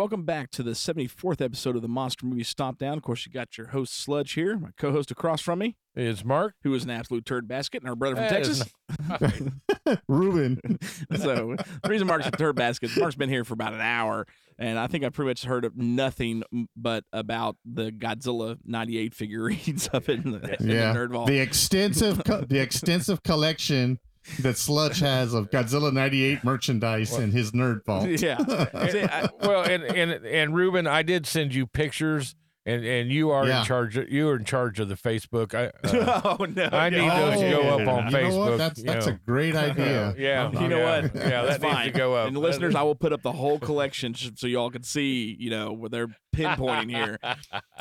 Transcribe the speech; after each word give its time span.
welcome 0.00 0.22
back 0.22 0.50
to 0.50 0.62
the 0.62 0.70
74th 0.70 1.42
episode 1.42 1.76
of 1.76 1.82
the 1.82 1.88
Monster 1.88 2.24
Movie 2.24 2.42
Stomp 2.42 2.78
Down. 2.78 2.96
Of 2.96 3.02
course, 3.02 3.26
you 3.26 3.32
got 3.32 3.58
your 3.58 3.66
host 3.66 3.94
Sludge 3.94 4.32
here, 4.32 4.56
my 4.56 4.70
co-host 4.78 5.10
across 5.10 5.42
from 5.42 5.58
me, 5.58 5.76
It's 5.94 6.24
Mark. 6.24 6.54
who 6.62 6.72
is 6.72 6.84
an 6.84 6.90
absolute 6.90 7.26
turd 7.26 7.46
basket, 7.46 7.82
and 7.82 7.88
our 7.90 7.94
brother 7.94 8.16
from 8.16 8.24
That 8.24 8.40
is 8.40 8.64
Texas. 9.18 9.98
Ruben. 10.08 10.58
so 11.14 11.54
the 11.82 11.88
reason 11.90 12.06
Mark's 12.06 12.26
a 12.26 12.30
turd 12.30 12.56
basket, 12.56 12.92
Mark's 12.96 13.14
been 13.14 13.28
here 13.28 13.44
for 13.44 13.52
about 13.52 13.74
an 13.74 13.82
hour, 13.82 14.26
and 14.58 14.78
I 14.78 14.86
think 14.86 15.04
I 15.04 15.10
pretty 15.10 15.28
much 15.28 15.44
heard 15.44 15.66
of 15.66 15.76
nothing 15.76 16.44
but 16.74 17.04
about 17.12 17.56
the 17.70 17.90
Godzilla 17.90 18.56
'98 18.64 19.12
figurines 19.12 19.90
up 19.92 20.08
in 20.08 20.32
the, 20.32 20.56
in 20.62 20.66
yeah, 20.70 20.94
the 20.94 20.98
nerd 20.98 21.10
vault. 21.10 21.26
the 21.26 21.40
extensive 21.40 22.24
co- 22.24 22.40
the 22.40 22.58
extensive 22.58 23.22
collection 23.22 23.98
that 24.40 24.56
Sludge 24.56 25.00
has 25.00 25.34
of 25.34 25.50
Godzilla 25.50 25.92
'98 25.92 26.44
merchandise 26.44 27.16
in 27.18 27.32
his 27.32 27.52
nerd 27.52 27.84
vault. 27.84 28.08
yeah, 28.08 28.38
See, 28.88 29.02
I- 29.02 29.28
well, 29.42 29.62
and 29.62 29.82
and 29.84 30.10
and 30.24 30.54
Ruben, 30.54 30.86
I 30.86 31.02
did 31.02 31.26
send 31.26 31.54
you 31.54 31.66
pictures, 31.66 32.34
and 32.66 32.84
and 32.84 33.10
you 33.10 33.30
are 33.30 33.46
Yeah. 33.46 33.60
in 33.60 33.66
charge. 33.66 33.96
Of, 33.96 34.08
you 34.10 34.28
are 34.28 34.36
in 34.36 34.44
charge 34.44 34.78
of 34.80 34.88
the 34.88 34.94
Facebook. 34.94 35.54
I 35.54 35.66
uh, 35.88 36.20
oh 36.38 36.44
no, 36.44 36.68
I 36.72 36.90
need 36.90 36.98
yeah. 36.98 37.30
those 37.30 37.40
to 37.40 37.50
go 37.50 37.60
up 37.62 37.88
on 37.88 38.04
you 38.06 38.10
know 38.30 38.38
what? 38.38 38.50
Facebook. 38.52 38.58
That's 38.58 38.78
you 38.78 38.84
know. 38.84 39.16
a 39.16 39.20
great 39.26 39.56
idea. 39.56 40.14
yeah, 40.18 40.50
You 40.60 40.68
know 40.68 40.78
yeah, 40.78 41.00
what? 41.02 41.14
Yeah, 41.14 41.42
That's 41.42 41.58
that 41.58 41.62
needs 41.62 41.74
fine. 41.74 41.86
to 41.86 41.98
go 41.98 42.14
up. 42.14 42.28
And 42.28 42.36
listeners, 42.38 42.74
I 42.74 42.82
will 42.82 42.94
put 42.94 43.12
up 43.12 43.22
the 43.22 43.32
whole 43.32 43.58
collection 43.68 44.12
sh- 44.14 44.30
so 44.36 44.46
y'all 44.46 44.70
can 44.70 44.82
see, 44.82 45.36
you 45.38 45.50
know, 45.50 45.72
where 45.72 45.88
they're 45.88 46.08
pinpointing 46.34 46.90
here. 46.90 47.18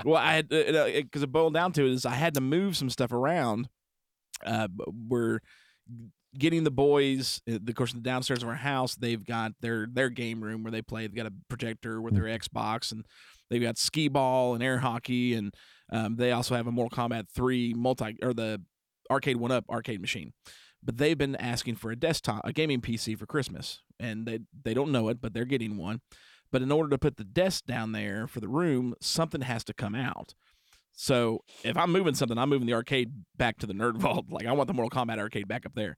Well, 0.05 0.15
I 0.17 0.33
had 0.35 0.49
because 0.49 1.23
it 1.23 1.31
boiled 1.31 1.53
down 1.53 1.71
to 1.73 1.85
it 1.85 1.91
is 1.91 2.05
I 2.05 2.15
had 2.15 2.33
to 2.35 2.41
move 2.41 2.75
some 2.77 2.89
stuff 2.89 3.11
around. 3.11 3.69
Uh, 4.45 4.67
b- 4.69 4.85
we're 5.09 5.39
getting 6.37 6.63
the 6.63 6.71
boys, 6.71 7.41
uh, 7.49 7.55
of 7.55 7.75
course, 7.75 7.93
the 7.93 7.99
downstairs 7.99 8.43
of 8.43 8.49
our 8.49 8.55
house. 8.55 8.95
They've 8.95 9.23
got 9.23 9.53
their 9.61 9.87
their 9.91 10.09
game 10.09 10.41
room 10.41 10.63
where 10.63 10.71
they 10.71 10.81
play. 10.81 11.01
They've 11.01 11.15
got 11.15 11.25
a 11.25 11.33
projector 11.47 12.01
with 12.01 12.13
their 12.13 12.23
Xbox, 12.23 12.91
and 12.91 13.05
they've 13.49 13.61
got 13.61 13.77
skee 13.77 14.07
ball 14.07 14.53
and 14.53 14.63
air 14.63 14.79
hockey, 14.79 15.33
and 15.33 15.53
um, 15.91 16.15
they 16.17 16.31
also 16.31 16.55
have 16.55 16.67
a 16.67 16.71
Mortal 16.71 16.95
Kombat 16.95 17.29
three 17.33 17.73
multi 17.73 18.17
or 18.21 18.33
the 18.33 18.61
Arcade1Up 19.11 19.63
arcade 19.69 20.01
machine. 20.01 20.33
But 20.83 20.97
they've 20.97 21.17
been 21.17 21.35
asking 21.35 21.75
for 21.75 21.91
a 21.91 21.95
desktop, 21.95 22.41
a 22.45 22.53
gaming 22.53 22.79
PC 22.79 23.17
for 23.17 23.25
Christmas, 23.25 23.81
and 23.99 24.25
they 24.25 24.39
they 24.63 24.73
don't 24.73 24.91
know 24.91 25.09
it, 25.09 25.21
but 25.21 25.33
they're 25.33 25.45
getting 25.45 25.77
one. 25.77 26.01
But 26.51 26.61
in 26.61 26.71
order 26.71 26.89
to 26.89 26.97
put 26.97 27.17
the 27.17 27.23
desk 27.23 27.65
down 27.65 27.91
there 27.91 28.27
for 28.27 28.39
the 28.39 28.47
room, 28.47 28.95
something 29.01 29.41
has 29.41 29.63
to 29.65 29.73
come 29.73 29.93
out. 29.93 30.33
So 30.91 31.39
if 31.63 31.77
I'm 31.77 31.91
moving 31.91 32.13
something, 32.13 32.37
I'm 32.37 32.49
moving 32.49 32.67
the 32.67 32.73
arcade 32.73 33.11
back 33.37 33.57
to 33.59 33.67
the 33.67 33.73
nerd 33.73 33.97
vault. 33.97 34.25
Like 34.29 34.45
I 34.45 34.51
want 34.51 34.67
the 34.67 34.73
Mortal 34.73 34.89
Kombat 34.89 35.19
arcade 35.19 35.47
back 35.47 35.65
up 35.65 35.73
there. 35.75 35.95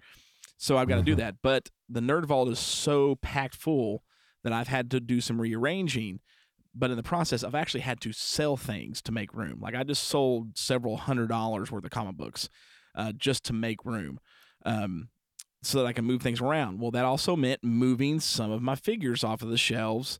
So 0.57 0.77
I've 0.77 0.87
got 0.87 0.97
to 0.97 1.01
do 1.01 1.15
that. 1.15 1.35
But 1.41 1.69
the 1.89 2.01
nerd 2.01 2.25
vault 2.25 2.49
is 2.49 2.59
so 2.59 3.15
packed 3.15 3.55
full 3.55 4.03
that 4.43 4.53
I've 4.53 4.67
had 4.67 4.91
to 4.91 4.99
do 4.99 5.21
some 5.21 5.41
rearranging. 5.41 6.19
But 6.73 6.91
in 6.91 6.97
the 6.97 7.03
process, 7.03 7.43
I've 7.43 7.55
actually 7.55 7.81
had 7.81 7.99
to 8.01 8.13
sell 8.13 8.57
things 8.57 9.01
to 9.03 9.11
make 9.11 9.33
room. 9.33 9.59
Like 9.59 9.75
I 9.75 9.83
just 9.83 10.03
sold 10.03 10.57
several 10.57 10.97
hundred 10.97 11.29
dollars 11.29 11.71
worth 11.71 11.83
of 11.83 11.91
comic 11.91 12.15
books 12.15 12.47
uh, 12.95 13.11
just 13.11 13.43
to 13.45 13.53
make 13.53 13.83
room. 13.85 14.19
Um, 14.65 15.09
so 15.63 15.79
that 15.79 15.85
I 15.85 15.93
can 15.93 16.05
move 16.05 16.21
things 16.21 16.41
around. 16.41 16.79
Well, 16.79 16.91
that 16.91 17.05
also 17.05 17.35
meant 17.35 17.63
moving 17.63 18.19
some 18.19 18.51
of 18.51 18.61
my 18.61 18.75
figures 18.75 19.23
off 19.23 19.41
of 19.41 19.49
the 19.49 19.57
shelves 19.57 20.19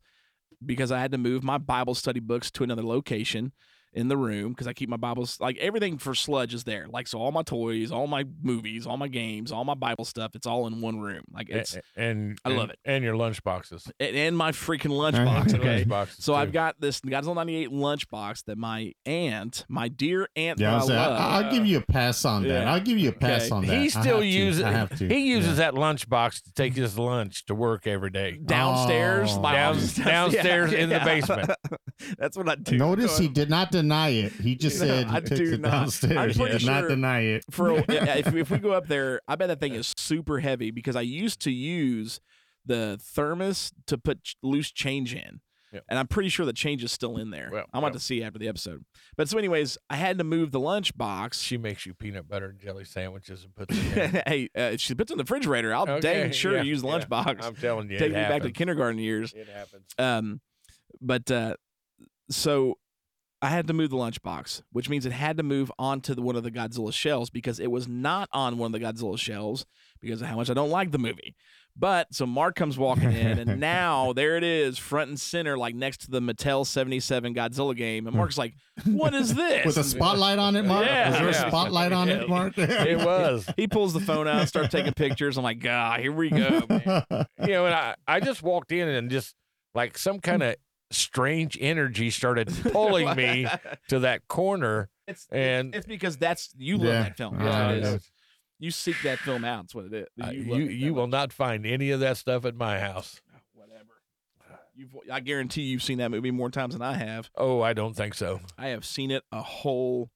because 0.64 0.92
I 0.92 1.00
had 1.00 1.10
to 1.12 1.18
move 1.18 1.42
my 1.42 1.58
Bible 1.58 1.94
study 1.94 2.20
books 2.20 2.50
to 2.52 2.64
another 2.64 2.84
location 2.84 3.52
in 3.94 4.08
the 4.08 4.16
room 4.16 4.52
because 4.52 4.66
I 4.66 4.72
keep 4.72 4.88
my 4.88 4.96
Bibles 4.96 5.38
like 5.40 5.58
everything 5.58 5.98
for 5.98 6.14
Sludge 6.14 6.54
is 6.54 6.64
there. 6.64 6.86
Like 6.88 7.06
so, 7.06 7.18
all 7.18 7.30
my 7.32 7.42
toys, 7.42 7.92
all 7.92 8.06
my 8.06 8.24
movies, 8.42 8.86
all 8.86 8.96
my 8.96 9.08
games, 9.08 9.52
all 9.52 9.64
my 9.64 9.74
Bible 9.74 10.04
stuff. 10.04 10.34
It's 10.34 10.46
all 10.46 10.66
in 10.66 10.80
one 10.80 11.00
room. 11.00 11.22
Like 11.32 11.48
it's 11.50 11.76
and 11.96 12.38
I 12.44 12.48
love 12.50 12.60
and- 12.62 12.70
it. 12.72 12.78
And 12.84 13.04
your 13.04 13.16
lunch 13.16 13.42
boxes. 13.44 13.90
and, 14.00 14.16
and 14.16 14.36
my 14.36 14.52
freaking 14.52 14.90
lunchbox. 14.90 15.54
Okay, 15.54 15.76
Lunch 15.76 15.88
boxes, 15.88 16.24
so 16.24 16.32
too. 16.32 16.36
I've 16.36 16.52
got 16.52 16.80
this 16.80 17.00
Godzilla 17.00 17.34
'98 17.34 17.70
lunchbox 17.70 18.44
that 18.46 18.56
my 18.58 18.92
aunt, 19.04 19.64
my 19.68 19.88
dear 19.88 20.28
aunt, 20.36 20.58
Yeah, 20.58 20.68
I 20.68 20.78
that 20.78 20.80
was 20.80 20.90
I 20.90 20.96
like, 20.96 21.08
love. 21.10 21.20
I, 21.20 21.42
will 21.42 21.52
give 21.52 21.66
you 21.66 21.78
a 21.78 21.82
pass 21.82 22.24
on 22.24 22.42
that. 22.44 22.48
Yeah. 22.48 22.72
I'll 22.72 22.80
give 22.80 22.98
you 22.98 23.10
a 23.10 23.12
pass 23.12 23.42
Okay. 23.46 23.54
on 23.54 23.66
that. 23.66 23.72
He 23.78 23.84
I 23.84 23.88
still 23.88 24.02
have 24.04 24.20
to. 24.20 24.26
uses 24.26 24.62
I 24.62 24.70
have 24.72 24.98
to. 24.98 25.08
he 25.08 25.18
uses 25.28 25.58
Yeah. 25.58 25.70
that 25.70 25.74
lunchbox 25.74 26.42
to 26.44 26.52
take 26.54 26.74
his 26.74 26.98
lunch 26.98 27.44
to 27.46 27.54
work 27.54 27.86
every 27.86 28.10
day. 28.10 28.38
downstairs, 28.44 29.30
Oh. 29.34 29.40
my 29.40 29.52
Down- 29.52 29.76
office- 29.76 29.94
downstairs 29.96 30.72
in 30.72 30.88
the 30.88 30.98
basement. 31.04 31.50
That's 32.18 32.36
what 32.36 32.48
I 32.48 32.54
do. 32.56 32.76
Notice 32.78 33.18
he 33.18 33.28
did 33.28 33.48
not 33.50 33.70
deny 33.82 34.08
it. 34.10 34.32
He 34.32 34.54
just 34.56 34.80
No, 34.80 34.86
said 34.86 35.06
I 35.08 35.14
he 35.14 35.20
takes 35.20 35.40
do 35.40 35.52
it 35.54 35.60
not. 35.60 35.72
I'm 35.72 35.78
downstairs. 35.80 36.36
He 36.36 36.42
pretty 36.42 36.58
did 36.58 36.66
not 36.66 36.88
deny 36.88 37.20
it. 37.20 37.44
for 37.50 37.70
a- 37.70 37.84
if, 37.88 38.34
if 38.34 38.50
we 38.50 38.58
go 38.58 38.72
up 38.72 38.86
there, 38.88 39.20
I 39.28 39.36
bet 39.36 39.48
that 39.48 39.60
thing 39.60 39.74
is 39.74 39.92
super 39.96 40.38
heavy 40.40 40.70
because 40.70 40.96
I 40.96 41.00
used 41.02 41.40
to 41.42 41.50
use 41.50 42.20
the 42.64 42.98
thermos 43.02 43.72
to 43.86 43.98
put 43.98 44.22
ch- 44.22 44.36
loose 44.42 44.70
change 44.70 45.14
in. 45.14 45.40
Yep. 45.72 45.84
And 45.88 45.98
I'm 45.98 46.06
pretty 46.06 46.28
sure 46.28 46.44
the 46.44 46.52
change 46.52 46.84
is 46.84 46.92
still 46.92 47.16
in 47.16 47.30
there. 47.30 47.48
Well, 47.50 47.64
I'm 47.72 47.78
about 47.78 47.92
well. 47.92 47.92
to 47.94 47.98
see 47.98 48.22
after 48.22 48.38
the 48.38 48.46
episode. 48.46 48.84
But 49.16 49.30
so, 49.30 49.38
anyways, 49.38 49.78
I 49.88 49.96
had 49.96 50.18
to 50.18 50.24
move 50.24 50.50
the 50.50 50.60
lunch 50.60 50.94
box. 50.98 51.40
She 51.40 51.56
makes 51.56 51.86
you 51.86 51.94
peanut 51.94 52.28
butter 52.28 52.50
and 52.50 52.60
jelly 52.60 52.84
sandwiches 52.84 53.42
and 53.44 53.54
puts 53.54 53.74
it 53.78 53.96
in. 53.96 54.22
hey, 54.26 54.48
uh, 54.54 54.76
she 54.76 54.94
puts 54.94 55.10
it 55.10 55.14
in 55.14 55.18
the 55.18 55.24
refrigerator. 55.24 55.74
I'll 55.74 55.88
Okay, 55.88 56.00
dang 56.00 56.32
sure 56.32 56.56
yeah, 56.56 56.62
use 56.62 56.82
the 56.82 56.88
yeah. 56.88 57.04
box. 57.06 57.46
I'm 57.46 57.54
telling 57.56 57.90
you, 57.90 57.96
Take 57.98 58.10
it 58.12 58.16
me 58.16 58.20
back 58.20 58.42
to 58.42 58.50
kindergarten 58.52 58.98
years. 59.00 59.32
It 59.32 59.48
happens. 59.48 59.86
Um, 59.98 60.42
but 61.00 61.30
uh, 61.30 61.56
so 62.28 62.76
I 63.42 63.48
had 63.48 63.66
to 63.66 63.72
move 63.72 63.90
the 63.90 63.96
lunchbox, 63.96 64.62
which 64.70 64.88
means 64.88 65.04
it 65.04 65.10
had 65.10 65.36
to 65.38 65.42
move 65.42 65.72
onto 65.76 66.14
the, 66.14 66.22
one 66.22 66.36
of 66.36 66.44
the 66.44 66.50
Godzilla 66.52 66.92
shelves 66.92 67.28
because 67.28 67.58
it 67.58 67.72
was 67.72 67.88
not 67.88 68.28
on 68.32 68.56
one 68.56 68.72
of 68.72 68.80
the 68.80 68.86
Godzilla 68.86 69.18
shelves 69.18 69.66
because 70.00 70.22
of 70.22 70.28
how 70.28 70.36
much 70.36 70.48
I 70.48 70.54
don't 70.54 70.70
like 70.70 70.92
the 70.92 70.98
movie. 70.98 71.34
But 71.76 72.14
so 72.14 72.24
Mark 72.24 72.54
comes 72.54 72.78
walking 72.78 73.10
in, 73.10 73.38
and 73.40 73.58
now 73.60 74.12
there 74.12 74.36
it 74.36 74.44
is, 74.44 74.78
front 74.78 75.08
and 75.08 75.18
center, 75.18 75.58
like 75.58 75.74
next 75.74 76.02
to 76.02 76.10
the 76.10 76.20
Mattel 76.20 76.64
77 76.64 77.34
Godzilla 77.34 77.74
game. 77.74 78.06
And 78.06 78.14
Mark's 78.14 78.38
like, 78.38 78.54
What 78.84 79.12
is 79.12 79.34
this? 79.34 79.66
With 79.66 79.76
a 79.76 79.84
spotlight 79.84 80.38
on 80.38 80.54
it, 80.54 80.64
Mark? 80.64 80.86
Yeah. 80.86 81.10
Was 81.10 81.18
there 81.18 81.28
a 81.28 81.50
spotlight 81.50 81.92
on 81.92 82.08
it, 82.10 82.28
Mark? 82.28 82.54
It 82.58 82.98
was. 82.98 83.48
he 83.56 83.66
pulls 83.66 83.92
the 83.92 84.00
phone 84.00 84.28
out, 84.28 84.46
starts 84.46 84.70
taking 84.70 84.92
pictures. 84.92 85.36
I'm 85.36 85.44
like, 85.44 85.60
God, 85.60 85.98
here 86.00 86.12
we 86.12 86.30
go. 86.30 86.62
Man. 86.68 87.04
you 87.40 87.48
know, 87.48 87.66
and 87.66 87.74
I, 87.74 87.94
I 88.06 88.20
just 88.20 88.42
walked 88.42 88.70
in 88.70 88.88
and 88.88 89.10
just 89.10 89.34
like 89.74 89.98
some 89.98 90.20
kind 90.20 90.42
of 90.42 90.56
strange 90.92 91.56
energy 91.60 92.10
started 92.10 92.48
pulling 92.72 93.14
me 93.16 93.46
to 93.88 94.00
that 94.00 94.28
corner. 94.28 94.88
It's, 95.08 95.26
And- 95.32 95.74
it's 95.74 95.86
because 95.86 96.16
that's 96.16 96.50
you 96.56 96.76
love 96.78 96.86
Yeah. 96.86 97.02
that 97.04 97.16
film. 97.16 97.40
Uh, 97.40 97.44
Yeah, 97.44 97.70
it 97.70 97.82
yeah. 97.82 97.88
is. 97.94 98.10
You 98.58 98.70
seek 98.70 98.96
that 99.02 99.18
film 99.18 99.44
out. 99.44 99.64
That's 99.64 99.74
what 99.74 99.86
it 99.86 99.92
is. 99.92 100.06
Uh, 100.24 100.30
You, 100.30 100.40
you 100.42 100.54
you, 100.54 100.64
it 100.64 100.88
that 100.90 100.94
will 100.94 101.06
not 101.08 101.32
find 101.32 101.66
any 101.66 101.90
of 101.90 101.98
that 102.00 102.16
stuff 102.16 102.44
at 102.44 102.54
my 102.54 102.78
house. 102.78 103.20
whatever. 103.54 103.88
You've, 104.74 104.94
I 105.10 105.18
guarantee 105.20 105.62
you've 105.62 105.82
seen 105.82 105.98
that 105.98 106.10
movie 106.12 106.30
more 106.30 106.48
times 106.50 106.74
than 106.74 106.82
I 106.82 106.94
have. 106.94 107.28
Oh, 107.36 107.60
I 107.60 107.72
don't 107.72 107.94
think 107.94 108.14
so. 108.14 108.40
I 108.56 108.68
have 108.68 108.84
seen 108.84 109.10
it 109.10 109.24
a 109.32 109.42
whole. 109.42 110.10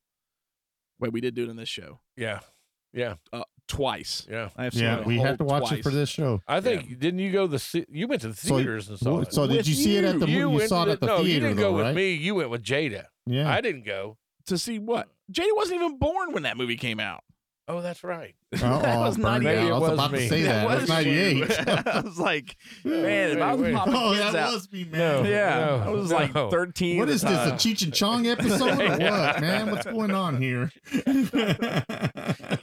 Wait, 1.01 1.13
we 1.13 1.21
did 1.21 1.35
do 1.35 1.43
it 1.45 1.49
in 1.51 1.57
this 1.57 1.69
show 1.69 1.99
Yeah, 2.17 2.39
yeah, 2.93 3.17
twice. 3.69 4.27
yeah. 4.31 4.49
I 4.57 4.65
have 4.65 4.75
seen 4.75 4.83
yeah, 4.85 5.01
it 5.01 5.07
we 5.07 5.17
whole 5.17 5.27
had 5.27 5.39
to 5.39 5.45
watch 5.45 5.69
twice. 5.69 5.73
it 5.81 5.83
for 5.83 5.91
this 5.91 6.09
show. 6.09 6.41
I 6.47 6.61
think 6.61 6.99
didn't 6.99 7.19
you 7.21 7.33
go 7.33 7.47
the 7.47 7.57
the 7.73 7.87
you 7.91 8.07
went 8.07 8.23
to 8.23 8.29
the 8.29 8.35
So- 8.37 8.57
theaters 8.57 8.89
and 8.89 8.99
saw 8.99 9.13
Well, 9.13 9.23
it? 9.23 9.33
So 9.33 9.47
did 9.47 9.57
With 9.59 9.69
you 9.69 9.75
see 9.75 9.97
it 9.97 10.05
at 10.05 10.21
the 10.21 10.27
you 10.27 10.33
movie? 10.33 10.33
You 10.39 10.51
went 10.51 10.69
saw 10.69 10.85
to 10.85 10.91
it 10.91 10.95
at 10.95 11.01
the 11.01 11.07
no, 11.07 11.17
theater, 11.19 11.29
you 11.33 11.41
didn't 11.41 11.57
though, 11.57 11.73
go 11.73 11.79
right? 11.81 11.87
with 11.89 11.97
me. 11.97 12.13
You 12.15 12.35
went 12.37 12.51
with 12.51 12.63
Jada. 12.63 13.07
Yeah. 13.27 13.51
I 13.51 13.61
didn't 13.61 13.85
go. 13.85 14.19
to 14.47 14.57
see 14.59 14.79
what 14.79 15.09
Jada 15.33 15.49
wasn't 15.57 15.77
even 15.83 15.99
born 15.99 16.33
when 16.33 16.45
that 16.45 16.57
movie 16.57 16.77
came 16.77 17.01
out. 17.01 17.25
Oh, 17.69 17.81
that's 17.81 18.05
right. 18.05 18.35
Oh, 18.63 18.81
That 18.81 18.99
was 19.01 19.19
Bernie, 19.19 19.45
98. 19.45 19.59
I 19.59 19.73
was 19.73 19.81
was 19.81 19.93
about 19.93 20.13
me. 20.13 20.19
to 20.21 20.29
say 20.29 20.43
that. 20.43 20.63
It 20.65 20.69
was 20.69 20.81
was 20.83 20.89
98. 20.89 21.69
I 21.69 22.01
was 22.01 22.19
like, 22.19 22.57
man, 22.85 23.31
if 23.33 23.41
I 23.43 23.53
was 23.53 23.61
Wait, 23.61 23.67
wait. 23.73 23.75
popping 23.77 23.95
oh, 23.95 24.13
kids 24.15 24.33
that 24.33 24.37
out, 24.37 24.53
was 24.55 24.73
me, 24.73 24.89
No. 24.91 25.23
yeah, 25.25 25.59
No, 25.59 25.83
I 25.85 25.89
was 25.91 26.11
no. 26.11 26.17
like 26.17 26.33
13. 26.33 26.99
What 26.99 27.09
at 27.09 27.15
is 27.17 27.21
the 27.23 27.29
this, 27.29 27.39
a 27.47 27.51
time. 27.51 27.59
Cheech 27.59 27.83
and 27.85 27.93
Chong 27.93 28.27
episode 28.29 28.81
or 28.81 28.91
what, 28.91 29.41
man? 29.41 29.71
What's 29.73 29.87
going 29.87 30.13
on 30.13 30.41
here? 30.41 30.71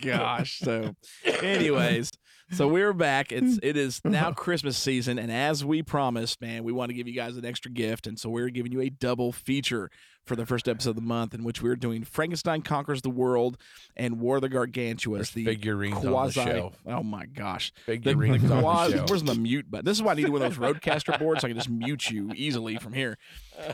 gosh. 0.01 0.59
So, 0.59 0.95
anyways, 1.41 2.09
so 2.55 2.67
we're 2.67 2.93
back. 2.93 3.31
It's 3.31 3.59
it 3.63 3.77
is 3.77 4.01
now 4.03 4.31
Christmas 4.31 4.77
season, 4.77 5.17
and 5.19 5.31
as 5.31 5.63
we 5.65 5.81
promised, 5.83 6.41
man, 6.41 6.63
we 6.63 6.71
want 6.71 6.89
to 6.89 6.93
give 6.93 7.07
you 7.07 7.13
guys 7.13 7.37
an 7.37 7.45
extra 7.45 7.71
gift, 7.71 8.07
and 8.07 8.19
so 8.19 8.29
we're 8.29 8.49
giving 8.49 8.71
you 8.71 8.81
a 8.81 8.89
double 8.89 9.31
feature 9.31 9.89
for 10.25 10.35
the 10.37 10.45
first 10.45 10.69
episode 10.69 10.91
of 10.91 10.95
the 10.95 11.01
month, 11.01 11.33
in 11.33 11.43
which 11.43 11.61
we're 11.61 11.75
doing 11.75 12.03
Frankenstein 12.05 12.61
conquers 12.61 13.01
the 13.01 13.09
world 13.09 13.57
and 13.97 14.19
War 14.21 14.37
of 14.37 14.41
the 14.41 14.49
Gargantuas, 14.49 15.33
the 15.33 15.43
figurines 15.43 15.97
on 15.97 16.01
the 16.03 16.09
quasi. 16.11 16.43
shelf. 16.45 16.77
Oh 16.85 17.03
my 17.03 17.25
gosh. 17.25 17.73
The, 17.87 17.97
Figurines 17.97 18.41
the 18.41 18.49
on 18.51 18.55
the 18.57 18.61
quasi- 18.61 18.93
shelf. 18.93 19.09
where's 19.09 19.23
the 19.23 19.35
mute 19.35 19.69
button? 19.69 19.83
This 19.85 19.97
is 19.97 20.03
why 20.03 20.13
I 20.13 20.15
need 20.15 20.29
one 20.29 20.41
of 20.41 20.55
those 20.55 20.75
RODECaster 20.75 21.19
boards 21.19 21.41
so 21.41 21.47
I 21.47 21.49
can 21.49 21.57
just 21.57 21.69
mute 21.69 22.09
you 22.09 22.31
easily 22.35 22.77
from 22.77 22.93
here. 22.93 23.17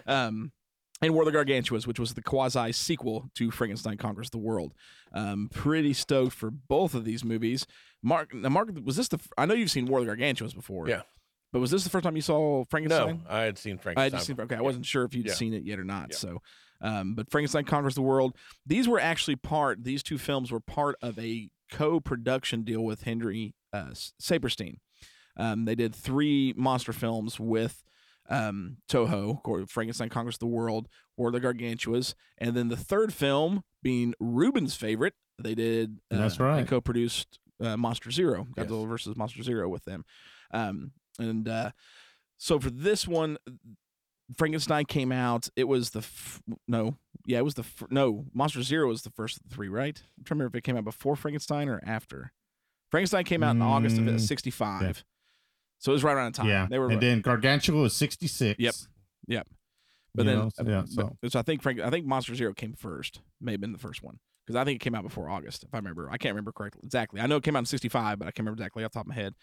Um, 0.08 0.52
and 1.02 1.14
War 1.14 1.24
of 1.24 1.32
the 1.32 1.38
Gargantuas, 1.38 1.88
which 1.88 2.00
was 2.00 2.14
the 2.14 2.22
quasi 2.22 2.72
sequel 2.72 3.30
to 3.36 3.52
Frankenstein 3.52 3.98
Conquers 3.98 4.30
the 4.30 4.38
World. 4.38 4.74
Um, 5.14 5.50
pretty 5.54 5.94
stoked 5.94 6.34
for 6.34 6.52
both 6.52 6.94
of 6.94 7.06
these 7.06 7.24
movies. 7.24 7.66
Mark, 8.04 8.34
now 8.34 8.50
Mark, 8.50 8.70
was 8.84 8.96
this 8.96 9.08
the? 9.08 9.20
I 9.38 9.46
know 9.46 9.54
you've 9.54 9.72
seen 9.72 9.86
War 9.86 10.00
of 10.00 10.06
the 10.06 10.12
Gargantuas 10.16 10.54
before. 10.54 10.88
Yeah. 10.88 11.02
But 11.52 11.60
was 11.62 11.72
this 11.72 11.84
the 11.84 11.90
first 11.90 12.04
time 12.04 12.16
you 12.16 12.22
saw 12.22 12.64
Frankenstein? 12.66 13.24
No, 13.26 13.30
I 13.30 13.42
had 13.42 13.58
seen 13.58 13.78
I 13.80 13.82
Frankenstein. 13.82 14.04
had 14.04 14.12
just 14.18 14.28
seen. 14.28 14.40
Okay, 14.40 14.56
I 14.56 14.62
wasn't 14.62 14.86
sure 14.86 15.04
if 15.04 15.16
you'd 15.16 15.26
Yeah. 15.26 15.34
seen 15.34 15.54
it 15.54 15.64
yet 15.64 15.80
or 15.80 15.84
not. 15.84 16.10
Yeah. 16.12 16.18
So, 16.18 16.42
um, 16.82 17.16
but 17.16 17.32
Frankenstein 17.32 17.66
conquers 17.66 17.96
the 17.96 18.04
world. 18.04 18.36
These 18.68 18.88
were 18.88 19.00
actually 19.00 19.36
part. 19.36 19.84
These 19.84 20.04
two 20.04 20.18
films 20.20 20.52
were 20.52 20.60
part 20.60 20.96
of 21.02 21.18
a 21.18 21.50
co-production 21.72 22.62
deal 22.64 22.82
with 22.84 23.04
Henry 23.04 23.56
uh, 23.74 23.92
Saperstein. 24.22 24.76
Um, 25.38 25.66
they 25.66 25.76
did 25.76 25.96
three 25.96 26.54
monster 26.56 26.94
films 26.94 27.40
with 27.40 27.84
um, 28.30 28.78
Toho. 28.90 29.42
Cor- 29.44 29.66
Frankenstein 29.68 30.10
conquers 30.10 30.38
the 30.38 30.46
world, 30.48 30.88
War 31.18 31.28
of 31.30 31.34
the 31.34 31.40
Gargantuas, 31.42 32.14
and 32.38 32.56
then 32.56 32.70
the 32.70 32.78
third 32.78 33.14
film 33.14 33.64
being 33.84 34.14
Ruben's 34.20 34.76
favorite. 34.76 35.14
They 35.42 35.56
did. 35.56 36.00
Uh, 36.12 36.18
That's 36.18 36.40
right. 36.40 36.68
Co-produced 36.68 37.40
uh, 37.62 37.76
Monster 37.78 38.12
Zero, 38.12 38.48
Yes. 38.58 38.68
Godzilla 38.68 38.88
versus 38.88 39.16
Monster 39.16 39.42
Zero 39.44 39.68
with 39.70 39.86
them. 39.86 40.04
Um, 40.52 40.92
and 41.18 41.48
uh, 41.48 41.72
so 42.38 42.60
for 42.60 42.70
this 42.70 43.08
one, 43.08 43.38
Frankenstein 44.38 44.86
came 44.86 45.12
out. 45.12 45.50
It 45.56 45.68
was 45.68 45.90
the 45.92 46.00
f- 46.00 46.42
no, 46.68 46.98
yeah, 47.26 47.40
it 47.40 47.44
was 47.46 47.56
the 47.56 47.64
f- 47.64 47.84
no. 47.90 48.26
Monster 48.34 48.62
Zero 48.62 48.88
was 48.88 49.02
the 49.02 49.10
first 49.12 49.38
of 49.38 49.44
the 49.50 49.56
three, 49.56 49.70
right? 49.70 50.02
I'm 50.18 50.24
trying 50.24 50.38
to 50.38 50.44
remember 50.44 50.58
if 50.58 50.60
it 50.60 50.64
came 50.66 50.78
out 50.78 50.84
before 50.84 51.16
Frankenstein 51.16 51.68
or 51.68 51.82
after. 51.86 52.32
Frankenstein 52.92 53.24
came 53.24 53.44
out 53.44 53.56
in 53.56 53.62
August 53.62 53.98
of 53.98 54.04
Mm, 54.06 54.20
'65, 54.20 55.04
so 55.80 55.92
it 55.92 55.94
was 55.94 56.04
right 56.04 56.14
around 56.14 56.34
the 56.34 56.38
time. 56.38 56.48
Yeah. 56.48 56.68
they 56.70 56.78
were. 56.80 56.90
and 56.90 57.02
then 57.02 57.22
Gargantua 57.22 57.82
was 57.82 57.96
66. 57.96 58.60
Yep. 58.60 58.76
Yep. 59.28 59.48
But 60.16 60.26
you 60.26 60.32
then, 60.32 60.40
know, 60.40 60.50
so- 60.54 60.64
yeah, 60.68 60.82
but- 60.82 60.90
so. 60.90 61.30
so 61.30 61.40
I 61.40 61.42
think 61.42 61.62
Frank, 61.62 61.80
I 61.80 61.90
think 61.90 62.06
Monster 62.06 62.36
Zero 62.36 62.54
came 62.54 62.74
first. 62.74 63.22
May 63.42 63.52
have 63.54 63.62
been 63.62 63.72
the 63.74 63.78
first 63.80 64.02
one 64.04 64.20
because 64.46 64.56
I 64.60 64.64
think 64.64 64.78
it 64.78 64.84
came 64.84 64.96
out 64.96 65.04
before 65.04 65.30
August, 65.30 65.64
if 65.64 65.74
I 65.74 65.78
remember. 65.78 66.10
I 66.12 66.18
can't 66.18 66.34
remember 66.34 66.52
correctly 66.52 66.82
exactly. 66.84 67.22
I 67.22 67.28
know 67.28 67.38
it 67.38 67.44
came 67.44 67.56
out 67.56 67.60
in 67.60 67.66
'65, 67.66 68.20
but 68.20 68.26
I 68.28 68.32
can't 68.32 68.40
remember 68.40 68.62
exactly 68.62 68.84
off 68.84 68.92
the 68.92 69.00
top 69.00 69.06
of 69.06 69.10
my 69.10 69.16
head. 69.16 69.36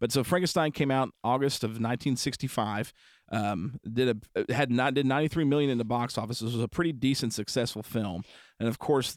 But 0.00 0.12
so 0.12 0.22
Frankenstein 0.24 0.72
came 0.72 0.90
out 0.90 1.10
August 1.24 1.62
of 1.64 1.70
1965. 1.70 2.92
Um, 3.30 3.78
did 3.90 4.20
a 4.36 4.52
had 4.52 4.70
not 4.70 4.94
did 4.94 5.06
93 5.06 5.44
million 5.44 5.70
in 5.70 5.78
the 5.78 5.84
box 5.84 6.18
office. 6.18 6.40
This 6.40 6.52
was 6.52 6.62
a 6.62 6.68
pretty 6.68 6.92
decent, 6.92 7.32
successful 7.32 7.82
film, 7.82 8.22
and 8.60 8.68
of 8.68 8.78
course. 8.78 9.16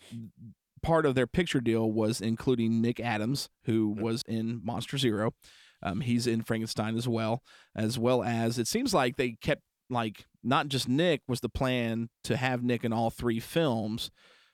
Part 0.82 1.08
of 1.08 1.16
their 1.16 1.26
picture 1.26 1.62
deal 1.62 1.92
was 1.92 2.22
including 2.22 2.80
Nick 2.80 3.00
Adams, 3.00 3.50
who 3.64 3.90
was 3.90 4.22
in 4.28 4.62
Monster 4.64 5.00
Zero. 5.00 5.34
Um, 5.86 6.02
he's 6.02 6.26
in 6.26 6.42
Frankenstein 6.42 6.98
as 6.98 7.08
well, 7.08 7.44
as 7.76 7.98
well 8.00 8.24
as 8.24 8.58
it 8.58 8.68
seems 8.68 8.94
like 8.94 9.18
they 9.18 9.38
kept 9.40 9.62
like 9.90 10.26
not 10.44 10.68
just 10.68 10.90
Nick 10.90 11.22
was 11.28 11.42
the 11.42 11.50
plan 11.50 12.10
to 12.24 12.38
have 12.38 12.64
Nick 12.64 12.84
in 12.84 12.92
all 12.92 13.12
three 13.12 13.40
films, 13.40 14.10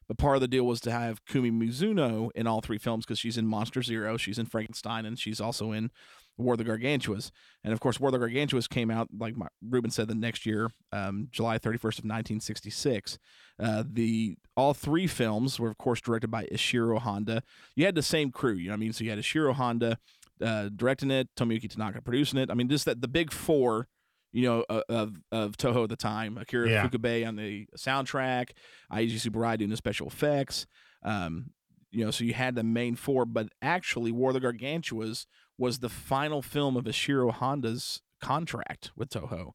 but 0.10 0.18
part 0.18 0.36
of 0.36 0.42
the 0.42 0.48
deal 0.48 0.66
was 0.66 0.82
to 0.82 0.92
have 0.92 1.26
Kumi 1.26 1.50
Mizuno 1.50 2.32
in 2.36 2.48
all 2.48 2.60
three 2.60 2.78
films 2.78 3.06
because 3.06 3.18
she's 3.18 3.38
in 3.38 3.48
Monster 3.48 3.82
Zero, 3.82 4.18
she's 4.18 4.38
in 4.38 4.46
Frankenstein, 4.46 5.06
and 5.06 5.18
she's 5.18 5.40
also 5.40 5.72
in 5.72 5.90
War 6.38 6.56
of 6.56 6.58
the 6.58 6.66
Gargantuas. 6.66 7.32
And 7.64 7.72
of 7.72 7.80
course, 7.80 7.98
War 7.98 8.10
of 8.10 8.14
the 8.14 8.20
Gargantuas 8.20 8.68
came 8.68 8.92
out, 8.92 9.08
like 9.18 9.38
my, 9.38 9.48
Ruben 9.62 9.90
said, 9.90 10.10
the 10.10 10.16
next 10.16 10.46
year, 10.46 10.70
um, 10.92 11.30
July 11.32 11.58
31st 11.58 12.00
of 12.00 12.06
1966. 12.06 13.20
Uh, 13.58 13.84
the 13.90 14.36
all 14.58 14.74
three 14.74 15.08
films 15.08 15.62
were, 15.62 15.70
of 15.70 15.78
course, 15.78 16.02
directed 16.02 16.30
by 16.30 16.46
Ishiro 16.48 17.00
Honda. 17.00 17.42
You 17.76 17.86
had 17.86 17.96
the 17.96 18.02
same 18.02 18.32
crew, 18.32 18.56
you 18.56 18.68
know 18.68 18.74
what 18.74 18.78
I 18.78 18.80
mean? 18.80 18.94
So 18.94 19.06
you 19.06 19.12
had 19.12 19.20
Ishiro 19.20 19.54
Honda 19.54 19.98
uh, 20.42 20.70
directing 20.76 21.12
it, 21.12 21.30
Tomoyuki 21.36 21.70
Tanaka 21.70 22.02
producing 22.02 22.40
it. 22.40 22.50
I 22.50 22.54
mean, 22.54 22.70
just 22.70 22.86
that 22.86 23.02
the 23.02 23.08
big 23.08 23.32
four 23.32 23.88
you 24.34 24.44
know, 24.44 24.64
of 24.70 25.14
of 25.32 25.58
Toho 25.58 25.84
at 25.84 25.90
the 25.90 25.96
time. 25.96 26.38
Akira 26.38 26.70
Yeah. 26.70 26.88
Fukube 26.88 27.28
on 27.28 27.36
the 27.36 27.68
soundtrack, 27.78 28.52
Eiji 28.92 29.16
Tsuburaya 29.16 29.58
doing 29.58 29.70
the 29.70 29.78
special 29.78 30.08
effects. 30.08 30.68
Um, 31.04 31.52
you 31.92 32.06
know, 32.06 32.12
so 32.12 32.24
you 32.24 32.34
had 32.34 32.56
the 32.56 32.64
main 32.64 32.96
four, 32.96 33.26
but 33.26 33.50
actually, 33.62 34.12
War 34.12 34.30
of 34.30 34.36
the 34.36 34.40
Gargantuas 34.40 35.26
was 35.58 35.80
the 35.80 35.90
final 35.90 36.42
film 36.42 36.78
of 36.78 36.86
Ishiro 36.86 37.32
Honda's 37.34 38.02
contract 38.22 38.92
with 38.96 39.10
Toho. 39.10 39.52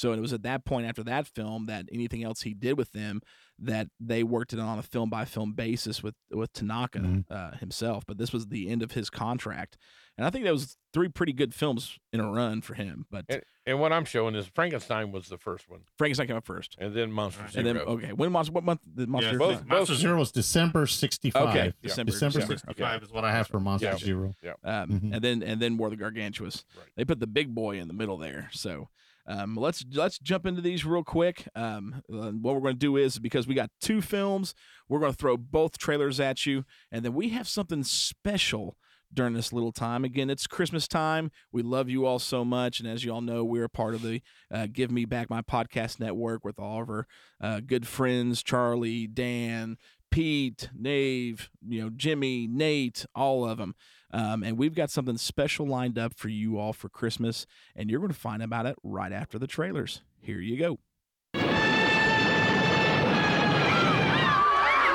So 0.00 0.14
it 0.14 0.20
was 0.20 0.32
at 0.32 0.42
that 0.44 0.64
point 0.64 0.86
after 0.86 1.02
that 1.04 1.26
film 1.26 1.66
that 1.66 1.84
anything 1.92 2.24
else 2.24 2.40
he 2.40 2.54
did 2.54 2.78
with 2.78 2.92
them 2.92 3.20
that 3.58 3.88
they 4.00 4.22
worked 4.22 4.54
it 4.54 4.58
on 4.58 4.78
a 4.78 4.82
film 4.82 5.10
by 5.10 5.26
film 5.26 5.52
basis 5.52 6.02
with 6.02 6.14
with 6.30 6.50
Tanaka 6.54 7.00
Mhm. 7.00 7.24
uh, 7.30 7.50
himself. 7.58 8.04
But 8.06 8.16
this 8.16 8.32
was 8.32 8.46
the 8.46 8.70
end 8.70 8.82
of 8.82 8.92
his 8.92 9.10
contract, 9.10 9.76
and 10.16 10.26
I 10.26 10.30
think 10.30 10.46
that 10.46 10.52
was 10.52 10.78
three 10.94 11.10
pretty 11.10 11.34
good 11.34 11.54
films 11.54 11.98
in 12.14 12.20
a 12.20 12.30
run 12.32 12.62
for 12.62 12.72
him. 12.72 13.04
But 13.10 13.26
And, 13.28 13.42
and 13.66 13.78
what 13.78 13.92
I'm 13.92 14.06
showing 14.06 14.34
is 14.34 14.46
Frankenstein 14.46 15.12
was 15.12 15.28
the 15.28 15.36
first 15.36 15.68
one, 15.68 15.80
Frankenstein 15.98 16.28
came 16.28 16.36
up 16.36 16.46
first, 16.46 16.76
and 16.80 16.94
then 16.96 17.12
Monster 17.12 17.42
and 17.42 17.52
Zero. 17.52 17.64
then 17.64 17.76
okay, 17.76 18.12
when 18.14 18.32
monster 18.32 18.52
what 18.54 18.64
month 18.64 18.80
did 18.94 19.06
monster? 19.06 19.32
Yeah, 19.32 19.36
both- 19.36 19.58
Zero- 19.58 19.68
Monster 19.78 19.94
Zero 19.96 20.18
was 20.18 20.32
December 20.32 20.86
65. 20.86 21.48
okay, 21.48 21.64
Yeah. 21.66 21.72
December, 21.82 22.12
December 22.12 22.38
December. 22.40 22.56
65 22.58 23.02
is 23.02 23.12
what 23.12 23.26
I 23.26 23.32
have 23.32 23.48
for 23.48 23.60
Monster 23.60 23.88
Yeah. 23.88 23.96
Zero. 23.98 24.34
um, 24.64 24.88
Mhm. 24.88 25.14
and 25.14 25.22
then 25.22 25.42
and 25.42 25.60
then 25.60 25.76
War 25.76 25.88
of 25.88 25.98
the 25.98 26.02
Gargantuas. 26.02 26.64
Right. 26.74 26.86
They 26.96 27.04
put 27.04 27.20
the 27.20 27.26
big 27.26 27.54
boy 27.54 27.78
in 27.78 27.86
the 27.88 27.94
middle 27.94 28.16
there. 28.16 28.48
So 28.54 28.88
um, 29.30 29.54
let's 29.54 29.84
let's 29.92 30.18
jump 30.18 30.44
into 30.44 30.60
these 30.60 30.84
real 30.84 31.04
quick. 31.04 31.46
Um, 31.54 32.02
uh, 32.12 32.32
what 32.32 32.54
we're 32.54 32.60
going 32.60 32.74
to 32.74 32.78
do 32.78 32.96
is 32.96 33.20
because 33.20 33.46
we 33.46 33.54
got 33.54 33.70
two 33.80 34.02
films, 34.02 34.54
we're 34.88 34.98
going 34.98 35.12
to 35.12 35.16
throw 35.16 35.36
both 35.36 35.78
trailers 35.78 36.18
at 36.18 36.46
you, 36.46 36.64
and 36.90 37.04
then 37.04 37.14
we 37.14 37.28
have 37.28 37.46
something 37.46 37.84
special 37.84 38.76
during 39.12 39.34
this 39.34 39.52
little 39.52 39.70
time. 39.70 40.04
Again, 40.04 40.30
it's 40.30 40.48
Christmas 40.48 40.88
time. 40.88 41.30
We 41.52 41.62
love 41.62 41.88
you 41.88 42.06
all 42.06 42.18
so 42.18 42.44
much, 42.44 42.80
and 42.80 42.88
as 42.88 43.04
you 43.04 43.12
all 43.12 43.20
know, 43.20 43.44
we're 43.44 43.64
a 43.64 43.70
part 43.70 43.94
of 43.94 44.02
the 44.02 44.20
uh, 44.52 44.66
Give 44.72 44.90
Me 44.90 45.04
Back 45.04 45.30
My 45.30 45.42
Podcast 45.42 46.00
Network 46.00 46.44
with 46.44 46.58
all 46.58 46.82
of 46.82 46.90
our 46.90 47.06
uh, 47.40 47.60
good 47.60 47.86
friends, 47.86 48.42
Charlie, 48.42 49.06
Dan. 49.06 49.76
Pete, 50.10 50.70
Nave, 50.76 51.50
you 51.68 51.80
know, 51.80 51.88
Jimmy, 51.88 52.48
Nate, 52.48 53.06
all 53.14 53.48
of 53.48 53.58
them. 53.58 53.76
Um, 54.12 54.42
and 54.42 54.58
we've 54.58 54.74
got 54.74 54.90
something 54.90 55.16
special 55.18 55.66
lined 55.66 55.98
up 55.98 56.14
for 56.14 56.28
you 56.28 56.58
all 56.58 56.72
for 56.72 56.88
Christmas, 56.88 57.46
and 57.76 57.88
you're 57.90 58.00
going 58.00 58.12
to 58.12 58.18
find 58.18 58.42
about 58.42 58.66
it 58.66 58.76
right 58.82 59.12
after 59.12 59.38
the 59.38 59.46
trailers. 59.46 60.02
Here 60.20 60.40
you 60.40 60.58
go. 60.58 60.78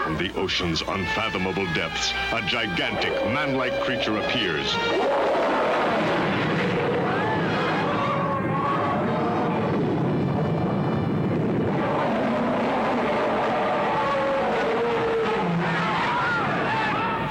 From 0.03 0.17
the 0.17 0.31
ocean's 0.35 0.81
unfathomable 0.81 1.65
depths, 1.73 2.13
a 2.31 2.41
gigantic, 2.41 3.13
man-like 3.33 3.73
creature 3.81 4.17
appears. 4.17 4.71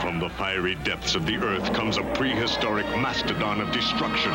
From 0.01 0.19
the 0.19 0.29
fiery 1.15 1.17
of 1.17 1.27
the 1.27 1.47
earth 1.47 1.73
comes 1.73 1.97
a 1.97 2.03
prehistoric 2.15 2.87
mastodon 2.97 3.61
of 3.61 3.71
destruction. 3.73 4.33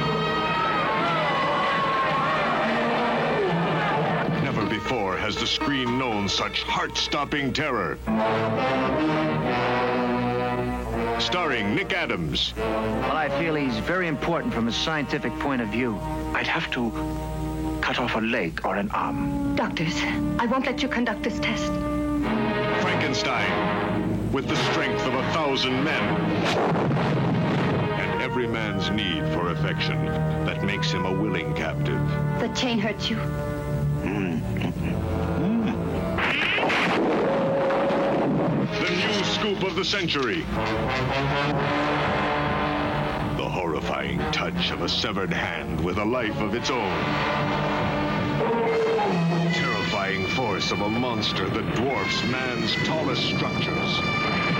Never 4.43 4.65
before 4.65 5.17
has 5.17 5.35
the 5.35 5.47
screen 5.47 5.97
known 5.99 6.29
such 6.29 6.63
heart-stopping 6.63 7.53
terror. 7.53 7.97
Starring 11.19 11.75
Nick 11.75 11.93
Adams, 11.93 12.53
Well, 12.55 13.17
I 13.17 13.29
feel 13.39 13.55
he's 13.55 13.77
very 13.79 14.07
important 14.07 14.53
from 14.53 14.67
a 14.67 14.71
scientific 14.71 15.37
point 15.39 15.61
of 15.61 15.69
view. 15.69 15.97
I'd 16.33 16.47
have 16.47 16.71
to 16.71 16.91
cut 17.81 17.99
off 17.99 18.15
a 18.15 18.21
leg 18.21 18.61
or 18.63 18.75
an 18.75 18.89
arm. 18.91 19.55
Doctors, 19.55 19.95
I 20.39 20.45
won't 20.45 20.65
let 20.65 20.81
you 20.81 20.87
conduct 20.87 21.23
this 21.23 21.39
test. 21.39 21.71
Frankenstein, 22.81 23.88
with 24.31 24.47
the 24.47 24.55
strength 24.71 25.05
of 25.05 25.13
a 25.15 25.23
thousand 25.33 25.83
men. 25.83 26.03
And 27.99 28.21
every 28.21 28.47
man's 28.47 28.89
need 28.91 29.23
for 29.33 29.49
affection 29.49 30.05
that 30.45 30.63
makes 30.63 30.91
him 30.91 31.05
a 31.05 31.11
willing 31.11 31.53
captive. 31.55 31.99
The 32.39 32.49
chain 32.49 32.77
hurts 32.79 33.09
you. 33.09 33.17
The 38.79 38.89
new 38.95 39.23
scoop 39.23 39.63
of 39.63 39.75
the 39.75 39.85
century. 39.85 40.41
The 43.37 43.49
horrifying 43.49 44.19
touch 44.31 44.71
of 44.71 44.83
a 44.83 44.89
severed 44.89 45.33
hand 45.33 45.83
with 45.83 45.97
a 45.97 46.05
life 46.05 46.39
of 46.39 46.53
its 46.53 46.69
own. 46.69 47.68
Force 50.49 50.71
of 50.71 50.81
a 50.81 50.89
monster 50.89 51.47
that 51.47 51.75
dwarfs 51.75 52.23
man's 52.23 52.73
tallest 52.87 53.21
structures. 53.21 54.58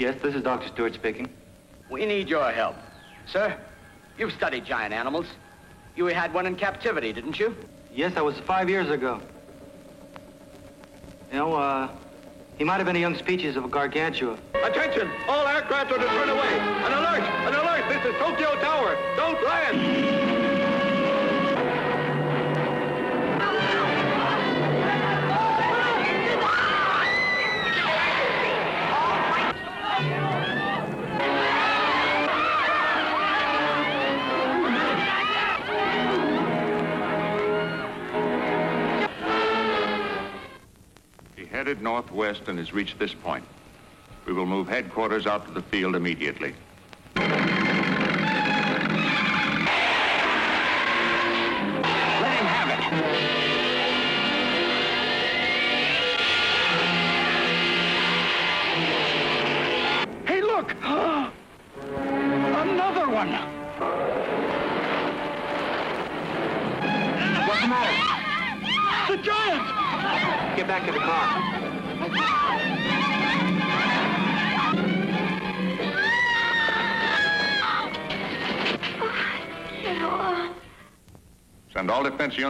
Yes, 0.00 0.16
this 0.22 0.34
is 0.34 0.42
Dr. 0.42 0.66
Stewart 0.68 0.94
speaking. 0.94 1.28
We 1.90 2.06
need 2.06 2.26
your 2.26 2.50
help. 2.52 2.74
Sir, 3.26 3.54
you've 4.16 4.32
studied 4.32 4.64
giant 4.64 4.94
animals. 4.94 5.26
You 5.94 6.06
had 6.06 6.32
one 6.32 6.46
in 6.46 6.56
captivity, 6.56 7.12
didn't 7.12 7.38
you? 7.38 7.54
Yes, 7.92 8.14
that 8.14 8.24
was 8.24 8.38
five 8.38 8.70
years 8.70 8.88
ago. 8.88 9.20
You 11.30 11.38
know, 11.38 11.52
uh, 11.52 11.90
he 12.56 12.64
might 12.64 12.78
have 12.78 12.86
been 12.86 12.96
a 12.96 13.00
young 13.00 13.18
species 13.18 13.56
of 13.56 13.66
a 13.66 13.68
gargantua. 13.68 14.38
Attention! 14.64 15.10
All 15.28 15.46
aircraft 15.46 15.92
are 15.92 15.98
to 15.98 16.06
turn 16.06 16.30
away. 16.30 16.48
An 16.48 16.92
alert! 16.92 17.20
An 17.20 17.54
alert! 17.56 17.84
This 17.90 18.14
is 18.14 18.18
Tokyo 18.18 18.58
Tower. 18.62 18.96
Don't 19.16 19.44
land! 19.44 20.39
Headed 41.60 41.82
northwest 41.82 42.48
and 42.48 42.58
has 42.58 42.72
reached 42.72 42.98
this 42.98 43.12
point. 43.12 43.44
We 44.24 44.32
will 44.32 44.46
move 44.46 44.66
headquarters 44.66 45.26
out 45.26 45.44
to 45.44 45.52
the 45.52 45.60
field 45.60 45.94
immediately. 45.94 46.54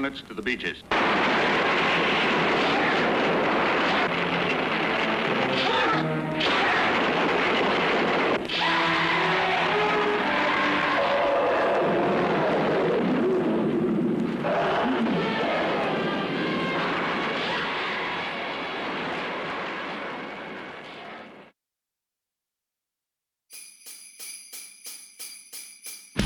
Units 0.01 0.23
to 0.23 0.33
the 0.33 0.41
beaches. 0.41 0.83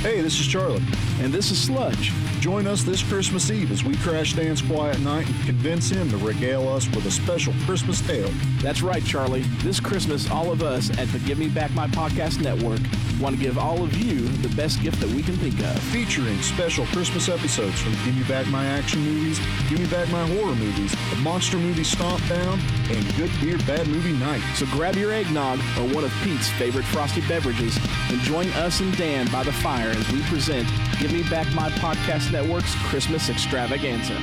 Hey, 0.01 0.21
this 0.21 0.39
is 0.39 0.47
Charlie. 0.47 0.81
And 1.25 1.33
this 1.33 1.51
is 1.51 1.59
Sludge. 1.59 2.13
Join 2.41 2.67
us 2.67 2.83
this 2.83 3.03
Christmas 3.03 3.51
Eve 3.51 3.73
as 3.73 3.83
we 3.83 3.97
crash 3.97 4.35
Dan's 4.35 4.61
quiet 4.61 5.01
night 5.01 5.27
and 5.27 5.47
convince 5.47 5.89
him 5.89 6.11
to 6.11 6.19
regale 6.19 6.69
us 6.69 6.87
with 6.89 7.07
a 7.07 7.11
special 7.11 7.55
Christmas 7.65 8.07
tale. 8.07 8.31
That's 8.61 8.83
right, 8.83 9.03
Charlie. 9.03 9.41
This 9.63 9.81
Christmas, 9.81 10.31
all 10.31 10.53
of 10.53 10.63
us 10.63 10.91
at 10.99 11.09
the 11.09 11.19
Give 11.21 11.39
Me 11.39 11.49
Back 11.49 11.71
My 11.71 11.87
Podcast 11.87 12.43
Network 12.43 12.81
want 13.19 13.37
to 13.37 13.41
give 13.41 13.57
all 13.57 13.83
of 13.83 13.97
you 13.97 14.21
the 14.29 14.55
best 14.55 14.83
gift 14.83 15.01
that 15.01 15.09
we 15.09 15.23
can 15.23 15.35
think 15.37 15.59
of. 15.61 15.79
Featuring 15.85 16.37
special 16.43 16.85
Christmas 16.87 17.31
episodes 17.31 17.81
from 17.81 17.93
Give 18.05 18.17
Me 18.17 18.25
Back 18.25 18.47
My 18.49 18.67
Action 18.67 19.01
Movies, 19.01 19.41
Give 19.71 19.81
Me 19.81 19.87
Back 19.87 20.11
My 20.11 20.27
Horror 20.27 20.55
Movies, 20.55 20.95
the 21.09 21.17
Monster 21.23 21.57
Movie 21.57 21.85
Stomp 21.85 22.21
Down, 22.29 22.61
and 22.91 23.17
Good 23.17 23.31
Beer 23.41 23.57
Bad 23.67 23.89
Movie 23.89 24.13
Night. 24.13 24.43
So 24.57 24.67
grab 24.67 24.97
your 24.97 25.13
eggnog 25.13 25.59
or 25.79 25.95
one 25.95 26.05
of 26.05 26.13
Pete's 26.23 26.51
favorite 26.51 26.85
frosty 26.85 27.23
beverages 27.23 27.79
and 28.11 28.21
join 28.21 28.49
us 28.51 28.81
and 28.81 28.95
Dan 28.99 29.31
by 29.33 29.43
the 29.43 29.53
fire 29.53 29.89
as 29.89 30.13
we 30.13 30.21
present 30.25 30.69
Give 30.99 31.13
Me 31.15 31.23
Back 31.31 31.47
My 31.55 31.71
Podcast 31.71 32.33
Network's 32.33 32.75
Christmas 32.87 33.29
Extravaganza. 33.29 34.21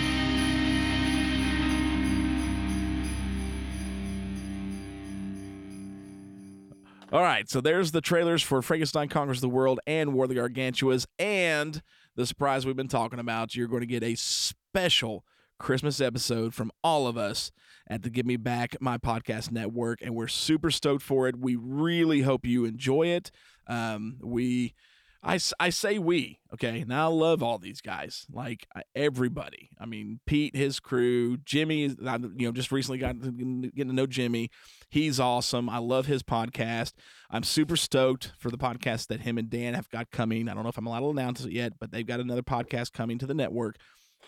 All 7.13 7.21
right, 7.21 7.49
so 7.49 7.61
there's 7.61 7.93
the 7.93 8.01
trailers 8.01 8.43
for 8.43 8.61
Frankenstein 8.61 9.07
Conquers 9.07 9.39
the 9.39 9.47
World 9.47 9.79
and 9.87 10.13
War 10.13 10.25
of 10.25 10.29
the 10.29 10.35
Gargantuas, 10.35 11.05
and 11.17 11.81
the 12.17 12.25
surprise 12.25 12.65
we've 12.65 12.75
been 12.75 12.89
talking 12.89 13.19
about. 13.19 13.55
You're 13.55 13.69
going 13.69 13.79
to 13.79 13.87
get 13.87 14.03
a 14.03 14.15
special 14.15 15.23
Christmas 15.59 16.01
episode 16.01 16.53
from 16.53 16.71
all 16.83 17.07
of 17.07 17.15
us 17.15 17.53
at 17.87 18.03
the 18.03 18.09
Give 18.09 18.25
Me 18.25 18.35
Back 18.35 18.75
My 18.81 18.97
Podcast 18.97 19.49
Network, 19.49 19.99
and 20.01 20.13
we're 20.13 20.27
super 20.27 20.69
stoked 20.69 21.03
for 21.03 21.29
it. 21.29 21.39
We 21.39 21.55
really 21.55 22.23
hope 22.23 22.45
you 22.45 22.65
enjoy 22.65 23.07
it. 23.07 23.31
Um, 23.65 24.17
we, 24.21 24.73
I, 25.23 25.39
I 25.59 25.69
say 25.69 25.99
we, 25.99 26.39
okay. 26.53 26.83
Now 26.87 27.09
I 27.09 27.13
love 27.13 27.43
all 27.43 27.59
these 27.59 27.79
guys, 27.79 28.25
like 28.31 28.65
uh, 28.75 28.81
everybody. 28.95 29.69
I 29.79 29.85
mean, 29.85 30.19
Pete, 30.25 30.55
his 30.55 30.79
crew, 30.79 31.37
Jimmy. 31.37 31.81
You 31.81 31.95
know, 31.99 32.51
just 32.51 32.71
recently 32.71 32.97
got 32.97 33.21
getting 33.21 33.71
to 33.77 33.93
know 33.93 34.07
Jimmy. 34.07 34.49
He's 34.89 35.19
awesome. 35.19 35.69
I 35.69 35.77
love 35.77 36.07
his 36.07 36.23
podcast. 36.23 36.93
I'm 37.29 37.43
super 37.43 37.77
stoked 37.77 38.33
for 38.39 38.49
the 38.49 38.57
podcast 38.57 39.07
that 39.07 39.21
him 39.21 39.37
and 39.37 39.49
Dan 39.49 39.75
have 39.75 39.89
got 39.89 40.09
coming. 40.09 40.49
I 40.49 40.55
don't 40.55 40.63
know 40.63 40.69
if 40.69 40.77
I'm 40.77 40.87
allowed 40.87 41.01
to 41.01 41.09
announce 41.09 41.45
it 41.45 41.51
yet, 41.51 41.73
but 41.79 41.91
they've 41.91 42.05
got 42.05 42.19
another 42.19 42.41
podcast 42.43 42.91
coming 42.91 43.19
to 43.19 43.27
the 43.27 43.35
network. 43.35 43.75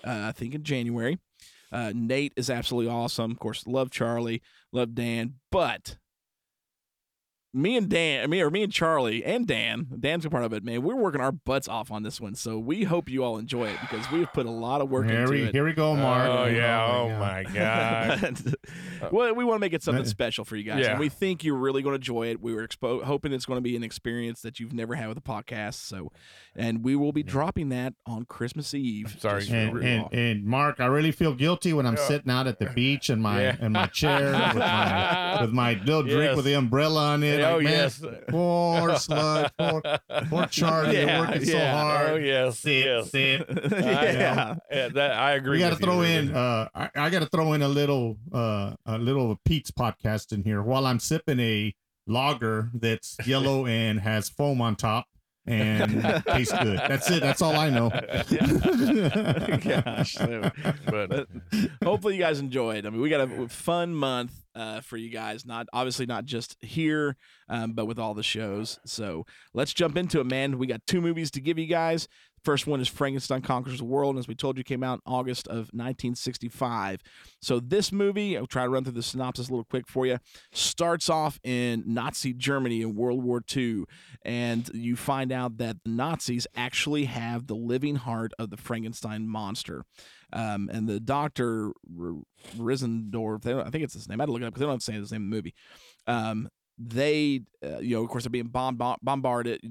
Uh, 0.06 0.26
I 0.28 0.32
think 0.32 0.54
in 0.54 0.64
January. 0.64 1.18
Uh, 1.72 1.92
Nate 1.96 2.34
is 2.38 2.52
absolutely 2.52 2.92
awesome. 2.92 3.32
Of 3.32 3.40
course, 3.40 3.66
love 3.66 3.90
Charlie, 3.90 4.44
love 4.72 4.94
Dan, 4.94 5.36
but 5.52 5.98
me 7.56 7.78
and 7.78 7.88
Dan, 7.88 8.30
me 8.32 8.42
or 8.42 8.50
me 8.50 8.64
and 8.64 8.72
Charlie 8.74 9.24
and 9.24 9.46
Dan, 9.46 9.86
Dan's 10.00 10.26
a 10.26 10.30
part 10.30 10.44
of 10.44 10.54
it, 10.54 10.64
man. 10.64 10.82
We're 10.82 10.96
working 10.96 11.22
our 11.22 11.32
butts 11.32 11.68
off 11.68 11.92
on 11.92 12.02
this 12.02 12.20
one, 12.20 12.34
so 12.34 12.58
we 12.58 12.84
hope 12.84 13.10
you 13.10 13.24
all 13.24 13.38
enjoy 13.38 13.66
it 13.68 13.78
because 13.82 14.10
we've 14.12 14.32
put 14.34 14.48
a 14.48 14.52
lot 14.52 14.82
of 14.82 14.90
work 14.90 15.06
Here 15.08 15.20
into 15.22 15.32
we, 15.32 15.44
it. 15.44 15.54
here 15.54 15.64
we 15.64 15.74
go, 15.74 15.96
Mark. 15.96 16.30
Oh 16.30 16.46
yeah! 16.46 16.86
Oh 16.88 17.10
God. 17.10 17.20
my 17.20 17.44
god! 17.54 18.56
well, 19.12 19.36
we 19.36 19.44
want 19.44 19.58
to 19.58 19.60
make 19.60 19.74
it 19.74 19.84
something 19.84 20.06
special 20.06 20.46
for 20.46 20.56
you 20.56 20.64
guys, 20.64 20.80
Yeah. 20.80 20.92
and 20.92 21.00
we 21.00 21.10
think 21.10 21.44
you're 21.44 21.56
really 21.56 21.84
going 21.84 21.94
to 21.94 21.98
enjoy 21.98 22.28
it. 22.30 22.42
We 22.42 22.56
were 22.56 22.68
expo- 22.68 23.04
hoping 23.04 23.34
it's 23.34 23.46
going 23.46 23.58
to 23.58 23.62
be 23.62 23.76
an 23.76 23.84
experience 23.84 24.42
that 24.42 24.60
you've 24.60 24.74
never 24.74 24.96
had 24.96 25.08
with 25.10 25.18
a 25.20 25.22
podcast. 25.22 25.76
So, 25.76 26.12
and 26.56 26.84
we 26.84 26.96
will 26.96 27.12
be 27.12 27.22
dropping 27.24 27.70
that 27.70 27.94
on 28.08 28.26
Christmas 28.26 28.74
Eve. 28.74 29.16
sorry. 29.20 29.42
just 29.42 29.52
for 29.52 29.56
And, 29.56 29.84
and, 29.84 30.14
and 30.14 30.44
Mark, 30.46 30.80
I 30.80 30.88
really 30.88 31.12
feel 31.12 31.36
guilty 31.36 31.72
when 31.74 31.86
I'm 31.86 31.98
Yeah. 31.98 32.08
sitting 32.08 32.32
out 32.32 32.48
at 32.48 32.58
the 32.58 32.66
beach 32.68 33.12
in 33.12 33.22
my 33.22 33.42
Yeah. 33.44 33.56
in 33.60 33.72
my 33.74 33.86
chair 33.88 34.32
with 34.32 34.56
my 34.56 35.38
with 35.42 35.52
my 35.52 35.74
little 35.74 36.02
drink 36.02 36.24
Yes. 36.24 36.36
with 36.36 36.46
the 36.46 36.54
umbrella 36.54 37.10
on 37.14 37.22
it. 37.22 37.43
Oh, 37.50 37.56
like, 37.56 37.64
man, 37.64 37.74
yes. 37.74 38.04
poor 38.30 38.96
sludge, 38.98 39.52
poor, 39.58 39.82
poor 40.30 40.46
Charlie, 40.48 40.96
Yeah, 40.98 41.18
you're 41.18 41.28
working 41.28 41.46
so 41.46 41.58
yeah. 41.58 41.82
hard. 41.82 42.10
Oh 42.12 42.16
yes, 42.16 42.60
Sit, 42.60 42.86
yes. 42.86 43.12
sit. 43.12 43.46
yeah. 43.72 44.56
Yeah, 44.72 44.88
that 44.90 45.12
I 45.12 45.34
agree. 45.34 45.58
We 45.58 45.60
got 45.60 45.70
to 45.70 45.74
with 45.76 45.82
you. 45.82 45.86
throw 45.86 46.02
in. 46.02 46.34
Uh, 46.36 46.68
I, 46.74 46.90
I 46.96 47.10
got 47.10 47.20
to 47.20 47.28
throw 47.28 47.54
in 47.54 47.62
a 47.62 47.68
little, 47.68 48.18
uh, 48.34 48.74
a 48.86 48.98
little 48.98 49.40
Pete's 49.46 49.72
podcast 49.72 50.32
in 50.34 50.44
here 50.44 50.62
while 50.62 50.86
I'm 50.86 51.00
sipping 51.00 51.40
a 51.40 51.74
lager 52.08 52.70
that's 52.74 53.16
yellow 53.26 53.66
and 53.66 54.00
has 54.02 54.28
foam 54.30 54.62
on 54.62 54.76
top 54.76 55.06
and 55.46 56.24
tastes 56.26 56.54
good. 56.58 56.78
That's 56.78 57.10
it. 57.12 57.22
That's 57.22 57.42
all 57.42 57.56
I 57.56 57.70
know. 57.70 57.90
Gosh. 59.64 60.16
But 60.86 61.28
hopefully 61.84 62.16
you 62.16 62.22
guys 62.22 62.40
enjoy 62.40 62.76
it. 62.76 62.86
I 62.86 62.90
mean, 62.90 63.02
we 63.02 63.10
got 63.10 63.22
a 63.22 63.48
fun 63.50 63.94
month 63.94 64.32
uh, 64.56 64.82
for 64.82 64.98
you 64.98 65.10
guys. 65.10 65.46
Not 65.46 65.68
obviously 65.74 66.06
not 66.06 66.26
just 66.26 66.56
here, 66.62 67.18
um, 67.50 67.74
but 67.74 67.86
with 67.86 68.00
all 68.00 68.14
the 68.14 68.24
shows. 68.24 68.80
So 68.86 69.26
let's 69.54 69.74
jump 69.74 69.98
into 69.98 70.20
it, 70.20 70.26
man. 70.26 70.58
We 70.58 70.68
got 70.68 70.86
two 70.88 71.02
movies 71.02 71.32
to 71.32 71.42
give 71.42 71.58
you 71.58 71.68
guys. 71.68 72.08
First 72.44 72.68
one 72.68 72.82
is 72.82 72.90
Frankenstein 72.90 73.42
Conquers 73.42 73.78
the 73.78 73.86
World, 73.86 74.16
and 74.16 74.20
as 74.20 74.28
we 74.28 74.36
told 74.36 74.58
you, 74.58 74.66
came 74.66 74.84
out 74.84 75.02
in 75.06 75.14
August 75.14 75.48
of 75.48 75.70
1965. 75.72 77.02
So 77.42 77.62
this 77.62 77.92
movie, 77.92 78.38
I'll 78.38 78.48
try 78.48 78.64
to 78.64 78.70
run 78.70 78.84
through 78.84 78.94
the 78.94 79.04
synopsis 79.04 79.48
a 79.48 79.52
little 79.52 79.64
quick 79.64 79.88
for 79.88 80.06
you. 80.06 80.20
Starts 80.52 81.10
off 81.10 81.40
in 81.44 81.84
Nazi 81.86 82.34
Germany 82.34 82.82
in 82.82 82.96
World 82.96 83.24
War 83.24 83.42
II, 83.56 83.86
and 84.26 84.70
you 84.74 84.98
find 84.98 85.32
out 85.32 85.58
that 85.58 85.78
the 85.86 85.92
Nazis 85.92 86.46
actually 86.54 87.06
have 87.06 87.48
the 87.48 87.56
living 87.56 87.96
heart 87.96 88.34
of 88.38 88.50
the 88.50 88.58
Frankenstein 88.58 89.28
monster. 89.28 89.86
Um, 90.34 90.70
and 90.74 90.90
the 90.90 91.00
doctor 91.00 91.72
R- 91.98 92.24
Riesendorf, 92.58 93.46
I 93.46 93.70
think 93.70 93.84
it's 93.84 93.94
his 93.94 94.10
name. 94.10 94.20
I 94.20 94.24
had 94.24 94.26
to 94.28 94.32
look 94.34 94.42
it 94.42 94.46
up 94.46 94.54
because 94.54 94.62
they 94.62 94.72
don't 94.72 94.84
say 94.84 94.94
his 94.94 95.12
name 95.12 95.24
in 95.24 95.30
the 95.30 95.36
movie. 95.36 95.54
Um, 96.08 96.50
they, 96.78 97.42
uh, 97.64 97.80
you 97.80 97.96
know, 97.96 98.04
of 98.04 98.10
course, 98.10 98.24
they're 98.24 98.30
being 98.32 98.48
bomb- 98.48 98.78
bombarded 99.02 99.62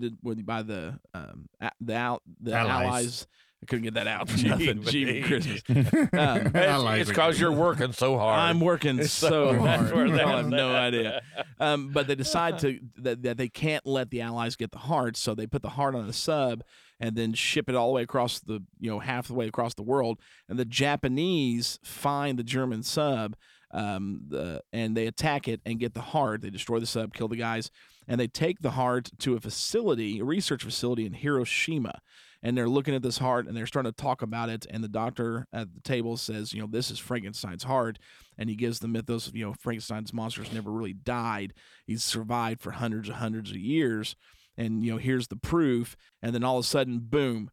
by 0.44 0.62
the 0.62 0.98
um, 1.14 1.48
the 1.80 1.94
al- 1.94 2.22
the 2.40 2.54
Allies. 2.54 2.86
allies. 2.86 3.26
I 3.62 3.66
couldn't 3.66 3.84
get 3.84 3.94
that 3.94 4.08
out. 4.08 4.28
for 4.28 4.36
Gee 4.38 4.48
nothing. 4.48 4.82
Gee. 4.82 5.22
Christmas. 5.22 5.62
Um, 5.68 5.76
it's 6.12 7.02
it. 7.02 7.08
because 7.08 7.38
you're 7.38 7.52
working 7.52 7.92
so 7.92 8.18
hard. 8.18 8.38
I'm 8.40 8.60
working 8.60 9.04
so 9.04 9.52
that's 9.52 9.90
hard. 9.90 9.94
where 9.94 10.06
Y'all 10.06 10.36
have 10.38 10.48
no 10.48 10.74
idea. 10.74 11.22
Um, 11.60 11.90
but 11.92 12.08
they 12.08 12.16
decide 12.16 12.58
to 12.60 12.80
that, 12.96 13.22
that 13.22 13.36
they 13.36 13.48
can't 13.48 13.86
let 13.86 14.10
the 14.10 14.20
Allies 14.20 14.56
get 14.56 14.72
the 14.72 14.78
heart, 14.78 15.16
so 15.16 15.34
they 15.36 15.46
put 15.46 15.62
the 15.62 15.70
heart 15.70 15.94
on 15.94 16.08
a 16.08 16.12
sub 16.12 16.64
and 16.98 17.14
then 17.14 17.34
ship 17.34 17.68
it 17.68 17.74
all 17.76 17.88
the 17.88 17.94
way 17.94 18.02
across 18.02 18.40
the 18.40 18.64
you 18.80 18.90
know 18.90 18.98
half 18.98 19.28
the 19.28 19.34
way 19.34 19.46
across 19.46 19.74
the 19.74 19.82
world. 19.82 20.18
And 20.48 20.58
the 20.58 20.64
Japanese 20.64 21.78
find 21.84 22.38
the 22.38 22.44
German 22.44 22.82
sub. 22.82 23.36
Um, 23.72 24.22
the, 24.28 24.62
and 24.72 24.96
they 24.96 25.06
attack 25.06 25.48
it 25.48 25.60
and 25.64 25.78
get 25.78 25.94
the 25.94 26.00
heart. 26.00 26.42
They 26.42 26.50
destroy 26.50 26.78
the 26.78 26.86
sub, 26.86 27.14
kill 27.14 27.28
the 27.28 27.36
guys, 27.36 27.70
and 28.06 28.20
they 28.20 28.28
take 28.28 28.60
the 28.60 28.72
heart 28.72 29.10
to 29.20 29.34
a 29.34 29.40
facility, 29.40 30.20
a 30.20 30.24
research 30.24 30.62
facility 30.62 31.06
in 31.06 31.14
Hiroshima. 31.14 32.00
And 32.42 32.58
they're 32.58 32.68
looking 32.68 32.94
at 32.94 33.02
this 33.02 33.18
heart 33.18 33.46
and 33.46 33.56
they're 33.56 33.66
starting 33.68 33.92
to 33.92 33.96
talk 33.96 34.20
about 34.20 34.48
it. 34.48 34.66
And 34.68 34.82
the 34.82 34.88
doctor 34.88 35.46
at 35.52 35.74
the 35.74 35.80
table 35.80 36.16
says 36.16 36.52
you 36.52 36.60
know 36.60 36.66
this 36.68 36.90
is 36.90 36.98
frankenstein's 36.98 37.62
heart. 37.62 37.98
And 38.36 38.50
he 38.50 38.56
gives 38.56 38.80
the 38.80 38.88
mythos 38.88 39.30
you 39.32 39.46
know 39.46 39.54
frankenstein's 39.60 40.12
monsters 40.12 40.52
never 40.52 40.70
really 40.70 40.92
died. 40.92 41.54
He's 41.86 42.02
survived 42.02 42.60
for 42.60 42.72
hundreds 42.72 43.08
and 43.08 43.18
hundreds 43.18 43.50
of 43.50 43.58
years. 43.58 44.16
And 44.56 44.84
you 44.84 44.90
know 44.90 44.98
here's 44.98 45.28
the 45.28 45.36
proof. 45.36 45.96
And 46.20 46.34
then 46.34 46.42
all 46.42 46.58
of 46.58 46.64
a 46.64 46.68
sudden 46.68 46.98
boom 46.98 47.50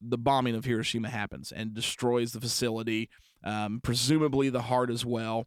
the 0.00 0.18
bombing 0.18 0.54
of 0.54 0.64
hiroshima 0.64 1.08
happens 1.08 1.50
and 1.50 1.74
destroys 1.74 2.32
the 2.32 2.40
facility 2.40 3.08
um, 3.44 3.80
presumably 3.82 4.48
the 4.48 4.62
heart 4.62 4.90
as 4.90 5.04
well 5.04 5.46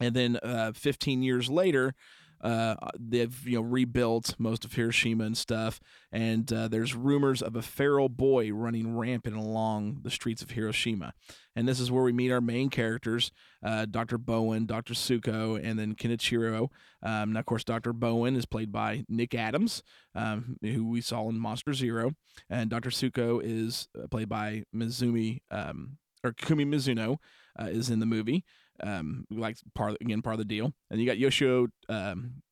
and 0.00 0.14
then 0.14 0.36
uh, 0.42 0.72
15 0.72 1.22
years 1.22 1.48
later 1.48 1.94
uh, 2.40 2.76
they've 2.98 3.46
you 3.46 3.56
know 3.56 3.62
rebuilt 3.62 4.34
most 4.38 4.64
of 4.64 4.74
Hiroshima 4.74 5.24
and 5.24 5.36
stuff, 5.36 5.80
and 6.12 6.52
uh, 6.52 6.68
there's 6.68 6.94
rumors 6.94 7.42
of 7.42 7.56
a 7.56 7.62
feral 7.62 8.08
boy 8.08 8.52
running 8.52 8.96
rampant 8.96 9.36
along 9.36 10.00
the 10.02 10.10
streets 10.10 10.42
of 10.42 10.50
Hiroshima, 10.50 11.14
and 11.54 11.66
this 11.66 11.80
is 11.80 11.90
where 11.90 12.04
we 12.04 12.12
meet 12.12 12.30
our 12.30 12.42
main 12.42 12.68
characters, 12.68 13.32
uh, 13.64 13.86
Dr. 13.86 14.18
Bowen, 14.18 14.66
Dr. 14.66 14.92
Suko, 14.94 15.60
and 15.62 15.78
then 15.78 15.94
Kenichiro. 15.94 16.68
Um, 17.02 17.30
and 17.30 17.38
of 17.38 17.46
course, 17.46 17.64
Dr. 17.64 17.92
Bowen 17.92 18.36
is 18.36 18.46
played 18.46 18.70
by 18.70 19.04
Nick 19.08 19.34
Adams, 19.34 19.82
um, 20.14 20.56
who 20.60 20.86
we 20.86 21.00
saw 21.00 21.28
in 21.28 21.38
Monster 21.38 21.72
Zero, 21.72 22.12
and 22.50 22.68
Dr. 22.68 22.90
Suko 22.90 23.40
is 23.42 23.88
uh, 23.98 24.06
played 24.08 24.28
by 24.28 24.64
Mizumi 24.74 25.40
um, 25.50 25.96
or 26.26 26.32
Kumi 26.32 26.64
Mizuno, 26.64 27.16
uh, 27.58 27.66
is 27.66 27.90
in 27.90 28.00
the 28.00 28.06
movie 28.06 28.44
um, 28.82 29.24
like 29.30 29.56
part 29.74 29.92
of, 29.92 29.96
again 30.00 30.22
part 30.22 30.34
of 30.34 30.38
the 30.38 30.44
deal. 30.44 30.72
And 30.90 31.00
you 31.00 31.06
got 31.06 31.18
Yoshio, 31.18 31.68
um, 31.88 32.42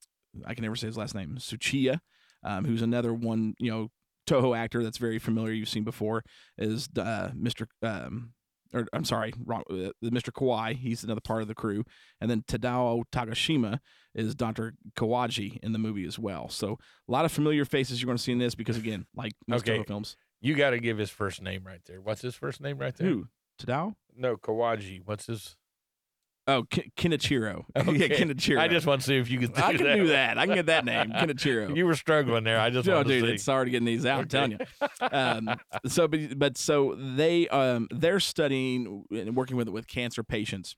I 0.46 0.54
can 0.54 0.62
never 0.62 0.76
say 0.76 0.86
his 0.86 0.96
last 0.96 1.14
name, 1.14 1.36
Tsuchiya, 1.38 1.98
um, 2.42 2.64
who's 2.64 2.82
another 2.82 3.12
one, 3.12 3.54
you 3.58 3.70
know, 3.70 3.88
Toho 4.26 4.56
actor 4.56 4.82
that's 4.82 4.98
very 4.98 5.18
familiar. 5.18 5.52
You've 5.52 5.68
seen 5.68 5.84
before 5.84 6.22
is 6.56 6.88
uh, 6.96 7.28
Mr. 7.36 7.66
Um, 7.82 8.32
or 8.72 8.86
I'm 8.92 9.04
sorry, 9.04 9.32
wrong, 9.44 9.62
uh, 9.70 9.90
Mr. 10.02 10.32
Kawai. 10.32 10.74
He's 10.76 11.04
another 11.04 11.20
part 11.20 11.42
of 11.42 11.48
the 11.48 11.54
crew, 11.54 11.84
and 12.20 12.30
then 12.30 12.42
Tadao 12.48 13.02
Takashima 13.12 13.80
is 14.14 14.34
Dr. 14.34 14.74
Kawaji 14.96 15.58
in 15.62 15.72
the 15.72 15.78
movie 15.78 16.06
as 16.06 16.18
well. 16.18 16.48
So 16.48 16.78
a 17.06 17.12
lot 17.12 17.26
of 17.26 17.32
familiar 17.32 17.66
faces 17.66 18.00
you're 18.00 18.06
going 18.06 18.16
to 18.16 18.22
see 18.22 18.32
in 18.32 18.38
this 18.38 18.54
because 18.54 18.78
again, 18.78 19.06
like 19.14 19.32
most 19.46 19.68
Okay. 19.68 19.78
Toho 19.78 19.86
films. 19.86 20.16
You 20.40 20.54
got 20.54 20.70
to 20.70 20.78
give 20.80 20.98
his 20.98 21.10
first 21.10 21.40
name 21.42 21.62
right 21.66 21.80
there. 21.86 22.00
What's 22.00 22.22
his 22.22 22.34
first 22.34 22.60
name 22.60 22.78
right 22.78 22.94
there? 22.96 23.08
Who? 23.08 23.28
Tadao? 23.58 23.94
No, 24.16 24.36
Kawaji. 24.36 25.02
What's 25.04 25.26
his? 25.26 25.56
Oh, 26.46 26.64
Ki- 26.64 26.92
Kenichiro. 26.96 27.64
yeah, 27.76 27.82
Okay. 27.82 28.08
Kenichiro. 28.10 28.58
I 28.58 28.68
just 28.68 28.86
want 28.86 29.00
to 29.00 29.06
see 29.06 29.16
if 29.16 29.30
you 29.30 29.38
can. 29.38 29.50
Do 29.52 29.62
I 29.62 29.74
can 29.74 29.84
that. 29.86 29.96
do 29.96 30.06
that. 30.08 30.38
I 30.38 30.46
can 30.46 30.54
get 30.56 30.66
that 30.66 30.84
name, 30.84 31.10
Kenichiro. 31.14 31.74
You 31.74 31.86
were 31.86 31.94
struggling 31.94 32.44
there. 32.44 32.60
I 32.60 32.70
just 32.70 32.86
no, 32.86 33.02
dude, 33.02 33.22
to 33.22 33.28
see. 33.28 33.34
it's 33.34 33.46
hard 33.46 33.70
getting 33.70 33.86
these 33.86 34.04
out. 34.04 34.20
I'm 34.20 34.28
telling 34.28 34.52
you. 34.52 34.58
Um, 35.00 35.56
so, 35.86 36.06
but, 36.06 36.38
but 36.38 36.58
so 36.58 36.96
they 36.98 37.48
um, 37.48 37.88
they're 37.90 38.20
studying 38.20 39.04
and 39.10 39.34
working 39.34 39.56
with 39.56 39.68
with 39.68 39.86
cancer 39.86 40.22
patients. 40.22 40.76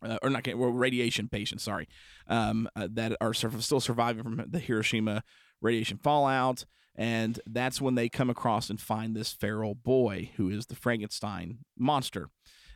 Uh, 0.00 0.16
or 0.22 0.30
not, 0.30 0.46
well, 0.56 0.70
radiation 0.70 1.28
patients. 1.28 1.64
Sorry, 1.64 1.88
um, 2.28 2.68
uh, 2.76 2.86
that 2.92 3.16
are 3.20 3.34
still 3.34 3.80
surviving 3.80 4.22
from 4.22 4.44
the 4.48 4.60
Hiroshima 4.60 5.24
radiation 5.60 5.98
fallout, 5.98 6.64
and 6.98 7.38
that's 7.46 7.80
when 7.80 7.94
they 7.94 8.08
come 8.08 8.28
across 8.28 8.68
and 8.68 8.80
find 8.80 9.14
this 9.14 9.32
feral 9.32 9.76
boy 9.76 10.32
who 10.36 10.50
is 10.50 10.66
the 10.66 10.74
Frankenstein 10.74 11.58
monster, 11.78 12.28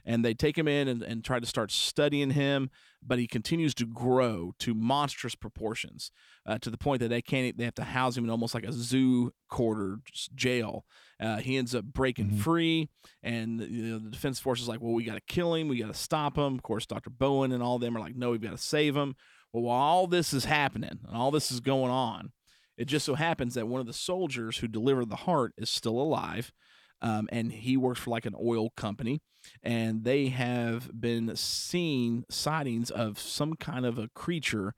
and 0.05 0.25
they 0.25 0.33
take 0.33 0.57
him 0.57 0.69
in 0.69 0.87
and, 0.87 1.03
and 1.03 1.25
try 1.25 1.41
to 1.41 1.47
start 1.47 1.73
studying 1.73 2.31
him, 2.31 2.71
but 3.03 3.19
he 3.19 3.27
continues 3.27 3.75
to 3.75 3.85
grow 3.85 4.53
to 4.61 4.75
monstrous 4.75 5.35
proportions 5.35 6.13
uh, 6.47 6.57
to 6.59 6.71
the 6.71 6.79
point 6.79 7.01
that 7.01 7.09
they 7.09 7.21
can't. 7.21 7.59
They 7.59 7.65
have 7.65 7.75
to 7.75 7.85
house 7.85 8.17
him 8.17 8.23
in 8.23 8.31
almost 8.31 8.55
like 8.55 8.65
a 8.65 8.73
zoo 8.73 9.33
quarter 9.51 9.99
jail. 10.37 10.85
Uh, 11.21 11.39
he 11.39 11.57
ends 11.57 11.75
up 11.75 11.85
breaking 11.85 12.37
free, 12.37 12.91
and 13.25 13.61
you 13.61 13.83
know, 13.83 13.99
the 13.99 14.11
defense 14.11 14.39
force 14.39 14.63
is 14.63 14.69
like, 14.69 14.81
"Well, 14.81 14.93
we 14.93 15.03
got 15.03 15.15
to 15.15 15.35
kill 15.35 15.55
him. 15.55 15.67
We 15.67 15.81
got 15.81 15.93
to 15.93 15.99
stop 15.99 16.39
him." 16.39 16.55
Of 16.55 16.63
course, 16.63 16.87
Doctor 16.87 17.11
Bowen 17.11 17.51
and 17.51 17.63
all 17.63 17.81
them 17.81 17.97
are 17.97 18.01
like, 18.01 18.15
"No, 18.15 18.31
we've 18.31 18.41
got 18.41 18.53
to 18.53 18.59
save 18.59 18.97
him." 18.97 19.17
Well, 19.53 19.65
while 19.65 19.81
all 19.81 20.07
this 20.07 20.33
is 20.33 20.45
happening 20.45 21.01
and 21.07 21.17
all 21.17 21.33
this 21.33 21.51
is 21.51 21.61
going 21.61 21.91
on, 21.91 22.31
it 22.77 22.87
just 22.87 23.07
so 23.07 23.15
happens 23.15 23.55
that 23.55 23.69
one 23.69 23.81
of 23.81 23.87
the 23.87 23.93
soldiers 23.93 24.59
who 24.59 24.69
delivered 24.69 25.11
the 25.11 25.17
heart 25.17 25.53
is 25.57 25.71
still 25.71 26.01
alive. 26.01 26.53
Um, 27.01 27.29
and 27.33 27.53
he 27.53 27.77
works 27.77 27.99
for 28.01 28.11
like 28.11 28.27
an 28.27 28.37
oil 28.41 28.71
company, 28.77 29.21
and 29.61 30.05
they 30.05 30.29
have 30.29 30.89
been 30.99 31.35
seeing 31.35 32.25
sightings 32.31 32.93
of 32.93 33.19
some 33.19 33.55
kind 33.55 33.85
of 33.85 33.99
a 33.99 34.09
creature 34.15 34.75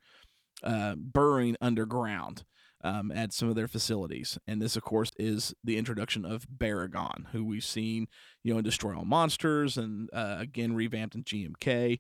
uh, 0.63 0.95
burrowing 0.97 1.57
underground 1.61 2.45
um, 2.83 3.11
at 3.11 3.33
some 3.33 3.49
of 3.49 3.57
their 3.57 3.69
facilities. 3.69 4.39
And 4.47 4.61
this, 4.61 4.77
of 4.77 4.83
course, 4.83 5.11
is 5.19 5.55
the 5.65 5.77
introduction 5.77 6.25
of 6.25 6.47
Baragon, 6.49 7.27
who 7.33 7.45
we've 7.45 7.65
seen, 7.65 8.07
you 8.43 8.53
know, 8.53 8.59
in 8.59 8.65
Destroy 8.65 8.97
All 8.97 9.05
Monsters 9.05 9.77
and 9.77 10.09
uh, 10.13 10.37
again 10.39 10.75
revamped 10.75 11.15
in 11.15 11.25
GMK. 11.25 11.99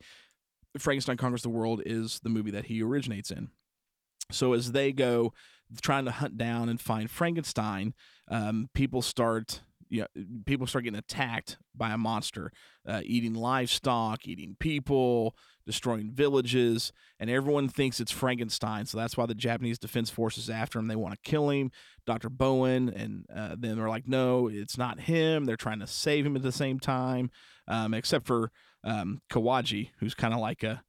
Frankenstein 0.78 1.16
Conquers 1.16 1.42
the 1.42 1.48
World 1.48 1.82
is 1.86 2.20
the 2.22 2.28
movie 2.28 2.50
that 2.50 2.66
he 2.66 2.82
originates 2.82 3.30
in. 3.30 3.48
So 4.30 4.52
as 4.52 4.72
they 4.72 4.92
go 4.92 5.32
trying 5.80 6.04
to 6.04 6.10
hunt 6.10 6.36
down 6.36 6.68
and 6.68 6.80
find 6.80 7.10
Frankenstein, 7.10 7.94
um, 8.28 8.68
people 8.74 9.02
start 9.02 9.60
you 9.88 10.00
know, 10.00 10.24
people 10.44 10.66
start 10.66 10.84
getting 10.84 10.98
attacked 10.98 11.56
by 11.74 11.90
a 11.90 11.98
monster, 11.98 12.50
uh, 12.88 13.02
eating 13.04 13.34
livestock, 13.34 14.26
eating 14.26 14.56
people, 14.58 15.36
destroying 15.66 16.10
villages, 16.10 16.92
and 17.20 17.30
everyone 17.30 17.68
thinks 17.68 18.00
it's 18.00 18.10
Frankenstein. 18.10 18.86
So 18.86 18.98
that's 18.98 19.16
why 19.16 19.26
the 19.26 19.34
Japanese 19.34 19.78
Defense 19.78 20.10
Force 20.10 20.36
is 20.36 20.50
after 20.50 20.78
him. 20.78 20.88
They 20.88 20.96
want 20.96 21.14
to 21.14 21.30
kill 21.30 21.50
him, 21.50 21.70
Dr. 22.06 22.28
Bowen, 22.28 22.88
and 22.88 23.24
uh, 23.34 23.56
then 23.58 23.76
they're 23.76 23.88
like, 23.88 24.08
no, 24.08 24.48
it's 24.48 24.76
not 24.76 25.00
him. 25.00 25.44
They're 25.44 25.56
trying 25.56 25.80
to 25.80 25.86
save 25.86 26.26
him 26.26 26.36
at 26.36 26.42
the 26.42 26.52
same 26.52 26.80
time, 26.80 27.30
um, 27.68 27.94
except 27.94 28.26
for 28.26 28.50
um, 28.82 29.20
Kawaji, 29.30 29.90
who's 29.98 30.14
kind 30.14 30.34
of 30.34 30.40
like 30.40 30.62
a 30.62 30.82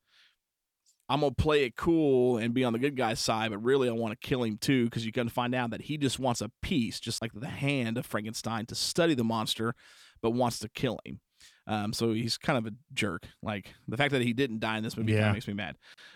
I'm 1.08 1.22
gonna 1.22 1.36
play 1.36 1.66
it 1.66 1.76
cool 1.76 2.38
and 2.38 2.54
be 2.54 2.64
on 2.64 2.74
the 2.74 2.80
good 2.80 2.96
guy's 2.96 3.20
side, 3.20 3.52
but 3.52 3.60
really 3.60 3.88
I 3.88 3.92
want 3.92 4.20
to 4.20 4.28
kill 4.28 4.44
him 4.44 4.58
too 4.58 4.86
because 4.86 5.06
you 5.06 5.12
can 5.12 5.30
find 5.30 5.54
out 5.54 5.70
that 5.72 5.82
he 5.82 5.98
just 5.98 6.20
wants 6.20 6.42
a 6.42 6.50
piece, 6.62 7.00
just 7.00 7.22
like 7.22 7.32
the 7.34 7.48
hand 7.48 7.98
of 7.98 8.06
Frankenstein, 8.06 8.66
to 8.68 8.76
study 8.76 9.14
the 9.14 9.24
monster, 9.24 9.76
but 10.22 10.32
wants 10.32 10.60
to 10.60 10.70
kill 10.70 11.00
him. 11.06 11.20
Um, 11.68 11.94
so 11.94 12.14
he's 12.14 12.38
kind 12.38 12.58
of 12.58 12.72
a 12.72 12.76
jerk. 12.94 13.28
Like 13.44 13.74
the 13.88 13.98
fact 13.98 14.12
that 14.14 14.22
he 14.22 14.34
didn't 14.34 14.60
die 14.60 14.78
in 14.78 14.84
this 14.84 14.98
movie 14.98 15.12
kinda 15.14 15.34
makes 15.34 15.48
me 15.48 15.54
mad. 15.54 15.76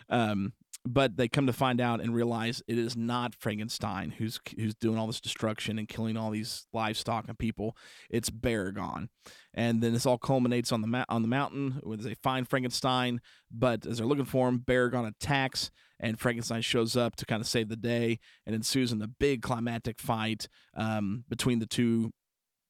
Um, 0.10 0.54
but 0.86 1.18
they 1.18 1.28
come 1.28 1.48
to 1.48 1.54
find 1.54 1.82
out 1.82 2.02
and 2.02 2.14
realize 2.14 2.64
it 2.68 2.78
is 2.78 2.96
not 2.96 3.36
Frankenstein 3.36 4.12
who's 4.12 4.40
who's 4.56 4.76
doing 4.76 4.98
all 4.98 5.08
this 5.08 5.22
destruction 5.22 5.78
and 5.78 5.88
killing 5.88 6.18
all 6.18 6.32
these 6.32 6.68
livestock 6.74 7.28
and 7.28 7.38
people. 7.38 7.76
It's 8.10 8.30
Baragon, 8.30 9.10
and 9.54 9.82
then 9.82 9.94
this 9.94 10.06
all 10.06 10.18
culminates 10.18 10.72
on 10.72 10.82
the 10.82 10.88
ma- 10.88 11.06
on 11.10 11.22
the 11.22 11.28
mountain 11.28 11.80
where 11.84 11.98
they 11.98 12.16
find 12.16 12.50
Frankenstein. 12.50 13.20
But 13.52 13.86
as 13.86 13.98
they're 13.98 14.08
looking 14.08 14.26
for 14.26 14.48
him, 14.48 14.60
Baragon 14.60 15.08
attacks, 15.08 15.70
and 16.00 16.20
Frankenstein 16.20 16.62
shows 16.62 16.96
up 16.96 17.16
to 17.18 17.26
kind 17.26 17.42
of 17.42 17.48
save 17.48 17.70
the 17.70 17.76
day, 17.76 18.20
and 18.46 18.56
ensues 18.56 18.92
in 18.92 19.02
a 19.02 19.08
big 19.08 19.42
climactic 19.42 20.00
fight 20.00 20.48
um, 20.76 21.26
between 21.30 21.60
the 21.60 21.68
two 21.68 22.12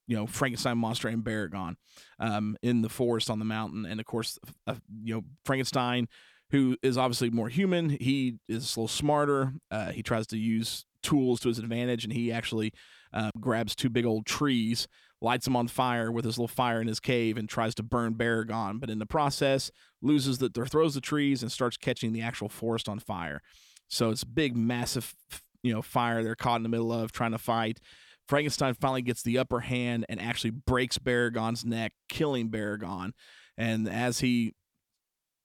you 0.09 0.15
know 0.15 0.25
Frankenstein 0.25 0.79
monster 0.79 1.07
and 1.07 1.23
Baragon 1.23 1.75
um, 2.19 2.57
in 2.63 2.81
the 2.81 2.89
forest 2.89 3.29
on 3.29 3.37
the 3.37 3.45
mountain, 3.45 3.85
and 3.85 3.99
of 3.99 4.05
course, 4.07 4.39
uh, 4.65 4.75
you 5.03 5.13
know 5.13 5.23
Frankenstein, 5.45 6.07
who 6.51 6.77
is 6.81 6.97
obviously 6.97 7.29
more 7.29 7.49
human. 7.49 7.89
He 7.89 8.37
is 8.47 8.75
a 8.75 8.79
little 8.79 8.87
smarter. 8.87 9.53
Uh, 9.69 9.91
he 9.91 10.01
tries 10.01 10.27
to 10.27 10.37
use 10.37 10.85
tools 11.03 11.39
to 11.41 11.47
his 11.47 11.59
advantage, 11.59 12.03
and 12.03 12.13
he 12.13 12.31
actually 12.31 12.73
uh, 13.13 13.31
grabs 13.39 13.75
two 13.75 13.89
big 13.89 14.05
old 14.05 14.25
trees, 14.25 14.87
lights 15.21 15.45
them 15.45 15.55
on 15.55 15.67
fire 15.67 16.11
with 16.11 16.25
his 16.25 16.37
little 16.37 16.47
fire 16.47 16.81
in 16.81 16.87
his 16.87 16.99
cave, 16.99 17.37
and 17.37 17.47
tries 17.47 17.75
to 17.75 17.83
burn 17.83 18.15
Baragon. 18.15 18.79
But 18.79 18.89
in 18.89 18.99
the 18.99 19.05
process, 19.05 19.71
loses 20.01 20.39
the 20.39 20.49
throws 20.49 20.95
the 20.95 21.01
trees 21.01 21.41
and 21.41 21.51
starts 21.51 21.77
catching 21.77 22.13
the 22.13 22.21
actual 22.21 22.49
forest 22.49 22.89
on 22.89 22.99
fire. 22.99 23.41
So 23.87 24.11
it's 24.11 24.23
big, 24.23 24.55
massive, 24.55 25.15
you 25.63 25.73
know, 25.73 25.81
fire 25.81 26.23
they're 26.23 26.35
caught 26.35 26.57
in 26.57 26.63
the 26.63 26.69
middle 26.69 26.93
of 26.93 27.11
trying 27.11 27.31
to 27.31 27.37
fight. 27.37 27.79
Frankenstein 28.27 28.75
finally 28.75 29.01
gets 29.01 29.23
the 29.23 29.39
upper 29.39 29.61
hand 29.61 30.05
and 30.07 30.21
actually 30.21 30.51
breaks 30.51 30.99
Baragon's 30.99 31.65
neck, 31.65 31.93
killing 32.07 32.49
Baragon. 32.49 33.11
And 33.57 33.89
as 33.89 34.19
he 34.19 34.53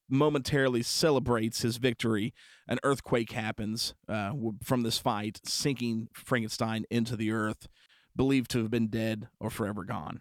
momentarily 0.09 0.83
celebrates 0.83 1.63
his 1.63 1.77
victory, 1.77 2.35
an 2.69 2.79
earthquake 2.83 3.33
happens 3.33 3.95
uh, 4.09 4.33
from 4.63 4.83
this 4.83 4.99
fight, 4.99 5.41
sinking 5.45 6.09
Frankenstein 6.13 6.85
into 6.91 7.17
the 7.17 7.31
earth, 7.31 7.69
believed 8.17 8.51
to 8.53 8.59
have 8.59 8.71
been 8.71 8.89
dead 8.89 9.29
or 9.41 9.51
forever 9.51 9.85
gone. 9.85 10.21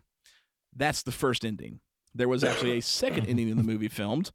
That's 0.76 1.04
the 1.04 1.12
first 1.12 1.46
ending. 1.46 1.80
There 2.16 2.30
was 2.30 2.44
actually 2.44 2.78
a 2.78 2.82
second 2.82 3.28
ending 3.28 3.50
in 3.50 3.58
the 3.58 3.64
movie 3.64 3.88
filmed 3.90 4.32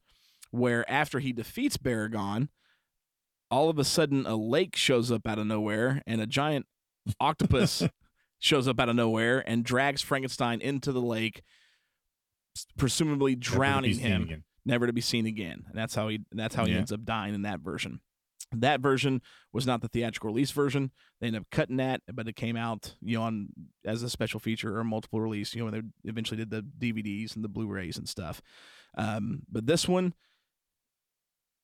where 0.50 0.88
after 0.90 1.18
he 1.18 1.32
defeats 1.32 1.76
Baragon, 1.76 2.48
all 3.50 3.70
of 3.70 3.78
a 3.78 3.84
sudden 3.84 4.26
a 4.26 4.37
lake 4.37 4.76
shows 4.76 5.11
up 5.11 5.26
out 5.26 5.38
of 5.38 5.46
nowhere 5.46 6.02
and 6.06 6.20
a 6.20 6.26
giant 6.26 6.66
octopus 7.20 7.82
shows 8.38 8.68
up 8.68 8.78
out 8.80 8.88
of 8.88 8.96
nowhere 8.96 9.42
and 9.46 9.64
drags 9.64 10.02
Frankenstein 10.02 10.61
into 10.61 10.92
the 10.92 11.00
lake, 11.00 11.42
presumably 12.76 13.32
Never 13.32 13.40
to 13.40 13.50
be 13.50 13.56
drowning 13.56 13.98
him. 13.98 14.44
Never 14.68 14.87
to 14.87 14.92
be 14.92 15.00
seen 15.00 15.26
again. 15.26 15.64
And 15.66 15.74
that's 15.76 15.94
how 15.96 16.07
he 16.09 16.20
that's 16.31 16.54
how 16.54 16.64
he 16.66 16.72
Yeah. 16.72 16.78
ends 16.78 16.92
up 16.92 17.04
dying 17.04 17.35
in 17.35 17.42
that 17.42 17.61
version. 17.61 18.00
That 18.52 18.81
version 18.81 19.20
was 19.52 19.66
not 19.66 19.83
the 19.83 19.88
theatrical 19.88 20.28
release 20.28 20.52
version. 20.52 20.90
They 21.20 21.26
ended 21.26 21.42
up 21.42 21.50
cutting 21.50 21.76
that, 21.78 22.00
but 22.14 22.28
it 22.28 22.37
came 22.37 22.57
out, 22.57 22.94
you 23.02 23.18
know, 23.18 23.24
on 23.24 23.48
as 23.85 24.02
a 24.02 24.09
special 24.09 24.40
feature 24.40 24.78
or 24.78 24.85
multiple 24.85 25.20
release. 25.20 25.54
You 25.54 25.61
know, 25.61 25.70
when 25.70 25.92
they 26.02 26.09
eventually 26.09 26.38
did 26.38 26.50
the 26.50 26.62
DVDs 26.62 27.35
and 27.35 27.44
the 27.44 27.48
Blu-rays 27.48 27.98
and 27.98 28.09
stuff. 28.09 28.40
Um, 28.96 29.42
but 29.50 29.66
this 29.66 29.87
one 29.88 30.14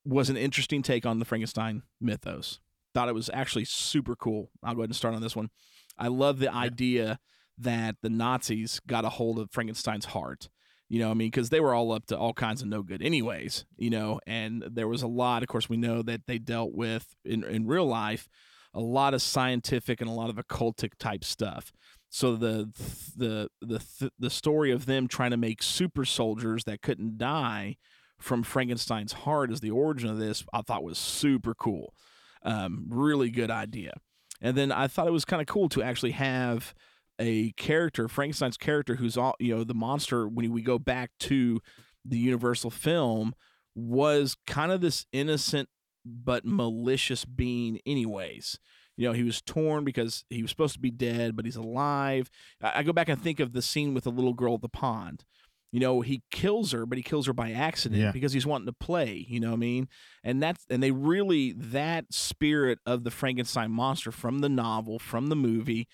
was 0.05 0.29
an 0.29 0.37
interesting 0.37 0.83
take 0.83 1.07
on 1.07 1.19
the 1.19 1.25
Frankenstein 1.25 1.83
mythos. 2.01 2.61
Thought 2.93 3.09
it 3.09 3.15
was 3.15 3.31
actually 3.33 3.65
super 3.65 4.15
cool. 4.15 4.51
I'll 4.63 4.75
go 4.75 4.81
ahead 4.83 4.91
and 4.91 4.97
start 4.97 5.15
on 5.15 5.23
this 5.23 5.35
one. 5.37 5.51
I 5.99 6.09
love 6.09 6.39
the 6.39 6.53
idea 6.53 7.19
that 7.57 7.97
the 8.03 8.11
Nazis 8.11 8.81
got 8.87 9.05
a 9.05 9.09
hold 9.11 9.39
of 9.39 9.51
Frankenstein's 9.51 10.07
heart. 10.07 10.49
You 10.89 10.99
know, 11.01 11.11
I 11.11 11.15
mean, 11.15 11.29
because 11.29 11.51
they 11.51 11.61
were 11.61 11.75
all 11.75 11.93
up 11.93 12.07
to 12.07 12.19
all 12.19 12.35
kinds 12.35 12.63
of 12.63 12.69
no 12.69 12.83
good, 12.83 13.03
anyways. 13.03 13.65
You 13.77 13.91
know, 13.91 14.21
and 14.27 14.63
there 14.71 14.89
was 14.89 15.03
a 15.03 15.09
lot. 15.09 15.43
Of 15.43 15.49
course, 15.49 15.69
we 15.69 15.77
know 15.77 16.03
that 16.03 16.27
they 16.27 16.39
dealt 16.39 16.75
with 16.75 17.15
in 17.25 17.45
in 17.45 17.67
real 17.67 17.87
life 17.87 18.29
a 18.75 18.81
lot 18.81 19.15
of 19.15 19.23
scientific 19.23 20.01
and 20.01 20.11
a 20.11 20.13
lot 20.13 20.29
of 20.31 20.37
occultic 20.37 20.93
type 20.99 21.25
stuff. 21.25 21.73
So 22.11 22.37
the 22.37 22.71
the 23.17 23.49
the 23.61 24.11
the 24.19 24.31
story 24.31 24.71
of 24.73 24.87
them 24.87 25.09
trying 25.09 25.31
to 25.31 25.37
make 25.37 25.63
super 25.63 26.05
soldiers 26.05 26.65
that 26.65 26.83
couldn't 26.83 27.19
die 27.19 27.77
from 28.19 28.43
Frankenstein's 28.43 29.13
heart 29.13 29.51
as 29.51 29.61
the 29.61 29.71
origin 29.71 30.09
of 30.09 30.19
this, 30.19 30.45
I 30.53 30.63
thought 30.63 30.85
was 30.85 30.99
super 30.99 31.55
cool. 31.55 31.95
Um, 32.43 32.87
really 32.89 33.31
good 33.31 33.51
idea. 33.51 33.95
And 34.41 34.57
then 34.57 34.71
I 34.71 34.89
thought 34.89 35.09
it 35.09 35.13
was 35.13 35.25
kind 35.25 35.41
of 35.41 35.47
cool 35.47 35.69
to 35.71 35.83
actually 35.83 36.13
have 36.13 36.75
a 37.19 37.53
character, 37.53 38.09
Frankenstein's 38.09 38.57
character, 38.57 38.97
who's 38.97 39.17
all 39.17 39.35
you 39.39 39.55
know, 39.55 39.65
the 39.65 39.75
monster. 39.75 40.27
When 40.29 40.53
we 40.53 40.63
go 40.63 40.79
back 40.79 41.11
to 41.21 41.61
the 42.05 42.19
Universal 42.19 42.71
film, 42.71 43.35
was 43.75 44.37
kind 44.47 44.71
of 44.73 44.81
this 44.81 45.07
innocent 45.13 45.69
but 46.05 46.45
malicious 46.45 47.25
being, 47.25 47.81
anyways. 47.87 48.59
You 48.97 49.09
know, 49.09 49.13
he 49.13 49.25
was 49.25 49.43
torn 49.43 49.85
because 49.85 50.25
he 50.31 50.43
was 50.43 50.51
supposed 50.51 50.75
to 50.75 50.81
be 50.81 50.91
dead, 50.93 51.35
but 51.35 51.45
he's 51.45 51.57
alive. 51.57 52.31
I, 52.63 52.81
I 52.81 52.83
go 52.85 52.93
back 52.93 53.09
and 53.09 53.21
think 53.21 53.41
of 53.41 53.53
the 53.53 53.63
scene 53.63 53.95
with 53.95 54.05
the 54.05 54.11
little 54.13 54.35
girl 54.35 54.55
at 54.55 54.61
the 54.61 54.69
pond. 54.69 55.25
You 55.73 55.81
know, 55.81 56.03
he 56.03 56.23
kills 56.31 56.71
her, 56.71 56.87
but 56.87 56.99
he 56.99 57.03
kills 57.03 57.27
her 57.27 57.33
by 57.33 57.51
accident 57.51 58.01
Yeah. 58.01 58.13
because 58.13 58.33
he's 58.33 58.47
wanting 58.47 58.67
to 58.67 58.73
play. 58.73 59.27
You 59.29 59.41
know 59.41 59.49
what 59.49 59.55
I 59.57 59.59
mean? 59.59 59.89
And 60.23 60.41
that's 60.41 60.65
and 60.71 60.81
they 60.81 60.93
really 60.93 61.51
that 61.57 62.05
spirit 62.13 62.79
of 62.87 63.03
the 63.03 63.11
Frankenstein 63.11 63.73
monster 63.73 64.13
from 64.13 64.39
the 64.39 64.49
novel, 64.49 65.01
from 65.01 65.27
the 65.27 65.35
movie. 65.37 65.89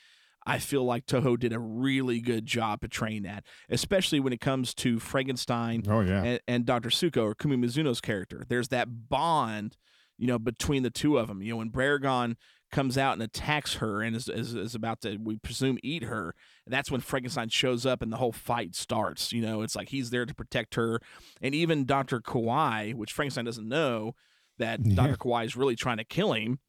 I 0.51 0.59
feel 0.59 0.85
like 0.85 1.07
Toho 1.07 1.39
did 1.39 1.53
a 1.53 1.59
really 1.59 2.21
good 2.21 2.47
job 2.47 2.81
portraying 2.81 3.23
that, 3.23 3.45
especially 3.69 4.21
when 4.21 4.33
it 4.33 4.41
comes 4.41 4.75
to 4.75 4.99
Frankenstein 4.99 5.83
Oh 5.89 6.01
yeah. 6.01 6.23
and, 6.23 6.41
and 6.49 6.67
Dr. 6.67 6.89
Suko 6.89 7.23
or 7.23 7.35
Kumi 7.35 7.57
Mizuno's 7.57 8.01
character. 8.01 8.45
There's 8.49 8.69
that 8.69 9.09
bond, 9.09 9.77
you 10.19 10.27
know, 10.27 10.39
between 10.39 10.83
the 10.83 10.91
two 10.91 11.19
of 11.19 11.29
them. 11.29 11.43
You 11.43 11.51
know, 11.53 11.57
when 11.59 11.71
Baragon 11.71 12.37
comes 12.73 12.97
out 12.97 13.15
and 13.15 13.23
attacks 13.23 13.75
her 13.75 14.01
and 14.01 14.15
is, 14.15 14.29
is, 14.29 14.55
is 14.55 14.75
about 14.77 15.01
to, 15.01 15.17
we 15.17 15.37
presume, 15.37 15.77
eat 15.83 16.05
her, 16.05 16.35
that's 16.67 16.91
when 16.91 17.01
Frankenstein 17.01 17.49
shows 17.49 17.85
up 17.85 18.01
and 18.01 18.13
the 18.13 18.17
whole 18.17 18.31
fight 18.33 18.77
starts. 18.77 19.33
You 19.33 19.43
know, 19.43 19.63
it's 19.63 19.75
like 19.75 19.89
he's 19.89 20.11
there 20.11 20.25
to 20.25 20.35
protect 20.35 20.77
her. 20.77 21.01
And 21.43 21.53
even 21.55 21.85
Dr. 21.85 22.21
Kawai, 22.21 22.95
which 22.95 23.13
Frankenstein 23.13 23.45
doesn't 23.45 23.69
know 23.69 24.15
that 24.59 24.81
Yeah. 24.85 24.95
Dr. 24.95 25.17
Kawai 25.17 25.45
is 25.47 25.57
really 25.57 25.75
trying 25.75 25.97
to 25.97 26.05
kill 26.05 26.33
him, 26.33 26.61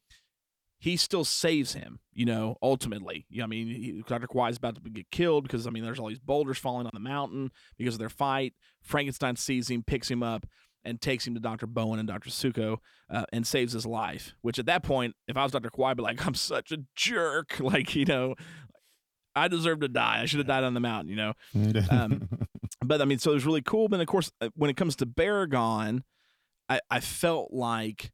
he 0.82 0.96
still 0.96 1.24
saves 1.24 1.74
him, 1.74 2.00
you 2.12 2.26
know, 2.26 2.56
ultimately. 2.60 3.24
I 3.40 3.46
mean, 3.46 3.68
he, 3.68 4.02
Dr. 4.04 4.26
Kawai 4.26 4.50
is 4.50 4.56
about 4.56 4.82
to 4.82 4.90
get 4.90 5.08
killed 5.12 5.44
because, 5.44 5.64
I 5.64 5.70
mean, 5.70 5.84
there's 5.84 6.00
all 6.00 6.08
these 6.08 6.18
boulders 6.18 6.58
falling 6.58 6.86
on 6.86 6.90
the 6.92 6.98
mountain 6.98 7.52
because 7.78 7.94
of 7.94 8.00
their 8.00 8.08
fight. 8.08 8.54
Frankenstein 8.80 9.36
sees 9.36 9.70
him, 9.70 9.84
picks 9.84 10.10
him 10.10 10.24
up, 10.24 10.44
and 10.84 11.00
takes 11.00 11.24
him 11.24 11.34
to 11.34 11.40
Dr. 11.40 11.68
Bowen 11.68 12.00
and 12.00 12.08
Dr. 12.08 12.30
Suko 12.30 12.78
uh, 13.08 13.22
and 13.32 13.46
saves 13.46 13.74
his 13.74 13.86
life. 13.86 14.34
Which 14.40 14.58
at 14.58 14.66
that 14.66 14.82
point, 14.82 15.14
if 15.28 15.36
I 15.36 15.44
was 15.44 15.52
Dr. 15.52 15.70
Kawai, 15.70 15.90
I'd 15.90 15.98
be 15.98 16.02
like, 16.02 16.26
I'm 16.26 16.34
such 16.34 16.72
a 16.72 16.78
jerk. 16.96 17.60
Like, 17.60 17.94
you 17.94 18.04
know, 18.04 18.34
I 19.36 19.46
deserve 19.46 19.78
to 19.80 19.88
die. 19.88 20.18
I 20.20 20.26
should 20.26 20.40
have 20.40 20.48
died 20.48 20.64
on 20.64 20.74
the 20.74 20.80
mountain, 20.80 21.10
you 21.10 21.16
know? 21.16 21.32
Um, 21.90 22.28
but 22.84 23.00
I 23.00 23.04
mean, 23.04 23.20
so 23.20 23.30
it 23.30 23.34
was 23.34 23.46
really 23.46 23.62
cool. 23.62 23.86
But 23.86 23.98
then 23.98 24.02
of 24.02 24.08
course, 24.08 24.32
uh, 24.40 24.48
when 24.56 24.68
it 24.68 24.76
comes 24.76 24.96
to 24.96 25.06
Baragon, 25.06 26.02
I, 26.68 26.80
I 26.90 26.98
felt 26.98 27.52
like 27.52 28.10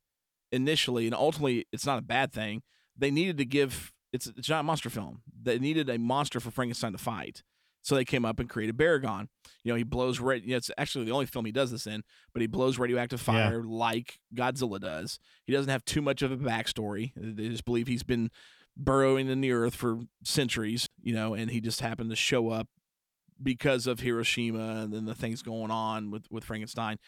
initially, 0.53 1.07
and 1.07 1.15
ultimately, 1.15 1.67
it's 1.73 1.87
not 1.87 1.99
a 1.99 2.03
bad 2.03 2.33
thing. 2.33 2.63
They 2.97 3.11
needed 3.11 3.39
to 3.39 3.45
give 3.45 3.93
it's 4.13 4.27
it's 4.27 4.49
not 4.49 4.61
a 4.61 4.63
monster 4.65 4.91
film. 4.91 5.23
They 5.43 5.59
needed 5.59 5.89
a 5.91 5.99
monster 5.99 6.41
for 6.41 6.51
Frankenstein 6.51 6.93
to 6.93 6.99
fight. 6.99 7.43
So 7.83 7.95
they 7.95 8.05
came 8.05 8.25
up 8.25 8.41
and 8.41 8.49
created 8.51 8.77
Baragon. 8.77 9.29
You 9.63 9.73
know, 9.73 9.77
he 9.77 9.83
blows 9.85 10.19
red. 10.21 10.43
You 10.43 10.51
know, 10.51 10.57
it's 10.57 10.71
actually 10.77 11.05
the 11.07 11.13
only 11.13 11.27
film 11.27 11.45
he 11.45 11.53
does 11.53 11.71
this 11.71 11.87
in, 11.87 12.03
but 12.33 12.43
he 12.43 12.47
blows 12.49 12.77
radioactive 12.79 13.21
Yeah. 13.21 13.49
fire 13.51 13.63
like 13.63 14.19
Godzilla 14.35 14.81
does. 14.81 15.19
He 15.47 15.53
doesn't 15.53 15.71
have 15.71 15.85
too 15.85 16.03
much 16.03 16.21
of 16.23 16.33
a 16.33 16.37
backstory. 16.37 17.13
They 17.17 17.49
just 17.49 17.65
believe 17.65 17.87
he's 17.87 18.03
been 18.03 18.31
burrowing 18.77 19.29
in 19.29 19.41
the 19.41 19.53
earth 19.53 19.75
for 19.75 20.01
centuries. 20.25 20.89
You 21.01 21.15
know, 21.15 21.35
and 21.35 21.51
he 21.51 21.61
just 21.61 21.81
happened 21.81 22.11
to 22.11 22.17
show 22.17 22.49
up 22.51 22.69
because 23.43 23.87
of 23.87 24.01
Hiroshima 24.01 24.83
and 24.83 24.93
then 24.93 25.05
the 25.05 25.15
things 25.15 25.43
going 25.43 25.71
on 25.71 26.11
with 26.11 26.25
with 26.31 26.45
Frankenstein. 26.45 26.99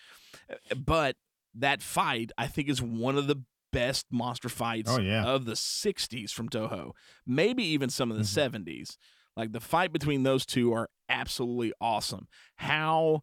But 0.76 1.16
that 1.54 1.82
fight, 1.82 2.30
I 2.38 2.46
think, 2.46 2.68
is 2.68 2.80
one 2.82 3.16
of 3.18 3.26
the 3.26 3.42
best 3.72 4.06
monster 4.10 4.48
fights 4.48 4.90
Oh, 4.90 5.00
yeah. 5.00 5.24
of 5.24 5.44
the 5.44 5.52
60s 5.52 6.30
from 6.32 6.48
Toho. 6.48 6.92
Maybe 7.26 7.62
even 7.64 7.88
some 7.90 8.10
of 8.10 8.16
the 8.16 8.24
70s. 8.24 8.96
Like 9.36 9.52
the 9.52 9.60
fight 9.60 9.92
between 9.92 10.22
those 10.24 10.44
two 10.44 10.72
are 10.72 10.88
absolutely 11.08 11.72
awesome. 11.80 12.26
How 12.56 13.22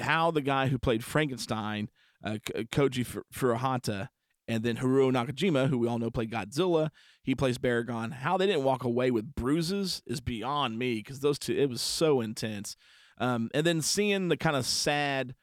how 0.00 0.30
the 0.32 0.40
guy 0.40 0.66
who 0.68 0.78
played 0.78 1.04
Frankenstein, 1.04 1.88
uh, 2.24 2.38
Koji 2.72 3.22
Furuhata, 3.32 4.08
and 4.48 4.64
then 4.64 4.78
Haruo 4.78 5.12
Nakajima, 5.12 5.68
who 5.68 5.78
we 5.78 5.86
all 5.86 6.00
know 6.00 6.10
played 6.10 6.32
Godzilla, 6.32 6.90
he 7.22 7.34
plays 7.36 7.58
Baragon. 7.58 8.12
How 8.12 8.36
they 8.36 8.46
didn't 8.46 8.64
walk 8.64 8.82
away 8.82 9.12
with 9.12 9.34
bruises 9.36 10.02
is 10.04 10.20
beyond 10.20 10.78
me 10.80 10.96
because 10.96 11.20
those 11.20 11.38
two, 11.38 11.56
it 11.56 11.68
was 11.68 11.80
so 11.80 12.20
intense. 12.20 12.76
Um, 13.18 13.50
and 13.54 13.64
then 13.64 13.80
seeing 13.82 14.28
the 14.28 14.36
kind 14.36 14.56
of 14.56 14.66
sad 14.66 15.36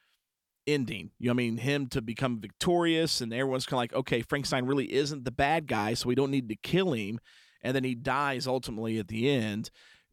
ending, 0.72 1.10
you 1.18 1.26
know, 1.26 1.32
I 1.32 1.34
mean, 1.34 1.58
him 1.58 1.86
to 1.88 2.02
become 2.02 2.40
victorious, 2.40 3.20
and 3.20 3.32
everyone's 3.32 3.66
kind 3.66 3.78
of 3.78 3.82
like, 3.82 3.92
okay, 3.92 4.22
Frankenstein 4.22 4.66
really 4.66 4.92
isn't 4.92 5.24
the 5.24 5.30
bad 5.30 5.66
guy, 5.66 5.94
so 5.94 6.08
we 6.08 6.14
don't 6.14 6.30
need 6.30 6.48
to 6.48 6.56
kill 6.56 6.92
him. 6.92 7.20
And 7.62 7.76
then 7.76 7.84
he 7.84 7.94
dies 7.94 8.46
ultimately 8.46 8.98
at 8.98 9.08
the 9.08 9.28
end 9.28 9.70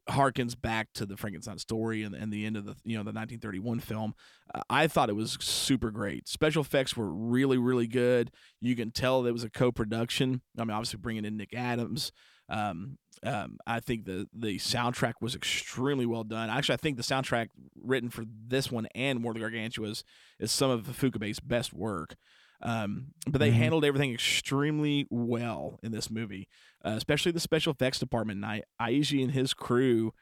harkens 0.08 0.60
back 0.60 0.88
to 0.94 1.06
the 1.06 1.16
Frankenstein 1.16 1.58
story 1.58 2.02
and, 2.02 2.14
and 2.14 2.32
the 2.32 2.46
end 2.46 2.56
of 2.56 2.64
the 2.64 2.74
you 2.84 2.96
know 2.96 3.02
the 3.02 3.12
1931 3.12 3.80
film. 3.80 4.14
Uh, 4.54 4.62
I 4.70 4.86
thought 4.86 5.10
it 5.10 5.16
was 5.16 5.36
super 5.40 5.90
great. 5.90 6.28
Special 6.28 6.62
effects 6.62 6.96
were 6.96 7.10
really 7.10 7.58
really 7.58 7.86
good. 7.86 8.30
You 8.60 8.74
can 8.74 8.90
tell 8.90 9.22
that 9.22 9.30
it 9.30 9.32
was 9.32 9.44
a 9.44 9.50
co-production. 9.50 10.42
I 10.58 10.64
mean, 10.64 10.70
obviously 10.70 10.98
bringing 10.98 11.24
in 11.24 11.36
Nick 11.36 11.54
Adams. 11.54 12.12
Um, 12.48 12.98
um, 13.24 13.58
I 13.66 13.80
think 13.80 14.04
the 14.04 14.26
the 14.32 14.58
soundtrack 14.58 15.14
was 15.20 15.34
extremely 15.34 16.06
well 16.06 16.24
done. 16.24 16.50
Actually, 16.50 16.74
I 16.74 16.78
think 16.78 16.96
the 16.96 17.02
soundtrack 17.02 17.48
written 17.82 18.10
for 18.10 18.24
this 18.46 18.70
one 18.70 18.86
and 18.94 19.22
War 19.24 19.32
of 19.32 19.38
the 19.38 19.44
Gargantuas 19.44 20.02
is 20.38 20.52
some 20.52 20.70
of 20.70 20.86
Fukube's 20.86 21.40
best 21.40 21.72
work. 21.72 22.14
Um, 22.60 23.12
but 23.28 23.38
they 23.38 23.50
Mhm. 23.50 23.54
handled 23.54 23.84
everything 23.84 24.12
extremely 24.12 25.06
well 25.10 25.78
in 25.82 25.92
this 25.92 26.10
movie, 26.10 26.48
uh, 26.84 26.94
especially 26.96 27.30
the 27.32 27.38
special 27.40 27.72
effects 27.72 28.00
department. 28.00 28.38
And 28.38 28.46
I, 28.46 28.62
Eiji 28.80 29.22
and 29.22 29.30
his 29.32 29.54
crew, 29.54 30.12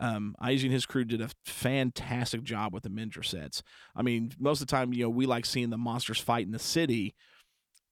um, 0.00 0.34
Eiji 0.42 0.64
and 0.64 0.72
his 0.72 0.86
crew 0.86 1.04
did 1.04 1.20
a 1.20 1.30
fantastic 1.44 2.42
job 2.42 2.74
with 2.74 2.82
the 2.82 2.88
Miniature 2.90 3.22
sets. 3.22 3.62
I 3.94 4.02
mean, 4.02 4.32
most 4.40 4.60
of 4.60 4.66
the 4.66 4.70
time, 4.72 4.92
you 4.92 5.04
know, 5.04 5.08
we 5.10 5.26
like 5.26 5.46
seeing 5.46 5.70
the 5.70 5.78
monsters 5.78 6.18
fight 6.18 6.46
in 6.46 6.52
the 6.52 6.58
city, 6.58 7.14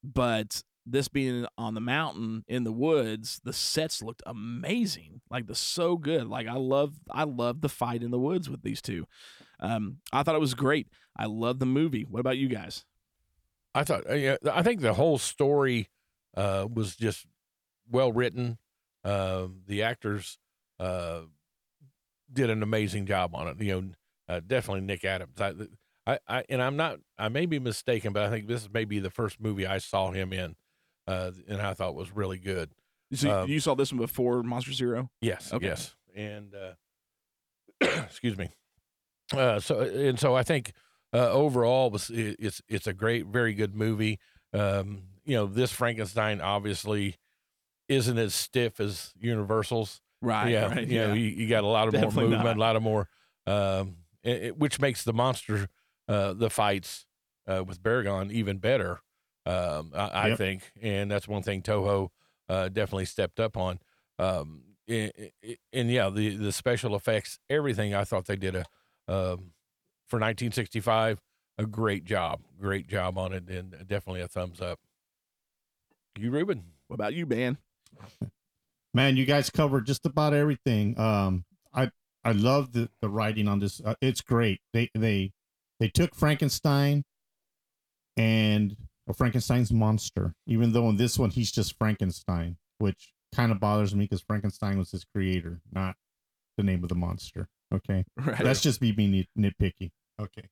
but 0.02 0.62
this 0.84 1.08
being 1.08 1.46
on 1.56 1.74
the 1.74 1.80
mountain 1.80 2.44
in 2.48 2.64
the 2.64 2.72
woods, 2.72 3.40
the 3.44 3.52
sets 3.52 4.02
looked 4.02 4.22
amazing. 4.26 5.20
Like 5.30 5.46
the 5.46 5.54
so 5.54 5.96
good. 5.96 6.26
Like 6.26 6.48
I 6.48 6.56
love, 6.56 6.94
I 7.10 7.24
love 7.24 7.60
the 7.60 7.68
fight 7.68 8.02
in 8.02 8.10
the 8.10 8.18
woods 8.18 8.50
with 8.50 8.62
these 8.62 8.82
two. 8.82 9.06
Um, 9.60 9.98
I 10.12 10.22
thought 10.22 10.34
it 10.34 10.40
was 10.40 10.54
great. 10.54 10.88
I 11.16 11.26
love 11.26 11.58
the 11.58 11.66
movie. 11.66 12.04
What 12.08 12.20
about 12.20 12.38
you 12.38 12.48
guys? 12.48 12.84
I 13.74 13.84
thought, 13.84 14.08
uh, 14.10 14.14
yeah, 14.14 14.36
I 14.52 14.62
think 14.62 14.80
the 14.80 14.94
whole 14.94 15.18
story 15.18 15.88
uh, 16.36 16.66
was 16.72 16.96
just 16.96 17.26
well 17.90 18.12
written. 18.12 18.58
Uh, 19.04 19.48
the 19.66 19.82
actors 19.82 20.38
uh, 20.78 21.20
did 22.32 22.50
an 22.50 22.62
amazing 22.62 23.06
job 23.06 23.34
on 23.34 23.48
it. 23.48 23.60
You 23.60 23.80
know, 23.80 23.90
uh, 24.28 24.40
definitely 24.46 24.82
Nick 24.82 25.04
Adams. 25.04 25.40
I, 25.40 25.52
I, 26.06 26.18
I, 26.28 26.44
and 26.48 26.60
I'm 26.60 26.76
not, 26.76 26.98
I 27.18 27.28
may 27.28 27.46
be 27.46 27.58
mistaken, 27.58 28.12
but 28.12 28.24
I 28.24 28.30
think 28.30 28.48
this 28.48 28.62
is 28.62 28.68
maybe 28.72 28.98
the 28.98 29.10
first 29.10 29.40
movie 29.40 29.66
I 29.66 29.78
saw 29.78 30.10
him 30.10 30.32
in, 30.32 30.56
uh, 31.06 31.30
and 31.48 31.60
I 31.60 31.74
thought 31.74 31.94
was 31.94 32.10
really 32.14 32.38
good. 32.38 32.70
So 33.12 33.42
Um, 33.42 33.48
you 33.48 33.60
saw 33.60 33.74
this 33.74 33.92
one 33.92 34.00
before 34.00 34.42
Monster 34.42 34.72
Zero? 34.72 35.10
Yes, 35.20 35.52
Okay. 35.52 35.66
yes, 35.66 35.94
and 36.14 36.54
uh, 36.54 36.72
excuse 38.04 38.36
me. 38.38 38.50
Uh, 39.34 39.60
so 39.60 39.80
and 39.80 40.18
so 40.18 40.34
I 40.34 40.42
think 40.42 40.72
uh, 41.12 41.30
overall 41.30 41.90
was 41.90 42.10
it's 42.10 42.60
it's 42.68 42.86
a 42.86 42.92
great, 42.92 43.26
very 43.26 43.54
good 43.54 43.74
movie. 43.74 44.18
Um, 44.52 45.02
you 45.24 45.36
know, 45.36 45.46
this 45.46 45.72
Frankenstein 45.72 46.40
obviously 46.40 47.16
isn't 47.88 48.18
as 48.18 48.34
stiff 48.34 48.80
as 48.80 49.12
Universal's. 49.18 50.00
Right, 50.20 50.50
Yeah. 50.50 50.66
right, 50.68 50.86
You 50.86 51.00
know, 51.00 51.12
you, 51.14 51.24
you 51.26 51.48
got 51.48 51.64
a 51.64 51.66
lot 51.66 51.88
of 51.88 51.94
Definitely 51.94 52.22
more 52.22 52.30
movement, 52.30 52.44
not. 52.44 52.56
a 52.56 52.60
lot 52.60 52.76
of 52.76 52.82
more, 52.82 53.08
um, 53.46 53.96
it, 54.22 54.42
it- 54.44 54.58
which 54.58 54.78
makes 54.80 55.02
the 55.02 55.12
monster, 55.12 55.68
uh, 56.08 56.32
the 56.32 56.48
fights 56.48 57.06
uh, 57.48 57.64
with 57.66 57.82
Baragon 57.82 58.30
even 58.30 58.58
better. 58.58 59.00
Um, 59.46 59.92
I, 59.94 60.10
I 60.14 60.28
Yep. 60.28 60.38
think, 60.38 60.72
and 60.80 61.10
that's 61.10 61.26
one 61.28 61.42
thing 61.42 61.62
Toho 61.62 62.10
uh, 62.48 62.68
definitely 62.68 63.06
stepped 63.06 63.40
up 63.40 63.56
on. 63.56 63.78
Um, 64.18 64.62
i- 64.88 65.12
i- 65.44 65.58
and 65.72 65.90
yeah, 65.90 66.10
the 66.10 66.36
the 66.36 66.52
special 66.52 66.94
effects, 66.94 67.38
everything. 67.50 67.94
I 67.94 68.04
thought 68.04 68.26
they 68.26 68.36
did 68.36 68.54
a 68.56 68.64
um, 69.08 69.52
for 70.08 70.18
1965 70.18 71.20
a 71.58 71.66
great 71.66 72.04
job, 72.04 72.40
great 72.58 72.86
job 72.86 73.18
on 73.18 73.32
it, 73.32 73.48
and 73.48 73.72
definitely 73.86 74.20
a 74.22 74.28
thumbs 74.28 74.60
up. 74.60 74.78
You, 76.18 76.30
Ruben? 76.30 76.64
What 76.88 76.94
about 76.94 77.14
you, 77.14 77.26
man? 77.26 77.58
man 78.94 79.16
you 79.16 79.24
guys 79.24 79.48
covered 79.50 79.86
just 79.86 80.04
about 80.04 80.34
everything 80.34 80.98
um 80.98 81.44
i 81.72 81.90
i 82.24 82.32
love 82.32 82.72
the 82.72 82.88
the 83.00 83.08
writing 83.08 83.48
on 83.48 83.58
this 83.58 83.80
uh, 83.84 83.94
it's 84.02 84.20
great 84.20 84.60
they 84.72 84.90
they 84.94 85.32
they 85.80 85.88
took 85.88 86.14
frankenstein 86.14 87.02
and 88.16 88.76
or 89.06 89.14
frankenstein's 89.14 89.72
monster 89.72 90.34
even 90.46 90.72
though 90.72 90.88
in 90.88 90.96
this 90.96 91.18
one 91.18 91.30
he's 91.30 91.50
just 91.52 91.76
frankenstein 91.78 92.56
which 92.78 93.12
kind 93.34 93.50
of 93.52 93.60
bothers 93.60 93.94
me 93.94 94.04
because 94.04 94.22
frankenstein 94.22 94.78
was 94.78 94.90
his 94.90 95.04
creator 95.04 95.60
not 95.72 95.96
the 96.56 96.62
name 96.62 96.82
of 96.82 96.88
the 96.88 96.94
monster 96.94 97.48
okay 97.74 98.04
Right. 98.16 98.38
that's 98.42 98.60
just 98.60 98.80
me 98.80 98.92
being 98.92 99.26
nit- 99.36 99.54
nitpicky 99.58 99.90
okay 100.20 100.48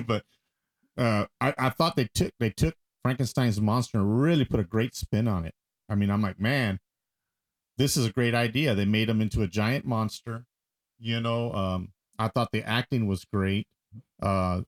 but 0.06 0.24
uh 0.98 1.26
I, 1.40 1.54
I 1.58 1.70
thought 1.70 1.96
they 1.96 2.08
took 2.14 2.32
they 2.38 2.50
took 2.50 2.74
frankenstein's 3.02 3.60
monster 3.60 3.98
and 3.98 4.20
really 4.20 4.44
put 4.44 4.60
a 4.60 4.64
great 4.64 4.94
spin 4.94 5.26
on 5.28 5.44
it 5.44 5.54
i 5.88 5.94
mean 5.94 6.10
i'm 6.10 6.22
like 6.22 6.38
man 6.40 6.78
this 7.76 7.96
is 7.96 8.06
a 8.06 8.12
great 8.12 8.36
idea. 8.36 8.76
They 8.76 8.84
made 8.84 9.08
him 9.08 9.20
into 9.20 9.42
a 9.42 9.48
giant 9.48 9.84
monster. 9.84 10.44
You 11.00 11.20
know, 11.20 11.52
um, 11.54 11.88
I 12.20 12.28
thought 12.28 12.50
the 12.52 12.62
acting 12.62 13.08
was 13.08 13.24
great. 13.24 13.66
Uh, 14.22 14.60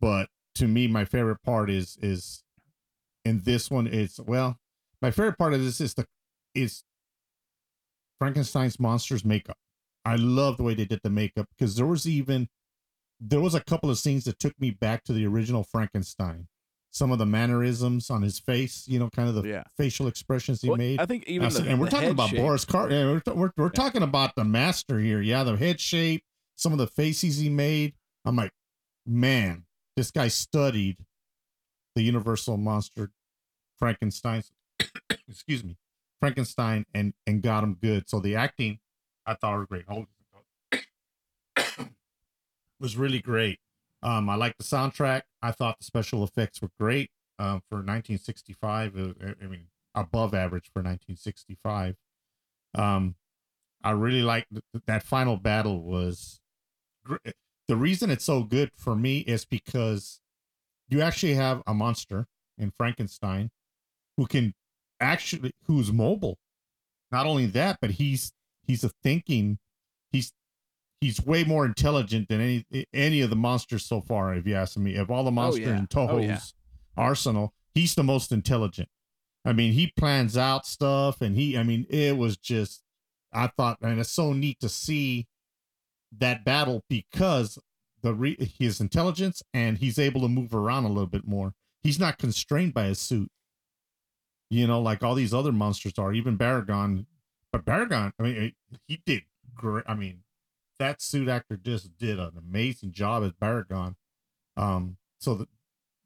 but 0.00 0.30
to 0.54 0.66
me, 0.66 0.88
my 0.88 1.04
favorite 1.04 1.42
part 1.42 1.68
is 1.68 1.98
is 2.00 2.44
in 3.26 3.40
this 3.44 3.70
one. 3.70 3.86
is 3.86 4.20
well, 4.20 4.58
my 5.02 5.10
favorite 5.10 5.38
part 5.38 5.52
of 5.54 5.62
this 5.62 5.80
is 5.80 5.94
the 5.94 6.06
is 6.54 6.84
Frankenstein's 8.18 8.80
monsters 8.80 9.24
makeup. 9.24 9.56
I 10.04 10.16
love 10.16 10.56
the 10.56 10.62
way 10.62 10.74
they 10.74 10.84
did 10.84 11.00
the 11.02 11.10
makeup 11.10 11.46
because 11.56 11.76
there 11.76 11.86
was 11.86 12.06
even 12.06 12.48
there 13.20 13.40
was 13.40 13.54
a 13.54 13.60
couple 13.64 13.90
of 13.90 13.98
scenes 13.98 14.24
that 14.24 14.38
took 14.38 14.58
me 14.60 14.70
back 14.70 15.02
to 15.04 15.12
the 15.12 15.26
original 15.26 15.64
Frankenstein. 15.64 16.48
Some 16.90 17.12
of 17.12 17.18
the 17.18 17.26
mannerisms 17.26 18.08
on 18.10 18.22
his 18.22 18.38
face, 18.38 18.86
you 18.88 18.98
know, 18.98 19.10
kind 19.10 19.28
of 19.28 19.34
the 19.34 19.42
Yeah. 19.48 19.64
facial 19.76 20.06
expressions 20.06 20.62
he 20.62 20.68
Well, 20.68 20.78
made. 20.78 21.00
I 21.00 21.06
think 21.06 21.24
even 21.26 21.48
the- 21.50 21.62
and 21.68 21.80
we're 21.80 21.90
talking 21.90 22.10
about 22.10 22.30
shape. 22.30 22.38
Boris 22.38 22.64
Car. 22.64 22.90
yeah, 22.90 23.04
We're, 23.26 23.34
we're, 23.34 23.52
we're 23.56 23.68
talking 23.70 24.02
about 24.02 24.34
the 24.36 24.44
master 24.44 24.98
here. 24.98 25.20
Yeah, 25.20 25.44
the 25.44 25.56
head 25.56 25.80
shape, 25.80 26.24
some 26.56 26.72
of 26.72 26.78
the 26.78 26.86
faces 26.86 27.38
he 27.38 27.48
made. 27.50 27.94
I'm 28.24 28.36
like, 28.36 28.52
man, 29.06 29.64
this 29.96 30.10
guy 30.10 30.28
studied 30.28 30.98
the 31.94 32.02
Universal 32.02 32.56
monster 32.58 33.10
Frankenstein. 33.78 34.42
excuse 35.28 35.64
me, 35.64 35.76
Frankenstein, 36.20 36.86
and 36.94 37.14
and 37.26 37.42
got 37.42 37.64
him 37.64 37.76
good. 37.80 38.08
So 38.08 38.20
the 38.20 38.36
acting, 38.36 38.78
I 39.24 39.34
thought 39.34 39.56
were 39.56 39.66
great. 39.66 39.84
Hold 39.88 40.06
was 42.80 42.96
really 42.96 43.20
great. 43.20 43.58
Um, 44.02 44.28
I 44.28 44.34
like 44.34 44.56
the 44.58 44.64
soundtrack. 44.64 45.22
I 45.42 45.50
thought 45.52 45.78
the 45.78 45.84
special 45.84 46.22
effects 46.22 46.60
were 46.60 46.70
great 46.78 47.10
um, 47.38 47.62
for 47.68 47.76
1965. 47.76 48.96
uh, 48.96 49.12
I 49.42 49.46
mean, 49.46 49.66
above 49.94 50.34
average 50.34 50.66
for 50.72 50.80
1965. 50.80 51.96
Um, 52.74 53.16
I 53.82 53.92
really 53.92 54.22
like 54.22 54.46
th- 54.50 54.62
that 54.86 55.02
final 55.02 55.36
battle 55.36 55.82
was 55.82 56.40
gr- 57.04 57.16
the 57.68 57.76
reason 57.76 58.10
it's 58.10 58.24
so 58.24 58.42
good 58.42 58.70
for 58.76 58.94
me 58.94 59.20
is 59.20 59.44
because 59.44 60.20
you 60.88 61.00
actually 61.00 61.34
have 61.34 61.62
a 61.66 61.74
monster 61.74 62.26
in 62.58 62.70
Frankenstein 62.70 63.50
who 64.16 64.26
can 64.26 64.54
actually 65.00 65.52
who's 65.66 65.92
mobile. 65.92 66.38
Not 67.12 67.26
only 67.26 67.46
that, 67.46 67.78
but 67.80 67.92
he's 67.92 68.32
he's 68.62 68.84
a 68.84 68.90
thinking 69.02 69.58
he's 70.10 70.32
he's 71.00 71.24
way 71.24 71.44
more 71.44 71.64
intelligent 71.64 72.28
than 72.28 72.40
any 72.40 72.86
any 72.92 73.20
of 73.20 73.30
the 73.30 73.36
monsters 73.36 73.84
so 73.84 74.00
far. 74.00 74.34
If 74.34 74.46
you 74.46 74.54
ask 74.54 74.76
me, 74.76 74.96
of 74.96 75.10
all 75.10 75.24
the 75.24 75.30
oh, 75.30 75.34
monsters 75.34 75.66
yeah. 75.66 75.78
in 75.78 75.88
Oh, 75.94 76.08
Toho's 76.08 76.24
yeah. 76.24 76.38
arsenal, 76.96 77.54
he's 77.74 77.94
the 77.94 78.04
most 78.04 78.32
intelligent. 78.32 78.88
I 79.44 79.52
mean, 79.52 79.72
he 79.72 79.92
plans 79.96 80.36
out 80.36 80.66
stuff, 80.66 81.20
and 81.20 81.36
he, 81.36 81.56
I 81.56 81.62
mean, 81.62 81.86
it 81.88 82.16
was 82.16 82.36
just, 82.36 82.82
I 83.32 83.46
thought, 83.56 83.78
and 83.80 84.00
it's 84.00 84.10
so 84.10 84.32
neat 84.32 84.58
to 84.58 84.68
see 84.68 85.28
that 86.18 86.44
battle 86.44 86.82
because 86.88 87.56
the 88.02 88.12
re- 88.12 88.54
his 88.58 88.80
intelligence 88.80 89.42
and 89.54 89.78
he's 89.78 89.98
able 89.98 90.20
to 90.22 90.28
move 90.28 90.54
around 90.54 90.84
a 90.84 90.88
little 90.88 91.06
bit 91.06 91.26
more. 91.26 91.52
He's 91.82 92.00
not 92.00 92.18
constrained 92.18 92.74
by 92.74 92.86
his 92.86 92.98
suit, 92.98 93.30
you 94.50 94.66
know, 94.66 94.80
like 94.80 95.02
all 95.02 95.14
these 95.14 95.34
other 95.34 95.52
monsters 95.52 95.94
are. 95.98 96.12
Even 96.12 96.38
Baragon, 96.38 97.06
but 97.52 97.64
Baragon, 97.64 98.12
I 98.18 98.22
mean, 98.22 98.52
he 98.86 99.00
did 99.04 99.22
great. 99.54 99.84
I 99.86 99.94
mean, 99.94 100.22
that 100.78 101.02
suit 101.02 101.28
actor 101.28 101.56
just 101.56 101.96
did 101.98 102.18
an 102.18 102.32
amazing 102.38 102.92
job 102.92 103.24
as 103.24 103.32
Baragon. 103.32 103.94
Um, 104.56 104.96
so 105.18 105.34
the 105.34 105.48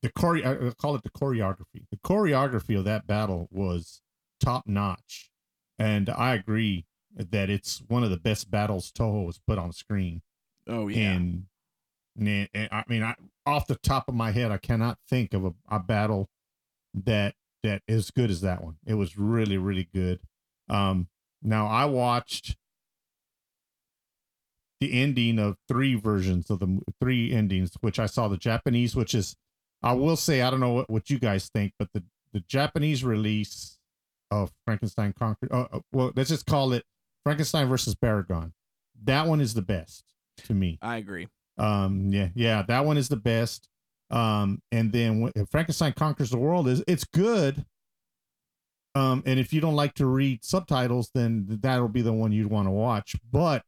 the 0.02 0.10
chore 0.18 0.36
I 0.38 0.68
I 0.68 0.70
call 0.78 0.94
it 0.94 1.02
the 1.02 1.10
choreography. 1.10 1.86
The 1.90 1.98
choreography 2.04 2.78
of 2.78 2.84
that 2.84 3.06
battle 3.06 3.48
was 3.50 4.00
top 4.40 4.66
notch, 4.66 5.30
and 5.78 6.08
I 6.08 6.34
agree 6.34 6.86
that 7.16 7.50
it's 7.50 7.82
one 7.88 8.04
of 8.04 8.10
the 8.10 8.16
best 8.16 8.50
battles 8.50 8.92
Toho 8.92 9.26
has 9.26 9.38
put 9.38 9.58
on 9.58 9.72
screen. 9.72 10.22
Oh 10.66 10.88
yeah. 10.88 11.12
And, 11.12 11.46
and 12.16 12.48
I 12.70 12.84
mean, 12.88 13.02
I, 13.02 13.14
off 13.46 13.66
the 13.66 13.76
top 13.76 14.08
of 14.08 14.14
my 14.14 14.30
head, 14.30 14.50
I 14.50 14.58
cannot 14.58 14.98
think 15.08 15.34
of 15.34 15.44
a, 15.44 15.52
a 15.68 15.80
battle 15.80 16.28
that 16.94 17.34
that 17.62 17.82
is 17.86 18.10
good 18.10 18.30
as 18.30 18.40
that 18.42 18.62
one. 18.62 18.76
It 18.86 18.94
was 18.94 19.18
really 19.18 19.58
really 19.58 19.88
good. 19.94 20.20
Um, 20.68 21.08
now 21.42 21.66
I 21.66 21.86
watched 21.86 22.56
the 24.80 25.00
ending 25.00 25.38
of 25.38 25.56
three 25.68 25.94
versions 25.94 26.48
of 26.50 26.58
the 26.60 26.80
three 27.00 27.32
endings, 27.32 27.72
which 27.80 27.98
I 27.98 28.06
saw 28.06 28.28
the 28.28 28.38
Japanese, 28.38 28.96
which 28.96 29.14
is 29.14 29.36
I 29.82 29.92
will 29.92 30.16
say 30.16 30.42
I 30.42 30.50
don't 30.50 30.60
know 30.60 30.72
what, 30.72 30.90
what 30.90 31.10
you 31.10 31.18
guys 31.18 31.50
think, 31.52 31.72
but 31.78 31.88
the 31.92 32.02
the 32.32 32.40
Japanese 32.40 33.04
release 33.04 33.78
of 34.30 34.52
Frankenstein 34.64 35.12
Conquered. 35.18 35.50
Uh, 35.52 35.66
uh, 35.72 35.80
well, 35.92 36.12
let's 36.14 36.30
just 36.30 36.46
call 36.46 36.72
it 36.72 36.84
Frankenstein 37.24 37.68
versus 37.68 37.94
Baragon. 37.94 38.52
That 39.04 39.26
one 39.26 39.40
is 39.40 39.54
the 39.54 39.62
best 39.62 40.04
to 40.44 40.54
me. 40.54 40.78
I 40.80 40.98
agree. 40.98 41.28
Um, 41.58 42.10
yeah, 42.12 42.28
yeah, 42.34 42.62
that 42.68 42.84
one 42.84 42.96
is 42.96 43.08
the 43.08 43.16
best. 43.16 43.68
Um, 44.10 44.60
and 44.72 44.92
then 44.92 45.20
when 45.20 45.32
Frankenstein 45.50 45.92
conquers 45.92 46.30
the 46.30 46.38
world 46.38 46.66
is 46.68 46.82
it's 46.88 47.04
good. 47.04 47.64
Um, 48.96 49.22
and 49.24 49.38
if 49.38 49.52
you 49.52 49.60
don't 49.60 49.76
like 49.76 49.94
to 49.94 50.06
read 50.06 50.44
subtitles, 50.44 51.10
then 51.14 51.46
that'll 51.62 51.88
be 51.88 52.02
the 52.02 52.12
one 52.12 52.32
you'd 52.32 52.50
want 52.50 52.66
to 52.66 52.72
watch. 52.72 53.14
But 53.30 53.62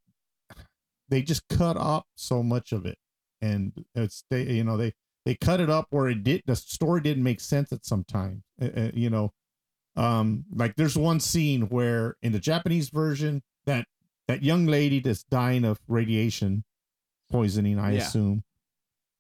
they 1.09 1.23
just 1.23 1.47
cut 1.49 1.77
up 1.77 2.07
so 2.17 2.43
much 2.43 2.73
of 2.73 2.87
it, 2.87 2.99
and 3.41 3.73
it's 3.95 4.25
they 4.31 4.43
you 4.45 4.65
know 4.65 4.77
they 4.77 4.95
they 5.25 5.37
cut 5.37 5.61
it 5.61 5.71
up 5.71 5.87
where 5.91 6.09
it 6.09 6.25
did 6.25 6.43
the 6.47 6.57
story 6.57 7.01
didn't 7.01 7.23
make 7.23 7.41
sense 7.41 7.73
at 7.73 7.85
some 7.85 8.03
time. 8.03 8.43
Uh, 8.61 8.91
you 8.95 9.11
know, 9.11 9.33
um, 9.95 10.45
like 10.53 10.75
there's 10.75 10.97
one 10.99 11.21
scene 11.21 11.69
where 11.69 12.17
in 12.23 12.33
the 12.33 12.41
Japanese 12.41 12.89
version 12.91 13.43
that 13.67 13.87
that 14.27 14.43
young 14.43 14.67
lady 14.67 14.99
that's 14.99 15.23
dying 15.23 15.65
of 15.65 15.79
radiation 15.87 16.65
poisoning, 17.31 17.79
I 17.79 17.93
Yeah. 17.93 17.99
assume, 18.01 18.43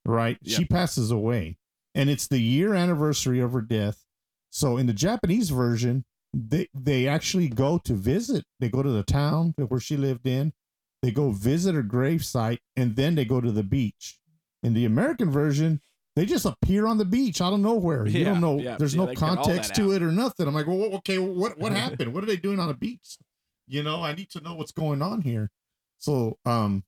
right? 0.05 0.39
Yep. 0.43 0.59
She 0.59 0.65
passes 0.65 1.11
away, 1.11 1.59
and 1.95 2.11
it's 2.11 2.27
the 2.29 2.41
year 2.41 2.75
anniversary 2.75 3.41
of 3.41 3.53
her 3.53 3.61
death. 3.63 4.05
So 4.51 4.77
in 4.77 4.87
the 4.87 4.93
Japanese 4.93 5.51
version, 5.51 6.05
they 6.35 6.69
they 6.75 7.07
actually 7.09 7.49
go 7.49 7.79
to 7.79 7.95
visit. 7.95 8.45
They 8.61 8.69
go 8.69 8.83
to 8.83 8.91
the 8.91 9.03
town 9.03 9.55
where 9.57 9.81
she 9.81 9.97
lived 9.97 10.27
in. 10.27 10.53
They 11.03 11.11
go 11.11 11.31
visit 11.31 11.75
her 11.75 11.83
gravesite, 11.83 12.59
and 12.77 12.95
then 12.97 13.15
they 13.15 13.25
go 13.25 13.41
to 13.41 13.51
the 13.51 13.63
beach. 13.65 14.19
In 14.63 14.75
the 14.75 14.85
American 14.85 15.31
version, 15.31 15.81
they 16.15 16.25
just 16.27 16.45
appear 16.45 16.87
on 16.87 16.99
the 16.99 17.05
beach 17.05 17.41
out 17.41 17.53
of 17.53 17.59
nowhere. 17.61 18.07
you 18.07 18.21
Yeah, 18.21 18.25
don't 18.27 18.41
know. 18.41 18.59
yeah, 18.61 18.77
there's 18.77 18.95
yeah, 18.95 19.01
no 19.01 19.07
they 19.07 19.15
cut 19.17 19.31
all 19.39 19.45
context 19.45 19.75
to 19.75 19.87
out. 19.87 19.93
it 19.97 20.03
or 20.03 20.13
nothing. 20.13 20.47
I'm 20.47 20.55
like, 20.55 20.67
well, 20.67 20.81
okay, 20.97 21.19
what 21.19 21.59
what 21.59 21.73
happened? 21.77 22.13
what 22.15 22.23
are 22.23 22.27
they 22.27 22.37
doing 22.37 22.61
on 22.61 22.69
a 22.69 22.75
beach? 22.75 23.19
You 23.67 23.83
know, 23.83 24.03
I 24.03 24.15
need 24.15 24.31
to 24.31 24.41
know 24.41 24.55
what's 24.55 24.73
going 24.73 25.03
on 25.03 25.23
here. 25.23 25.51
So, 25.99 26.39
um, 26.45 26.85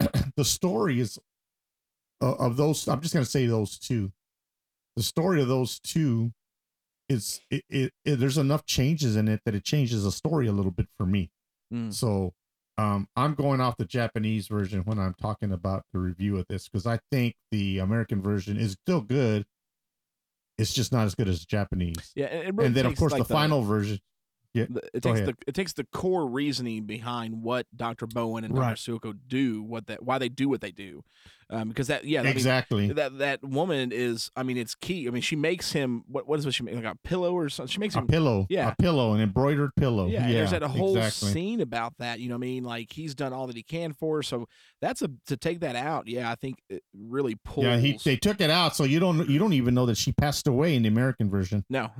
the 0.36 0.44
story 0.44 1.00
is 1.00 1.18
uh, 2.20 2.34
of 2.34 2.56
those. 2.56 2.86
I'm 2.88 3.00
just 3.00 3.14
gonna 3.14 3.26
say 3.26 3.46
those 3.46 3.78
two. 3.78 4.12
The 4.96 5.02
story 5.02 5.40
of 5.40 5.48
those 5.48 5.78
two 5.78 6.32
is 7.08 7.40
it, 7.50 7.64
it, 7.68 7.92
it 8.04 8.16
there's 8.16 8.38
enough 8.38 8.66
changes 8.66 9.16
in 9.16 9.28
it 9.28 9.40
that 9.44 9.54
it 9.54 9.64
changes 9.64 10.04
the 10.04 10.12
story 10.12 10.46
a 10.46 10.52
little 10.52 10.70
bit 10.70 10.88
for 10.96 11.06
me. 11.06 11.30
Mm. 11.72 11.92
So 11.92 12.34
um, 12.76 13.08
I'm 13.16 13.34
going 13.34 13.60
off 13.60 13.76
the 13.76 13.84
Japanese 13.84 14.46
version 14.46 14.82
when 14.84 14.98
I'm 14.98 15.14
talking 15.14 15.52
about 15.52 15.84
the 15.92 15.98
review 15.98 16.38
of 16.38 16.46
this 16.48 16.68
because 16.68 16.86
I 16.86 17.00
think 17.10 17.34
the 17.50 17.78
American 17.78 18.22
version 18.22 18.56
is 18.56 18.72
still 18.72 19.00
good. 19.00 19.46
It's 20.58 20.72
just 20.72 20.92
not 20.92 21.04
as 21.04 21.14
good 21.14 21.28
as 21.28 21.40
the 21.40 21.46
Japanese. 21.46 22.12
Yeah, 22.14 22.26
really 22.26 22.66
and 22.66 22.74
then 22.74 22.86
of 22.86 22.96
course 22.96 23.12
like, 23.12 23.26
the 23.26 23.32
final 23.32 23.62
version. 23.62 24.00
Yeah, 24.54 24.64
it 24.94 25.02
takes 25.02 25.20
ahead. 25.20 25.26
the 25.28 25.36
it 25.46 25.54
takes 25.54 25.74
the 25.74 25.84
core 25.92 26.26
reasoning 26.26 26.84
behind 26.84 27.42
what 27.42 27.66
Dr. 27.76 28.06
Bowen 28.06 28.44
and 28.44 28.56
Right. 28.56 28.76
Dr. 28.76 28.98
Sueko 28.98 29.18
do, 29.28 29.62
what 29.62 29.86
that 29.88 30.02
why 30.02 30.18
they 30.18 30.30
do 30.30 30.48
what 30.48 30.62
they 30.62 30.70
do, 30.72 31.04
um, 31.50 31.68
because 31.68 31.88
that 31.88 32.04
yeah 32.04 32.20
I 32.20 32.24
mean, 32.24 32.32
Exactly. 32.32 32.92
that 32.92 33.18
that 33.18 33.44
woman 33.44 33.92
is 33.92 34.30
I 34.36 34.42
mean 34.44 34.56
it's 34.56 34.74
key. 34.74 35.06
I 35.06 35.10
mean 35.10 35.20
she 35.22 35.36
makes 35.36 35.72
him 35.72 36.02
what 36.08 36.26
what 36.26 36.38
is 36.38 36.46
what 36.46 36.54
she 36.54 36.62
make 36.62 36.74
like 36.76 36.84
a 36.86 36.96
pillow 37.04 37.34
or 37.34 37.50
something. 37.50 37.70
She 37.70 37.78
makes 37.78 37.94
a 37.94 37.98
him 37.98 38.06
pillow, 38.06 38.46
Yeah. 38.48 38.70
a 38.72 38.76
pillow, 38.82 39.12
an 39.12 39.20
embroidered 39.20 39.76
pillow. 39.76 40.08
Yeah, 40.08 40.26
Yeah, 40.26 40.32
there's 40.32 40.50
that 40.52 40.62
whole 40.62 40.96
exactly. 40.96 41.30
scene 41.32 41.60
about 41.60 41.92
that. 41.98 42.18
You 42.18 42.28
know 42.30 42.36
what 42.36 42.38
I 42.46 42.48
mean? 42.48 42.64
Like 42.64 42.90
he's 42.90 43.14
done 43.14 43.34
all 43.34 43.46
that 43.48 43.56
he 43.56 43.62
can 43.62 43.92
for 43.92 44.16
her. 44.16 44.22
So 44.22 44.48
that's 44.80 45.02
a 45.02 45.10
to 45.26 45.36
take 45.36 45.60
that 45.60 45.76
out. 45.76 46.08
Yeah, 46.08 46.30
I 46.30 46.36
think 46.36 46.56
it 46.70 46.82
really 46.98 47.34
pulls. 47.44 47.66
Yeah, 47.66 47.76
he 47.78 47.98
they 48.02 48.16
took 48.16 48.40
it 48.40 48.50
out, 48.50 48.74
so 48.74 48.84
you 48.84 48.98
don't 48.98 49.28
you 49.28 49.38
don't 49.38 49.52
even 49.52 49.74
know 49.74 49.84
that 49.86 49.98
she 49.98 50.12
passed 50.12 50.46
away 50.48 50.74
in 50.74 50.82
the 50.82 50.88
American 50.88 51.28
version. 51.30 51.64
no. 51.68 51.90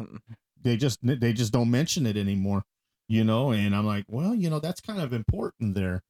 They 0.63 0.77
just 0.77 0.99
they 1.03 1.33
just 1.33 1.53
don't 1.53 1.71
mention 1.71 2.07
it 2.07 2.17
anymore, 2.17 2.63
you 3.09 3.25
know. 3.25 3.51
And 3.51 3.75
I'm 3.75 3.87
like, 3.87 4.05
well, 4.09 4.35
you 4.35 4.51
know, 4.51 4.61
that's 4.61 4.81
kind 4.81 5.01
of 5.01 5.13
important 5.13 5.75
there, 5.75 6.03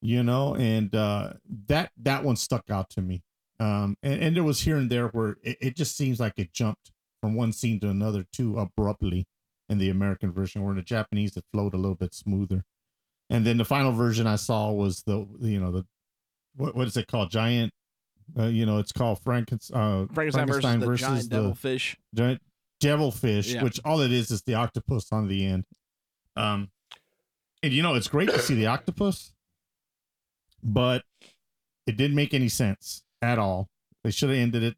you 0.00 0.22
know. 0.22 0.54
And 0.54 0.94
uh, 0.94 1.34
that 1.66 1.90
that 2.02 2.24
one 2.24 2.36
stuck 2.36 2.70
out 2.70 2.90
to 2.90 3.02
me. 3.02 3.22
Um, 3.60 3.96
and, 4.02 4.22
and 4.22 4.36
there 4.36 4.44
was 4.44 4.60
here 4.60 4.76
and 4.76 4.90
there 4.90 5.08
where 5.08 5.36
it, 5.42 5.58
it 5.60 5.76
just 5.76 5.96
seems 5.96 6.20
like 6.20 6.34
it 6.36 6.52
jumped 6.52 6.92
from 7.20 7.34
one 7.34 7.52
scene 7.52 7.80
to 7.80 7.88
another 7.88 8.24
too 8.32 8.58
abruptly 8.58 9.26
in 9.68 9.78
the 9.78 9.90
American 9.90 10.32
version, 10.32 10.62
where 10.62 10.70
in 10.70 10.76
the 10.76 10.82
Japanese 10.82 11.36
it 11.36 11.44
flowed 11.52 11.74
a 11.74 11.78
little 11.78 11.96
bit 11.96 12.14
smoother. 12.14 12.64
And 13.30 13.44
then 13.44 13.58
the 13.58 13.64
final 13.64 13.92
version 13.92 14.26
I 14.26 14.36
saw 14.36 14.70
was 14.72 15.02
the 15.02 15.26
you 15.40 15.60
know 15.60 15.70
the 15.70 15.86
what 16.56 16.74
what 16.74 16.86
is 16.86 16.96
it 16.96 17.06
called 17.06 17.30
giant 17.30 17.72
uh, 18.38 18.44
you 18.44 18.66
know 18.66 18.78
it's 18.78 18.92
called 18.92 19.20
Frankenstein 19.22 20.08
uh, 20.10 20.14
Frankenstein, 20.14 20.80
versus 20.80 21.00
the 21.00 21.08
giant 21.08 21.30
the 21.30 21.36
devilfish. 21.36 21.96
giant 22.14 22.42
devilfish, 22.80 23.52
Yeah. 23.54 23.62
which 23.62 23.80
all 23.84 24.00
it 24.00 24.12
is 24.12 24.30
is 24.30 24.42
the 24.42 24.54
octopus 24.54 25.12
on 25.12 25.28
the 25.28 25.44
end. 25.46 25.64
Um, 26.36 26.70
and 27.62 27.72
you 27.72 27.82
know 27.82 27.94
it's 27.94 28.08
great 28.08 28.28
to 28.30 28.38
see 28.38 28.54
the 28.54 28.66
octopus, 28.66 29.32
but 30.62 31.02
it 31.86 31.96
didn't 31.96 32.16
make 32.16 32.34
any 32.34 32.48
sense 32.48 33.02
at 33.20 33.38
all. 33.38 33.68
They 34.04 34.10
should 34.10 34.30
have 34.30 34.38
ended 34.38 34.62
it. 34.62 34.76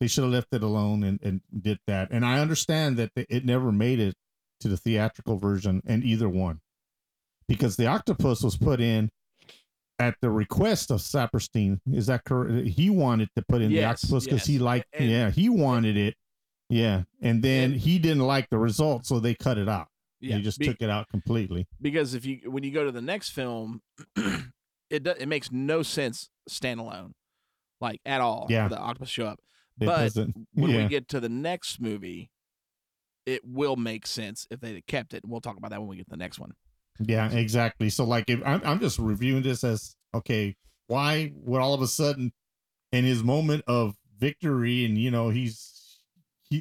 They 0.00 0.06
should 0.06 0.24
have 0.24 0.32
left 0.32 0.48
it 0.52 0.62
alone 0.62 1.02
and, 1.02 1.18
and 1.22 1.40
did 1.60 1.78
that. 1.86 2.10
And 2.10 2.24
I 2.24 2.38
understand 2.40 2.96
that 2.98 3.10
it 3.16 3.44
never 3.44 3.72
made 3.72 3.98
it 3.98 4.14
to 4.60 4.68
the 4.68 4.76
theatrical 4.76 5.38
version 5.38 5.82
in 5.86 6.02
either 6.04 6.28
one, 6.28 6.60
because 7.48 7.76
the 7.76 7.86
octopus 7.86 8.42
was 8.42 8.56
put 8.56 8.80
in 8.80 9.10
at 9.98 10.14
the 10.20 10.30
request 10.30 10.90
of 10.90 11.00
Saperstein. 11.00 11.80
Is 11.92 12.06
that 12.06 12.24
correct? 12.24 12.68
He 12.68 12.90
wanted 12.90 13.30
to 13.36 13.44
put 13.48 13.62
in 13.62 13.70
the 13.70 13.84
octopus 13.84 14.24
because 14.24 14.44
he 14.44 14.54
yes. 14.54 14.62
liked. 14.62 14.86
And- 14.92 15.10
yeah, 15.10 15.30
he 15.30 15.48
wanted 15.48 15.96
it. 15.96 16.14
Yeah, 16.68 17.02
and 17.22 17.42
then 17.42 17.72
he 17.72 17.98
didn't 17.98 18.26
like 18.26 18.50
the 18.50 18.58
result, 18.58 19.06
so 19.06 19.20
they 19.20 19.34
cut 19.34 19.58
it 19.58 19.68
out. 19.68 19.88
Yeah, 20.20 20.36
they 20.36 20.42
just 20.42 20.58
be- 20.58 20.66
took 20.66 20.82
it 20.82 20.90
out 20.90 21.08
completely. 21.08 21.66
because 21.80 22.14
if 22.14 22.26
you 22.26 22.50
when 22.50 22.64
you 22.64 22.72
go 22.72 22.84
to 22.84 22.92
the 22.92 23.02
next 23.02 23.30
film, 23.30 23.80
it 24.90 25.02
do, 25.02 25.14
it 25.18 25.28
makes 25.28 25.50
no 25.50 25.82
sense 25.82 26.28
standalone, 26.50 27.12
like 27.80 28.00
at 28.04 28.20
all. 28.20 28.46
Yeah. 28.48 28.68
the 28.68 28.78
octopus 28.78 29.08
show 29.08 29.26
up. 29.26 29.40
It 29.80 29.86
but 29.86 30.14
when 30.54 30.70
yeah. 30.70 30.82
we 30.82 30.88
get 30.88 31.08
to 31.08 31.20
the 31.20 31.28
next 31.28 31.80
movie, 31.80 32.30
it 33.26 33.42
will 33.44 33.76
make 33.76 34.06
sense 34.06 34.46
if 34.50 34.60
they 34.60 34.82
kept 34.86 35.14
it. 35.14 35.22
We'll 35.24 35.40
talk 35.40 35.56
about 35.56 35.70
that 35.70 35.80
when 35.80 35.88
we 35.88 35.96
get 35.96 36.06
to 36.06 36.10
the 36.10 36.16
next 36.16 36.38
one. 36.38 36.52
Yeah, 36.98 37.30
exactly. 37.30 37.90
So 37.90 38.04
like, 38.04 38.28
if 38.28 38.40
I'm 38.44 38.60
I'm 38.64 38.80
just 38.80 38.98
reviewing 38.98 39.42
this 39.42 39.62
as 39.64 39.94
okay, 40.14 40.56
why 40.88 41.32
would 41.34 41.60
all 41.60 41.74
of 41.74 41.82
a 41.82 41.86
sudden, 41.86 42.32
in 42.92 43.04
his 43.04 43.22
moment 43.22 43.64
of 43.66 43.94
victory, 44.18 44.84
and 44.84 44.98
you 44.98 45.10
know 45.10 45.28
he's 45.28 45.77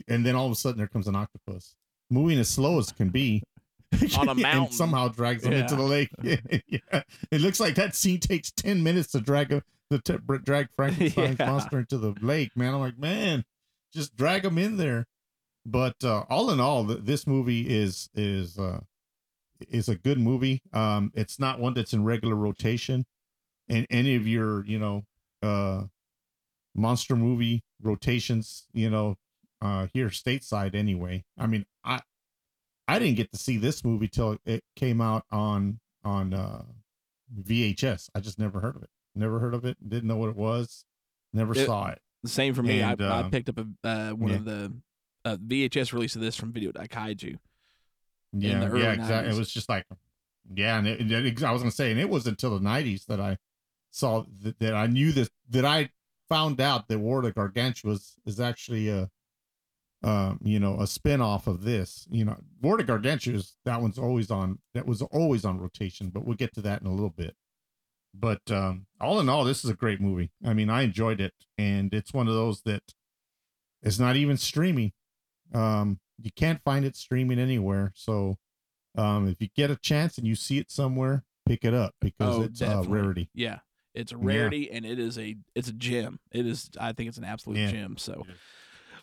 and 0.08 0.26
then 0.26 0.36
all 0.36 0.46
of 0.46 0.52
a 0.52 0.56
sudden 0.56 0.78
there 0.78 0.88
comes 0.88 1.08
an 1.08 1.16
octopus 1.16 1.76
moving 2.10 2.40
as 2.40 2.50
slow 2.50 2.80
as 2.80 2.92
can 2.92 3.10
be. 3.10 3.44
On 4.18 4.28
a 4.28 4.32
and 4.46 4.74
somehow 4.74 5.08
drags 5.08 5.46
him 5.46 5.54
into 5.54 5.76
the 5.76 5.82
lake. 5.84 6.10
yeah. 6.24 7.02
It 7.32 7.42
looks 7.42 7.60
like 7.60 7.76
that 7.76 7.96
scene 7.96 8.20
takes 8.20 8.52
10 8.52 8.84
minutes 8.84 9.12
to 9.14 9.22
drag 9.22 9.50
to 9.50 10.00
t- 10.00 10.18
drag 10.44 10.68
Frankenstein's 10.76 11.38
Yeah. 11.40 11.46
monster 11.46 11.80
into 11.80 11.98
the 11.98 12.14
lake, 12.22 12.52
man. 12.56 12.74
I'm 12.74 12.82
like, 12.82 12.98
man, 13.00 13.46
just 13.94 14.16
drag 14.18 14.44
him 14.44 14.58
in 14.58 14.76
there. 14.78 15.06
But 15.66 15.96
uh, 16.04 16.24
all 16.30 16.50
in 16.52 16.60
all, 16.60 16.86
th- 16.86 17.00
this 17.04 17.26
movie 17.28 17.62
is 17.70 18.10
is 18.14 18.58
uh, 18.58 18.80
is 19.70 19.90
a 19.90 19.96
good 19.96 20.20
movie. 20.20 20.62
Um, 20.74 21.12
it's 21.14 21.40
not 21.40 21.60
one 21.60 21.74
that's 21.74 21.94
in 21.94 22.04
regular 22.04 22.36
rotation, 22.36 23.06
in 23.68 23.86
any 23.90 24.16
of 24.16 24.26
your 24.28 24.66
you 24.66 24.80
know 24.80 25.04
uh, 25.44 25.84
monster 26.76 27.16
movie 27.18 27.64
rotations. 27.82 28.68
You 28.74 28.90
know, 28.90 29.16
uh, 29.62 29.88
here 29.94 30.10
stateside 30.10 30.76
anyway. 30.76 31.26
I 31.38 31.48
mean, 31.48 31.66
I 31.84 32.02
I 32.88 33.00
didn't 33.00 33.16
get 33.18 33.32
to 33.32 33.38
see 33.38 33.58
this 33.58 33.84
movie 33.84 34.08
till 34.08 34.38
it 34.46 34.64
came 34.76 35.02
out 35.02 35.26
on 35.32 35.80
on 36.04 36.34
uh, 36.34 36.64
VHS. 37.44 38.10
I 38.16 38.20
just 38.20 38.40
never 38.40 38.60
heard 38.60 38.76
of 38.76 38.84
it. 38.84 38.90
Never 39.16 39.40
heard 39.40 39.54
of 39.54 39.66
it. 39.66 39.78
Didn't 39.88 40.08
know 40.08 40.18
what 40.18 40.30
it 40.30 40.36
was. 40.36 40.86
Never 41.34 41.54
It- 41.54 41.66
saw 41.66 41.88
it. 41.90 42.02
The 42.24 42.30
same 42.30 42.54
for 42.54 42.64
me. 42.64 42.82
And, 42.82 43.02
I, 43.02 43.06
I 43.06 43.20
uh, 43.22 43.30
picked 43.30 43.48
up 43.50 43.60
a 43.60 43.88
uh, 43.88 44.10
one 44.12 44.32
yeah. 44.32 44.38
of 44.38 44.46
the 44.46 44.74
uh, 45.24 45.38
VHS 45.38 45.94
release 45.94 46.16
of 46.16 46.22
this 46.22 46.36
from 46.36 46.52
Video 46.52 46.72
Kaiju. 46.72 47.38
Yeah, 48.34 48.74
yeah, 48.76 48.92
exactly. 48.94 49.32
90s. 49.32 49.36
It 49.36 49.38
was 49.38 49.52
just 49.54 49.70
like, 49.70 49.86
yeah, 50.54 50.78
and 50.78 50.88
it, 50.88 51.12
it- 51.12 51.44
I 51.44 51.52
was 51.52 51.62
gonna 51.62 51.72
say, 51.72 51.92
and 51.92 52.00
it 52.00 52.10
was 52.10 52.28
until 52.28 52.58
the 52.58 52.66
'90s 52.66 53.06
that 53.06 53.20
I 53.20 53.38
saw 53.92 54.24
that, 54.44 54.60
that 54.60 54.74
I 54.74 54.88
knew 54.88 55.12
this 55.12 55.30
that 55.50 55.66
I 55.66 55.90
found 56.28 56.60
out 56.60 56.88
that 56.88 57.00
War 57.00 57.20
of 57.20 57.26
the 57.26 57.32
Gargantuas 57.34 58.14
is 58.26 58.40
actually 58.40 58.90
a, 58.90 59.10
um, 60.04 60.40
you 60.44 60.60
know, 60.60 60.80
a 60.80 60.88
spin-off 60.88 61.48
of 61.48 61.64
this. 61.64 62.08
You 62.10 62.26
know, 62.26 62.38
War 62.62 62.80
of 62.80 62.86
Gargantuas 62.86 63.54
that 63.66 63.82
one's 63.82 63.98
always 63.98 64.30
on. 64.32 64.60
That 64.74 64.86
was 64.86 65.02
always 65.02 65.44
on 65.46 65.60
rotation, 65.60 66.10
but 66.10 66.26
we'll 66.26 66.36
get 66.36 66.54
to 66.56 66.62
that 66.62 66.82
in 66.82 66.88
a 66.88 66.92
little 66.94 67.10
bit. 67.10 67.36
But 68.14 68.50
um, 68.50 68.88
all 69.00 69.20
in 69.20 69.30
all, 69.30 69.44
this 69.44 69.64
is 69.64 69.70
a 69.70 69.76
great 69.76 70.02
movie. 70.02 70.32
I 70.46 70.54
mean, 70.54 70.70
I 70.70 70.84
enjoyed 70.84 71.22
it, 71.22 71.34
and 71.58 71.94
it's 71.94 72.14
one 72.14 72.28
of 72.28 72.34
those 72.34 72.62
that 72.64 72.82
it's 73.84 74.00
not 74.00 74.16
even 74.16 74.38
streaming. 74.38 74.94
Um, 75.54 76.00
you 76.22 76.32
can't 76.36 76.62
find 76.64 76.84
it 76.84 76.96
streaming 76.96 77.38
anywhere. 77.40 77.92
So, 77.96 78.38
um, 78.98 79.28
if 79.28 79.40
you 79.40 79.50
get 79.56 79.70
a 79.70 79.76
chance 79.76 80.18
and 80.18 80.26
you 80.26 80.34
see 80.36 80.58
it 80.58 80.72
somewhere, 80.72 81.26
pick 81.46 81.64
it 81.64 81.74
up 81.74 81.94
because 82.02 82.38
oh, 82.38 82.44
it's 82.44 82.60
a 82.62 82.66
definitely. 82.66 83.00
rarity. 83.00 83.30
Yeah, 83.36 83.60
it's 83.94 84.12
a 84.12 84.16
Yeah. 84.16 84.22
rarity, 84.26 84.72
and 84.72 84.84
it 84.86 84.98
is 85.00 85.20
a 85.20 85.36
it's 85.54 85.68
a 85.70 85.74
gem. 85.74 86.20
It 86.32 86.48
is. 86.48 86.70
I 86.80 86.94
think 86.94 87.10
it's 87.10 87.20
an 87.20 87.24
absolute 87.24 87.60
Yeah. 87.60 87.72
gem. 87.72 87.98
So, 87.98 88.26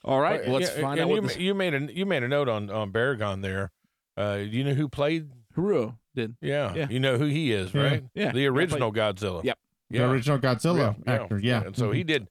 all 0.05 0.21
right, 0.21 0.43
Well, 0.47 0.61
let's 0.61 0.75
yeah, 0.77 0.83
find 0.83 1.01
and 1.01 1.11
out 1.11 1.15
you, 1.15 1.23
what 1.23 1.29
this 1.29 1.39
you 1.39 1.55
made 1.55 1.75
a 1.75 1.93
you 1.93 2.07
made 2.07 2.23
a 2.23 2.29
note 2.29 2.49
on 2.49 2.71
on 2.71 2.93
Baragon 2.93 3.43
there. 3.43 3.73
Uh, 4.17 4.39
you 4.41 4.63
know 4.65 4.75
who 4.75 4.89
played? 4.89 5.31
Haruo 5.57 5.97
did. 6.15 6.37
Yeah, 6.41 6.75
Yeah. 6.75 6.89
you 6.89 7.01
know 7.01 7.17
who 7.19 7.27
he 7.27 7.53
is, 7.53 7.75
right? 7.75 8.05
Yeah, 8.15 8.33
the 8.33 8.41
yeah, 8.43 8.49
original 8.49 8.93
Godzilla. 8.93 9.43
Yep. 9.45 9.59
The 9.91 10.05
original 10.05 10.39
Godzilla 10.39 10.97
actor. 11.07 11.39
Yeah. 11.39 11.63
And 11.65 11.77
so 11.77 11.91
he 11.93 12.03
Mhm. 12.03 12.07
did. 12.07 12.23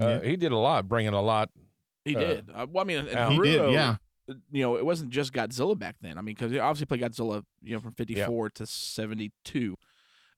Uh, 0.00 0.06
Yeah. 0.06 0.20
He 0.30 0.36
did 0.36 0.52
a 0.52 0.56
lot, 0.56 0.88
bringing 0.88 1.12
a 1.14 1.20
lot. 1.22 1.50
He 2.04 2.14
uh, 2.16 2.20
did. 2.20 2.50
Uh, 2.54 2.66
well, 2.70 2.82
I 2.82 2.86
mean, 2.86 2.98
and 2.98 3.08
out. 3.10 3.32
He 3.32 3.38
did, 3.40 3.60
Haruo, 3.60 3.72
yeah. 3.72 3.96
You 4.50 4.62
know, 4.62 4.76
it 4.76 4.84
wasn't 4.84 5.10
just 5.10 5.32
Godzilla 5.32 5.76
back 5.78 5.96
then. 6.00 6.18
I 6.18 6.20
mean, 6.20 6.34
because 6.34 6.50
he 6.52 6.58
obviously 6.58 6.86
played 6.86 7.00
Godzilla, 7.00 7.44
you 7.62 7.74
know, 7.74 7.80
from 7.80 7.92
'54 7.92 8.50
to 8.50 8.66
'72, 8.66 9.76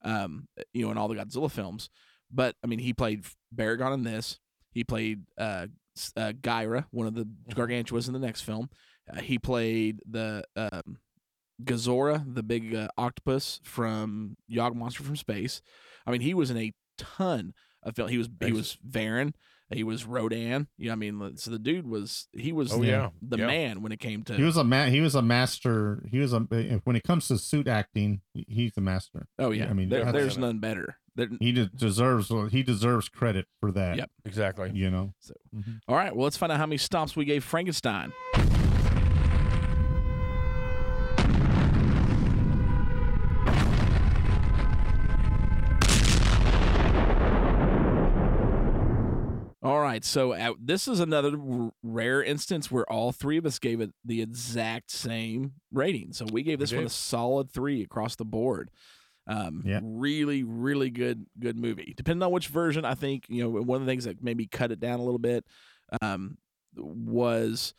um, 0.02 0.48
you 0.72 0.84
know, 0.84 0.90
in 0.92 0.98
all 0.98 1.08
the 1.08 1.16
Godzilla 1.16 1.50
films. 1.50 1.90
But 2.30 2.56
I 2.62 2.66
mean, 2.66 2.78
he 2.78 2.92
played 2.92 3.24
Baragon 3.54 3.92
in 3.94 4.04
this. 4.04 4.38
He 4.72 4.84
played 4.84 5.24
uh, 5.36 5.66
s- 5.66 5.70
uh, 6.16 6.32
Gyra, 6.40 6.86
one 6.90 7.06
of 7.06 7.14
the 7.14 7.28
Gargantuas 7.54 8.06
in 8.06 8.12
the 8.12 8.18
next 8.18 8.42
film. 8.42 8.68
Uh, 9.10 9.20
he 9.20 9.38
played 9.38 10.00
the 10.08 10.44
um, 10.56 10.98
Gezora, 11.64 12.22
the 12.26 12.42
big 12.42 12.74
uh, 12.74 12.88
octopus 12.96 13.60
from 13.64 14.36
Yog 14.48 14.76
Monster 14.76 15.02
from 15.02 15.16
Space. 15.16 15.60
I 16.06 16.10
mean, 16.10 16.20
he 16.20 16.34
was 16.34 16.50
in 16.50 16.56
a 16.56 16.72
ton 16.98 17.52
of 17.82 17.96
film. 17.96 18.08
He 18.08 18.18
was 18.18 18.28
he 18.44 18.52
was 18.52 18.78
Varan. 18.88 19.32
He 19.72 19.84
was 19.84 20.04
Rodan. 20.04 20.66
Yeah, 20.78 20.92
I 20.92 20.94
mean, 20.96 21.36
so 21.36 21.50
the 21.50 21.58
dude 21.58 21.86
was 21.86 22.26
he 22.32 22.52
was 22.52 22.72
Oh, 22.72 22.78
the, 22.80 22.86
yeah. 22.86 23.08
the 23.22 23.38
Yeah. 23.38 23.46
man 23.46 23.82
when 23.82 23.92
it 23.92 24.00
came 24.00 24.24
to 24.24 24.34
He 24.34 24.42
was 24.42 24.56
a 24.56 24.64
man. 24.64 24.90
He 24.92 25.00
was 25.00 25.14
a 25.14 25.22
master. 25.22 26.04
He 26.10 26.18
was 26.18 26.32
a 26.32 26.40
when 26.84 26.96
it 26.96 27.04
comes 27.04 27.28
to 27.28 27.38
suit 27.38 27.68
acting, 27.68 28.20
he's 28.34 28.76
a 28.76 28.80
master. 28.80 29.26
Oh 29.38 29.50
yeah, 29.50 29.68
I 29.70 29.72
mean, 29.72 29.88
there, 29.88 30.10
there's 30.10 30.36
none 30.38 30.58
better. 30.58 30.96
There, 31.16 31.28
he 31.40 31.52
de- 31.52 31.66
deserves 31.66 32.32
he 32.50 32.62
deserves 32.62 33.08
credit 33.08 33.46
for 33.60 33.72
that. 33.72 33.96
Yep. 33.96 34.10
Exactly. 34.24 34.70
You 34.74 34.90
know. 34.90 35.12
So, 35.20 35.34
mm-hmm. 35.54 35.72
all 35.88 35.96
right. 35.96 36.14
Well, 36.14 36.24
let's 36.24 36.36
find 36.36 36.50
out 36.52 36.58
how 36.58 36.66
many 36.66 36.78
stomps 36.78 37.16
we 37.16 37.24
gave 37.24 37.44
Frankenstein. 37.44 38.12
Right, 49.90 50.04
so 50.04 50.32
uh, 50.32 50.54
this 50.58 50.88
is 50.88 51.00
another 51.00 51.32
r- 51.38 51.72
rare 51.82 52.22
instance 52.22 52.70
where 52.70 52.90
all 52.90 53.12
three 53.12 53.36
of 53.36 53.46
us 53.46 53.58
gave 53.58 53.80
it 53.80 53.90
the 54.04 54.22
exact 54.22 54.90
same 54.90 55.52
rating. 55.72 56.12
So 56.12 56.26
we 56.32 56.42
gave 56.42 56.58
this 56.58 56.72
one 56.72 56.84
a 56.84 56.88
solid 56.88 57.50
three 57.50 57.82
across 57.82 58.16
the 58.16 58.24
board. 58.24 58.70
Um, 59.26 59.62
Yeah. 59.64 59.80
really, 59.82 60.42
really 60.42 60.90
good, 60.90 61.26
good 61.38 61.56
movie. 61.56 61.94
Depending 61.96 62.22
on 62.22 62.32
which 62.32 62.48
version, 62.48 62.84
I 62.84 62.94
think 62.94 63.26
you 63.28 63.42
know 63.42 63.50
one 63.62 63.80
of 63.80 63.86
the 63.86 63.90
things 63.92 64.04
that 64.04 64.22
maybe 64.22 64.46
cut 64.46 64.72
it 64.72 64.80
down 64.80 64.98
a 64.98 65.04
little 65.04 65.18
bit 65.18 65.44
um, 66.02 66.38
was 66.76 67.74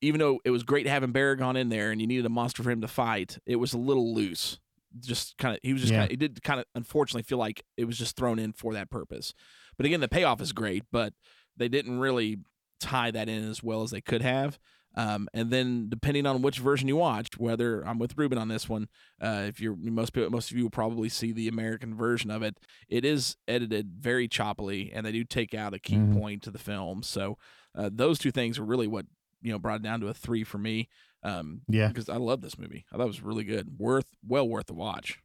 even 0.00 0.18
though 0.20 0.38
it 0.44 0.50
was 0.50 0.62
great 0.62 0.86
having 0.86 1.12
Baragon 1.12 1.56
in 1.56 1.70
there 1.70 1.90
and 1.90 2.00
you 2.00 2.06
needed 2.06 2.26
a 2.26 2.30
monster 2.30 2.62
for 2.62 2.70
him 2.70 2.82
to 2.82 2.88
fight, 2.88 3.38
it 3.46 3.56
was 3.56 3.72
a 3.72 3.78
little 3.78 4.14
loose. 4.14 4.58
Just 5.00 5.36
kind 5.38 5.54
of, 5.54 5.60
he 5.62 5.72
was 5.72 5.80
just 5.82 5.92
Yeah. 5.92 6.00
kind 6.00 6.04
of, 6.06 6.10
he 6.10 6.16
did 6.16 6.42
kind 6.42 6.60
of 6.60 6.66
unfortunately 6.74 7.22
feel 7.22 7.38
like 7.38 7.64
it 7.76 7.84
was 7.86 7.96
just 7.98 8.14
thrown 8.16 8.38
in 8.38 8.52
for 8.52 8.74
that 8.74 8.90
purpose. 8.90 9.32
But 9.76 9.86
again, 9.86 10.00
the 10.00 10.08
payoff 10.08 10.40
is 10.42 10.52
great, 10.52 10.84
but 10.92 11.14
they 11.56 11.68
didn't 11.68 11.98
really 11.98 12.38
tie 12.80 13.10
that 13.10 13.28
in 13.28 13.48
as 13.48 13.62
well 13.62 13.82
as 13.82 13.90
they 13.90 14.00
could 14.00 14.22
have. 14.22 14.58
Um, 14.96 15.28
and 15.34 15.50
then 15.50 15.88
depending 15.88 16.24
on 16.24 16.40
which 16.40 16.58
version 16.60 16.86
you 16.86 16.96
watched, 16.96 17.36
whether 17.38 17.82
I'm 17.84 17.98
with 17.98 18.16
Ruben 18.16 18.38
on 18.38 18.46
this 18.46 18.68
one, 18.68 18.88
uh, 19.20 19.42
if 19.48 19.60
you're 19.60 19.74
most 19.76 20.12
people, 20.12 20.30
most 20.30 20.52
of 20.52 20.56
you 20.56 20.62
will 20.62 20.70
probably 20.70 21.08
see 21.08 21.32
the 21.32 21.48
American 21.48 21.96
version 21.96 22.30
of 22.30 22.42
it. 22.44 22.56
It 22.88 23.04
is 23.04 23.36
edited 23.48 23.94
very 23.98 24.28
choppily, 24.28 24.90
and 24.94 25.04
they 25.04 25.10
do 25.10 25.24
take 25.24 25.52
out 25.52 25.74
a 25.74 25.80
key 25.80 25.96
Mhm. 25.96 26.16
point 26.20 26.42
to 26.44 26.52
the 26.52 26.60
film. 26.60 27.02
So 27.02 27.38
uh, 27.74 27.90
those 27.92 28.20
two 28.20 28.30
things 28.30 28.56
are 28.58 28.64
really 28.64 28.86
what 28.86 29.06
you 29.42 29.50
know 29.50 29.58
brought 29.58 29.80
it 29.80 29.82
down 29.82 30.00
to 30.00 30.06
a 30.08 30.14
three 30.14 30.44
for 30.44 30.58
me. 30.58 30.88
Um, 31.24 31.62
Yeah. 31.68 31.88
because 31.88 32.08
I 32.08 32.16
love 32.18 32.40
this 32.42 32.56
movie. 32.58 32.84
I 32.92 32.96
thought 32.96 33.04
it 33.04 33.06
was 33.08 33.22
really 33.22 33.44
good, 33.44 33.78
worth 33.78 34.14
well 34.24 34.48
worth 34.48 34.66
the 34.66 34.74
watch. 34.74 35.18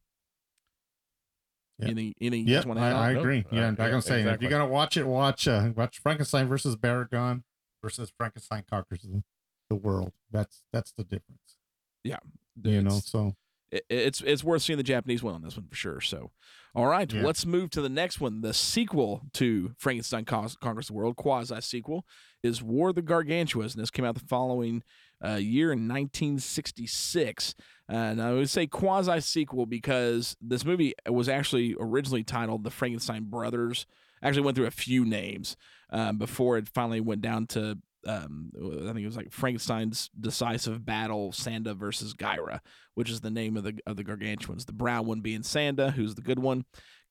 Yeah. 1.79 1.87
Any 1.89 2.13
any 2.19 2.39
you 2.39 2.45
Yeah, 2.45 2.57
guys 2.57 2.65
want 2.65 2.79
to 2.79 2.83
add 2.85 2.93
I, 2.95 3.05
I 3.07 3.09
on? 3.11 3.17
agree. 3.17 3.39
Uh, 3.39 3.55
yeah, 3.55 3.67
I'm 3.67 3.75
yeah, 3.79 3.89
gonna 3.89 4.01
say 4.01 4.21
if 4.21 4.41
you're 4.41 4.51
gonna 4.51 4.67
watch 4.67 4.97
it, 4.97 5.05
watch 5.07 5.47
uh, 5.47 5.69
watch 5.75 5.99
Frankenstein 5.99 6.47
versus 6.47 6.75
Baragon 6.75 7.43
versus 7.81 8.11
Frankenstein 8.17 8.63
conquers 8.69 9.01
the, 9.03 9.23
the 9.69 9.75
world. 9.75 10.11
That's 10.31 10.63
that's 10.73 10.91
the 10.91 11.03
difference. 11.03 11.57
Yeah, 12.03 12.17
You 12.63 12.81
know, 12.81 12.99
so 13.03 13.35
it- 13.71 13.85
it's 13.89 14.21
it's 14.21 14.43
worth 14.43 14.61
seeing 14.63 14.77
the 14.77 14.83
Japanese 14.83 15.23
one 15.23 15.35
on 15.35 15.41
this 15.41 15.55
one 15.55 15.67
for 15.67 15.75
sure. 15.75 16.01
So, 16.01 16.31
all 16.75 16.87
right, 16.87 17.11
Yeah. 17.11 17.23
let's 17.23 17.45
move 17.45 17.69
to 17.71 17.81
the 17.81 17.87
next 17.89 18.19
one. 18.19 18.41
The 18.41 18.53
sequel 18.53 19.21
to 19.33 19.73
Frankenstein 19.77 20.25
Cos- 20.25 20.57
Conquers 20.57 20.87
the 20.87 20.93
World, 20.93 21.15
quasi 21.15 21.61
sequel, 21.61 22.05
is 22.43 22.61
War 22.63 22.89
of 22.89 22.95
the 22.95 23.01
Gargantuas, 23.01 23.73
and 23.73 23.81
this 23.81 23.91
came 23.91 24.03
out 24.05 24.15
the 24.15 24.21
following 24.27 24.83
uh, 25.23 25.35
year 25.35 25.71
in 25.71 25.87
1966. 25.87 27.55
And 27.89 28.21
I 28.21 28.33
would 28.33 28.49
say 28.49 28.67
quasi 28.67 29.19
sequel 29.19 29.65
because 29.65 30.37
this 30.39 30.63
movie 30.63 30.93
was 31.09 31.27
actually 31.27 31.75
originally 31.79 32.23
titled 32.23 32.63
The 32.63 32.69
Frankenstein 32.69 33.23
Brothers. 33.23 33.87
Actually, 34.21 34.43
went 34.43 34.57
through 34.57 34.67
a 34.67 34.71
few 34.71 35.05
names 35.05 35.57
um, 35.89 36.17
before 36.17 36.57
it 36.57 36.69
finally 36.69 37.01
went 37.01 37.21
down 37.21 37.47
to. 37.47 37.79
Um, 38.05 38.51
I 38.55 38.93
think 38.93 38.99
it 38.99 39.05
was 39.05 39.17
like 39.17 39.31
Frankenstein's 39.31 40.09
decisive 40.17 40.85
battle, 40.85 41.31
Sanda 41.31 41.75
versus 41.75 42.13
Gyra, 42.13 42.59
which 42.93 43.09
is 43.09 43.21
the 43.21 43.31
name 43.31 43.57
of 43.57 43.63
the 43.63 43.79
of 43.87 43.97
the 43.97 44.03
gargantuans. 44.03 44.65
The 44.65 44.73
brown 44.73 45.07
one 45.07 45.21
being 45.21 45.41
Sanda, 45.41 45.91
who's 45.91 46.15
the 46.15 46.21
good 46.21 46.39
one, 46.39 46.65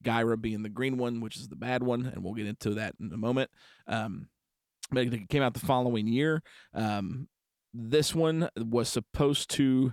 Gyra 0.04 0.40
being 0.40 0.62
the 0.62 0.68
green 0.68 0.96
one, 0.96 1.20
which 1.20 1.36
is 1.36 1.48
the 1.48 1.56
bad 1.56 1.82
one, 1.82 2.06
and 2.06 2.22
we'll 2.22 2.34
get 2.34 2.46
into 2.46 2.74
that 2.74 2.94
in 3.00 3.12
a 3.12 3.18
moment. 3.18 3.50
Um, 3.86 4.28
but 4.90 5.06
it 5.06 5.28
came 5.28 5.42
out 5.42 5.54
the 5.54 5.60
following 5.60 6.06
year. 6.06 6.42
Um, 6.72 7.28
this 7.74 8.14
one 8.14 8.48
was 8.56 8.88
supposed 8.88 9.50
to 9.50 9.92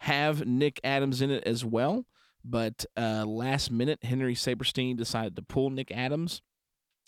have 0.00 0.46
Nick 0.46 0.80
Adams 0.84 1.22
in 1.22 1.30
it 1.30 1.44
as 1.44 1.64
well, 1.64 2.06
but 2.44 2.84
uh, 2.96 3.24
last 3.26 3.70
minute 3.70 4.04
Henry 4.04 4.34
Saperstein 4.34 4.96
decided 4.96 5.36
to 5.36 5.42
pull 5.42 5.70
Nick 5.70 5.90
Adams, 5.90 6.42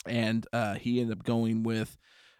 and 0.06 0.46
uh, 0.52 0.74
he 0.74 1.00
ended 1.00 1.18
up 1.18 1.24
going 1.24 1.62
with 1.62 1.96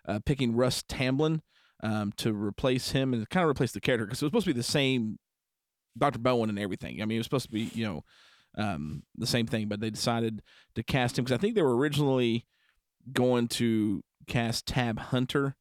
uh, 0.07 0.20
picking 0.24 0.57
Russ 0.57 0.82
Tamblyn 0.88 1.42
um, 1.82 2.12
to 2.16 2.32
replace 2.32 2.90
him 2.90 3.12
and 3.12 3.28
kind 3.30 3.44
of 3.44 3.51
replace 3.51 3.72
the 3.72 3.80
character 3.80 4.07
because 4.07 4.22
it 4.22 4.24
was 4.24 4.30
supposed 4.30 4.46
to 4.46 4.55
be 4.55 4.59
the 4.59 4.62
same 4.62 5.18
Dr. 5.96 6.18
Bowen 6.18 6.49
and 6.49 6.59
everything. 6.59 7.03
I 7.03 7.05
mean, 7.05 7.16
it 7.16 7.20
was 7.20 7.26
supposed 7.26 7.46
to 7.46 7.53
be, 7.53 7.70
you 7.74 7.84
know, 7.84 8.05
um, 8.57 9.03
the 9.16 9.26
same 9.26 9.46
thing, 9.46 9.68
but 9.68 9.80
they 9.80 9.90
decided 9.90 10.42
to 10.74 10.82
cast 10.82 11.18
him 11.18 11.24
because 11.24 11.38
I 11.38 11.40
think 11.40 11.55
they 11.55 11.62
were 11.62 11.76
originally 11.76 12.46
going 13.12 13.49
to 13.49 14.03
cast 14.26 14.66
Tab 14.66 14.99
Hunter, 14.99 15.57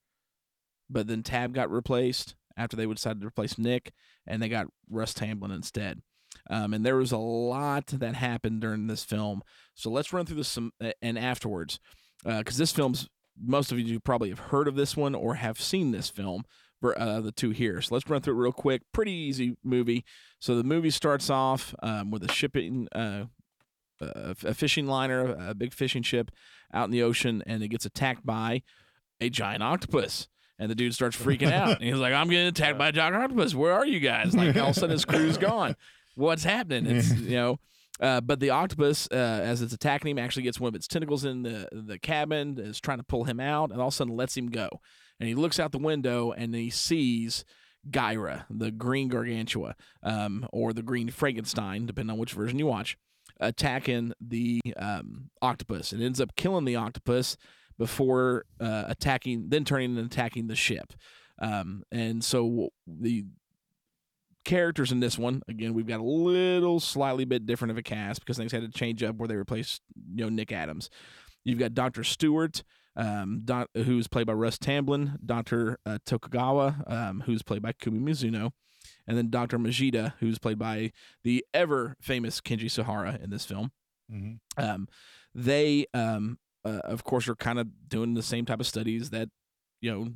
but 0.89 1.07
then 1.07 1.23
Tab 1.23 1.53
got 1.53 1.71
replaced 1.71 2.35
after 2.57 2.75
they 2.75 2.85
decided 2.85 3.21
to 3.21 3.27
replace 3.27 3.57
Nick, 3.57 3.93
and 4.25 4.41
they 4.41 4.49
got 4.49 4.67
Russ 4.89 5.13
Tamblyn 5.13 5.51
instead. 5.51 6.01
Um, 6.49 6.73
and 6.73 6.85
there 6.85 6.97
was 6.97 7.11
a 7.11 7.17
lot 7.17 7.87
that 7.87 8.15
happened 8.15 8.61
during 8.61 8.87
this 8.87 9.03
film. 9.03 9.43
So 9.75 9.89
let's 9.89 10.11
run 10.11 10.25
through 10.25 10.37
this 10.37 10.49
some 10.49 10.71
and 11.01 11.17
afterwards, 11.17 11.79
because 12.25 12.57
this 12.57 12.71
film's 12.71 13.07
most 13.41 13.71
of 13.71 13.79
you 13.79 13.99
probably 13.99 14.29
have 14.29 14.39
heard 14.39 14.67
of 14.67 14.75
this 14.75 14.97
one 14.97 15.13
or 15.13 15.35
have 15.35 15.61
seen 15.61 15.91
this 15.91 16.09
film. 16.09 16.43
Uh, 16.83 17.21
the 17.21 17.31
two 17.31 17.49
here. 17.49 17.81
So 17.81 17.95
let's 17.95 18.07
run 18.07 18.21
through 18.21 18.35
it 18.35 18.43
real 18.43 18.51
quick. 18.51 18.83
Pretty 18.93 19.11
easy 19.11 19.57
movie. 19.63 20.05
So 20.39 20.55
the 20.55 20.63
movie 20.63 20.91
starts 20.91 21.27
off 21.27 21.73
um, 21.81 22.11
with 22.11 22.23
a 22.23 22.31
shipping, 22.31 22.87
uh, 22.91 23.25
a 23.99 24.53
fishing 24.53 24.85
liner, 24.85 25.35
a 25.39 25.55
big 25.55 25.73
fishing 25.73 26.03
ship 26.03 26.29
out 26.71 26.85
in 26.85 26.91
the 26.91 27.01
ocean, 27.01 27.41
and 27.47 27.63
it 27.63 27.69
gets 27.69 27.87
attacked 27.87 28.27
by 28.27 28.61
a 29.19 29.31
giant 29.31 29.63
octopus. 29.63 30.27
And 30.59 30.69
the 30.71 30.75
dude 30.75 30.93
starts 30.93 31.15
freaking 31.21 31.51
out. 31.51 31.75
And 31.77 31.83
he's 31.83 31.95
like, 31.95 32.13
I'm 32.13 32.29
getting 32.29 32.47
attacked 32.47 32.77
by 32.77 32.89
a 32.89 32.91
giant 32.91 33.15
octopus. 33.15 33.53
Where 33.53 33.73
are 33.73 33.85
you 33.85 33.99
guys? 33.99 34.35
Like, 34.35 34.55
all 34.57 34.69
of 34.69 34.77
a 34.77 34.79
sudden, 34.79 34.91
his 34.91 35.05
crew's 35.05 35.37
gone. 35.39 35.75
What's 36.15 36.43
happening? 36.43 36.97
It's, 36.97 37.13
you 37.13 37.35
know, 37.35 37.59
uh, 37.99 38.21
but 38.21 38.39
the 38.39 38.49
octopus, 38.51 39.07
uh, 39.11 39.15
as 39.15 39.61
it's 39.61 39.73
attacking 39.73 40.11
him, 40.11 40.19
actually 40.19 40.43
gets 40.43 40.59
one 40.59 40.69
of 40.69 40.75
its 40.75 40.87
tentacles 40.87 41.25
in 41.25 41.43
the, 41.43 41.67
the 41.71 41.99
cabin, 41.99 42.57
is 42.59 42.79
trying 42.79 42.97
to 42.97 43.03
pull 43.03 43.23
him 43.23 43.39
out, 43.39 43.71
and 43.71 43.79
all 43.81 43.87
of 43.87 43.93
a 43.93 43.95
sudden 43.95 44.15
lets 44.15 44.37
him 44.37 44.49
go. 44.49 44.69
And 45.19 45.27
he 45.27 45.35
looks 45.35 45.59
out 45.59 45.71
the 45.71 45.79
window 45.79 46.31
and 46.31 46.53
he 46.53 46.69
sees 46.69 47.43
Gyra, 47.89 48.45
the 48.49 48.71
green 48.71 49.07
gargantua, 49.07 49.75
um, 50.03 50.47
or 50.51 50.73
the 50.73 50.83
green 50.83 51.09
Frankenstein, 51.09 51.85
depending 51.85 52.11
on 52.11 52.19
which 52.19 52.33
version 52.33 52.59
you 52.59 52.67
watch, 52.67 52.97
attacking 53.39 54.13
the 54.21 54.61
um, 54.77 55.29
octopus. 55.41 55.93
It 55.93 56.01
ends 56.01 56.21
up 56.21 56.35
killing 56.35 56.65
the 56.65 56.75
octopus 56.75 57.35
before 57.77 58.45
uh, 58.59 58.85
attacking, 58.87 59.49
then 59.49 59.63
turning 59.65 59.97
and 59.97 60.05
attacking 60.05 60.47
the 60.47 60.55
ship. 60.55 60.93
Um, 61.39 61.83
and 61.91 62.23
so 62.23 62.69
the 62.87 63.25
characters 64.45 64.91
in 64.91 64.99
this 64.99 65.17
one, 65.17 65.41
again, 65.47 65.73
we've 65.73 65.87
got 65.87 65.99
a 65.99 66.03
little 66.03 66.79
slightly 66.79 67.25
bit 67.25 67.45
different 67.45 67.71
of 67.71 67.77
a 67.77 67.83
cast 67.83 68.21
because 68.21 68.37
things 68.37 68.51
had 68.51 68.61
to 68.61 68.69
change 68.69 69.03
up 69.03 69.17
where 69.17 69.27
they 69.27 69.35
replaced, 69.35 69.81
you 70.15 70.23
know, 70.23 70.29
Nick 70.29 70.51
Adams. 70.51 70.89
You've 71.43 71.59
got 71.59 71.73
Dr. 71.73 72.03
Stewart, 72.03 72.63
um, 72.95 73.41
doc, 73.45 73.69
who's 73.75 74.07
played 74.07 74.25
by 74.25 74.33
Russ 74.33 74.57
Tamblyn, 74.57 75.19
Dr. 75.23 75.79
Uh, 75.85 75.99
Tokugawa, 76.05 76.83
um, 76.87 77.23
who's 77.25 77.43
played 77.43 77.61
by 77.61 77.73
Kumi 77.73 77.99
Mizuno, 77.99 78.51
and 79.05 79.17
then 79.17 79.29
Dr. 79.29 79.59
Majida, 79.59 80.13
who's 80.19 80.39
played 80.39 80.57
by 80.57 80.91
the 81.23 81.45
ever 81.53 81.95
famous 82.01 82.41
Kenji 82.41 82.71
Sahara 82.71 83.19
in 83.21 83.29
this 83.29 83.45
film. 83.45 83.71
Mhm. 84.11 84.39
Um, 84.57 84.87
they, 85.35 85.85
um, 85.93 86.39
uh, 86.67 86.79
of 86.83 87.03
course, 87.03 87.27
are 87.27 87.35
kind 87.35 87.59
of 87.59 87.67
doing 87.87 88.13
the 88.13 88.23
same 88.23 88.45
type 88.45 88.59
of 88.59 88.67
studies 88.67 89.09
that, 89.11 89.29
you 89.81 89.91
know, 89.91 90.09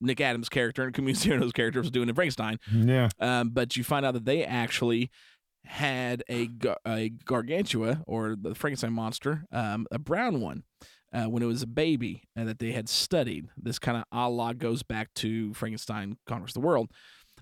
Nick 0.00 0.20
Adams' 0.20 0.48
character 0.48 0.84
and 0.84 0.94
Mizuno's 0.96 1.52
character 1.52 1.80
was 1.80 1.90
doing 1.90 2.08
in 2.08 2.14
Frankenstein. 2.14 2.58
yeah, 2.72 3.08
Um, 3.18 3.50
but 3.50 3.76
you 3.76 3.84
find 3.84 4.04
out 4.04 4.14
that 4.14 4.24
they 4.24 4.44
actually 4.44 5.10
had 5.66 6.22
a 6.28 6.50
a 6.86 7.08
gargantua 7.24 8.02
or 8.06 8.36
the 8.40 8.54
Frankenstein 8.54 8.92
monster, 8.92 9.44
um, 9.50 9.86
a 9.90 9.98
brown 9.98 10.40
one, 10.40 10.64
uh, 11.12 11.24
when 11.24 11.42
it 11.42 11.46
was 11.46 11.62
a 11.62 11.66
baby, 11.66 12.24
and 12.36 12.46
that 12.48 12.58
they 12.58 12.72
had 12.72 12.88
studied. 12.88 13.48
This 13.56 13.78
kind 13.78 13.96
of 13.96 14.04
a 14.12 14.28
la 14.28 14.52
goes 14.52 14.82
back 14.82 15.14
to 15.16 15.54
Frankenstein 15.54 16.18
conquers 16.26 16.52
the 16.52 16.60
world. 16.60 16.90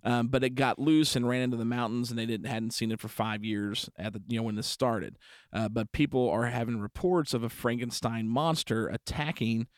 Um, 0.05 0.29
but 0.29 0.43
it 0.43 0.57
got 0.57 0.79
loose 0.79 1.15
and 1.15 1.29
ran 1.29 1.43
into 1.43 1.57
the 1.57 1.65
mountains, 1.65 2.11
and 2.11 2.19
they 2.19 2.27
didn't 2.27 2.47
hadn't 2.47 2.73
seen 2.73 2.91
it 2.91 3.01
for 3.01 3.09
five 3.09 3.45
years 3.45 3.89
at 3.97 4.13
the 4.13 4.23
you 4.27 4.39
know 4.39 4.43
when 4.43 4.57
this 4.57 4.67
started. 4.67 5.17
Uh, 5.53 5.69
but 5.69 5.93
people 5.93 6.29
are 6.29 6.47
having 6.47 6.81
reports 6.81 7.35
of 7.35 7.45
a 7.45 7.49
Frankenstein 7.49 8.29
monster 8.29 8.89
attacking 8.89 9.69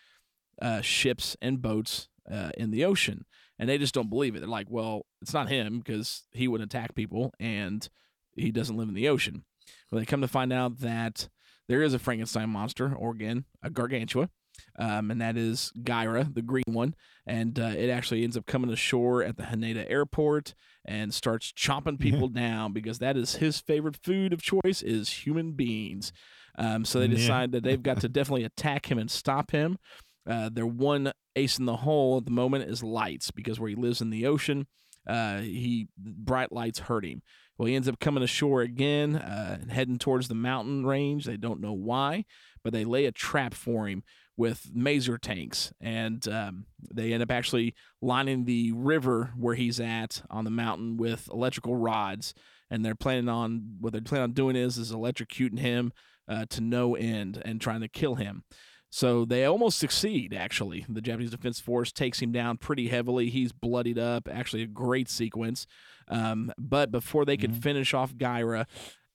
uh, 0.63 0.81
ships 0.81 1.37
and 1.43 1.61
boats 1.61 2.09
uh, 2.31 2.51
in 2.57 2.71
the 2.71 2.85
ocean, 2.85 3.27
and 3.59 3.69
they 3.69 3.77
just 3.77 3.95
don't 3.95 4.09
believe 4.09 4.35
it. 4.35 4.41
They're 4.41 4.49
like, 4.49 4.71
"Well, 4.71 5.07
it's 5.21 5.35
not 5.35 5.51
him 5.51 5.79
because 5.79 6.23
he 6.33 6.49
wouldn't 6.49 6.73
attack 6.73 6.95
people, 6.95 7.33
and 7.39 7.87
he 8.35 8.51
doesn't 8.51 8.77
live 8.77 8.89
in 8.89 8.95
the 8.95 9.09
ocean." 9.09 9.45
Well, 9.91 9.99
they 9.99 10.07
come 10.07 10.23
to 10.23 10.29
find 10.29 10.53
out 10.53 10.81
that 10.81 11.29
there 11.69 11.83
is 11.83 11.95
a 11.95 11.99
Frankenstein 11.99 12.51
monster, 12.51 12.95
or 12.95 13.13
again, 13.13 13.45
a 13.63 13.71
gargantua, 13.71 14.31
um, 14.79 15.11
and 15.11 15.21
that 15.21 15.37
is 15.37 15.73
Gyra, 15.83 16.33
the 16.35 16.43
green 16.43 16.65
one, 16.67 16.95
and 17.27 17.59
uh, 17.59 17.73
it 17.77 17.89
actually 17.91 18.25
ends 18.25 18.37
up 18.37 18.47
coming 18.47 18.71
ashore 18.71 19.23
at 19.23 19.37
the 19.37 19.45
Haneda 19.45 19.89
airport 19.91 20.55
and 20.85 21.15
starts 21.15 21.53
chomping 21.53 21.99
people 21.99 22.29
down 22.29 22.73
because 22.73 22.99
that 22.99 23.17
is 23.17 23.37
his 23.37 23.59
favorite 23.61 23.97
food 24.03 24.33
of 24.33 24.43
choice 24.43 24.83
is 24.83 25.09
human 25.27 25.53
beings. 25.53 26.13
Um, 26.59 26.85
so 26.85 26.99
they 27.01 27.07
Yeah. 27.07 27.17
decide 27.17 27.53
that 27.53 27.63
they've 27.65 27.83
got 27.83 28.01
to 28.01 28.09
definitely 28.09 28.45
attack 28.45 28.91
him 28.91 28.99
and 28.99 29.11
stop 29.11 29.51
him. 29.51 29.79
Uh, 30.27 30.49
their 30.53 30.67
one 30.67 31.13
ace 31.37 31.59
in 31.59 31.65
the 31.67 31.77
hole 31.77 32.19
at 32.19 32.25
the 32.27 32.31
moment 32.31 32.69
is 32.71 32.83
lights 32.83 33.31
because 33.31 33.59
where 33.59 33.69
he 33.71 33.75
lives 33.75 34.01
in 34.01 34.11
the 34.11 34.27
ocean, 34.27 34.67
uh, 35.07 35.39
he 35.41 35.89
bright 35.99 36.53
lights 36.53 36.81
hurt 36.81 37.05
him. 37.05 37.23
Well, 37.59 37.67
he 37.67 37.75
ends 37.75 37.89
up 37.89 38.01
coming 38.01 38.23
ashore 38.23 38.63
again 38.63 39.17
uh, 39.17 39.59
and 39.61 39.71
heading 39.71 39.99
towards 39.99 40.29
the 40.29 40.35
mountain 40.35 40.85
range. 40.87 41.25
They 41.25 41.37
don't 41.37 41.61
know 41.61 41.73
why, 41.73 42.25
but 42.63 42.73
they 42.73 42.85
lay 42.85 43.05
a 43.07 43.13
trap 43.13 43.55
for 43.55 43.87
him 43.89 44.03
with 44.37 44.71
maser 44.77 45.19
tanks, 45.19 45.73
and 45.81 46.27
um, 46.29 46.67
they 46.93 47.13
end 47.13 47.23
up 47.23 47.31
actually 47.31 47.75
lining 48.03 48.45
the 48.45 48.73
river 48.73 49.33
where 49.37 49.55
he's 49.55 49.79
at 49.79 50.23
on 50.31 50.45
the 50.45 50.51
mountain 50.51 50.97
with 50.97 51.29
electrical 51.33 51.77
rods. 51.77 52.35
And 52.71 52.85
they're 52.85 52.95
planning 52.97 53.29
on 53.29 53.77
what 53.81 53.93
they're 53.93 54.03
planning 54.03 54.25
on 54.25 54.33
doing 54.33 54.57
is 54.57 54.79
is 54.79 54.91
electrocuting 54.91 55.59
him 55.61 55.93
uh, 56.27 56.47
to 56.51 56.61
no 56.61 56.97
end 56.97 57.41
and 57.45 57.61
trying 57.61 57.83
to 57.83 57.89
kill 57.89 58.17
him. 58.17 58.43
So 58.91 59.25
they 59.25 59.45
almost 59.45 59.79
succeed, 59.79 60.33
actually. 60.33 60.87
The 60.89 61.01
Japanese 61.01 61.31
Defense 61.31 61.61
Force 61.61 61.91
takes 61.91 62.21
him 62.23 62.33
down 62.33 62.59
pretty 62.59 62.89
heavily. 62.89 63.29
He's 63.29 63.53
bloodied 63.53 63.99
up. 63.99 64.29
Actually, 64.31 64.63
a 64.63 64.69
great 64.69 65.09
sequence. 65.09 65.67
Um, 66.09 66.53
but 66.57 66.91
before 66.91 67.25
they 67.25 67.37
can 67.37 67.53
finish 67.53 67.93
off 67.93 68.15
Gyra, 68.15 68.67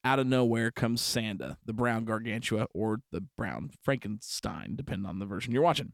out 0.03 0.19
of 0.19 0.27
nowhere 0.27 0.71
comes 0.71 1.01
Sanda, 1.01 1.57
the 1.65 1.73
brown 1.73 2.05
gargantua 2.05 2.67
or 2.73 3.01
the 3.11 3.21
brown 3.37 3.71
Frankenstein, 3.83 4.75
depending 4.75 5.07
on 5.07 5.19
the 5.19 5.25
version 5.25 5.53
you're 5.53 5.61
watching. 5.61 5.93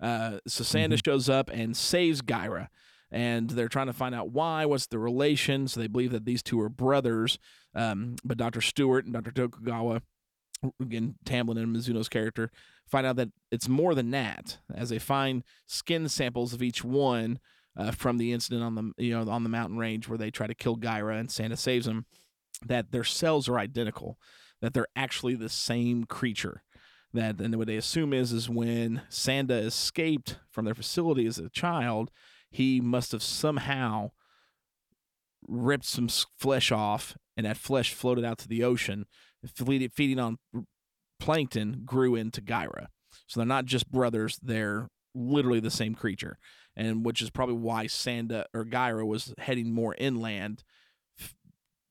Uh, 0.00 0.38
so 0.46 0.64
Sanda 0.64 1.02
shows 1.04 1.28
up 1.28 1.50
and 1.52 1.76
saves 1.76 2.22
Gyra. 2.22 2.68
And 3.10 3.50
they're 3.50 3.68
trying 3.68 3.88
to 3.88 3.92
find 3.92 4.14
out 4.14 4.30
why, 4.30 4.64
what's 4.64 4.86
the 4.86 4.98
relation. 4.98 5.68
So 5.68 5.80
they 5.80 5.86
believe 5.86 6.12
that 6.12 6.24
these 6.24 6.42
two 6.42 6.58
are 6.62 6.70
brothers. 6.70 7.38
Um, 7.74 8.16
but 8.24 8.38
Dr. 8.38 8.62
Stewart 8.62 9.04
and 9.04 9.12
Dr. 9.12 9.32
Tokugawa 9.32 10.00
again 10.80 11.16
Tamblyn 11.24 11.58
and 11.58 11.74
Mizuno's 11.74 12.08
character 12.08 12.50
find 12.86 13.06
out 13.06 13.16
that 13.16 13.30
it's 13.50 13.68
more 13.68 13.94
than 13.94 14.10
that 14.10 14.58
as 14.74 14.90
they 14.90 14.98
find 14.98 15.42
skin 15.66 16.08
samples 16.08 16.52
of 16.52 16.62
each 16.62 16.84
one 16.84 17.38
uh, 17.76 17.90
from 17.90 18.18
the 18.18 18.32
incident 18.32 18.62
on 18.62 18.74
the 18.74 18.92
you 18.96 19.10
know 19.12 19.30
on 19.30 19.42
the 19.42 19.48
mountain 19.48 19.78
range 19.78 20.08
where 20.08 20.18
they 20.18 20.30
try 20.30 20.46
to 20.46 20.54
kill 20.54 20.76
Gyra 20.76 21.18
and 21.18 21.28
Sanda 21.28 21.58
saves 21.58 21.86
them 21.86 22.06
that 22.64 22.92
their 22.92 23.04
cells 23.04 23.48
are 23.48 23.58
identical 23.58 24.18
that 24.60 24.74
they're 24.74 24.86
actually 24.94 25.34
the 25.34 25.48
same 25.48 26.04
creature 26.04 26.62
that 27.12 27.40
and 27.40 27.56
what 27.56 27.66
they 27.66 27.76
assume 27.76 28.12
is 28.12 28.32
is 28.32 28.48
when 28.48 29.02
Sanda 29.10 29.62
escaped 29.64 30.38
from 30.50 30.64
their 30.64 30.74
facility 30.74 31.26
as 31.26 31.38
a 31.38 31.50
child 31.50 32.10
he 32.50 32.80
must 32.80 33.12
have 33.12 33.22
somehow 33.22 34.10
ripped 35.48 35.86
some 35.86 36.08
flesh 36.38 36.70
off 36.70 37.16
and 37.36 37.46
that 37.46 37.56
flesh 37.56 37.92
floated 37.94 38.24
out 38.24 38.38
to 38.38 38.48
the 38.48 38.62
ocean 38.62 39.06
feeding 39.56 40.18
on 40.18 40.38
plankton 41.22 41.82
grew 41.84 42.14
into 42.14 42.40
Gyra. 42.40 42.86
So 43.26 43.40
they're 43.40 43.46
not 43.46 43.64
just 43.64 43.90
brothers, 43.90 44.38
they're 44.42 44.88
literally 45.14 45.60
the 45.60 45.70
same 45.70 45.94
creature. 45.94 46.38
And 46.74 47.04
which 47.04 47.20
is 47.20 47.30
probably 47.30 47.56
why 47.56 47.86
Sanda 47.86 48.44
or 48.54 48.64
Gyra 48.64 49.06
was 49.06 49.34
heading 49.38 49.72
more 49.72 49.94
inland, 49.98 50.64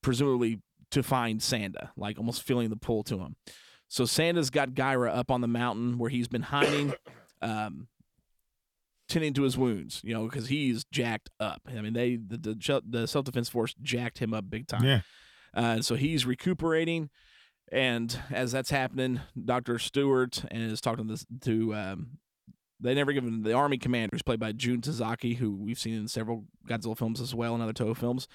presumably 0.02 0.60
to 0.92 1.04
find 1.04 1.40
Sanda, 1.40 1.90
like 1.96 2.18
almost 2.18 2.44
feeling 2.44 2.70
the 2.70 2.76
pull 2.76 3.04
to 3.04 3.20
him. 3.20 3.36
So 3.88 4.04
Sanda's 4.04 4.50
got 4.50 4.70
Gyra 4.70 5.16
up 5.16 5.32
on 5.32 5.42
the 5.42 5.48
mountain 5.48 5.98
where 5.98 6.10
he's 6.10 6.28
been 6.28 6.44
hiding, 6.44 6.94
um, 7.42 7.88
tending 9.10 9.34
to 9.34 9.44
his 9.44 9.58
wounds, 9.58 10.02
you 10.04 10.14
know, 10.14 10.26
because 10.26 10.48
he's 10.48 10.86
jacked 10.86 11.30
up. 11.40 11.62
I 11.68 11.82
mean, 11.82 11.94
they 11.94 12.16
the 12.16 12.38
the, 12.38 12.82
the 12.88 13.08
self 13.08 13.26
defense 13.26 13.50
force 13.50 13.74
jacked 13.82 14.20
him 14.20 14.34
up 14.34 14.50
big 14.50 14.68
time. 14.68 14.84
Yeah. 14.84 15.02
Uh, 15.54 15.82
so 15.82 15.96
he's 15.96 16.26
recuperating, 16.26 17.10
and 17.72 18.18
as 18.32 18.54
that's 18.54 18.70
happening, 18.70 19.20
Doctor 19.44 19.78
Stewart 19.78 20.44
and 20.50 20.64
is 20.64 20.82
talking 20.82 21.08
to 21.08 21.14
this 21.14 21.26
to. 21.42 21.76
Um, 21.76 22.08
they 22.82 22.94
never 22.94 23.14
given 23.14 23.44
the 23.44 23.54
army 23.54 23.78
commander, 23.78 24.10
who's 24.12 24.22
played 24.22 24.40
by 24.40 24.52
Jun 24.52 24.82
Tazaki, 24.82 25.38
who 25.38 25.56
we've 25.56 25.80
seen 25.80 25.94
in 25.94 26.08
several 26.08 26.46
Godzilla 26.68 26.98
films 26.98 27.22
as 27.22 27.36
well 27.36 27.54
and 27.54 27.64
other 27.64 27.74
Toho 27.74 27.96
films. 27.96 28.28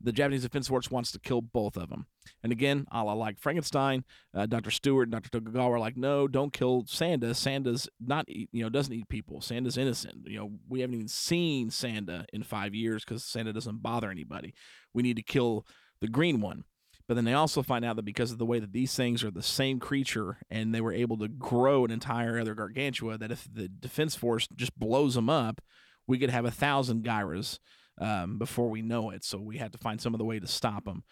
The 0.00 0.12
Japanese 0.12 0.42
Defense 0.42 0.68
Force 0.68 0.90
wants 0.90 1.10
to 1.12 1.18
kill 1.18 1.40
both 1.40 1.76
of 1.76 1.88
them. 1.88 2.06
And 2.42 2.52
again, 2.52 2.86
a 2.92 3.02
la 3.02 3.14
like 3.14 3.38
Frankenstein, 3.38 4.04
uh, 4.34 4.46
Dr. 4.46 4.70
Stewart 4.70 5.08
and 5.08 5.12
Dr. 5.12 5.30
Tokugawa 5.30 5.72
are 5.72 5.78
like, 5.80 5.96
no, 5.96 6.28
don't 6.28 6.52
kill 6.52 6.84
Sanda. 6.84 7.30
Sanda's 7.30 7.88
not, 8.00 8.26
eat, 8.28 8.48
you 8.52 8.62
know, 8.62 8.68
doesn't 8.68 8.92
eat 8.92 9.08
people. 9.08 9.40
Sanda's 9.40 9.76
innocent. 9.76 10.28
You 10.28 10.38
know, 10.38 10.52
we 10.68 10.80
haven't 10.80 10.94
even 10.94 11.08
seen 11.08 11.70
Sanda 11.70 12.24
in 12.32 12.42
five 12.42 12.74
years 12.74 13.04
because 13.04 13.24
Sanda 13.24 13.52
doesn't 13.52 13.82
bother 13.82 14.10
anybody. 14.10 14.54
We 14.94 15.02
need 15.02 15.16
to 15.16 15.22
kill 15.22 15.66
the 16.00 16.08
green 16.08 16.40
one. 16.40 16.64
But 17.12 17.16
then 17.16 17.24
they 17.26 17.34
also 17.34 17.62
find 17.62 17.84
out 17.84 17.96
that 17.96 18.06
because 18.06 18.32
of 18.32 18.38
the 18.38 18.46
way 18.46 18.58
that 18.58 18.72
these 18.72 18.94
things 18.94 19.22
are 19.22 19.30
the 19.30 19.42
same 19.42 19.78
creature 19.78 20.38
and 20.48 20.74
they 20.74 20.80
were 20.80 20.94
able 20.94 21.18
to 21.18 21.28
grow 21.28 21.84
an 21.84 21.90
entire 21.90 22.40
other 22.40 22.54
gargantua, 22.54 23.18
that 23.18 23.30
if 23.30 23.46
the 23.52 23.68
defense 23.68 24.16
force 24.16 24.48
just 24.56 24.74
blows 24.78 25.12
them 25.12 25.28
up, 25.28 25.60
we 26.06 26.16
could 26.16 26.30
have 26.30 26.46
a 26.46 26.50
thousand 26.50 27.04
gyras 27.04 27.58
um, 28.00 28.38
before 28.38 28.70
we 28.70 28.80
know 28.80 29.10
it. 29.10 29.24
So 29.24 29.36
we 29.36 29.58
had 29.58 29.72
to 29.72 29.78
find 29.78 30.00
some 30.00 30.14
other 30.14 30.24
way 30.24 30.40
to 30.40 30.46
stop 30.46 30.86
them. 30.86 31.04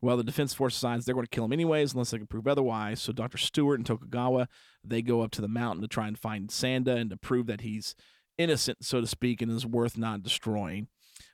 Well, 0.00 0.16
the 0.16 0.22
defense 0.22 0.54
force 0.54 0.74
decides 0.74 1.04
they're 1.04 1.14
going 1.16 1.26
to 1.26 1.28
kill 1.28 1.46
him 1.46 1.52
anyways, 1.52 1.92
unless 1.92 2.12
they 2.12 2.18
can 2.18 2.28
prove 2.28 2.46
otherwise. 2.46 3.02
So 3.02 3.12
Dr. 3.12 3.38
Stewart 3.38 3.80
and 3.80 3.86
Tokugawa 3.86 4.46
they 4.84 5.02
go 5.02 5.22
up 5.22 5.32
to 5.32 5.40
the 5.40 5.48
mountain 5.48 5.82
to 5.82 5.88
try 5.88 6.06
and 6.06 6.16
find 6.16 6.50
Sanda 6.50 6.96
and 6.96 7.10
to 7.10 7.16
prove 7.16 7.48
that 7.48 7.62
he's 7.62 7.96
innocent, 8.38 8.84
so 8.84 9.00
to 9.00 9.08
speak, 9.08 9.42
and 9.42 9.50
is 9.50 9.66
worth 9.66 9.98
not 9.98 10.22
destroying. 10.22 10.86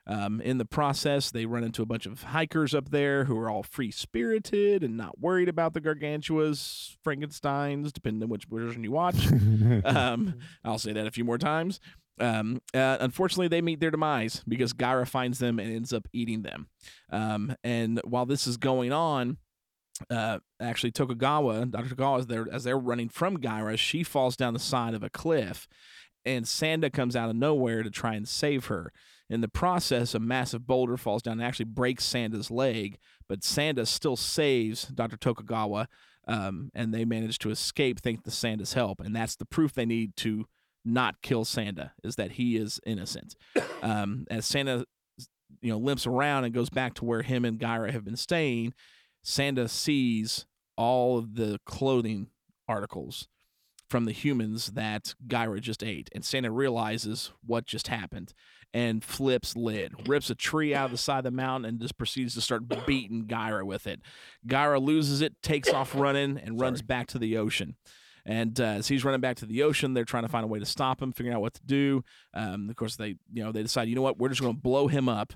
Um, 0.07 0.41
in 0.43 0.59
the 0.59 0.67
process, 0.67 1.31
they 1.31 1.47
run 1.47 1.65
into 1.65 1.83
a 1.83 1.87
bunch 1.87 2.05
of 2.05 2.25
hikers 2.25 2.75
up 2.75 2.91
there 2.91 3.25
who 3.25 3.39
are 3.39 3.49
all 3.49 3.63
free 3.63 3.91
spirited 3.91 4.85
and 4.85 4.97
not 4.97 5.19
worried 5.19 5.49
about 5.49 5.73
the 5.73 5.81
gargantuas, 5.81 6.97
Frankensteins, 7.05 7.93
depending 7.93 8.23
on 8.23 8.29
which 8.29 8.45
version 8.45 8.85
you 8.85 8.93
watch. 8.93 9.27
um, 9.85 10.35
I'll 10.63 10.79
say 10.79 10.93
that 10.93 11.07
a 11.07 11.11
few 11.11 11.25
more 11.25 11.39
times. 11.39 11.81
Um, 12.21 12.61
uh, 12.75 12.99
unfortunately, 13.01 13.49
they 13.49 13.63
meet 13.63 13.81
their 13.81 13.91
demise 13.91 14.43
because 14.47 14.73
Gyra 14.73 15.09
finds 15.09 15.39
them 15.39 15.59
and 15.59 15.75
ends 15.75 15.93
up 15.93 16.07
eating 16.13 16.43
them. 16.43 16.69
Um, 17.11 17.57
and 17.65 18.01
while 18.05 18.27
this 18.27 18.47
is 18.47 18.57
going 18.57 18.93
on, 18.93 19.39
uh, 20.11 20.39
actually 20.61 20.91
Tokugawa, 20.93 21.67
Dr. 21.67 21.91
Tokugawa, 21.91 22.19
is 22.19 22.27
there 22.27 22.47
as 22.53 22.65
they're 22.65 22.79
running 22.79 23.09
from 23.09 23.39
Gyra, 23.39 23.79
she 23.79 24.03
falls 24.03 24.37
down 24.37 24.53
the 24.53 24.61
side 24.61 24.95
of 24.95 25.03
a 25.03 25.11
cliff, 25.11 25.67
and 26.25 26.45
Sanda 26.45 26.93
comes 26.93 27.17
out 27.17 27.31
of 27.31 27.37
nowhere 27.37 27.83
to 27.83 27.91
try 27.91 28.15
and 28.15 28.29
save 28.29 28.67
her. 28.67 28.93
In 29.31 29.41
the 29.41 29.49
process, 29.49 30.15
a 30.15 30.21
massive 30.21 30.67
boulder 30.67 30.97
falls 30.97 31.23
down 31.23 31.35
and 31.35 31.43
actually 31.43 31.65
breaks 31.65 32.07
Sanda's 32.07 32.51
leg, 32.51 32.99
but 33.29 33.41
Sanda 33.41 33.87
still 33.87 34.17
saves 34.17 34.85
Dr. 34.89 35.17
Tokugawa, 35.17 35.89
um, 36.29 36.71
and 36.75 36.93
they 36.93 37.05
manage 37.05 37.39
to 37.41 37.51
escape 37.51 38.01
thanks 38.01 38.23
to 38.23 38.31
Sanda's 38.31 38.75
help, 38.75 39.01
and 39.01 39.17
that's 39.17 39.37
the 39.37 39.47
proof 39.47 39.73
they 39.73 39.87
need 39.87 40.17
to 40.17 40.47
not 40.85 41.23
kill 41.23 41.45
Sanda 41.45 41.93
is 42.03 42.17
that 42.17 42.33
he 42.33 42.57
is 42.57 42.81
innocent. 42.87 43.37
Um, 43.83 44.25
as 44.31 44.47
Sanda, 44.47 44.85
you 45.61 45.71
know, 45.71 45.77
limps 45.77 46.07
around 46.07 46.45
and 46.45 46.55
goes 46.55 46.71
back 46.71 46.95
to 46.95 47.05
where 47.05 47.21
him 47.21 47.45
and 47.45 47.61
Gyra 47.61 47.91
have 47.91 48.03
been 48.03 48.17
staying, 48.17 48.73
Sanda 49.23 49.69
sees 49.69 50.47
all 50.75 51.19
of 51.19 51.35
the 51.35 51.61
clothing 51.67 52.29
articles 52.67 53.29
from 53.89 54.05
the 54.05 54.13
humans 54.13 54.73
that 54.73 55.15
Gyra 55.27 55.61
just 55.61 55.83
ate, 55.83 56.09
and 56.15 56.25
Sanda 56.25 56.55
realizes 56.55 57.33
what 57.45 57.67
just 57.67 57.89
happened 57.89 58.33
and 58.73 59.05
flips 59.05 59.57
lid, 59.57 60.09
rips 60.09 60.31
a 60.31 60.35
tree 60.35 60.75
out 60.75 60.87
of 60.87 60.91
the 60.91 60.99
side 60.99 61.19
of 61.19 61.25
the 61.25 61.31
mountain, 61.31 61.69
and 61.69 61.81
just 61.81 61.97
proceeds 61.97 62.35
to 62.35 62.41
start 62.41 62.87
beating 62.87 63.27
Gyra 63.27 63.65
with 63.65 63.87
it. 63.87 64.01
Gyra 64.47 64.83
loses 64.83 65.21
it, 65.21 65.41
takes 65.43 65.71
off 65.71 65.95
running, 65.95 66.39
and 66.39 66.61
runs 66.61 66.83
back 66.83 67.07
to 67.09 67.19
the 67.19 67.37
ocean. 67.37 67.77
And 68.27 68.59
uh, 68.59 68.65
as 68.65 68.89
he's 68.89 69.05
running 69.05 69.21
back 69.21 69.37
to 69.37 69.47
the 69.47 69.63
ocean, 69.63 69.95
they're 69.95 70.05
trying 70.05 70.25
to 70.25 70.29
find 70.29 70.45
a 70.45 70.49
way 70.49 70.59
to 70.59 70.67
stop 70.67 71.01
him, 71.01 71.13
figuring 71.13 71.37
out 71.37 71.43
what 71.43 71.55
to 71.55 71.63
do. 71.65 72.03
Um, 72.33 72.69
of 72.71 72.77
course, 72.77 72.97
they 72.97 73.17
you 73.33 73.45
know 73.45 73.53
they 73.53 73.63
decide, 73.63 73.89
you 73.89 73.95
know 73.95 74.03
what, 74.03 74.19
we're 74.19 74.31
just 74.31 74.41
going 74.41 74.55
to 74.55 74.61
blow 74.61 74.89
him 74.89 75.09
up 75.09 75.35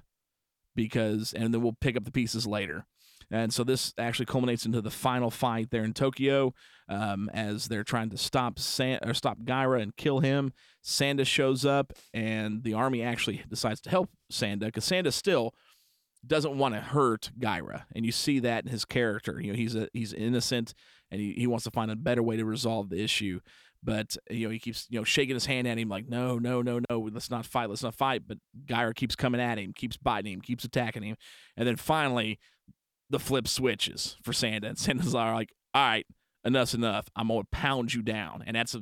because, 0.75 1.33
and 1.33 1.53
then 1.53 1.63
we'll 1.63 1.77
pick 1.81 1.97
up 1.97 2.05
the 2.05 2.11
pieces 2.11 2.47
later. 2.47 2.87
And 3.31 3.53
so 3.53 3.63
this 3.63 3.93
actually 3.99 4.27
culminates 4.27 4.65
into 4.65 4.81
the 4.81 4.91
final 4.91 5.31
fight 5.31 5.71
there 5.71 5.85
in 5.85 5.93
Tokyo, 5.93 6.55
um, 6.89 7.31
as 7.35 7.69
they're 7.69 7.85
trying 7.85 8.11
to 8.11 8.17
stop 8.17 8.59
San- 8.59 9.01
or 9.05 9.13
stop 9.13 9.39
Gyra 9.45 9.83
and 9.83 9.95
kill 9.97 10.21
him. 10.21 10.53
Sanda 10.83 11.27
shows 11.27 11.65
up, 11.67 11.93
and 12.15 12.63
the 12.63 12.75
army 12.75 13.03
actually 13.03 13.43
decides 13.49 13.81
to 13.83 13.91
help 13.91 14.11
Sanda 14.33 14.67
because 14.67 14.85
Sanda 14.85 15.13
still 15.13 15.55
doesn't 16.27 16.57
want 16.57 16.75
to 16.75 16.81
hurt 16.81 17.31
Gyra, 17.39 17.85
and 17.95 18.05
you 18.05 18.13
see 18.13 18.39
that 18.41 18.65
in 18.65 18.71
his 18.71 18.85
character. 18.85 19.41
You 19.41 19.53
know, 19.53 19.57
he's 19.57 19.75
a 19.75 19.89
he's 19.93 20.13
innocent, 20.13 20.75
and 21.11 21.21
he, 21.21 21.35
he 21.35 21.47
wants 21.47 21.65
to 21.65 21.71
find 21.71 21.91
a 21.91 21.97
better 21.97 22.23
way 22.23 22.37
to 22.37 22.45
resolve 22.45 22.89
the 22.89 23.03
issue. 23.03 23.41
But 23.83 24.17
you 24.31 24.47
know, 24.47 24.51
he 24.51 24.59
keeps 24.59 24.87
you 24.89 24.99
know 24.99 25.05
shaking 25.05 25.35
his 25.37 25.47
hand 25.47 25.69
at 25.69 25.79
him 25.79 25.89
like, 25.89 26.09
no, 26.09 26.39
no, 26.39 26.63
no, 26.63 26.81
no, 26.91 27.09
let's 27.13 27.31
not 27.31 27.47
fight, 27.47 27.69
let's 27.69 27.83
not 27.83 27.95
fight. 27.95 28.23
But 28.27 28.39
Gyra 28.67 28.95
keeps 28.95 29.15
coming 29.15 29.41
at 29.41 29.59
him, 29.59 29.73
keeps 29.73 29.97
biting 29.97 30.33
him, 30.33 30.41
keeps 30.41 30.65
attacking 30.65 31.03
him, 31.03 31.17
and 31.57 31.69
then 31.69 31.77
finally, 31.77 32.39
the 33.11 33.19
flip 33.19 33.49
switches 33.49 34.17
for 34.23 34.33
Sanda, 34.33 34.69
and 34.69 34.77
Sanda's 34.77 35.15
like, 35.15 35.53
all 35.75 35.87
right. 35.87 36.07
Enough's 36.45 36.73
enough. 36.73 37.09
I'm 37.17 37.29
gonna 37.29 37.43
pound 37.51 37.93
you 37.93 38.01
down, 38.01 38.45
and 38.47 38.55
that's 38.55 38.75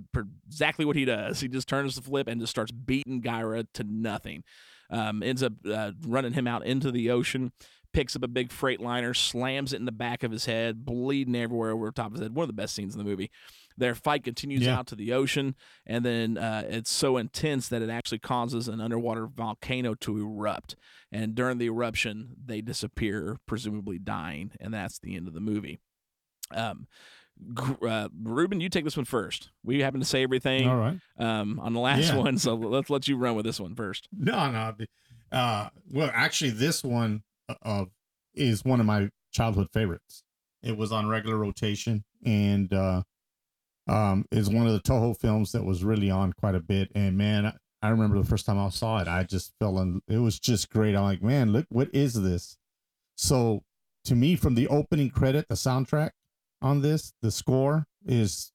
exactly 0.46 0.84
what 0.84 0.94
he 0.94 1.06
does. 1.06 1.40
He 1.40 1.48
just 1.48 1.66
turns 1.66 1.96
the 1.96 2.02
flip 2.02 2.28
and 2.28 2.38
just 2.38 2.50
starts 2.50 2.70
beating 2.70 3.22
Gyra 3.22 3.64
to 3.72 3.82
nothing 3.82 4.44
um, 4.90 5.22
ends 5.22 5.42
up 5.42 5.52
uh, 5.68 5.92
running 6.06 6.32
him 6.32 6.46
out 6.46 6.64
into 6.64 6.90
the 6.90 7.10
ocean, 7.10 7.52
picks 7.92 8.16
up 8.16 8.22
a 8.22 8.28
big 8.28 8.52
freight 8.52 8.80
liner, 8.80 9.14
slams 9.14 9.72
it 9.72 9.76
in 9.76 9.84
the 9.84 9.92
back 9.92 10.22
of 10.22 10.30
his 10.30 10.46
head, 10.46 10.84
bleeding 10.84 11.36
everywhere 11.36 11.70
over 11.70 11.90
top 11.90 12.08
of 12.08 12.12
his 12.12 12.22
head. 12.22 12.34
One 12.34 12.44
of 12.44 12.48
the 12.48 12.54
best 12.54 12.74
scenes 12.74 12.94
in 12.94 12.98
the 12.98 13.04
movie. 13.04 13.30
Their 13.76 13.94
fight 13.94 14.24
continues 14.24 14.62
Yeah. 14.62 14.78
out 14.78 14.86
to 14.88 14.96
the 14.96 15.12
ocean, 15.12 15.54
and 15.86 16.04
then 16.04 16.38
uh, 16.38 16.64
it's 16.68 16.90
so 16.90 17.16
intense 17.16 17.68
that 17.68 17.82
it 17.82 17.90
actually 17.90 18.18
causes 18.20 18.68
an 18.68 18.80
underwater 18.80 19.26
volcano 19.26 19.94
to 19.94 20.18
erupt. 20.18 20.76
And 21.12 21.34
during 21.34 21.58
the 21.58 21.66
eruption, 21.66 22.36
they 22.44 22.60
disappear, 22.60 23.36
presumably 23.46 23.98
dying, 23.98 24.52
and 24.60 24.72
that's 24.72 24.98
the 24.98 25.14
end 25.16 25.28
of 25.28 25.34
the 25.34 25.40
movie. 25.40 25.78
Um, 26.50 26.86
uh, 27.82 28.08
Ruben, 28.22 28.60
you 28.60 28.68
take 28.68 28.84
this 28.84 28.96
one 28.96 29.04
first. 29.04 29.50
We 29.62 29.80
happen 29.80 30.00
to 30.00 30.06
say 30.06 30.22
everything 30.22 30.66
All 30.68 30.76
right. 30.76 30.98
um, 31.18 31.60
on 31.60 31.74
the 31.74 31.80
last 31.80 32.08
Yeah. 32.08 32.16
one, 32.16 32.38
so 32.38 32.54
let's 32.54 32.88
let 32.88 33.08
you 33.08 33.16
run 33.16 33.34
with 33.36 33.44
this 33.44 33.60
one 33.60 33.74
first. 33.74 34.08
No, 34.12 34.50
no. 34.50 34.74
Uh, 35.30 35.68
well, 35.90 36.10
actually, 36.14 36.50
this 36.50 36.82
one 36.82 37.22
uh, 37.62 37.84
is 38.34 38.64
one 38.64 38.80
of 38.80 38.86
my 38.86 39.10
childhood 39.32 39.68
favorites. 39.72 40.22
It 40.62 40.76
was 40.76 40.92
on 40.92 41.08
regular 41.08 41.36
rotation 41.36 42.04
and 42.24 42.72
uh, 42.72 43.02
um, 43.88 44.24
is 44.30 44.48
one 44.48 44.66
of 44.66 44.72
the 44.72 44.80
Toho 44.80 45.16
films 45.18 45.52
that 45.52 45.64
was 45.64 45.84
really 45.84 46.10
on 46.10 46.32
quite 46.32 46.54
a 46.54 46.60
bit. 46.60 46.90
And 46.94 47.16
man, 47.16 47.46
I, 47.46 47.52
I 47.82 47.88
remember 47.90 48.18
the 48.18 48.26
first 48.26 48.46
time 48.46 48.58
I 48.58 48.68
saw 48.70 48.98
it, 48.98 49.08
I 49.08 49.22
just 49.24 49.52
fell 49.60 49.78
in. 49.78 50.00
It 50.08 50.18
was 50.18 50.38
just 50.38 50.70
great. 50.70 50.96
I'm 50.96 51.04
like, 51.04 51.22
man, 51.22 51.52
look, 51.52 51.66
what 51.68 51.88
is 51.92 52.14
this? 52.14 52.56
So, 53.16 53.62
to 54.04 54.14
me, 54.14 54.36
from 54.36 54.54
the 54.54 54.68
opening 54.68 55.10
credit, 55.10 55.46
the 55.48 55.54
soundtrack 55.54 56.10
on 56.62 56.82
this, 56.82 57.12
the 57.22 57.30
score 57.30 57.86
is 58.04 58.52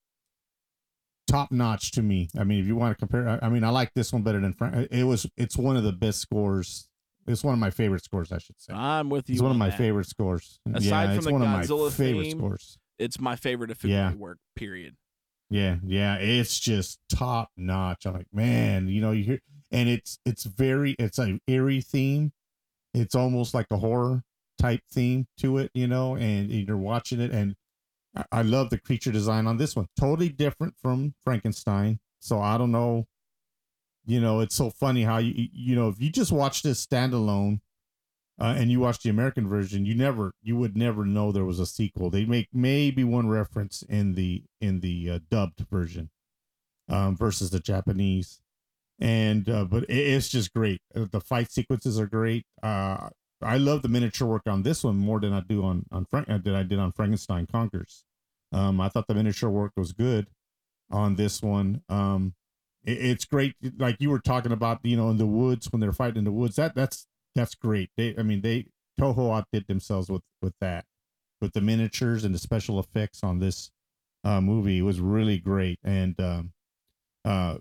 top 1.28 1.52
notch 1.52 1.92
to 1.92 2.02
me. 2.02 2.30
I 2.38 2.44
mean, 2.44 2.60
if 2.60 2.68
you 2.68 2.76
want 2.76 2.98
to 2.98 3.00
compare, 3.00 3.28
I, 3.28 3.46
I 3.46 3.50
mean, 3.50 3.64
I 3.64 3.70
like 3.70 3.94
this 3.94 4.12
one 4.14 4.22
better 4.22 4.40
than 4.40 4.54
Frank. 4.54 4.88
It 4.92 5.04
was, 5.04 5.26
it's 5.38 5.58
one 5.58 5.78
of 5.78 5.84
the 5.84 5.92
best 5.92 6.20
scores. 6.20 6.88
It's 7.28 7.44
one 7.44 7.54
of 7.54 7.60
my 7.60 7.70
favorite 7.70 8.04
scores, 8.04 8.32
I 8.32 8.40
should 8.40 8.60
say. 8.60 8.74
I'm 8.74 9.10
with 9.10 9.30
you. 9.30 9.34
It's 9.34 9.42
one 9.42 9.52
of 9.52 9.58
my 9.58 9.70
that. 9.70 9.78
favorite 9.78 10.08
scores. 10.08 10.60
Aside 10.74 10.84
yeah, 10.84 11.08
from 11.08 11.16
it's 11.18 11.26
the 11.26 11.34
one 11.34 11.42
Godzilla 11.42 11.74
of 11.74 11.80
my 11.80 11.90
favorite 11.90 12.24
theme, 12.24 12.38
scores. 12.40 12.78
It's 12.98 13.20
my 13.20 13.36
favorite 13.36 13.70
Ifukube 13.72 13.90
Yeah. 13.90 14.14
work. 14.14 14.40
Period. 14.56 14.96
Yeah, 15.52 15.78
yeah, 15.86 16.16
it's 16.16 16.60
just 16.60 16.99
top 17.10 17.52
notch. 17.58 18.06
I'm 18.06 18.14
like, 18.14 18.34
man, 18.34 18.88
you 18.88 19.02
know, 19.02 19.12
you 19.12 19.24
hear, 19.26 19.41
and 19.72 19.89
it's 19.89 20.18
it's 20.26 20.45
very, 20.45 20.93
it's 20.97 21.20
a 21.20 21.39
eerie 21.47 21.82
theme. 21.82 22.32
It's 22.93 23.16
almost 23.16 23.54
like 23.54 23.68
a 23.72 23.78
horror 23.78 24.24
type 24.60 24.82
theme 24.91 25.28
to 25.39 25.60
it, 25.60 25.72
you 25.76 25.88
know, 25.88 26.16
and 26.18 26.52
you're 26.52 26.78
watching 26.78 27.22
it, 27.22 27.32
and 27.32 27.56
I, 28.16 28.26
I 28.32 28.41
love 28.43 28.70
the 28.72 28.80
creature 28.80 29.12
design 29.12 29.47
on 29.47 29.58
this 29.58 29.76
one. 29.76 29.88
Totally 29.99 30.30
different 30.30 30.76
from 30.82 31.16
Frankenstein. 31.24 31.99
So 32.20 32.41
I 32.41 32.58
don't 32.58 32.72
know, 32.72 33.08
you 34.06 34.20
know, 34.20 34.39
it's 34.39 34.56
so 34.56 34.70
funny 34.70 35.04
how 35.04 35.18
you 35.20 35.49
you 35.54 35.76
know 35.76 35.89
if 35.89 36.02
you 36.02 36.10
just 36.10 36.32
watch 36.32 36.64
this 36.64 36.86
standalone. 36.86 37.60
Uh, 38.40 38.56
and 38.58 38.72
you 38.72 38.80
watch 38.80 39.00
the 39.04 39.10
American 39.10 39.48
version, 39.48 39.86
you 39.86 39.94
never, 39.94 40.34
you 40.42 40.56
would 40.56 40.76
never 40.76 41.06
know 41.06 41.32
there 41.32 41.46
was 41.46 41.60
a 41.60 41.66
sequel. 41.66 42.10
They 42.10 42.26
make 42.26 42.48
maybe 42.52 43.04
one 43.04 43.30
reference 43.30 43.84
in 43.84 44.16
the 44.16 44.44
in 44.60 44.80
the 44.80 45.10
uh, 45.12 45.20
dubbed 45.30 45.66
version, 45.70 46.10
um, 46.90 47.16
versus 47.16 47.52
the 47.52 47.60
Japanese, 47.60 48.42
and 49.00 49.48
uh, 49.48 49.66
but 49.66 49.84
it, 49.84 49.94
it's 49.94 50.30
just 50.30 50.54
great. 50.54 50.82
Uh, 50.96 51.06
The 51.12 51.22
fight 51.22 51.52
sequences 51.52 52.00
are 52.00 52.08
great. 52.08 52.46
Uh, 52.64 53.10
I 53.44 53.58
love 53.58 53.82
the 53.82 53.90
miniature 53.90 54.28
work 54.28 54.44
on 54.48 54.64
this 54.64 54.84
one 54.84 54.98
more 54.98 55.20
than 55.20 55.34
I 55.34 55.42
do 55.42 55.64
on 55.64 55.86
on 55.92 56.06
Frank 56.06 56.30
uh, 56.30 56.40
than 56.40 56.56
I 56.56 56.64
did 56.64 56.80
on 56.80 56.92
Frankenstein 56.92 57.48
Conquers. 57.48 58.06
Um, 58.52 58.82
I 58.82 58.90
thought 58.90 59.08
the 59.08 59.16
miniature 59.16 59.50
work 59.50 59.74
was 59.78 59.94
good 59.94 60.28
on 60.90 61.16
this 61.16 61.42
one. 61.42 61.82
Um, 61.90 62.34
it, 62.84 62.98
it's 62.98 63.26
great, 63.26 63.56
like 63.78 63.98
you 64.00 64.10
were 64.10 64.20
talking 64.20 64.52
about, 64.52 64.80
you 64.84 64.98
know, 64.98 65.10
in 65.10 65.18
the 65.18 65.26
woods 65.26 65.72
when 65.72 65.80
they're 65.80 65.94
fighting 65.94 66.18
in 66.18 66.24
the 66.24 66.32
woods. 66.32 66.56
That 66.56 66.76
that's 66.76 67.08
that's 67.36 67.56
great. 67.56 67.90
They, 67.98 68.16
I 68.18 68.24
mean, 68.24 68.42
they 68.42 68.68
Toho 69.00 69.36
outdid 69.36 69.68
themselves 69.68 70.10
with 70.10 70.24
with 70.42 70.54
that, 70.62 70.86
with 71.40 71.54
the 71.54 71.62
miniatures 71.62 72.24
and 72.24 72.36
the 72.36 72.40
special 72.40 72.80
effects 72.80 73.24
on 73.24 73.40
this 73.40 73.72
uh, 74.24 74.42
movie. 74.42 74.80
It 74.80 74.84
was 74.84 75.00
really 75.00 75.40
great, 75.40 75.80
and 75.84 76.20
um, 76.20 76.54
uh, 77.26 77.58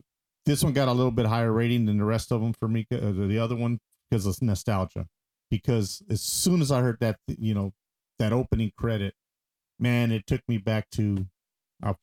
this 0.47 0.62
one 0.64 0.73
got 0.73 0.89
a 0.89 0.93
little 0.93 1.12
bit 1.12 1.27
higher 1.27 1.53
rating 1.53 1.87
than 1.87 1.99
the 1.99 2.05
rest 2.05 2.33
of 2.33 2.41
them 2.41 2.53
for 2.53 2.68
me. 2.68 2.87
Uh, 2.93 3.12
the 3.12 3.39
other 3.39 3.57
one 3.57 3.79
because 4.11 4.27
of 4.27 4.41
nostalgia. 4.43 5.07
Because 5.51 6.03
as 6.09 6.23
soon 6.23 6.61
as 6.61 6.71
I 6.71 6.81
heard 6.81 6.99
that, 7.01 7.16
you 7.27 7.55
know, 7.55 7.73
that 8.18 8.33
opening 8.33 8.73
credit, 8.77 9.14
man, 9.79 10.12
it 10.12 10.27
took 10.27 10.43
me 10.49 10.59
back 10.59 10.91
to 10.93 11.27
a 11.83 11.97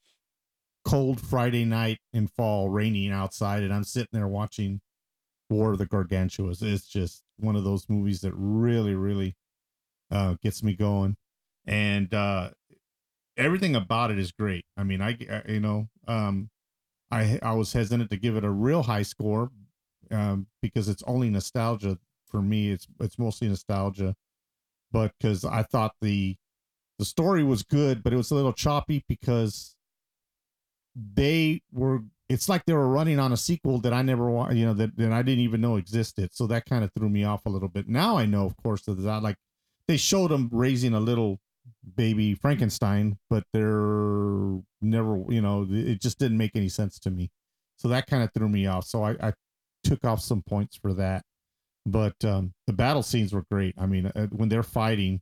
cold 0.83 1.21
Friday 1.21 1.63
night 1.63 1.99
in 2.11 2.27
fall, 2.27 2.69
raining 2.69 3.11
outside, 3.11 3.63
and 3.63 3.73
I'm 3.73 3.83
sitting 3.83 4.09
there 4.11 4.27
watching 4.27 4.81
War 5.49 5.73
of 5.73 5.77
the 5.77 5.85
Gargantuas. 5.85 6.61
It's 6.61 6.87
just 6.87 7.23
one 7.37 7.55
of 7.55 7.63
those 7.63 7.89
movies 7.89 8.21
that 8.21 8.33
really, 8.35 8.95
really 8.95 9.35
uh, 10.11 10.35
gets 10.41 10.63
me 10.63 10.75
going, 10.75 11.17
and 11.65 12.13
uh, 12.13 12.49
everything 13.37 13.75
about 13.75 14.11
it 14.11 14.19
is 14.19 14.31
great. 14.31 14.65
I 14.75 14.83
mean, 14.83 15.01
I, 15.01 15.17
I 15.29 15.41
you 15.47 15.59
know, 15.59 15.89
um, 16.07 16.49
I 17.11 17.39
I 17.41 17.53
was 17.53 17.73
hesitant 17.73 18.09
to 18.11 18.17
give 18.17 18.35
it 18.35 18.43
a 18.43 18.51
real 18.51 18.83
high 18.83 19.03
score 19.03 19.51
um, 20.11 20.47
because 20.61 20.89
it's 20.89 21.03
only 21.03 21.29
nostalgia 21.29 21.97
for 22.29 22.41
me. 22.41 22.71
It's 22.71 22.87
it's 22.99 23.19
mostly 23.19 23.47
nostalgia, 23.47 24.15
but 24.91 25.13
because 25.19 25.45
I 25.45 25.63
thought 25.63 25.95
the 26.01 26.35
the 26.99 27.05
story 27.05 27.43
was 27.43 27.63
good, 27.63 28.03
but 28.03 28.13
it 28.13 28.17
was 28.17 28.31
a 28.31 28.35
little 28.35 28.53
choppy 28.53 29.03
because 29.07 29.75
they 30.95 31.61
were 31.71 32.01
it's 32.29 32.49
like 32.49 32.65
they 32.65 32.73
were 32.73 32.87
running 32.87 33.19
on 33.19 33.31
a 33.31 33.37
sequel 33.37 33.79
that 33.79 33.93
I 33.93 34.01
never 34.01 34.29
you 34.53 34.65
know 34.65 34.73
that, 34.73 34.97
that 34.97 35.11
I 35.11 35.21
didn't 35.21 35.43
even 35.43 35.61
know 35.61 35.77
existed. 35.77 36.29
So 36.33 36.47
that 36.47 36.65
kind 36.65 36.83
of 36.83 36.91
threw 36.93 37.09
me 37.09 37.23
off 37.23 37.45
a 37.45 37.49
little 37.49 37.69
bit. 37.69 37.87
Now 37.87 38.17
I 38.17 38.25
know, 38.25 38.45
of 38.45 38.55
course, 38.57 38.81
that 38.83 38.95
that 38.95 39.23
like 39.23 39.37
they 39.87 39.97
showed 39.97 40.31
them 40.31 40.49
raising 40.51 40.93
a 40.93 40.99
little 40.99 41.39
baby 41.95 42.33
Frankenstein, 42.35 43.17
but 43.29 43.43
they're 43.53 44.59
never, 44.81 45.23
you 45.29 45.41
know, 45.41 45.65
it 45.69 46.01
just 46.01 46.19
didn't 46.19 46.37
make 46.37 46.55
any 46.55 46.69
sense 46.69 46.99
to 46.99 47.11
me. 47.11 47.31
So 47.77 47.87
that 47.89 48.07
kind 48.07 48.23
of 48.23 48.33
threw 48.33 48.49
me 48.49 48.67
off. 48.67 48.85
So 48.85 49.03
I, 49.03 49.11
I 49.21 49.33
took 49.83 50.03
off 50.05 50.21
some 50.21 50.41
points 50.41 50.77
for 50.77 50.93
that. 50.93 51.23
But 51.85 52.15
um, 52.25 52.53
the 52.65 52.73
battle 52.73 53.03
scenes 53.03 53.31
were 53.31 53.45
great. 53.49 53.73
I 53.77 53.85
mean, 53.85 54.07
uh, 54.07 54.27
when 54.27 54.49
they're 54.49 54.63
fighting, 54.63 55.21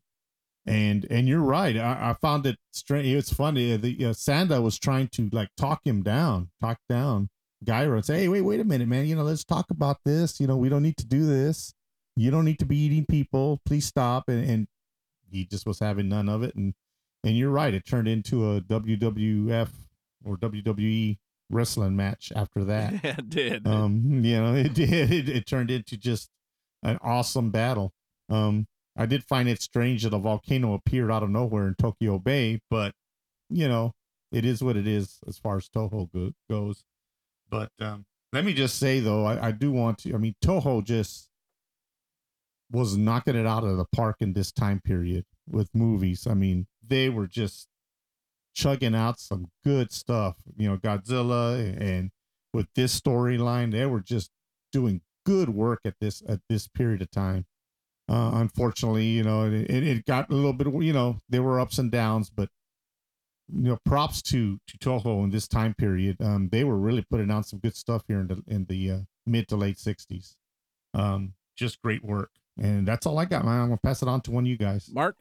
and 0.65 1.05
and 1.09 1.27
you're 1.27 1.41
right. 1.41 1.77
I, 1.77 2.11
I 2.11 2.13
found 2.21 2.45
it 2.45 2.57
strange. 2.71 3.07
It's 3.07 3.33
funny. 3.33 3.75
The 3.77 4.05
uh, 4.05 4.09
Sanda 4.09 4.61
was 4.61 4.79
trying 4.79 5.09
to 5.09 5.29
like 5.31 5.49
talk 5.57 5.81
him 5.85 6.01
down, 6.01 6.49
talk 6.61 6.79
down 6.89 7.29
Gyra, 7.63 7.95
and 7.95 8.05
say, 8.05 8.21
"Hey, 8.21 8.27
wait, 8.27 8.41
wait 8.41 8.59
a 8.59 8.63
minute, 8.63 8.87
man. 8.87 9.05
You 9.05 9.15
know, 9.15 9.23
let's 9.23 9.43
talk 9.43 9.67
about 9.69 9.97
this. 10.05 10.39
You 10.39 10.47
know, 10.47 10.57
we 10.57 10.69
don't 10.69 10.83
need 10.83 10.97
to 10.97 11.05
do 11.05 11.25
this. 11.25 11.73
You 12.15 12.31
don't 12.31 12.45
need 12.45 12.59
to 12.59 12.65
be 12.65 12.77
eating 12.77 13.05
people. 13.05 13.61
Please 13.65 13.85
stop." 13.85 14.27
And 14.27 14.49
and 14.49 14.67
he 15.29 15.45
just 15.45 15.65
was 15.65 15.79
having 15.79 16.09
none 16.09 16.29
of 16.29 16.43
it. 16.43 16.55
And 16.55 16.73
and 17.23 17.37
you're 17.37 17.51
right. 17.51 17.73
It 17.73 17.85
turned 17.85 18.07
into 18.07 18.51
a 18.51 18.61
WWF 18.61 19.69
or 20.23 20.37
WWE 20.37 21.17
wrestling 21.49 21.95
match 21.95 22.31
after 22.35 22.63
that. 22.65 22.93
Yeah, 23.03 23.15
it 23.17 23.29
did. 23.29 23.67
Um, 23.67 24.23
you 24.23 24.41
know, 24.41 24.55
it 24.55 24.73
did. 24.73 25.11
It, 25.11 25.29
it 25.29 25.45
turned 25.45 25.69
into 25.69 25.97
just 25.97 26.29
an 26.83 26.97
awesome 27.01 27.51
battle. 27.51 27.93
Um, 28.29 28.67
I 28.95 29.05
did 29.05 29.23
find 29.23 29.49
it 29.49 29.61
strange 29.61 30.03
that 30.03 30.13
a 30.13 30.19
volcano 30.19 30.73
appeared 30.73 31.11
out 31.11 31.23
of 31.23 31.29
nowhere 31.29 31.67
in 31.67 31.75
Tokyo 31.75 32.17
Bay, 32.17 32.61
but 32.69 32.93
you 33.49 33.67
know, 33.67 33.93
it 34.31 34.45
is 34.45 34.63
what 34.63 34.77
it 34.77 34.87
is 34.87 35.19
as 35.27 35.37
far 35.37 35.57
as 35.57 35.69
Toho 35.69 36.11
go- 36.11 36.33
goes. 36.49 36.83
But 37.49 37.71
um, 37.79 38.05
let 38.33 38.45
me 38.45 38.53
just 38.53 38.77
say 38.77 38.99
though, 38.99 39.25
I, 39.25 39.47
I 39.47 39.51
do 39.51 39.71
want 39.71 39.99
to. 39.99 40.13
I 40.13 40.17
mean, 40.17 40.35
Toho 40.43 40.83
just 40.83 41.29
was 42.71 42.97
knocking 42.97 43.35
it 43.35 43.45
out 43.45 43.63
of 43.63 43.77
the 43.77 43.85
park 43.85 44.17
in 44.19 44.33
this 44.33 44.51
time 44.51 44.81
period 44.83 45.25
with 45.47 45.69
movies. 45.73 46.25
I 46.27 46.33
mean, 46.33 46.67
they 46.85 47.09
were 47.09 47.27
just 47.27 47.67
chugging 48.55 48.95
out 48.95 49.19
some 49.19 49.47
good 49.63 49.91
stuff. 49.91 50.37
You 50.57 50.69
know, 50.69 50.77
Godzilla 50.77 51.79
and 51.79 52.11
with 52.53 52.67
this 52.75 52.99
storyline, 52.99 53.71
they 53.71 53.85
were 53.85 53.99
just 53.99 54.31
doing 54.71 55.01
good 55.25 55.49
work 55.49 55.81
at 55.85 55.95
this 55.99 56.23
at 56.27 56.39
this 56.49 56.67
period 56.67 57.01
of 57.01 57.11
time. 57.11 57.45
Uh, 58.07 58.31
unfortunately, 58.35 59.05
you 59.05 59.23
know, 59.23 59.45
it, 59.45 59.69
it 59.69 60.05
got 60.05 60.29
a 60.29 60.33
little 60.33 60.53
bit. 60.53 60.67
You 60.67 60.93
know, 60.93 61.19
there 61.29 61.41
were 61.43 61.59
ups 61.59 61.79
and 61.79 61.91
downs, 61.91 62.29
but 62.29 62.49
you 63.51 63.69
know, 63.69 63.79
props 63.85 64.21
to 64.23 64.59
to 64.67 64.77
Toho 64.77 65.23
in 65.23 65.29
this 65.31 65.47
time 65.47 65.73
period. 65.73 66.17
Um, 66.21 66.49
they 66.51 66.63
were 66.63 66.77
really 66.77 67.03
putting 67.09 67.31
out 67.31 67.45
some 67.45 67.59
good 67.59 67.75
stuff 67.75 68.03
here 68.07 68.19
in 68.19 68.27
the 68.27 68.43
in 68.47 68.65
the 68.65 68.91
uh, 68.91 68.99
mid 69.25 69.47
to 69.49 69.55
late 69.55 69.77
'60s. 69.77 70.35
Um, 70.93 71.33
just 71.55 71.81
great 71.81 72.03
work, 72.03 72.29
and 72.59 72.87
that's 72.87 73.05
all 73.05 73.17
I 73.17 73.25
got, 73.25 73.43
man. 73.45 73.59
I'm 73.59 73.67
gonna 73.67 73.77
pass 73.77 74.01
it 74.01 74.07
on 74.07 74.21
to 74.21 74.31
one 74.31 74.43
of 74.43 74.47
you 74.47 74.57
guys. 74.57 74.89
Mark, 74.93 75.17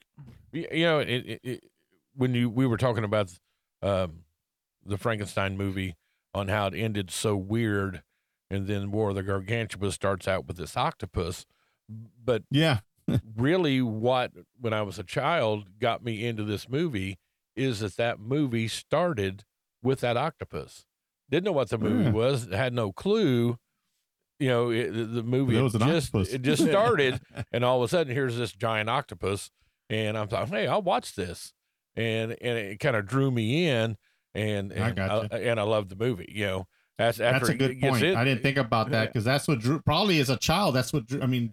Y- 0.52 0.66
you 0.72 0.84
know, 0.84 0.98
it, 0.98 1.08
it, 1.08 1.40
it, 1.42 1.64
when 2.14 2.34
you 2.34 2.50
we 2.50 2.66
were 2.66 2.76
talking 2.76 3.04
about 3.04 3.32
um, 3.82 4.24
the 4.84 4.98
Frankenstein 4.98 5.56
movie 5.56 5.96
on 6.34 6.48
how 6.48 6.66
it 6.66 6.74
ended 6.74 7.10
so 7.10 7.36
weird, 7.36 8.02
and 8.50 8.66
then 8.66 8.90
War 8.90 9.10
of 9.10 9.16
the 9.16 9.22
Gargantua 9.22 9.90
starts 9.92 10.28
out 10.28 10.46
with 10.46 10.56
this 10.56 10.76
octopus, 10.76 11.46
but 12.24 12.42
Yeah, 12.50 12.78
really, 13.36 13.80
what 13.82 14.32
when 14.60 14.72
I 14.72 14.82
was 14.82 14.98
a 14.98 15.04
child 15.04 15.78
got 15.78 16.04
me 16.04 16.24
into 16.26 16.44
this 16.44 16.68
movie 16.68 17.18
is 17.56 17.80
that 17.80 17.96
that 17.96 18.18
movie 18.20 18.68
started 18.68 19.44
with 19.82 20.00
that 20.00 20.16
octopus. 20.16 20.86
Didn't 21.30 21.44
know 21.44 21.52
what 21.52 21.70
the 21.70 21.78
movie 21.78 22.04
Yeah. 22.04 22.10
was, 22.10 22.48
had 22.52 22.72
no 22.72 22.92
clue. 22.92 23.58
You 24.40 24.48
know, 24.48 24.70
it, 24.70 24.90
the- 24.90 25.22
movie 25.22 25.52
There 25.54 25.62
had 25.62 25.64
was 25.64 25.74
an 25.74 25.80
just 25.88 26.08
octopus. 26.14 26.32
it 26.34 26.42
just 26.42 26.64
started, 26.64 27.20
and 27.52 27.64
all 27.64 27.78
of 27.82 27.84
a 27.84 27.88
sudden 27.88 28.12
here's 28.12 28.36
this 28.36 28.52
giant 28.52 28.90
octopus, 28.90 29.50
and 29.88 30.18
I'm 30.18 30.26
thought, 30.28 30.48
hey, 30.48 30.66
I'll 30.66 30.82
watch 30.82 31.14
this, 31.14 31.52
and 31.94 32.32
and 32.40 32.58
it 32.58 32.80
kind 32.80 32.96
of 32.96 33.06
drew 33.06 33.30
me 33.30 33.68
in. 33.68 33.96
and 34.34 34.72
I 34.72 34.76
and 34.88 34.96
gotcha. 34.96 35.28
I, 35.32 35.38
and 35.38 35.60
I 35.60 35.62
love 35.62 35.88
the 35.88 35.96
movie. 35.96 36.28
You 36.34 36.46
know, 36.46 36.66
that's 36.98 37.18
That's 37.18 37.48
a 37.48 37.54
good 37.54 37.80
point. 37.80 38.02
in- 38.02 38.16
I 38.16 38.24
didn't 38.24 38.42
think 38.42 38.56
about 38.58 38.90
that 38.90 39.06
because 39.12 39.24
that's 39.24 39.46
what 39.46 39.60
drew. 39.60 39.80
Probably 39.80 40.18
as 40.18 40.30
a 40.30 40.36
child, 40.36 40.74
that's 40.74 40.92
what 40.92 41.06
drew. 41.06 41.22
I 41.22 41.26
mean, 41.26 41.52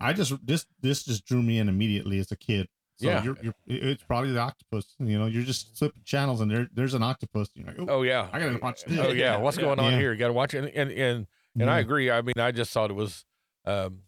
I 0.00 0.12
just 0.12 0.34
this 0.46 0.66
this 0.80 1.04
just 1.04 1.24
drew 1.26 1.42
me 1.42 1.58
in 1.58 1.68
immediately 1.68 2.18
as 2.18 2.30
a 2.32 2.36
kid. 2.36 2.68
So 2.96 3.08
Yeah. 3.08 3.22
you're, 3.22 3.36
you're, 3.42 3.54
it's 3.66 4.02
probably 4.02 4.32
the 4.32 4.40
octopus. 4.40 4.94
You 4.98 5.18
know, 5.18 5.26
you're 5.26 5.44
just 5.44 5.76
flipping 5.78 6.02
channels 6.04 6.40
and 6.40 6.50
there 6.50 6.68
there's 6.72 6.94
an 6.94 7.02
octopus. 7.02 7.48
You're 7.54 7.66
like, 7.66 7.76
Oh 7.88 8.02
yeah. 8.02 8.28
I 8.32 8.38
gotta 8.40 8.58
watch 8.60 8.84
this. 8.84 8.98
Oh 8.98 9.10
yeah. 9.10 9.36
What's 9.40 9.56
going 9.56 9.78
on 9.78 9.92
Yeah. 9.92 9.98
here? 9.98 10.12
You 10.12 10.18
got 10.18 10.28
to 10.28 10.32
watch 10.32 10.54
it. 10.54 10.58
And 10.64 10.68
and 10.74 10.90
and, 10.90 11.26
and 11.60 11.70
I 11.70 11.78
agree. 11.78 12.10
I 12.10 12.22
mean, 12.22 12.34
I 12.38 12.50
just 12.52 12.72
thought 12.72 12.90
it 12.90 12.94
was 12.94 13.24
um, 13.64 14.00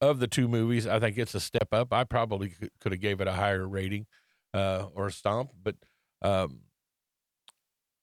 of 0.00 0.18
the 0.20 0.26
two 0.28 0.48
movies. 0.48 0.86
I 0.86 0.98
think 1.00 1.18
it's 1.18 1.34
a 1.34 1.40
step 1.40 1.68
up. 1.72 1.92
I 1.92 2.04
probably 2.04 2.50
could, 2.50 2.70
could 2.80 2.92
have 2.92 3.00
gave 3.00 3.20
it 3.20 3.28
a 3.28 3.32
higher 3.32 3.66
rating 3.68 4.06
uh, 4.54 4.86
or 4.94 5.06
a 5.08 5.12
stomp, 5.12 5.50
but 5.62 5.76
um, 6.22 6.60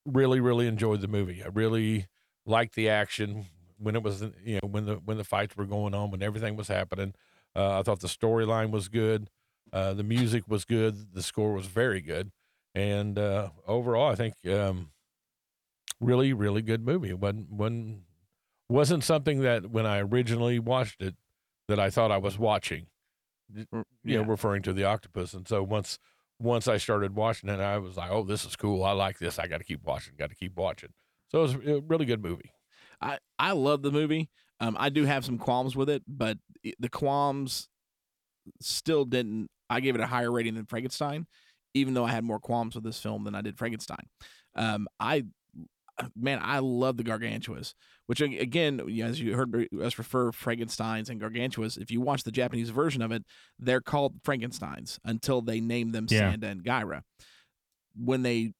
really, 0.05 0.39
really 0.39 0.67
enjoyed 0.67 1.01
the 1.01 1.07
movie. 1.07 1.43
I 1.43 1.47
really 1.47 2.07
liked 2.45 2.75
the 2.75 2.89
action 2.89 3.47
when 3.80 3.95
it 3.95 4.03
was 4.03 4.21
you 4.43 4.59
know 4.61 4.67
when 4.67 4.86
the 4.86 4.95
when 5.05 5.17
the 5.17 5.23
fights 5.23 5.55
were 5.55 5.65
going 5.65 5.93
on 5.93 6.11
when 6.11 6.23
everything 6.23 6.55
was 6.55 6.67
happening. 6.67 7.13
Uh, 7.55 7.80
I 7.80 7.84
thought 7.84 8.01
the 8.01 8.07
storyline 8.07 8.71
was 8.71 8.88
good. 8.88 9.30
Uh, 9.73 9.93
the 9.93 10.03
music 10.03 10.43
was 10.47 10.63
good. 10.63 11.13
The 11.13 11.23
score 11.23 11.53
was 11.53 11.65
very 11.65 12.01
good. 12.01 12.32
And 12.75 13.17
uh, 13.17 13.49
overall, 13.67 14.11
I 14.11 14.15
think 14.15 14.36
um, 14.47 14.91
really, 15.99 16.34
really 16.34 16.61
good 16.61 16.86
movie. 16.86 17.09
It 17.09 17.19
wasn't, 17.19 17.51
wasn't, 17.51 18.01
wasn't 18.69 19.03
something 19.03 19.41
that 19.41 19.71
when 19.71 19.86
I 19.86 19.99
originally 19.99 20.59
watched 20.59 21.01
it 21.01 21.15
that 21.67 21.80
I 21.80 21.89
thought 21.89 22.11
I 22.11 22.17
was 22.17 22.38
watching, 22.38 22.88
you 23.53 23.65
know, 23.71 23.84
yeah. 24.03 24.23
referring 24.25 24.61
to 24.63 24.73
the 24.73 24.84
octopus. 24.84 25.34
And 25.34 25.47
so 25.47 25.63
once 25.63 25.97
once 26.39 26.67
I 26.67 26.78
started 26.78 27.15
watching 27.15 27.49
it, 27.49 27.59
I 27.59 27.80
was 27.80 27.97
like, 27.97 28.11
oh, 28.11 28.23
this 28.23 28.45
is 28.45 28.55
cool. 28.55 28.84
I 28.84 28.91
like 28.91 29.17
this. 29.17 29.39
I 29.39 29.47
got 29.47 29.57
to 29.57 29.63
keep 29.63 29.84
watching. 29.84 30.13
Got 30.17 30.30
to 30.30 30.36
keep 30.36 30.55
watching. 30.55 30.89
So 31.32 31.39
it 31.39 31.41
was 31.41 31.53
a 31.55 31.82
really 31.88 32.05
good 32.05 32.21
movie. 32.21 32.51
I 33.02 33.20
I 33.38 33.52
love 33.52 33.82
the 33.82 33.91
movie. 33.91 34.30
Um, 34.60 34.76
I 34.80 34.89
do 34.89 35.06
have 35.06 35.24
some 35.24 35.38
qualms 35.38 35.76
with 35.76 35.89
it, 35.89 36.04
but 36.08 36.38
the 36.80 36.89
qualms 36.89 37.68
still 38.62 39.06
didn't. 39.06 39.50
I 39.70 39.80
gave 39.82 39.95
it 39.95 40.02
a 40.02 40.08
higher 40.08 40.32
rating 40.32 40.56
than 40.56 40.66
Frankenstein, 40.66 41.28
even 41.74 41.93
though 41.93 42.06
I 42.06 42.12
had 42.12 42.24
more 42.24 42.39
qualms 42.39 42.76
with 42.76 42.84
this 42.84 43.00
film 43.00 43.24
than 43.24 43.36
I 43.36 43.41
did 43.41 43.58
Frankenstein. 43.58 44.08
Um, 44.56 44.88
I 45.00 45.26
man, 46.16 46.39
I 46.41 46.60
love 46.60 46.98
the 46.98 47.04
Gargantuas, 47.04 47.74
which 48.06 48.22
again, 48.22 48.80
as 49.02 49.20
you 49.20 49.36
heard 49.36 49.68
us 49.82 49.98
refer 49.98 50.32
Frankenstein's 50.32 51.10
and 51.10 51.20
Gargantuas. 51.22 51.78
If 51.78 51.91
you 51.91 52.02
watch 52.02 52.24
the 52.24 52.32
Japanese 52.32 52.70
version 52.70 53.02
of 53.02 53.12
it, 53.12 53.24
they're 53.60 53.82
called 53.82 54.16
Frankenstein's 54.24 55.00
until 55.04 55.41
they 55.41 55.60
name 55.60 55.91
them 55.91 56.08
Yeah. 56.10 56.34
Sanda 56.34 56.43
and 56.45 56.64
Gyra. 56.64 57.02
When 57.95 58.22
they 58.24 58.54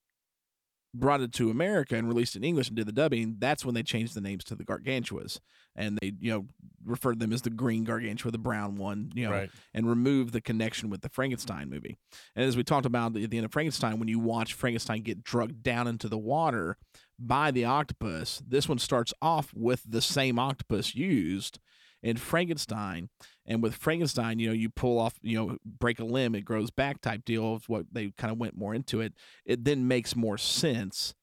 brought 1.00 1.22
it 1.22 1.34
to 1.34 1.50
America 1.50 1.95
and 1.95 2.08
released 2.08 2.36
it 2.36 2.39
in 2.39 2.43
English 2.43 2.68
and 2.68 2.76
did 2.78 2.88
the 2.88 2.91
dubbing, 2.91 3.36
that's 3.39 3.64
when 3.66 3.76
they 3.76 3.84
changed 3.84 4.14
the 4.16 4.22
names 4.22 4.43
to 4.45 4.56
the 4.56 4.64
Gargantuas, 4.64 5.39
and 5.76 5.98
they 6.02 6.14
you 6.20 6.32
know 6.32 6.45
referred 6.86 7.20
them 7.20 7.34
as 7.34 7.41
the 7.41 7.50
green 7.50 7.84
Gargantua, 7.84 8.32
the 8.32 8.38
brown 8.38 8.76
one, 8.78 9.12
you 9.14 9.26
know, 9.26 9.32
Right. 9.32 9.50
and 9.74 9.89
removed 9.89 10.34
the 10.34 10.41
connection 10.41 10.89
with 10.89 11.02
the 11.02 11.10
Frankenstein 11.10 11.70
movie. 11.70 11.98
And 12.36 12.45
as 12.45 12.56
we 12.56 12.64
talked 12.64 12.86
about 12.86 13.16
at 13.18 13.30
the 13.30 13.38
end 13.38 13.45
of 13.45 13.52
Frankenstein, 13.52 14.00
when 14.00 14.08
you 14.08 14.20
watch 14.20 14.54
Frankenstein 14.54 15.02
get 15.02 15.24
drugged 15.24 15.64
down 15.64 15.88
into 15.88 16.08
the 16.08 16.18
water 16.18 16.78
by 17.20 17.52
the 17.52 17.66
octopus, 17.66 18.41
this 18.48 18.70
one 18.70 18.80
starts 18.80 19.14
off 19.22 19.54
with 19.54 19.84
the 19.86 20.02
same 20.02 20.39
octopus 20.39 20.95
used 20.95 21.60
in 22.04 22.16
Frankenstein. 22.16 23.10
And 23.48 23.64
with 23.64 23.76
Frankenstein, 23.76 24.39
you 24.39 24.48
know, 24.48 24.54
you 24.54 24.70
pull 24.70 25.00
off, 25.00 25.16
you 25.22 25.38
know, 25.38 25.58
break 25.66 26.00
a 26.00 26.06
limb, 26.06 26.36
it 26.36 26.41
grows 26.41 26.70
back 26.70 27.00
type 27.02 27.24
deal 27.24 27.54
of 27.54 27.70
what 27.70 27.86
they 27.91 28.12
kind 28.18 28.32
of 28.32 28.38
went 28.38 28.58
more 28.58 28.76
into 28.76 29.00
it. 29.00 29.14
It 29.45 29.64
then 29.64 29.88
makes 29.88 30.16
more 30.16 30.38
sense 30.38 31.14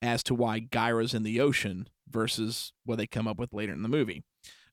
as 0.00 0.22
to 0.24 0.34
why 0.34 0.60
Gyra's 0.60 1.14
in 1.14 1.24
the 1.24 1.40
ocean 1.40 1.88
versus 2.08 2.72
what 2.84 2.98
they 2.98 3.06
come 3.06 3.26
up 3.26 3.38
with 3.38 3.52
later 3.52 3.72
in 3.72 3.82
the 3.82 3.88
movie. 3.88 4.22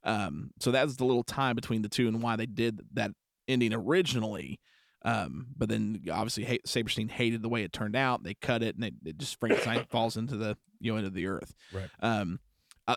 Um, 0.03 0.51
so 0.59 0.71
that's 0.71 0.95
the 0.95 1.05
little 1.05 1.23
time 1.23 1.55
between 1.55 1.81
the 1.81 1.89
two 1.89 2.07
and 2.07 2.21
why 2.21 2.35
they 2.35 2.45
did 2.45 2.81
that 2.93 3.11
ending 3.47 3.73
originally. 3.73 4.59
Um, 5.03 5.47
but 5.57 5.69
then 5.69 6.03
obviously 6.11 6.45
ha- 6.45 6.61
Saperstein 6.67 7.09
hated 7.09 7.41
the 7.41 7.49
way 7.49 7.63
it 7.63 7.73
turned 7.73 7.95
out. 7.95 8.23
They 8.23 8.33
cut 8.33 8.63
it 8.63 8.75
and 8.75 8.83
it, 8.83 8.93
it 9.05 9.17
just 9.17 9.39
Frankenstein 9.39 9.85
falls 9.89 10.17
into 10.17 10.35
the 10.35 10.57
you 10.79 10.91
know 10.91 10.97
into 10.97 11.09
the 11.09 11.27
earth. 11.27 11.53
Right. 11.73 11.89
Um, 12.01 12.39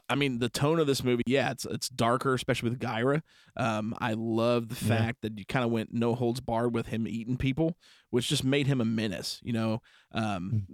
I, 0.09 0.15
mean 0.15 0.39
the 0.39 0.49
tone 0.49 0.79
of 0.79 0.87
this 0.87 1.03
movie, 1.05 1.23
yeah, 1.27 1.51
it's 1.51 1.65
it's 1.65 1.89
darker, 1.89 2.35
especially 2.35 2.71
with 2.71 2.79
Gyra. 2.81 3.23
Um, 3.57 3.95
I 4.01 4.15
love 4.15 4.69
the 4.69 4.87
Yeah. 4.87 4.97
fact 4.99 5.23
that 5.23 5.39
you 5.39 5.45
kind 5.45 5.65
of 5.65 5.71
went 5.71 5.93
no 5.93 6.15
holds 6.15 6.41
barred 6.41 6.75
with 6.75 6.87
him 6.87 7.07
eating 7.09 7.37
people, 7.37 7.77
which 8.11 8.29
just 8.29 8.45
made 8.45 8.67
him 8.67 8.81
a 8.81 8.85
menace. 8.85 9.41
You 9.43 9.53
know, 9.53 9.83
um, 10.13 10.67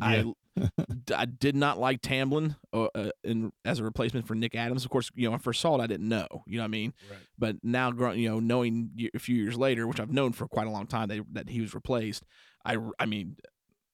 I 0.00 0.24
I 1.14 1.24
did 1.24 1.56
not 1.56 1.78
like 1.78 2.02
Tamblyn 2.02 2.56
uh, 2.72 2.88
uh, 2.94 3.10
in 3.24 3.52
as 3.64 3.78
a 3.78 3.84
replacement 3.84 4.26
for 4.26 4.34
Nick 4.34 4.54
Adams. 4.54 4.84
Of 4.84 4.90
course, 4.90 5.10
you 5.14 5.28
know, 5.28 5.34
I 5.34 5.38
first 5.38 5.60
saw 5.60 5.76
it, 5.78 5.82
I 5.82 5.86
didn't 5.86 6.08
know. 6.08 6.26
You 6.46 6.58
know 6.58 6.62
what 6.62 6.68
I 6.68 6.68
mean? 6.68 6.92
Right. 7.10 7.20
But 7.38 7.56
now, 7.62 7.90
you 8.12 8.28
know, 8.28 8.40
knowing 8.40 8.90
a 9.14 9.18
few 9.18 9.36
years 9.36 9.56
later, 9.56 9.86
which 9.86 10.00
I've 10.00 10.12
known 10.12 10.32
for 10.32 10.46
quite 10.48 10.66
a 10.66 10.70
long 10.70 10.86
time 10.86 11.08
that, 11.08 11.20
that 11.32 11.48
he 11.48 11.60
was 11.60 11.74
replaced, 11.74 12.24
I, 12.64 12.76
I 12.98 13.06
mean, 13.06 13.36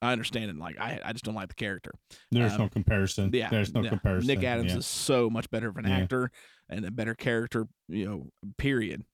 I 0.03 0.13
understand 0.13 0.51
it. 0.51 0.57
Like, 0.59 0.79
I, 0.79 1.01
I 1.05 1.13
just 1.13 1.25
don't 1.25 1.35
like 1.35 1.49
the 1.49 1.55
character. 1.55 1.93
There's 2.31 2.53
Um, 2.53 2.59
no 2.63 2.69
comparison. 2.69 3.31
Yeah, 3.33 3.49
There's 3.49 3.73
no 3.73 3.83
yeah. 3.83 3.89
comparison. 3.91 4.27
Nick 4.29 4.45
Adams 4.45 4.73
yeah. 4.73 4.79
is 4.79 4.87
so 4.87 5.31
much 5.31 5.51
better 5.51 5.69
of 5.69 5.77
an 5.77 5.87
Yeah. 5.87 5.99
actor 5.99 6.31
and 6.69 6.85
a 6.85 6.91
better 6.91 7.15
character. 7.15 7.67
You 7.89 8.05
know, 8.05 8.27
period. 8.59 9.05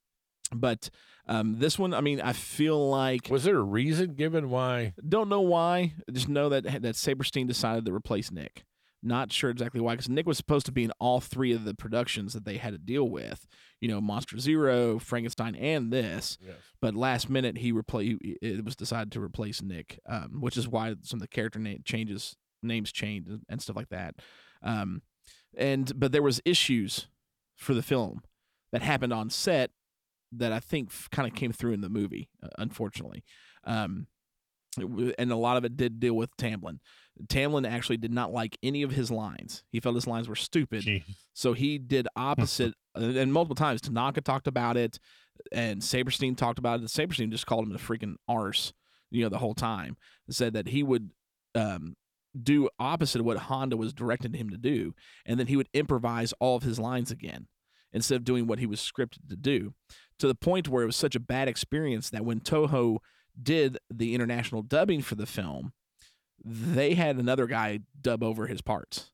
But 0.55 0.91
um, 1.29 1.59
this 1.61 1.79
one, 1.79 1.95
I 1.95 2.01
mean, 2.03 2.21
I 2.21 2.33
feel 2.35 2.91
like 2.91 3.29
Was 3.31 3.45
there 3.45 3.57
a 3.57 3.63
reason 3.63 4.15
given 4.15 4.51
why? 4.51 4.93
don't 5.09 5.29
know 5.29 5.41
why. 5.41 5.95
Just 6.13 6.29
know 6.29 6.49
that 6.51 6.65
that 6.65 6.83
Saperstein 6.97 7.47
decided 7.47 7.87
to 7.87 7.95
replace 7.95 8.31
Nick. 8.31 8.65
Not 9.05 9.33
sure 9.33 9.51
exactly 9.51 9.81
why, 9.81 9.95
because 9.95 10.09
Nick 10.09 10.27
was 10.27 10.37
supposed 10.37 10.67
to 10.67 10.73
be 10.73 10.85
in 10.85 10.93
all 11.01 11.21
three 11.21 11.53
of 11.53 11.65
the 11.65 11.75
productions 11.75 12.35
that 12.35 12.45
they 12.45 12.57
had 12.59 12.73
to 12.73 12.79
deal 12.79 13.09
with. 13.09 13.47
You 13.81 13.89
know, 13.89 14.01
Monster 14.01 14.39
Zero, 14.39 15.01
Frankenstein, 15.01 15.57
and 15.57 15.93
this. 15.93 16.39
Yes. 16.41 16.55
But 16.81 16.95
last 16.95 17.29
minute, 17.29 17.59
he 17.59 17.73
replaced. 17.73 18.21
It 18.23 18.65
was 18.65 18.77
decided 18.77 19.11
to 19.13 19.21
replace 19.21 19.61
Nick, 19.61 19.99
um, 20.09 20.41
which 20.41 20.57
is 20.57 20.69
why 20.69 20.95
some 21.03 21.17
of 21.17 21.23
the 21.23 21.27
character 21.29 21.59
name 21.59 21.83
changes, 21.85 22.37
names 22.63 22.93
changed, 22.93 23.29
and- 23.49 23.61
stuff 23.61 23.75
like 23.77 23.89
that. 23.89 24.15
Um, 24.63 25.03
and 25.57 25.93
but 25.99 26.13
there 26.13 26.23
was 26.23 26.41
issues 26.45 27.09
for 27.57 27.75
the 27.75 27.83
film 27.83 28.23
that 28.71 28.83
happened 28.83 29.13
on 29.13 29.31
set 29.31 29.73
that 30.31 30.53
I 30.53 30.61
think 30.61 30.93
kind 31.11 31.29
of 31.29 31.35
came 31.35 31.53
through 31.53 31.73
in 31.73 31.81
the 31.81 31.89
movie, 31.91 32.29
uh, 32.43 32.49
unfortunately. 32.57 33.25
Um, 33.65 34.07
and 34.79 35.33
a 35.33 35.37
lot 35.37 35.57
of 35.57 35.65
it 35.65 35.77
did 35.77 36.01
deal 36.01 36.15
with 36.15 36.35
Tamblyn. 36.37 36.81
Tamblyn 37.29 37.67
actually 37.67 37.99
did 37.99 38.13
not 38.13 38.33
like 38.33 38.57
any 38.63 38.83
of 38.83 38.93
his 38.93 39.11
lines. 39.11 39.65
He 39.71 39.81
felt 39.81 39.95
his 39.95 40.07
lines 40.07 40.29
were 40.29 40.35
stupid. 40.35 40.85
Jeez. 40.85 41.05
So 41.35 41.53
he 41.53 41.79
did 41.79 42.09
opposite, 42.17 42.75
and 42.95 43.33
multiple 43.33 43.55
times. 43.55 43.81
Tanaka 43.81 44.21
talked 44.21 44.47
about 44.47 44.77
it, 44.77 44.99
and 45.51 45.81
Saperstein 45.83 46.37
talked 46.37 46.59
about 46.59 46.81
it. 46.81 46.87
Saperstein 46.87 47.31
just 47.31 47.47
called 47.47 47.67
him 47.67 47.75
a 47.75 47.79
freaking 47.79 48.17
arse, 48.29 48.73
you 49.11 49.23
know, 49.23 49.29
the 49.29 49.39
whole 49.39 49.55
time. 49.55 49.97
Said 50.31 50.55
that 50.55 50.69
he 50.69 50.83
would 50.83 51.11
um, 51.55 51.97
do 52.41 52.69
opposite 52.79 53.21
of 53.21 53.27
what 53.27 53.37
Honda 53.37 53.77
was 53.77 53.93
directing 53.93 54.33
him 54.33 54.51
to 54.51 54.59
do, 54.59 54.95
and 55.27 55.39
then 55.39 55.47
he 55.47 55.57
would 55.57 55.69
improvise 55.75 56.33
all 56.41 56.57
of 56.57 56.63
his 56.63 56.79
lines 56.79 57.11
again 57.11 57.47
instead 57.93 58.17
of 58.17 58.25
doing 58.25 58.47
what 58.47 58.59
he 58.59 58.67
was 58.67 58.81
scripted 58.81 59.29
to 59.29 59.37
do. 59.37 59.75
To 60.19 60.27
the 60.27 60.35
point 60.35 60.69
where 60.69 60.83
it 60.83 60.87
was 60.87 60.97
such 60.97 61.15
a 61.15 61.21
bad 61.21 61.49
experience 61.49 62.09
that 62.11 62.25
when 62.25 62.41
Toho 62.41 62.99
did 63.41 63.79
the 63.93 64.15
international 64.15 64.63
dubbing 64.63 65.03
for 65.03 65.15
the 65.15 65.27
film, 65.27 65.73
they 66.45 66.95
had 66.95 67.17
another 67.17 67.47
guy 67.47 67.81
dub 68.01 68.23
over 68.23 68.47
his 68.47 68.63
parts. 68.63 69.11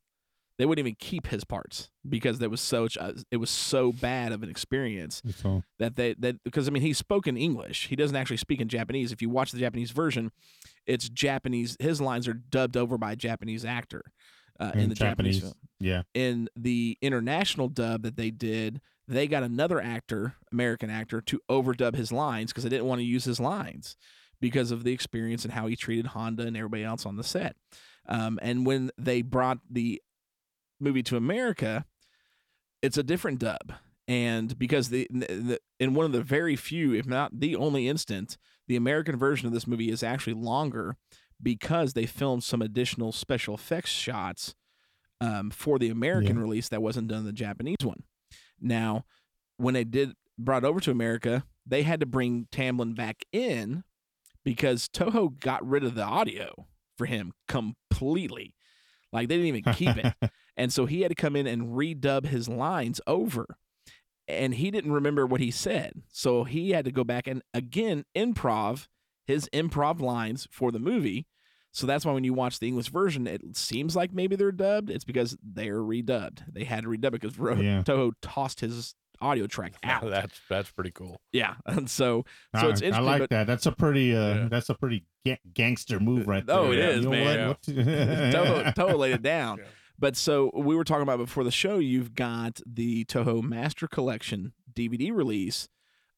They 0.59 0.67
wouldn't 0.67 0.85
even 0.85 0.97
keep 0.99 1.29
his 1.29 1.45
parts 1.45 1.89
because 2.09 2.41
there 2.41 2.51
was 2.51 2.73
a, 2.73 3.15
it 3.31 3.37
was 3.37 3.49
so 3.49 3.93
bad 3.93 4.33
of 4.33 4.43
an 4.43 4.51
experience 4.51 5.23
that 5.79 5.95
they 5.95 6.15
that 6.15 6.43
because 6.43 6.67
I 6.67 6.73
mean 6.73 6.83
he 6.83 6.93
spoke 6.93 7.29
in 7.29 7.37
English. 7.37 7.87
He 7.87 7.95
doesn't 7.95 8.17
actually 8.17 8.39
speak 8.39 8.61
in 8.61 8.69
Japanese. 8.69 9.13
If 9.13 9.23
you 9.23 9.31
watch 9.31 9.53
the 9.53 9.61
Japanese 9.61 9.93
version, 9.93 10.33
it's 10.85 11.09
Japanese. 11.09 11.77
His 11.79 12.01
lines 12.01 12.27
are 12.27 12.35
dubbed 12.35 12.77
over 12.77 12.99
by 12.99 13.13
a 13.13 13.17
Japanese 13.17 13.65
actor 13.65 14.03
uh, 14.59 14.73
in, 14.75 14.81
in 14.81 14.89
the 14.89 14.97
Japanese. 14.97 15.37
Japanese. 15.37 15.41
film. 15.43 15.55
Yeah. 15.79 16.03
In 16.15 16.49
the 16.57 16.99
international 17.01 17.69
dub 17.69 18.03
that 18.03 18.17
they 18.17 18.33
did, 18.33 18.81
they 19.09 19.27
got 19.27 19.43
another 19.43 19.81
actor, 19.81 20.35
American 20.53 20.91
actor, 20.91 21.21
to 21.23 21.41
overdub 21.51 21.95
his 21.97 22.13
lines 22.13 22.53
because 22.53 22.65
they 22.65 22.71
didn't 22.71 22.87
want 22.87 23.01
to 23.01 23.05
use 23.05 23.25
his 23.25 23.41
lines 23.41 23.97
because 24.41 24.71
of 24.71 24.85
the 24.85 24.93
experience 24.93 25.45
and 25.45 25.55
how 25.55 25.67
he 25.67 25.75
treated 25.75 26.09
Honda 26.09 26.47
and 26.47 26.57
everybody 26.57 26.85
else 26.85 27.05
on 27.07 27.17
the 27.17 27.25
set. 27.25 27.57
Um, 28.09 28.39
and 28.43 28.65
when 28.67 28.91
they 28.99 29.23
brought 29.23 29.59
the 29.69 30.01
movie 30.79 31.03
to 31.05 31.17
America, 31.17 31.85
it's 32.83 32.99
a 32.99 33.03
different 33.03 33.41
dub. 33.41 33.73
And 34.07 34.59
because 34.59 34.89
the, 34.91 35.07
the 35.11 35.59
in 35.81 35.93
one 35.95 36.07
of 36.07 36.13
the 36.13 36.23
very 36.23 36.57
few, 36.57 36.95
if 36.95 37.07
not 37.07 37.41
the 37.41 37.57
only 37.57 37.89
instant, 37.89 38.39
the 38.67 38.77
American 38.77 39.17
version 39.17 39.47
of 39.47 39.53
this 39.53 39.67
movie 39.67 39.91
is 39.91 40.03
actually 40.03 40.35
longer 40.35 40.97
because 41.43 41.93
they 41.93 42.07
filmed 42.07 42.43
some 42.45 42.63
additional 42.63 43.13
special 43.13 43.55
effects 43.55 43.91
shots 43.91 44.55
um, 45.21 45.51
for 45.51 45.79
the 45.79 45.91
American 45.91 46.37
Yeah. 46.37 46.43
release 46.43 46.69
that 46.69 46.83
wasn't 46.83 47.09
done 47.09 47.21
in 47.21 47.25
the 47.27 47.33
Japanese 47.33 47.77
one. 47.83 48.03
Now, 48.61 49.05
when 49.57 49.75
they 49.75 49.85
did 49.85 50.13
brought 50.39 50.65
over 50.65 50.81
to 50.81 50.91
America, 50.91 51.45
they 51.67 51.83
had 51.83 52.01
to 52.01 52.07
bring 52.07 52.47
Tamblyn 52.53 52.95
back 52.95 53.25
in 53.33 53.85
because 54.45 54.89
Toho 54.89 55.39
got 55.39 55.67
rid 55.67 55.85
of 55.85 55.95
the 55.95 56.05
audio 56.05 56.67
for 56.97 57.07
him 57.07 57.33
completely. 57.49 58.55
Like 59.13 59.29
they 59.29 59.37
didn't 59.37 59.57
even 59.57 59.75
keep 59.75 59.97
it. 59.97 60.15
And 60.59 60.73
so 60.73 60.87
he 60.87 61.03
had 61.03 61.11
to 61.11 61.15
come 61.15 61.37
in 61.37 61.47
and 61.47 61.77
redub 61.77 62.27
his 62.27 62.49
lines 62.49 63.01
over. 63.07 63.47
And 64.27 64.55
he 64.57 64.73
didn't 64.73 64.93
remember 64.93 65.25
what 65.25 65.41
he 65.41 65.53
said. 65.53 66.03
So 66.11 66.43
he 66.43 66.71
had 66.71 66.85
to 66.85 66.91
go 66.91 67.05
back 67.05 67.29
and 67.29 67.43
again 67.55 68.05
improv 68.17 68.89
his 69.25 69.49
improv 69.55 70.01
lines 70.01 70.49
for 70.51 70.73
the 70.73 70.81
movie. 70.81 71.29
So 71.73 71.87
that's 71.87 72.05
why 72.05 72.13
when 72.13 72.25
you 72.25 72.33
watch 72.35 72.59
the 72.59 72.67
English 72.69 72.89
version, 72.89 73.27
it 73.27 73.57
seems 73.57 73.95
like 73.95 74.13
maybe 74.13 74.37
they're 74.37 74.53
dubbed. 74.53 74.91
It's 74.91 75.05
because 75.05 75.37
they're 75.43 75.79
redubbed. 75.81 76.43
They 76.53 76.65
had 76.65 76.83
to 76.85 76.89
redub 76.89 77.07
it 77.09 77.13
because 77.21 77.39
Ro- 77.39 77.55
Yeah. 77.57 77.83
Toho 77.83 78.13
tossed 78.23 78.61
his 78.61 78.95
audio 79.21 79.47
track 79.47 79.75
out. 79.83 80.09
that's 80.09 80.41
that's 80.49 80.71
pretty 80.71 80.91
cool. 80.93 81.21
Yeah, 81.33 81.55
and 81.67 81.89
so 81.91 82.25
so 82.59 82.69
I, 82.69 82.71
it's 82.71 82.83
I 82.83 83.01
like 83.01 83.21
but, 83.21 83.31
that. 83.31 83.47
That's 83.47 83.67
a 83.67 83.73
pretty 83.73 84.15
uh 84.17 84.49
that's 84.49 84.69
a 84.71 84.75
pretty 84.75 85.05
ga- 85.27 85.41
gangster 85.53 86.01
move 86.01 86.27
right 86.27 86.45
there. 86.47 86.57
Oh, 86.57 86.73
it 86.73 86.79
is, 86.79 86.97
You 86.99 87.03
know 87.03 87.11
man. 87.11 87.49
what? 87.49 87.59
What- 87.67 87.77
Toho, 87.77 88.75
Toho 88.75 88.99
laid 88.99 89.15
it 89.15 89.23
down. 89.23 89.59
But 90.01 90.17
so 90.17 90.53
we 90.55 90.77
were 90.77 90.85
talking 90.85 91.03
about 91.03 91.19
before 91.19 91.43
the 91.43 91.51
show. 91.51 91.79
You've 91.79 92.15
got 92.15 92.61
the 92.65 93.05
Toho 93.07 93.43
Master 93.43 93.89
Collection 93.89 94.53
DVD 94.73 95.13
release 95.13 95.69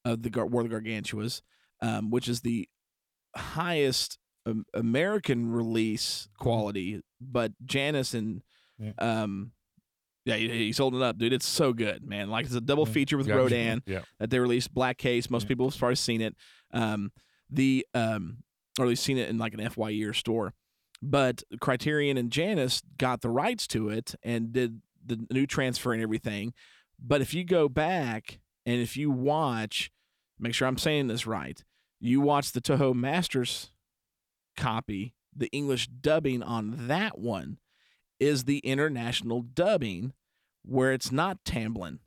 of 0.05 0.23
the 0.23 0.29
Gar- 0.31 0.47
War 0.47 0.61
of 0.63 0.69
the 0.69 0.75
Gargantuas, 0.75 1.41
um, 1.81 2.11
which 2.11 2.29
is 2.29 2.43
the 2.43 2.69
highest 3.35 4.19
um, 4.47 4.65
American 4.75 5.51
release 5.51 6.29
quality. 6.39 7.03
But 7.21 7.53
Janus 7.65 8.15
and 8.15 8.43
Yeah. 8.79 8.93
um, 8.99 9.53
yeah, 10.25 10.37
he's 10.37 10.79
holding 10.79 11.03
up, 11.03 11.19
dude. 11.19 11.33
It's 11.33 11.47
so 11.49 11.73
good, 11.73 12.05
man. 12.05 12.29
Like 12.31 12.47
it's 12.47 12.55
a 12.55 12.61
double 12.61 12.87
feature 12.87 13.17
with 13.17 13.27
Yeah. 13.29 13.35
Rodan 13.35 13.83
Yeah. 13.87 14.03
that 14.19 14.31
they 14.31 14.39
released. 14.39 14.73
Black 14.75 14.99
Case. 14.99 15.31
Most 15.31 15.49
people 15.49 15.69
have 15.69 15.79
probably 15.79 15.97
seen 15.97 16.21
it. 16.21 16.37
Um, 16.73 17.11
the 17.49 17.87
um, 17.95 18.39
or 18.79 18.85
at 18.85 18.89
least 18.89 19.03
seen 19.03 19.19
it 19.19 19.29
in 19.29 19.39
like 19.39 19.55
an 19.55 19.61
FYE 19.61 20.01
or 20.05 20.13
store. 20.13 20.55
But 21.03 21.43
Criterion 21.61 22.17
and 22.19 22.31
Janus 22.31 22.83
got 22.99 23.23
the 23.23 23.31
rights 23.31 23.67
to 23.69 23.89
it 23.89 24.15
and 24.23 24.53
did 24.53 24.83
the 25.05 25.27
new 25.31 25.47
transfer 25.47 25.93
and 25.93 26.03
everything. 26.03 26.53
But 27.03 27.23
if 27.23 27.33
you 27.35 27.43
go 27.45 27.69
back 27.69 28.39
and 28.67 28.81
if 28.81 28.97
you 28.97 29.11
watch, 29.11 29.91
make 30.39 30.55
sure 30.55 30.69
I'm 30.69 30.77
saying 30.79 31.09
this 31.09 31.27
right, 31.27 31.63
you 31.99 32.21
watch 32.21 32.53
the 32.53 32.61
Toho 32.61 32.95
Masters 32.95 33.73
copy, 34.57 35.15
the 35.35 35.49
English 35.53 35.89
dubbing 35.89 36.43
on 36.43 36.89
that 36.89 37.19
one 37.19 37.59
is 38.19 38.45
the 38.45 38.59
international 38.59 39.41
dubbing 39.43 40.13
where 40.65 40.93
it's 40.93 41.11
not 41.11 41.45
Tamblyn 41.45 42.01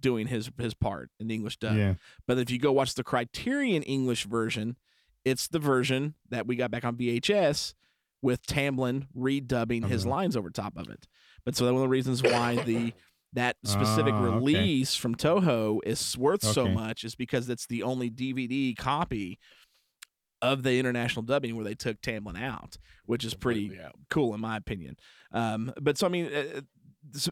doing 0.00 0.28
his 0.28 0.50
his 0.58 0.74
part 0.74 1.10
in 1.18 1.28
the 1.28 1.34
English 1.34 1.56
dub. 1.58 1.76
Yeah. 1.76 1.94
But 2.26 2.38
if 2.38 2.50
you 2.50 2.58
go 2.58 2.72
watch 2.72 2.94
the 2.94 3.04
Criterion 3.04 3.82
English 3.82 4.24
version, 4.24 4.76
it's 5.24 5.48
the 5.48 5.58
version 5.58 6.14
that 6.30 6.46
we 6.46 6.56
got 6.56 6.70
back 6.70 6.84
on 6.84 6.96
VHS 6.96 7.74
with 8.22 8.46
Tamblyn 8.46 9.06
redubbing 9.16 9.86
his 9.86 10.06
lines 10.06 10.36
over 10.36 10.50
top 10.50 10.76
of 10.76 10.88
it. 10.88 11.06
But 11.44 11.56
so 11.56 11.64
that 11.66 11.72
one 11.72 11.82
of 11.82 11.86
the 11.86 11.90
reasons 11.92 12.22
why 12.22 12.56
the 12.64 12.92
that 13.34 13.56
specific 13.64 14.14
Ah, 14.14 14.24
okay. 14.24 14.34
release 14.36 14.94
from 14.94 15.14
Toho 15.14 15.80
is 15.84 16.16
worth 16.16 16.42
so 16.42 16.66
much 16.68 17.04
is 17.04 17.14
because 17.14 17.48
it's 17.50 17.66
the 17.66 17.82
only 17.82 18.10
DVD 18.10 18.74
copy 18.76 19.38
of 20.42 20.62
the 20.62 20.78
international 20.78 21.22
dubbing 21.22 21.56
where 21.56 21.64
they 21.64 21.74
took 21.74 22.00
Tamblyn 22.00 22.36
out, 22.36 22.78
which 23.06 23.24
is 23.24 23.34
pretty 23.34 23.78
cool 24.10 24.34
in 24.34 24.40
my 24.40 24.56
opinion. 24.56 24.96
Um, 25.32 25.72
but 25.80 25.98
so 25.98 26.06
I 26.06 26.10
mean, 26.10 26.26
uh, 26.32 26.60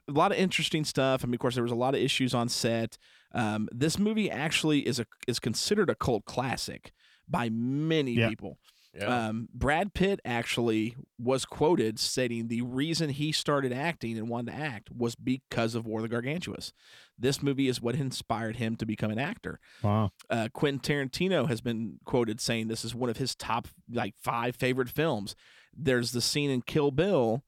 a 0.09 0.13
lot 0.13 0.33
of 0.33 0.39
interesting 0.39 0.85
stuff. 0.85 1.23
I 1.23 1.27
mean, 1.27 1.35
of 1.35 1.41
course, 1.41 1.55
there 1.55 1.63
was 1.63 1.73
a 1.73 1.77
lot 1.77 1.95
of 1.95 2.01
issues 2.01 2.35
on 2.35 2.49
set. 2.49 2.99
Um, 3.33 3.69
this 3.73 3.99
movie 3.99 4.31
actually 4.31 4.87
is 4.87 4.99
a 4.99 5.07
is 5.27 5.39
considered 5.39 5.91
a 5.91 5.95
cult 5.95 6.25
classic 6.25 6.93
by 7.29 7.49
many 7.51 8.13
Yeah. 8.13 8.29
people. 8.29 8.59
Yeah. 8.99 9.29
Um, 9.29 9.49
Brad 9.53 9.95
Pitt 9.95 10.21
actually 10.25 10.97
was 11.19 11.45
quoted 11.45 11.99
stating 11.99 12.49
the 12.49 12.63
reason 12.63 13.11
he 13.11 13.33
started 13.33 13.73
acting 13.73 14.17
and 14.17 14.29
wanted 14.29 14.53
to 14.53 14.59
act 14.59 14.91
was 14.91 15.15
because 15.15 15.75
of 15.75 15.87
War 15.87 16.01
of 16.03 16.09
the 16.09 16.15
Gargantuas. 16.15 16.73
This 17.19 17.43
movie 17.43 17.69
is 17.69 17.81
what 17.81 17.95
inspired 17.95 18.57
him 18.57 18.77
to 18.77 18.87
become 18.87 19.11
an 19.11 19.19
actor. 19.19 19.59
Wow. 19.83 20.13
Uh, 20.31 20.49
Quentin 20.53 20.81
Tarantino 20.81 21.49
has 21.49 21.61
been 21.61 21.99
quoted 22.05 22.41
saying 22.41 22.69
this 22.69 22.85
is 22.85 22.95
one 22.95 23.11
of 23.11 23.17
his 23.17 23.35
top 23.35 23.69
like 23.91 24.15
five 24.23 24.57
favorite 24.57 24.89
films. 24.89 25.35
There's 25.75 26.13
the 26.13 26.21
scene 26.21 26.51
in 26.51 26.63
Kill 26.63 26.91
Bill 26.91 27.43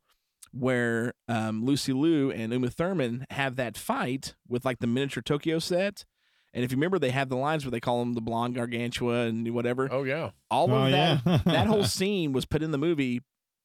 where 0.53 1.15
um, 1.29 1.65
Lucy 1.65 1.93
Liu 1.93 2.31
and 2.31 2.53
Uma 2.53 2.71
Thurman 2.71 3.27
have 3.31 3.57
that 3.57 3.77
fight 3.77 4.35
with 4.49 4.65
like 4.65 4.79
the 4.79 4.87
miniature 4.87 5.23
Tokyo 5.23 5.59
set. 5.59 6.05
And 6.59 6.65
if 6.65 6.73
you 6.73 6.77
remember, 6.77 6.99
they 6.99 7.11
have 7.13 7.29
the 7.29 7.37
lines 7.37 7.65
where 7.65 7.71
they 7.71 7.79
call 7.79 8.03
him 8.03 8.15
the 8.15 8.21
blonde 8.21 8.57
gargantua 8.57 9.27
and 9.27 9.49
whatever. 9.55 9.89
Oh 9.93 10.03
yeah, 10.03 10.31
all 10.51 10.65
of 10.65 10.73
Oh, 10.73 10.91
that. 10.91 11.23
yeah. 11.25 11.39
that 11.45 11.69
whole 11.69 11.85
scene 11.85 12.33
was 12.33 12.47
put 12.47 12.65
in 12.65 12.73
the 12.73 12.79
movie 12.79 13.21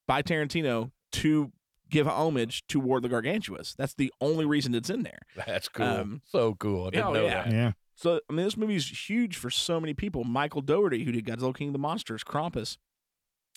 by 0.08 0.22
Tarantino 0.22 0.92
to 1.14 1.52
give 1.90 2.08
homage 2.08 2.68
to 2.68 2.80
War 2.80 2.98
of 2.98 3.02
the 3.02 3.10
Gargantuas. 3.10 3.76
That's 3.76 3.96
the 3.96 4.14
only 4.22 4.46
reason 4.46 4.76
it's 4.76 4.92
in 4.92 5.02
there. 5.02 5.22
That's 5.36 5.70
cool. 5.70 5.88
Um, 5.88 6.22
so 6.24 6.54
cool. 6.54 6.86
I 6.86 6.90
didn't 6.92 7.08
oh, 7.08 7.14
know 7.14 7.24
yeah. 7.24 7.44
that. 7.44 7.52
Yeah. 7.52 7.72
So 7.96 8.20
I 8.30 8.34
mean, 8.34 8.46
this 8.46 8.58
movie's 8.58 9.10
huge 9.10 9.38
for 9.38 9.50
so 9.50 9.80
many 9.80 9.96
people. 9.96 10.24
Michael 10.24 10.62
Dougherty, 10.62 11.04
who 11.04 11.12
did 11.12 11.26
Godzilla 11.26 11.58
King 11.58 11.70
of 11.70 11.74
the 11.74 11.80
Monsters, 11.80 12.24
Krampus, 12.24 12.78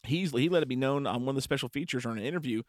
he's 0.03 0.31
he 0.31 0.49
let 0.49 0.63
it 0.63 0.69
be 0.69 0.77
known 0.77 1.07
on 1.07 1.27
one 1.27 1.31
of 1.31 1.37
the 1.37 1.43
special 1.43 1.69
features 1.69 2.07
or 2.07 2.13
in 2.13 2.17
an 2.17 2.25
interview. 2.25 2.63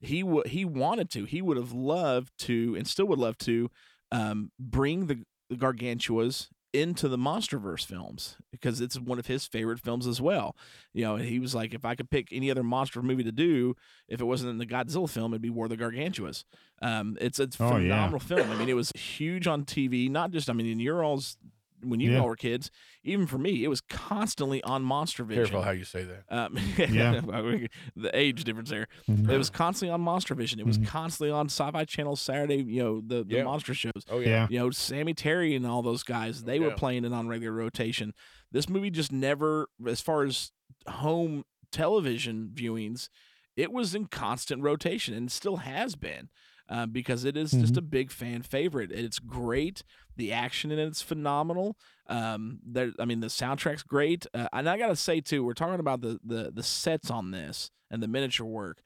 He 0.00 0.22
would 0.22 0.46
he 0.46 0.64
wanted 0.64 1.10
to. 1.10 1.26
He 1.26 1.42
would 1.42 1.58
have 1.58 1.72
loved 1.72 2.30
to, 2.38 2.74
and 2.78 2.86
still 2.88 3.04
would 3.08 3.18
love 3.18 3.36
to, 3.38 3.70
um, 4.10 4.52
bring 4.58 5.06
the, 5.08 5.22
the 5.50 5.56
Gargantuas 5.56 6.48
into 6.72 7.06
the 7.08 7.16
MonsterVerse 7.16 7.86
films 7.86 8.36
because 8.50 8.80
it's 8.80 8.98
one 8.98 9.20
of 9.20 9.26
his 9.28 9.46
favorite 9.46 9.78
films 9.78 10.08
as 10.08 10.20
well. 10.20 10.56
You 10.92 11.04
know, 11.04 11.16
he 11.16 11.38
was 11.38 11.54
like, 11.54 11.72
if 11.72 11.84
I 11.84 11.94
could 11.94 12.10
pick 12.10 12.28
any 12.32 12.50
other 12.50 12.64
monster 12.64 13.00
movie 13.00 13.22
to 13.22 13.30
do, 13.30 13.76
if 14.08 14.20
it 14.20 14.24
wasn't 14.24 14.50
in 14.50 14.58
the 14.58 14.66
Godzilla 14.66 15.08
film, 15.08 15.32
it'd 15.32 15.40
be 15.42 15.50
War 15.50 15.66
of 15.66 15.70
the 15.70 15.76
Gargantuas. 15.76 16.42
Um, 16.82 17.16
it's 17.20 17.38
it's 17.38 17.60
a 17.60 17.62
Oh, 17.64 17.76
yeah. 17.76 17.82
phenomenal 17.82 18.18
film. 18.18 18.50
I 18.50 18.56
mean, 18.56 18.68
it 18.68 18.74
was 18.74 18.90
huge 18.96 19.46
on 19.46 19.64
TV. 19.64 20.10
Not 20.10 20.32
just, 20.32 20.50
I 20.50 20.52
mean, 20.52 20.66
in 20.66 20.80
your 20.80 21.04
all's 21.04 21.36
when 21.84 22.00
you 22.00 22.12
Yeah. 22.12 22.18
all 22.20 22.26
were 22.28 22.36
kids, 22.36 22.70
even 23.02 23.26
for 23.26 23.38
me, 23.38 23.64
it 23.64 23.68
was 23.68 23.80
constantly 23.80 24.62
on 24.62 24.82
Monster 24.82 25.24
Vision. 25.24 25.44
Careful 25.44 25.62
how 25.62 25.70
you 25.72 25.84
say 25.84 26.04
that. 26.04 26.24
Um, 26.28 26.56
Yeah. 26.78 27.20
the 27.96 28.10
age 28.12 28.44
difference 28.44 28.70
there. 28.70 28.88
Mhm. 29.08 29.28
It 29.30 29.38
was 29.38 29.50
constantly 29.50 29.92
on 29.92 30.00
Monster 30.00 30.34
Vision. 30.34 30.58
It 30.60 30.66
was 30.66 30.78
Mhm. 30.78 30.86
constantly 30.86 31.30
on 31.30 31.46
Sci-Fi 31.46 31.84
Channel 31.84 32.16
Saturday. 32.16 32.62
You 32.62 32.82
know 32.82 33.00
the, 33.00 33.24
the 33.24 33.36
Yeah. 33.36 33.44
monster 33.44 33.74
shows. 33.74 33.92
Oh 34.10 34.20
yeah. 34.20 34.28
Yeah. 34.28 34.46
You 34.50 34.58
know 34.60 34.70
Sammy 34.70 35.14
Terry 35.14 35.54
and 35.54 35.66
all 35.66 35.82
those 35.82 36.02
guys. 36.02 36.44
They 36.44 36.58
were 36.60 36.68
Yeah. 36.68 36.74
playing 36.76 37.04
it 37.04 37.12
on 37.12 37.28
regular 37.28 37.52
rotation. 37.54 38.12
This 38.52 38.68
movie 38.68 38.90
just 38.90 39.12
never, 39.12 39.68
as 39.86 40.00
far 40.00 40.22
as 40.24 40.52
home 40.88 41.44
television 41.72 42.50
viewings, 42.54 43.08
it 43.56 43.72
was 43.72 43.94
in 43.94 44.06
constant 44.06 44.62
rotation 44.62 45.14
and 45.14 45.30
still 45.30 45.58
has 45.58 45.96
been. 45.96 46.28
Uh, 46.66 46.86
because 46.86 47.26
it 47.26 47.36
is 47.36 47.50
just 47.50 47.76
a 47.76 47.82
big 47.82 48.10
fan 48.10 48.40
favorite. 48.40 48.90
It's 48.90 49.18
great. 49.18 49.82
The 50.16 50.32
action 50.32 50.70
in 50.70 50.78
it's 50.78 51.02
phenomenal. 51.02 51.76
Um, 52.08 52.60
there, 52.64 52.92
I 52.98 53.04
mean, 53.04 53.20
the 53.20 53.26
soundtrack's 53.26 53.82
great. 53.82 54.26
Uh, 54.32 54.48
and 54.50 54.68
I 54.68 54.78
gotta 54.78 54.96
say 54.96 55.20
too, 55.20 55.44
we're 55.44 55.52
talking 55.52 55.80
about 55.80 56.00
the 56.00 56.18
the 56.24 56.50
the 56.54 56.62
sets 56.62 57.10
on 57.10 57.32
this 57.32 57.70
and 57.90 58.02
the 58.02 58.08
miniature 58.08 58.46
work. 58.46 58.82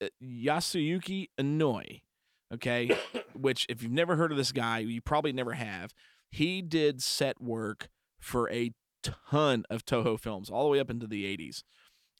Uh, 0.00 0.06
Yasuyuki 0.22 1.28
Inoue, 1.38 2.00
okay, 2.54 2.96
which 3.34 3.66
if 3.68 3.82
you've 3.82 3.92
never 3.92 4.16
heard 4.16 4.30
of 4.30 4.38
this 4.38 4.52
guy, 4.52 4.78
you 4.78 5.02
probably 5.02 5.32
never 5.32 5.52
have. 5.52 5.92
He 6.30 6.62
did 6.62 7.02
set 7.02 7.38
work 7.38 7.88
for 8.18 8.50
a 8.50 8.72
ton 9.02 9.64
of 9.68 9.84
Toho 9.84 10.18
films, 10.18 10.48
all 10.48 10.64
the 10.64 10.70
way 10.70 10.80
up 10.80 10.88
into 10.90 11.06
the 11.06 11.24
'80s. 11.36 11.64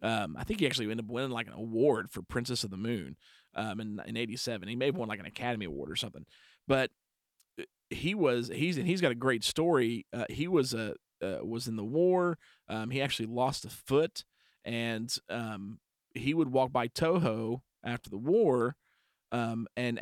Um, 0.03 0.37
I 0.39 0.45
think 0.45 0.61
he 0.61 0.67
actually 0.67 0.91
ended 0.91 1.07
up 1.07 1.11
winning 1.11 1.31
like 1.31 1.47
an 1.47 1.55
award 1.55 2.11
for 2.11 2.21
Princess 2.21 2.65
of 2.65 2.71
the 2.71 2.77
Moon 2.77 3.17
um, 3.57 3.81
in 3.81 4.01
in 4.07 4.17
'87. 4.17 4.69
He 4.69 4.77
may 4.77 4.87
have 4.87 4.97
won 4.97 5.09
like 5.09 5.21
an 5.21 5.27
Academy 5.27 5.67
Award 5.67 5.91
or 5.91 5.97
something. 5.97 6.25
But 6.67 6.91
uh, 7.61 7.65
he 7.91 8.15
was 8.15 8.49
he's 8.49 8.79
and 8.79 8.87
he's 8.87 9.01
got 9.01 9.13
a 9.13 9.17
great 9.17 9.45
story. 9.45 10.07
Uh, 10.13 10.27
he 10.29 10.49
was 10.49 10.75
a 10.75 10.95
uh, 11.23 11.39
was 11.43 11.69
in 11.69 11.77
the 11.77 11.85
war. 11.85 12.39
Um, 12.69 12.91
he 12.91 13.01
actually 13.01 13.27
lost 13.27 13.65
a 13.65 13.71
foot, 13.71 14.25
and 14.65 15.15
um, 15.31 15.79
he 16.15 16.35
would 16.35 16.49
walk 16.49 16.73
by 16.73 16.89
Toho 16.89 17.61
after 17.85 18.11
the 18.11 18.19
war, 18.19 18.77
um, 19.33 19.67
and 19.77 20.01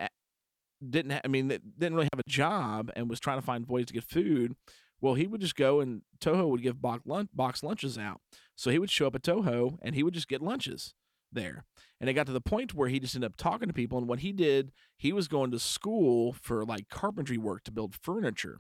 didn't 0.88 1.12
ha- 1.12 1.20
I 1.24 1.28
mean 1.28 1.48
didn't 1.48 1.94
really 1.94 2.08
have 2.12 2.20
a 2.24 2.30
job 2.30 2.90
and 2.96 3.08
was 3.08 3.20
trying 3.20 3.38
to 3.38 3.46
find 3.46 3.66
ways 3.68 3.86
to 3.86 3.92
get 3.92 4.04
food. 4.04 4.54
Well, 5.00 5.14
he 5.14 5.26
would 5.26 5.40
just 5.40 5.56
go 5.56 5.80
and 5.80 6.02
Toho 6.20 6.48
would 6.48 6.62
give 6.62 6.80
box, 6.80 7.02
lunch, 7.06 7.28
box 7.34 7.62
lunches 7.62 7.98
out. 7.98 8.20
So 8.54 8.70
he 8.70 8.78
would 8.78 8.90
show 8.90 9.08
up 9.08 9.16
at 9.16 9.22
Toho 9.22 9.78
and 9.82 9.96
he 9.96 10.02
would 10.04 10.14
just 10.14 10.28
get 10.28 10.40
lunches 10.40 10.94
there. 11.32 11.64
And 12.02 12.10
it 12.10 12.14
got 12.14 12.26
to 12.26 12.32
the 12.32 12.40
point 12.40 12.74
where 12.74 12.88
he 12.88 12.98
just 12.98 13.14
ended 13.14 13.30
up 13.30 13.36
talking 13.36 13.68
to 13.68 13.72
people. 13.72 13.96
And 13.96 14.08
what 14.08 14.18
he 14.18 14.32
did, 14.32 14.72
he 14.98 15.12
was 15.12 15.28
going 15.28 15.52
to 15.52 15.60
school 15.60 16.32
for 16.32 16.64
like 16.64 16.88
carpentry 16.88 17.38
work 17.38 17.62
to 17.62 17.70
build 17.70 17.94
furniture. 17.94 18.58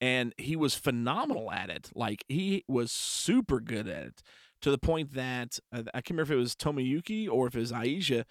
And 0.00 0.32
he 0.38 0.54
was 0.54 0.76
phenomenal 0.76 1.50
at 1.50 1.70
it. 1.70 1.90
Like 1.92 2.24
he 2.28 2.64
was 2.68 2.92
super 2.92 3.58
good 3.58 3.88
at 3.88 4.04
it 4.04 4.22
to 4.62 4.70
the 4.70 4.78
point 4.78 5.14
that 5.14 5.58
uh, 5.72 5.82
I 5.88 6.02
can't 6.02 6.10
remember 6.10 6.34
if 6.34 6.36
it 6.38 6.40
was 6.40 6.54
Tomoyuki 6.54 7.28
or 7.28 7.48
if 7.48 7.56
it 7.56 7.58
was 7.58 7.72
Eiji. 7.72 8.24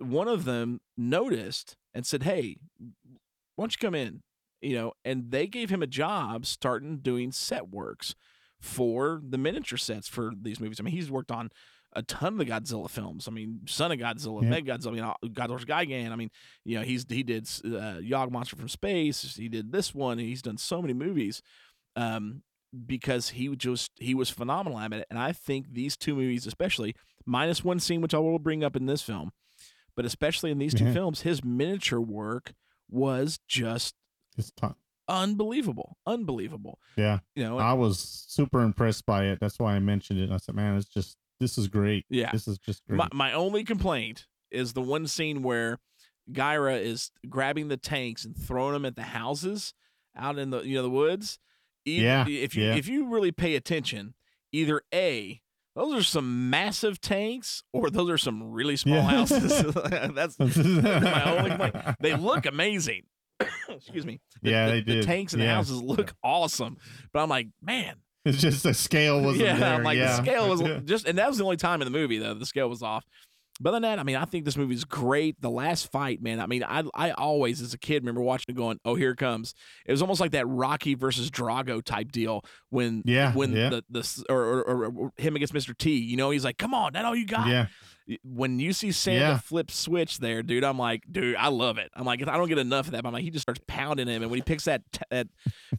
One 0.00 0.28
of 0.28 0.44
them 0.44 0.80
noticed 0.98 1.76
and 1.94 2.04
said, 2.04 2.24
Hey, 2.24 2.58
why 3.56 3.62
don't 3.62 3.72
you 3.72 3.78
come 3.80 3.94
in? 3.94 4.20
You 4.60 4.74
know, 4.76 4.92
and 5.02 5.30
they 5.30 5.46
gave 5.46 5.70
him 5.70 5.82
a 5.82 5.86
job 5.86 6.44
starting 6.44 6.98
doing 6.98 7.32
set 7.32 7.70
works 7.70 8.14
for 8.60 9.22
the 9.26 9.38
miniature 9.38 9.78
sets 9.78 10.08
for 10.08 10.32
these 10.38 10.60
movies. 10.60 10.78
I 10.78 10.82
mean, 10.82 10.94
he's 10.94 11.10
worked 11.10 11.30
on 11.30 11.50
a 11.94 12.02
ton 12.02 12.34
of 12.34 12.38
the 12.38 12.44
Godzilla 12.46 12.88
films. 12.88 13.26
I 13.26 13.30
mean, 13.32 13.60
Son 13.66 13.90
of 13.92 13.98
Godzilla, 13.98 14.42
Yeah. 14.42 14.50
Mechagodzilla, 14.50 14.94
you 14.94 15.02
know, 15.02 15.14
Godzilla's 15.24 15.64
Gigan. 15.64 16.12
I 16.12 16.16
mean, 16.16 16.30
you 16.64 16.78
know, 16.78 16.84
he's 16.84 17.04
he 17.08 17.22
did 17.22 17.48
uh, 17.64 17.98
Yog 18.00 18.30
Monster 18.30 18.56
from 18.56 18.68
Space. 18.68 19.34
He 19.36 19.48
did 19.48 19.72
this 19.72 19.94
one. 19.94 20.18
He's 20.18 20.42
done 20.42 20.56
so 20.56 20.80
many 20.80 20.94
movies. 20.94 21.42
Um, 21.96 22.42
because 22.86 23.30
he 23.30 23.54
just 23.56 23.90
he 23.98 24.14
was 24.14 24.30
phenomenal 24.30 24.78
at 24.78 24.92
it, 24.92 25.04
and 25.10 25.18
I 25.18 25.32
think 25.32 25.72
these 25.72 25.96
two 25.96 26.14
movies, 26.14 26.46
especially 26.46 26.94
minus 27.26 27.64
one 27.64 27.80
scene, 27.80 28.00
which 28.00 28.14
I 28.14 28.18
will 28.18 28.38
bring 28.38 28.62
up 28.62 28.76
in 28.76 28.86
this 28.86 29.02
film, 29.02 29.32
but 29.96 30.04
especially 30.04 30.52
in 30.52 30.58
these 30.58 30.72
two 30.72 30.84
Yeah. 30.84 30.92
films, 30.92 31.22
his 31.22 31.42
miniature 31.42 32.00
work 32.00 32.52
was 32.88 33.40
just 33.48 33.96
It's 34.38 34.52
unbelievable, 35.08 35.96
unbelievable. 36.06 36.78
Yeah. 36.96 37.18
You 37.34 37.42
know, 37.44 37.58
I 37.58 37.72
was 37.72 37.98
super 37.98 38.62
impressed 38.62 39.04
by 39.04 39.24
it. 39.24 39.38
That's 39.40 39.58
why 39.58 39.74
I 39.74 39.80
mentioned 39.80 40.20
it. 40.20 40.30
I 40.30 40.36
said, 40.36 40.54
man, 40.54 40.76
it's 40.76 40.88
just 40.88 41.16
this 41.40 41.58
is 41.58 41.68
great. 41.68 42.04
Yeah. 42.08 42.30
This 42.32 42.46
is 42.46 42.58
just 42.58 42.82
great. 42.86 42.96
My, 42.98 43.08
my 43.12 43.32
only 43.32 43.64
complaint 43.64 44.26
is 44.50 44.72
the 44.74 44.80
one 44.82 45.06
scene 45.06 45.42
where 45.42 45.78
Gyra 46.30 46.80
is 46.80 47.10
grabbing 47.28 47.68
the 47.68 47.76
tanks 47.76 48.24
and 48.24 48.36
throwing 48.36 48.74
them 48.74 48.84
at 48.84 48.94
the 48.96 49.02
houses 49.02 49.74
out 50.16 50.38
in 50.38 50.50
the 50.50 50.60
you 50.62 50.76
know 50.76 50.82
the 50.82 50.90
woods. 50.90 51.38
Either- 51.84 52.04
Yeah, 52.04 52.26
If 52.28 52.54
you 52.54 52.64
yeah. 52.64 52.74
if 52.76 52.86
you 52.88 53.08
really 53.08 53.32
pay 53.32 53.54
attention, 53.56 54.14
either 54.52 54.82
a 54.94 55.40
those 55.76 55.94
are 55.94 56.02
some 56.02 56.50
massive 56.50 57.00
tanks 57.00 57.62
or 57.72 57.90
those 57.90 58.10
are 58.10 58.18
some 58.18 58.52
really 58.52 58.76
small 58.76 58.96
Yeah. 58.96 59.02
houses. 59.10 59.50
That's 60.14 60.38
my 60.38 61.38
only 61.38 61.50
complaint. 61.50 61.96
They 62.00 62.14
look 62.16 62.44
amazing. 62.46 63.02
Excuse 63.68 64.04
me. 64.04 64.20
The- 64.42 64.50
Yeah, 64.50 64.66
the, 64.66 64.72
they 64.72 64.80
the 64.80 64.92
did. 64.96 65.04
tanks 65.04 65.32
and 65.32 65.40
the 65.42 65.46
houses 65.46 65.80
look 65.80 66.12
awesome, 66.22 66.76
but 67.12 67.22
I'm 67.22 67.28
like, 67.28 67.48
man, 67.62 67.94
it's 68.24 68.38
just 68.38 68.62
the 68.62 68.74
scale 68.74 69.20
wasn't 69.20 69.46
yeah, 69.46 69.56
there. 69.56 69.82
Like 69.82 69.96
yeah. 69.96 70.16
the 70.16 70.22
scale 70.22 70.48
was 70.48 70.60
just, 70.84 71.06
and 71.06 71.18
that 71.18 71.28
was 71.28 71.38
the 71.38 71.44
only 71.44 71.56
time 71.56 71.80
in 71.80 71.86
the 71.86 71.98
movie 71.98 72.18
though 72.18 72.34
the 72.34 72.46
scale 72.46 72.68
was 72.68 72.82
off. 72.82 73.04
But 73.62 73.70
other 73.70 73.76
than 73.76 73.82
that, 73.82 73.98
I 73.98 74.04
mean, 74.04 74.16
I 74.16 74.24
think 74.24 74.46
this 74.46 74.56
movie 74.56 74.74
is 74.74 74.86
great. 74.86 75.38
The 75.42 75.50
last 75.50 75.92
fight, 75.92 76.22
man. 76.22 76.40
I 76.40 76.46
mean, 76.46 76.64
I 76.64 76.82
I 76.94 77.10
always 77.10 77.60
as 77.60 77.74
a 77.74 77.78
kid 77.78 78.02
remember 78.02 78.22
watching 78.22 78.54
it 78.54 78.56
going, 78.56 78.80
"Oh, 78.86 78.94
here 78.94 79.10
it 79.10 79.18
comes." 79.18 79.54
It 79.84 79.92
was 79.92 80.00
almost 80.00 80.18
like 80.18 80.30
that 80.30 80.48
Rocky 80.48 80.94
versus 80.94 81.30
Drago 81.30 81.84
type 81.84 82.10
deal 82.10 82.42
when 82.70 83.02
Yeah, 83.04 83.34
when 83.34 83.52
yeah. 83.52 83.68
the 83.68 83.84
the 83.90 84.24
or, 84.30 84.60
or, 84.60 84.86
or 84.86 85.12
him 85.18 85.36
against 85.36 85.52
Mr. 85.52 85.76
T. 85.76 85.98
You 85.98 86.16
know, 86.16 86.30
he's 86.30 86.44
like, 86.44 86.56
"Come 86.56 86.72
on, 86.72 86.94
that 86.94 87.04
all 87.04 87.14
you 87.14 87.26
got." 87.26 87.48
Yeah. 87.48 87.66
When 88.22 88.58
you 88.60 88.72
see 88.72 88.88
Sanda 88.88 89.18
Yeah. 89.20 89.38
flip 89.38 89.70
switch 89.70 90.18
there, 90.18 90.42
dude, 90.42 90.64
I'm 90.64 90.78
like, 90.78 91.04
dude, 91.10 91.36
I 91.36 91.48
love 91.48 91.78
it. 91.78 91.90
I'm 91.94 92.04
like, 92.04 92.26
I 92.26 92.36
don't 92.36 92.48
get 92.48 92.58
enough 92.58 92.86
of 92.86 92.92
that. 92.92 93.02
But 93.02 93.08
I'm 93.08 93.12
like, 93.14 93.24
he 93.24 93.30
just 93.30 93.42
starts 93.42 93.60
pounding 93.66 94.08
him, 94.08 94.22
and 94.22 94.30
when 94.30 94.38
he 94.38 94.42
picks 94.42 94.64
that 94.64 94.82
t- 94.92 95.00
that 95.10 95.28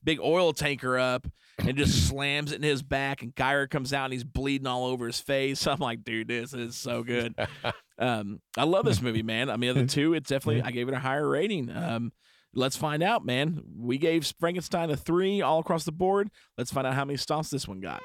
big 0.04 0.20
oil 0.20 0.54
tanker 0.54 0.98
up 0.98 1.28
and 1.60 1.78
just 1.78 2.08
slams 2.08 2.52
it 2.52 2.56
in 2.56 2.64
his 2.64 2.82
back, 2.82 3.22
and 3.22 3.36
Gyra 3.36 3.70
comes 3.70 3.94
out 3.94 4.06
and 4.06 4.14
he's 4.14 4.24
bleeding 4.24 4.68
all 4.68 4.86
over 4.86 5.06
his 5.08 5.20
face. 5.20 5.66
I'm 5.68 5.80
like, 5.80 6.04
dude, 6.04 6.28
this 6.28 6.54
is 6.54 6.76
so 6.76 7.04
good. 7.04 7.36
um, 8.00 8.40
I 8.58 8.64
love 8.64 8.86
this 8.86 9.02
movie, 9.02 9.24
man. 9.24 9.50
I 9.50 9.58
mean, 9.58 9.70
of 9.72 9.76
the 9.76 9.86
two, 9.86 10.14
it's 10.14 10.30
definitely 10.30 10.62
I 10.62 10.72
gave 10.72 10.88
it 10.88 10.94
a 10.94 11.00
higher 11.00 11.28
rating. 11.28 11.70
Um, 11.70 12.12
let's 12.54 12.76
find 12.78 13.04
out, 13.04 13.26
man. 13.26 13.62
We 13.78 13.98
gave 13.98 14.32
Frankenstein 14.40 14.90
a 14.90 14.96
three 14.98 15.42
all 15.42 15.60
across 15.60 15.84
the 15.84 15.92
board. 15.92 16.30
Let's 16.58 16.72
find 16.72 16.88
out 16.88 16.94
how 16.94 17.06
many 17.06 17.18
stomps 17.18 17.50
this 17.50 17.68
one 17.68 17.80
got. 17.80 18.02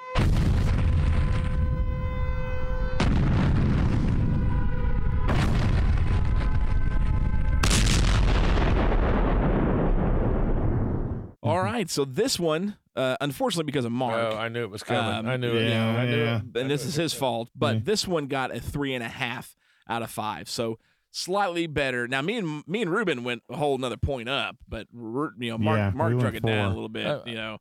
All 11.76 11.80
right, 11.80 11.90
so 11.90 12.06
this 12.06 12.40
one, 12.40 12.74
uh, 12.96 13.18
unfortunately, 13.20 13.64
because 13.66 13.84
of 13.84 13.92
Mark, 13.92 14.32
Oh, 14.32 14.34
I 14.38 14.48
knew 14.48 14.62
it 14.62 14.70
was 14.70 14.82
coming. 14.82 15.12
um, 15.12 15.26
I 15.28 15.36
knew 15.36 15.54
it. 15.54 15.68
yeah, 15.68 15.86
I 15.86 16.06
knew 16.06 16.16
yeah. 16.24 16.36
it. 16.54 16.58
and 16.58 16.70
this 16.70 16.86
is 16.86 16.94
his 16.94 17.12
fault. 17.12 17.50
But 17.54 17.74
Yeah. 17.76 17.80
this 17.84 18.08
one 18.08 18.28
got 18.28 18.50
a 18.50 18.60
three 18.60 18.94
and 18.94 19.04
a 19.04 19.08
half 19.10 19.54
out 19.86 20.00
of 20.00 20.10
five, 20.10 20.48
so 20.48 20.78
slightly 21.10 21.66
better. 21.66 22.08
Now, 22.08 22.22
me 22.22 22.38
and 22.38 22.66
me 22.66 22.80
and 22.80 22.90
Ruben 22.90 23.24
went 23.24 23.42
a 23.50 23.56
whole 23.56 23.74
another 23.74 23.98
point 23.98 24.26
up, 24.30 24.56
but 24.66 24.86
you 24.94 25.50
know, 25.50 25.58
Mark 25.58 25.76
Yeah, 25.76 25.90
Mark 25.94 26.14
we 26.14 26.18
drug 26.18 26.32
went 26.32 26.44
it 26.46 26.48
down 26.48 26.70
a 26.70 26.74
little 26.74 26.88
bit. 26.88 27.06
Uh, 27.06 27.20
you 27.26 27.34
know, 27.34 27.58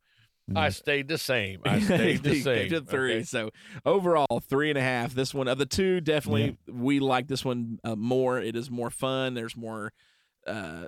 I 0.56 0.70
stayed 0.70 1.10
the 1.10 1.18
same. 1.18 1.60
I 1.66 1.82
stayed 1.82 2.24
the 2.24 2.40
same. 2.40 2.70
gave 2.70 2.72
it 2.84 2.88
three. 2.88 3.16
Okay. 3.16 3.24
So 3.24 3.50
overall, 3.86 4.40
three 4.48 4.70
and 4.70 4.78
a 4.78 4.82
half. 4.82 5.14
This 5.14 5.34
one 5.34 5.50
of 5.50 5.58
the 5.58 5.66
two, 5.66 6.00
definitely 6.00 6.56
we 6.72 7.02
like 7.02 7.28
this 7.28 7.44
one 7.44 7.80
uh, 7.84 7.98
more. 7.98 8.40
It 8.40 8.56
is 8.56 8.72
more 8.72 8.90
fun. 8.92 9.34
There's 9.34 9.58
more, 9.58 9.92
uh, 10.48 10.86
y- 10.86 10.88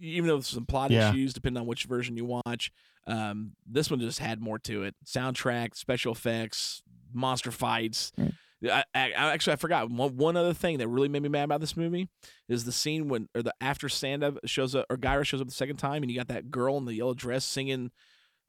even 0.00 0.26
though 0.28 0.36
there's 0.36 0.48
some 0.48 0.66
plot 0.66 0.90
Yeah. 0.90 1.10
issues, 1.10 1.32
depending 1.32 1.60
on 1.60 1.66
which 1.66 1.84
version 1.84 2.16
you 2.16 2.24
watch. 2.24 2.72
Um, 3.06 3.52
this 3.66 3.90
one 3.90 4.00
just 4.00 4.18
had 4.18 4.40
more 4.40 4.58
to 4.60 4.82
it. 4.84 4.94
Soundtrack, 5.04 5.76
special 5.76 6.12
effects, 6.12 6.82
monster 7.12 7.50
fights. 7.50 8.12
Mm. 8.18 8.32
I, 8.64 8.84
I, 8.94 9.12
I 9.12 9.32
actually 9.32 9.54
I 9.54 9.56
forgot 9.56 9.90
one, 9.90 10.16
one 10.18 10.36
other 10.36 10.52
thing 10.52 10.78
that 10.78 10.88
really 10.88 11.08
made 11.08 11.22
me 11.22 11.30
mad 11.30 11.44
about 11.44 11.60
this 11.60 11.76
movie 11.78 12.08
is 12.48 12.64
the 12.64 12.72
scene 12.72 13.08
when 13.08 13.28
or 13.34 13.42
the 13.42 13.54
after 13.60 13.88
Sanda 13.88 14.36
shows 14.44 14.74
up 14.74 14.84
or 14.90 14.98
Gyra 14.98 15.24
shows 15.24 15.40
up 15.40 15.46
the 15.48 15.54
second 15.54 15.76
time 15.78 16.02
and 16.02 16.10
you 16.10 16.18
got 16.18 16.28
that 16.28 16.50
girl 16.50 16.76
in 16.76 16.84
the 16.84 16.94
yellow 16.94 17.14
dress 17.14 17.44
singing. 17.44 17.90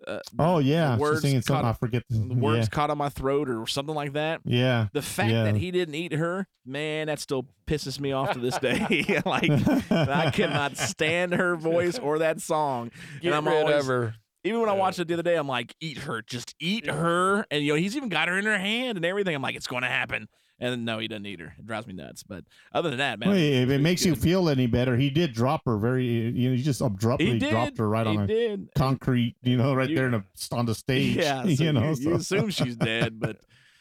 Uh, 0.07 0.19
Oh 0.39 0.57
yeah, 0.59 0.97
words 0.97 1.17
she's 1.17 1.21
singing 1.29 1.41
something. 1.41 1.63
caught- 1.63 1.69
I 1.69 1.73
forget 1.73 2.03
the, 2.09 2.17
the 2.19 2.33
words 2.35 2.69
caught 2.69 2.89
on 2.89 2.97
my 2.97 3.09
throat 3.09 3.49
or 3.49 3.67
something 3.67 3.93
like 3.95 4.13
that. 4.13 4.41
Yeah, 4.45 4.57
yeah. 4.59 4.87
The 4.93 5.01
fact 5.01 5.31
Yeah. 5.31 5.43
that 5.43 5.55
he 5.57 5.71
didn't 5.71 5.95
eat 5.95 6.13
her, 6.13 6.47
man, 6.65 7.07
that 7.07 7.19
still 7.19 7.45
pisses 7.67 7.99
me 7.99 8.11
off 8.11 8.31
to 8.33 8.39
this 8.39 8.57
day. 8.59 9.21
like 9.25 9.49
I 9.91 10.31
cannot 10.31 10.77
stand 10.77 11.33
her 11.33 11.55
voice 11.55 11.99
or 11.99 12.19
that 12.19 12.41
song. 12.41 12.91
Get 13.21 13.27
and 13.27 13.35
I'm 13.35 13.47
rid 13.47 13.57
always, 13.57 13.75
of 13.83 13.85
her. 13.87 14.15
even 14.43 14.59
when 14.59 14.69
I 14.69 14.73
watched 14.73 14.99
it 14.99 15.07
the 15.07 15.13
other 15.13 15.23
day, 15.23 15.35
I'm 15.35 15.47
like, 15.47 15.75
eat 15.79 15.99
her, 15.99 16.21
just 16.21 16.55
eat 16.59 16.87
her. 16.89 17.45
And 17.51 17.63
you 17.63 17.73
know, 17.73 17.77
he's 17.77 17.95
even 17.95 18.09
got 18.09 18.27
her 18.27 18.37
in 18.37 18.45
her 18.45 18.57
hand 18.57 18.97
and 18.97 19.05
everything. 19.05 19.35
I'm 19.35 19.41
like, 19.41 19.55
it's 19.55 19.67
going 19.67 19.83
to 19.83 19.89
happen. 19.89 20.27
And 20.61 20.85
no, 20.85 20.99
he 20.99 21.07
doesn't 21.07 21.25
eat 21.25 21.39
her. 21.39 21.55
It 21.57 21.65
drives 21.65 21.87
me 21.87 21.93
nuts. 21.93 22.21
But 22.23 22.45
other 22.71 22.89
than 22.89 22.99
that, 22.99 23.19
man, 23.19 23.29
Well, 23.29 23.37
if 23.37 23.69
it 23.69 23.81
makes 23.81 24.05
you 24.05 24.15
feel 24.15 24.47
any 24.47 24.67
better, 24.67 24.95
he 24.95 25.09
did 25.09 25.33
drop 25.33 25.63
her 25.65 25.75
very. 25.77 26.05
You 26.05 26.51
know, 26.51 26.55
he 26.55 26.61
just 26.61 26.81
abruptly 26.81 27.39
he 27.39 27.39
dropped 27.39 27.79
her 27.79 27.89
right 27.89 28.05
he 28.05 28.15
on 28.17 28.27
did. 28.27 28.69
concrete. 28.75 29.35
You 29.41 29.57
know, 29.57 29.73
right 29.73 29.89
You- 29.89 29.95
there 29.95 30.07
in 30.07 30.13
a, 30.13 30.23
on 30.51 30.67
the 30.67 30.75
stage. 30.75 31.17
Yeah, 31.17 31.41
so 31.43 31.47
you 31.49 31.73
know. 31.73 31.81
you, 31.81 31.87
you 31.89 31.95
so- 31.95 32.11
assume 32.13 32.49
she's 32.51 32.75
dead, 32.75 33.19
but 33.19 33.37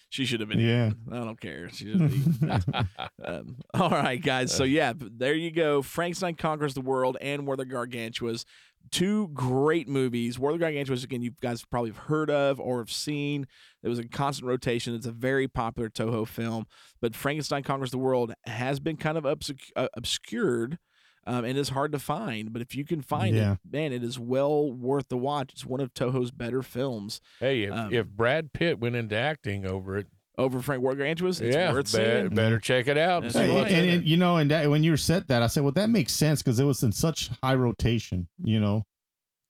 she 0.09 0.25
should 0.25 0.41
have 0.41 0.49
been. 0.49 0.59
Yeah. 0.59 0.89
eaten. 0.89 1.13
I 1.13 1.17
don't 1.25 1.41
care. 1.41 1.69
She 1.69 1.85
should 1.93 2.01
have 2.01 2.11
been 2.11 2.35
eaten. 2.73 2.89
um, 3.25 3.57
all 3.75 3.91
right, 3.91 4.21
guys. 4.21 4.51
So 4.53 4.65
yeah, 4.65 4.95
there 4.97 5.35
you 5.35 5.51
go. 5.51 5.83
Frankenstein 5.83 6.35
conquers 6.35 6.73
the 6.75 6.81
world 6.81 7.17
and 7.21 7.47
of 7.49 7.57
the 7.59 7.67
Gargantuas. 7.67 8.45
Two 8.91 9.29
great 9.29 9.87
movies. 9.89 10.39
War 10.39 10.51
of 10.51 10.59
the 10.59 10.65
Gargantuas, 10.65 11.05
again, 11.05 11.23
you 11.23 11.31
guys 11.41 11.65
probably 11.65 11.91
have 11.91 11.99
heard 11.99 12.29
of 12.31 12.59
or 12.59 12.79
have 12.79 12.91
seen. 12.91 13.47
It 13.83 13.89
was 13.89 14.01
a 14.01 14.09
constant 14.09 14.49
rotation. 14.49 14.95
It's 14.95 15.07
a 15.07 15.13
very 15.13 15.47
popular 15.47 15.89
Toho 15.89 16.27
film. 16.27 16.67
But 17.01 17.15
Frankenstein 17.15 17.63
conquers 17.63 17.93
the 17.93 17.99
world 17.99 18.35
has 18.47 18.81
been 18.81 18.97
kind 18.97 19.17
of 19.17 19.25
obsc- 19.25 19.71
uh, 19.77 19.89
obscured. 19.97 20.79
Um, 21.27 21.45
and 21.45 21.59
is 21.59 21.69
hard 21.69 21.93
to 21.93 21.99
find, 21.99 22.51
but 22.51 22.63
if 22.63 22.75
you 22.75 22.83
can 22.83 23.03
find 23.03 23.37
Yeah. 23.37 23.53
it, 23.53 23.59
man, 23.71 23.93
it 23.93 24.03
is 24.03 24.19
well 24.19 24.73
worth 24.73 25.11
the 25.11 25.19
watch. 25.19 25.51
It's 25.53 25.67
one 25.67 25.79
of 25.81 25.93
Toho's 25.93 26.31
better 26.31 26.63
films. 26.63 27.21
Hey, 27.39 27.65
if, 27.65 27.73
Um, 27.73 27.93
if 27.93 28.07
Brad 28.09 28.55
Pitt 28.55 28.81
went 28.81 28.97
into 28.97 29.17
acting 29.17 29.67
over 29.67 29.99
it, 29.99 30.07
Over 30.39 30.63
Frank 30.63 30.83
War 30.83 30.93
of 30.93 30.99
the 30.99 31.05
it's 31.07 31.41
yeah, 31.41 31.73
worth 31.73 31.87
be- 31.87 31.91
seeing. 31.91 32.29
better 32.31 32.59
check 32.59 32.89
it 32.89 32.97
out. 32.97 33.25
and 33.25 33.35
And, 33.37 33.55
right. 33.55 33.71
and, 33.73 33.91
and, 33.91 34.05
you 34.07 34.17
know, 34.17 34.37
and 34.39 34.51
that 34.51 34.71
when 34.71 34.83
you 34.83 34.97
said 34.97 35.27
that, 35.29 35.43
I 35.43 35.49
said, 35.49 35.63
well, 35.65 35.73
that 35.73 35.91
makes 35.91 36.13
sense 36.15 36.43
because 36.43 36.59
it 36.59 36.65
was 36.65 36.83
in 36.83 36.93
such 36.93 37.31
high 37.43 37.55
rotation, 37.57 38.27
you 38.43 38.59
know, 38.61 38.85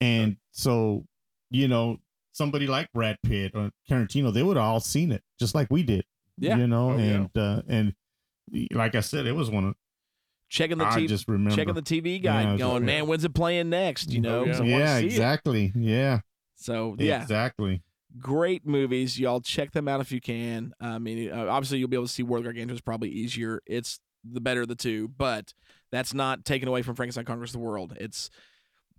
and 0.01 0.37
so 0.53 1.05
you 1.51 1.69
know, 1.69 1.99
somebody 2.33 2.67
like 2.67 2.91
Brad 2.93 3.17
Pitt 3.25 3.53
or 3.55 3.71
Tarantino, 3.91 4.33
they 4.33 4.43
would 4.43 4.57
have 4.57 4.65
all 4.65 4.81
seen 4.81 5.11
it 5.13 5.23
just 5.39 5.55
like 5.55 5.69
we 5.71 5.83
did, 5.83 6.05
Yeah. 6.39 6.57
you 6.57 6.67
know, 6.67 6.93
Oh, 6.93 6.97
yeah. 6.97 7.05
and 7.05 7.31
uh, 7.37 7.63
and 7.69 7.95
like 8.73 8.95
I 8.95 9.01
said, 9.01 9.27
it 9.27 9.33
was 9.33 9.51
one 9.51 9.65
of 9.65 9.75
Checking 10.49 10.79
the 10.79 10.85
TV, 10.87 11.07
just 11.07 11.29
remember 11.29 11.55
checking 11.55 11.75
the 11.75 11.83
TV 11.83 12.21
guide, 12.21 12.49
Yeah, 12.53 12.57
going, 12.57 12.83
yeah. 12.83 12.87
man, 12.87 13.07
when's 13.07 13.25
it 13.25 13.33
playing 13.35 13.71
next? 13.71 14.11
You 14.11 14.21
know, 14.21 14.45
yeah. 14.45 14.53
'cause 14.53 14.67
yeah, 14.67 14.99
see 14.99 15.03
it. 15.05 15.07
exactly, 15.07 15.73
yeah, 15.77 16.21
So 16.57 16.97
yeah, 16.99 17.23
exactly. 17.23 17.83
Great 18.19 18.67
movies. 18.67 19.19
Y'all 19.19 19.41
check 19.41 19.73
them 19.73 19.89
out 19.89 20.01
if 20.01 20.11
you 20.13 20.21
can. 20.21 20.73
I 20.81 20.99
mean, 20.99 21.31
uh, 21.31 21.47
obviously 21.49 21.79
you'll 21.79 21.89
be 21.89 21.97
able 21.97 22.07
to 22.07 22.13
see 22.13 22.23
War 22.23 22.39
of 22.39 22.45
the 22.45 22.53
Gargantuas 22.53 22.85
probably 22.85 23.11
easier. 23.11 23.61
It's 23.67 24.01
the 24.31 24.41
better 24.41 24.63
of 24.63 24.69
the 24.69 24.75
two, 24.75 25.09
but 25.09 25.53
that's 25.93 26.13
not 26.15 26.45
taken 26.45 26.69
away 26.69 26.83
from 26.83 26.95
Frankenstein 26.95 27.25
Conquers 27.25 27.53
the 27.53 27.59
World. 27.59 27.97
It's 28.01 28.31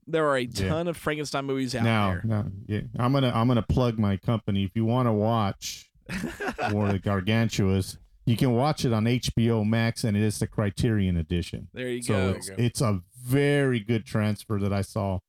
there 0.08 0.28
are 0.28 0.38
a 0.38 0.42
Yeah. 0.42 0.70
ton 0.70 0.88
of 0.88 0.98
Frankenstein 0.98 1.46
movies 1.46 1.76
out 1.76 1.84
Now, 1.84 2.08
there. 2.10 2.22
now, 2.26 2.46
yeah, 2.68 2.82
I'm 2.98 3.14
gonna 3.14 3.32
I'm 3.34 3.48
gonna 3.48 3.62
plug 3.62 4.00
my 4.00 4.18
company. 4.18 4.64
If 4.64 4.72
you 4.76 4.84
want 4.86 5.08
to 5.08 5.14
watch 5.14 5.90
War 6.72 6.88
of 6.88 6.94
the 6.94 7.00
Gargantuas, 7.00 7.98
you 8.26 8.36
can 8.36 8.52
watch 8.54 8.84
it 8.86 8.94
on 8.94 9.06
HBO 9.06 9.64
Max, 9.66 10.04
and 10.04 10.18
it 10.18 10.24
is 10.24 10.40
the 10.40 10.48
Criterion 10.48 11.18
edition. 11.18 11.68
there 11.74 11.90
you 11.90 12.02
So 12.02 12.14
go. 12.14 12.30
it's, 12.38 12.50
it's 12.58 12.82
a 12.82 13.02
very 13.24 13.80
good 13.80 14.06
transfer 14.06 14.60
that 14.60 14.74
I 14.74 14.82
saw 14.82 15.20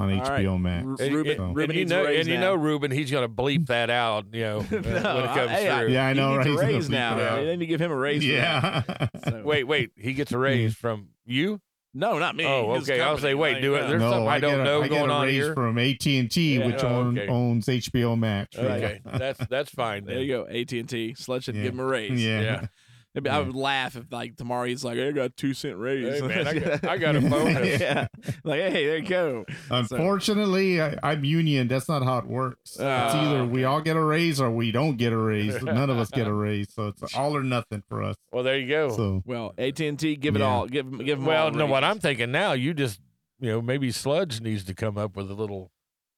on 0.00 0.10
All 0.12 0.18
right. 0.24 0.44
HBO 0.44 0.60
Max. 0.60 0.86
R- 0.86 0.96
And, 1.06 1.14
Ruben, 1.14 1.32
and- 1.40 1.56
Ruben 1.56 1.70
and 1.70 1.78
you 1.78 1.84
know, 1.86 2.06
and 2.06 2.26
you 2.26 2.34
now. 2.34 2.40
know, 2.40 2.54
Ruben, 2.54 2.90
he's 2.90 3.10
gonna 3.10 3.28
bleep 3.28 3.66
that 3.66 3.90
out. 3.90 4.26
You 4.32 4.40
know, 4.40 4.58
uh, 4.58 4.62
when 4.70 4.84
it 4.84 5.02
No, 5.02 5.02
comes 5.02 5.38
I- 5.38 5.46
hey, 5.48 5.70
I- 5.70 5.80
through. 5.80 5.92
Yeah, 5.92 6.06
I 6.06 6.12
know, 6.14 6.30
he 6.32 6.36
right? 6.36 6.46
needs 6.46 6.46
He's 6.46 6.56
a 6.56 6.60
gonna 6.62 6.72
raise 6.72 6.88
bleep 6.88 6.90
now. 6.92 7.18
it 7.18 7.22
out. 7.26 7.36
They 7.44 7.56
need 7.56 7.58
to 7.58 7.66
give 7.66 7.80
him 7.80 7.90
a 7.92 7.96
raise. 7.96 8.22
for 8.24 8.32
that. 8.32 8.84
Yeah. 8.88 9.06
So- 9.30 9.42
Wait, 9.44 9.64
wait, 9.64 9.90
he 9.96 10.12
gets 10.14 10.32
a 10.32 10.38
raise 10.38 10.74
from 10.74 11.08
you. 11.26 11.60
No, 11.92 12.20
not 12.20 12.36
me. 12.36 12.44
Oh, 12.46 12.70
okay. 12.76 13.00
I'll 13.00 13.18
say, 13.18 13.34
wait, 13.34 13.60
do 13.60 13.74
it. 13.74 13.88
There's 13.88 14.00
no, 14.00 14.10
something 14.12 14.28
I 14.28 14.38
get 14.38 14.48
don't 14.52 14.60
a, 14.60 14.64
know 14.64 14.82
I 14.82 14.88
going 14.88 15.10
a 15.10 15.12
on 15.12 15.26
raise 15.26 15.34
here. 15.34 15.54
from 15.54 15.76
AT 15.76 16.06
and 16.06 16.30
T, 16.30 16.56
Yeah. 16.56 16.66
which 16.66 16.84
Oh, 16.84 17.06
okay. 17.08 17.26
owns 17.26 17.66
HBO 17.66 18.16
Max. 18.16 18.56
Okay, 18.56 19.00
that's 19.04 19.44
that's 19.48 19.70
fine. 19.70 20.04
There 20.04 20.20
you 20.20 20.28
go. 20.28 20.46
AT 20.46 20.72
and 20.78 20.88
T. 20.88 21.14
Sledge 21.14 21.44
should 21.44 21.56
Yeah. 21.56 21.64
give 21.64 21.72
him 21.74 21.80
a 21.80 21.84
raise. 21.84 22.24
Yeah. 22.24 22.66
Yeah. 23.14 23.36
I 23.36 23.40
would 23.40 23.56
laugh 23.56 23.96
if 23.96 24.04
like 24.12 24.36
tomorrow 24.36 24.66
he's 24.66 24.84
like, 24.84 24.98
I 24.98 25.10
got 25.10 25.24
a 25.26 25.28
two 25.30 25.52
cent 25.52 25.76
raise. 25.78 26.20
Hey, 26.20 26.26
man, 26.26 26.46
I 26.46 26.54
got, 26.58 26.84
I 26.86 26.96
got 26.98 27.16
a 27.16 27.20
bonus. 27.20 27.80
yeah. 27.80 28.06
Like, 28.44 28.60
hey, 28.60 28.86
there 28.86 28.96
you 28.98 29.06
go. 29.08 29.44
Unfortunately, 29.70 30.80
I, 30.80 30.96
I'm 31.02 31.24
union. 31.24 31.68
That's 31.68 31.88
not 31.88 32.02
how 32.04 32.18
it 32.18 32.26
works. 32.26 32.72
it's 32.72 32.80
Oh, 32.80 32.84
either 32.84 33.44
we 33.46 33.64
all 33.64 33.80
get 33.80 33.96
a 33.96 34.02
raise 34.02 34.40
or 34.40 34.50
we 34.50 34.70
don't 34.72 34.96
get 34.96 35.12
a 35.12 35.16
raise. 35.18 35.60
None 35.62 35.90
of 35.90 35.98
us 35.98 36.10
get 36.10 36.26
a 36.26 36.32
raise, 36.32 36.72
so 36.72 36.88
it's 36.88 37.14
all 37.16 37.36
or 37.36 37.42
nothing 37.42 37.82
for 37.88 38.02
us. 38.02 38.16
Well, 38.32 38.44
there 38.44 38.58
you 38.58 38.68
go. 38.68 38.90
So 38.96 39.22
Well, 39.26 39.54
AT 39.58 39.80
and 39.80 39.98
T, 39.98 40.16
give 40.16 40.36
it 40.36 40.40
Yeah. 40.40 40.46
all. 40.46 40.66
Give 40.66 40.86
him. 40.86 40.98
Give 40.98 41.18
him 41.18 41.24
well, 41.26 41.46
all 41.46 41.50
no, 41.50 41.66
what. 41.66 41.82
I'm 41.84 41.98
thinking 41.98 42.30
now, 42.30 42.52
you 42.52 42.74
just, 42.74 43.00
you 43.40 43.50
know, 43.50 43.60
maybe 43.62 43.90
Sludge 43.90 44.40
needs 44.40 44.64
to 44.64 44.74
come 44.74 44.96
up 44.96 45.16
with 45.16 45.30
a 45.30 45.34
little, 45.34 45.70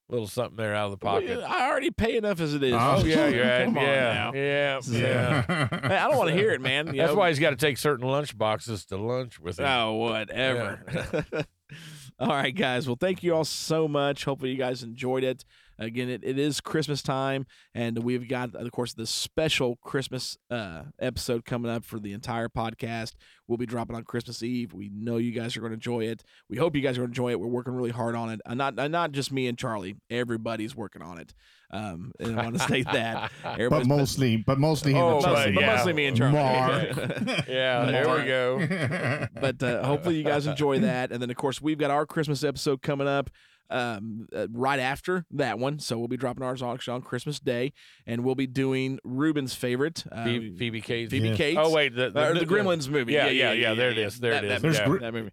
little 0.09 0.27
something 0.27 0.57
there 0.57 0.75
out 0.75 0.87
of 0.87 0.91
the 0.93 0.99
pocket. 0.99 1.43
I 1.43 1.69
already 1.69 1.91
pay 1.91 2.17
enough 2.17 2.41
as 2.41 2.55
it 2.55 2.63
is. 2.63 2.75
Oh, 2.77 3.03
yeah, 3.05 3.29
you're 3.29 3.47
right. 3.47 3.65
Come 3.65 3.79
on 3.79 3.85
yeah, 3.85 4.13
now. 4.13 4.33
yeah, 4.35 4.81
yeah, 4.89 5.69
Hey, 5.89 5.97
I 5.97 6.09
don't 6.09 6.19
want 6.19 6.31
to 6.31 6.37
hear 6.37 6.51
it, 6.53 6.61
man. 6.61 6.89
You 6.89 6.95
That's 6.95 7.13
know? 7.13 7.19
why 7.19 7.29
he's 7.29 7.39
got 7.39 7.51
to 7.51 7.57
take 7.57 7.79
certain 7.79 8.07
lunch 8.07 8.37
boxes 8.37 8.85
to 8.87 8.97
lunch 8.97 9.41
with 9.41 9.59
him. 9.59 9.67
Oh, 9.67 9.95
whatever. 9.95 11.15
all 12.19 12.29
right, 12.29 12.55
guys. 12.55 12.87
Well, 12.87 12.99
thank 12.99 13.23
you 13.23 13.35
all 13.35 13.45
so 13.45 13.89
much. 13.89 14.25
Hopefully, 14.25 14.51
you 14.51 14.59
guys 14.59 14.83
enjoyed 14.83 15.25
it. 15.25 15.45
Again, 15.83 16.09
it, 16.09 16.23
it 16.25 16.39
is 16.39 16.61
Christmas 16.61 17.03
time, 17.03 17.47
and 17.75 17.99
we've 17.99 18.29
got, 18.29 18.55
of 18.55 18.71
course, 18.73 18.95
this 18.95 19.11
special 19.11 19.77
Christmas 19.83 20.37
uh, 20.51 20.83
episode 20.99 21.45
coming 21.45 21.71
up 21.71 21.85
for 21.85 21.99
the 21.99 22.13
entire 22.13 22.49
podcast. 22.49 23.13
We'll 23.49 23.59
be 23.59 23.67
dropping 23.67 23.97
on 23.97 24.05
Christmas 24.05 24.43
Eve. 24.43 24.73
We 24.73 24.89
know 24.95 25.17
you 25.19 25.33
guys 25.33 25.57
are 25.57 25.61
going 25.61 25.73
to 25.73 25.75
enjoy 25.75 26.05
it. 26.05 26.23
We 26.49 26.57
hope 26.57 26.75
you 26.77 26.81
guys 26.83 26.97
are 26.97 27.01
going 27.03 27.13
to 27.13 27.21
enjoy 27.21 27.33
it. 27.33 27.41
We're 27.41 27.49
working 27.49 27.75
really 27.75 27.91
hard 27.91 28.15
on 28.15 28.31
it. 28.31 28.41
Uh, 28.47 28.55
not 28.55 28.79
uh, 28.79 28.89
not 28.89 29.13
just 29.13 29.31
me 29.33 29.47
and 29.49 29.59
Charlie. 29.59 29.97
Everybody's 30.09 30.75
working 30.75 31.03
on 31.03 31.19
it. 31.19 31.35
Um, 31.71 32.13
and 32.21 32.39
I 32.39 32.45
want 32.45 32.59
to 32.59 32.69
say 32.69 32.83
that. 32.93 33.31
but 33.43 33.53
Everybody's 33.55 33.89
put- 33.89 33.97
mostly, 33.97 34.37
but 34.39 34.59
mostly 34.59 34.93
him 34.93 34.99
Oh, 35.03 35.17
and 35.17 35.23
but 35.25 35.31
mostly, 35.33 35.43
Charlie. 35.45 35.55
but 35.55 35.61
yeah. 35.63 35.75
mostly 35.77 35.93
me 35.95 36.07
and 36.07 36.17
Charlie. 36.17 36.33
Mark. 36.35 37.47
Yeah, 37.49 37.85
there 37.87 38.09
we 38.19 38.25
go. 38.25 39.27
but 39.41 39.63
uh, 39.63 39.83
hopefully 39.85 40.17
you 40.17 40.25
guys 40.25 40.47
enjoy 40.47 40.79
that. 40.81 41.11
And 41.13 41.21
then, 41.21 41.29
of 41.31 41.37
course, 41.37 41.61
we've 41.61 41.79
got 41.79 41.91
our 41.91 42.07
Christmas 42.07 42.45
episode 42.45 42.81
coming 42.83 43.09
up 43.09 43.29
um, 43.73 44.29
uh, 44.35 44.47
right 44.53 44.79
after 44.79 45.25
that 45.33 45.59
one. 45.59 45.79
So 45.79 45.99
we'll 45.99 46.09
be 46.09 46.17
dropping 46.17 46.43
ours 46.45 46.63
on, 46.63 46.79
on 46.89 47.03
Christmas 47.03 47.41
Day, 47.41 47.73
and 48.07 48.25
we'll 48.25 48.35
be 48.35 48.47
doing 48.47 48.99
Ruben's 49.05 49.55
favorite, 49.55 50.05
uh, 50.13 50.25
Phoebe, 50.25 50.57
Phoebe 50.57 50.81
Cates. 50.81 51.11
Phoebe 51.11 51.29
Yeah. 51.31 51.35
Cates. 51.37 51.59
Oh 51.63 51.71
wait, 51.73 51.95
the, 51.95 52.07
Uh, 52.17 52.29
or 52.31 52.35
the 52.39 52.47
Gremlins 52.47 52.89
movie. 52.89 53.13
Yeah, 53.15 53.29
yeah, 53.29 53.53
yeah. 53.53 53.75
There 53.75 53.91
it 53.91 53.99
is. 53.99 54.21
There 54.21 54.33
that, 54.33 54.45
it 54.45 54.51
is. 54.51 54.53
That, 54.55 54.63
There's 54.63 54.79
that, 54.79 54.87
gr- 54.89 54.99
that 54.99 55.13
movie. 55.15 55.31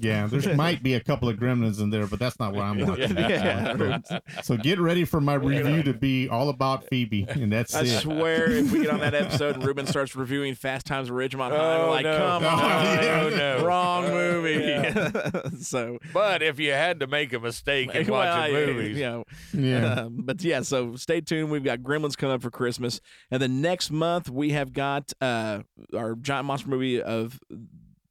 yeah, 0.00 0.26
there 0.26 0.54
might 0.56 0.82
be 0.82 0.94
a 0.94 1.00
couple 1.00 1.28
of 1.28 1.36
gremlins 1.36 1.80
in 1.80 1.90
there, 1.90 2.06
but 2.06 2.18
that's 2.18 2.38
not 2.40 2.54
what 2.54 2.62
I'm 2.64 2.78
watching. 2.86 3.16
Yeah. 3.34 3.98
So 4.42 4.56
get 4.56 4.78
ready 4.80 5.04
for 5.04 5.20
my 5.20 5.34
review 5.34 5.82
to 5.84 5.92
be 5.94 6.28
all 6.28 6.48
about 6.48 6.84
Phoebe, 6.88 7.26
and 7.28 7.52
that's 7.52 7.74
I 7.74 7.80
it. 7.82 7.96
I 7.96 8.00
swear, 8.00 8.50
if 8.50 8.72
we 8.72 8.80
get 8.82 8.90
on 8.90 9.00
that 9.00 9.14
episode 9.14 9.56
and 9.56 9.64
Ruben 9.64 9.86
starts 9.86 10.14
reviewing 10.16 10.54
Fast 10.54 10.86
Times 10.86 11.08
at 11.08 11.14
Ridgemont 11.14 11.50
High, 11.50 11.76
Oh, 11.82 11.90
like, 11.90 12.04
no. 12.04 12.16
come 12.16 12.44
Oh, 12.44 12.48
on, 12.48 12.58
yeah. 13.02 13.28
no. 13.58 13.64
wrong 13.64 14.04
Oh, 14.06 14.10
movie. 14.42 14.64
yeah. 14.64 15.42
so, 15.60 15.98
But 16.12 16.42
if 16.42 16.58
you 16.58 16.72
had 16.72 17.00
to 17.00 17.06
make 17.06 17.32
a 17.32 17.40
mistake 17.40 17.73
in 17.82 18.06
well, 18.08 18.36
watching 18.36 18.54
yeah, 18.54 18.66
movies, 18.66 18.96
you 18.98 19.04
know, 19.04 19.24
yeah. 19.52 19.94
Um, 19.94 20.18
but 20.20 20.42
yeah, 20.42 20.62
so 20.62 20.96
stay 20.96 21.20
tuned. 21.20 21.50
We've 21.50 21.64
got 21.64 21.80
Gremlins 21.80 22.16
coming 22.16 22.34
up 22.34 22.42
for 22.42 22.50
Christmas, 22.50 23.00
and 23.30 23.40
then 23.40 23.60
next 23.60 23.90
month 23.90 24.30
we 24.30 24.50
have 24.50 24.72
got 24.72 25.12
uh, 25.20 25.60
our 25.94 26.14
giant 26.16 26.46
monster 26.46 26.68
movie 26.68 27.02
of 27.02 27.38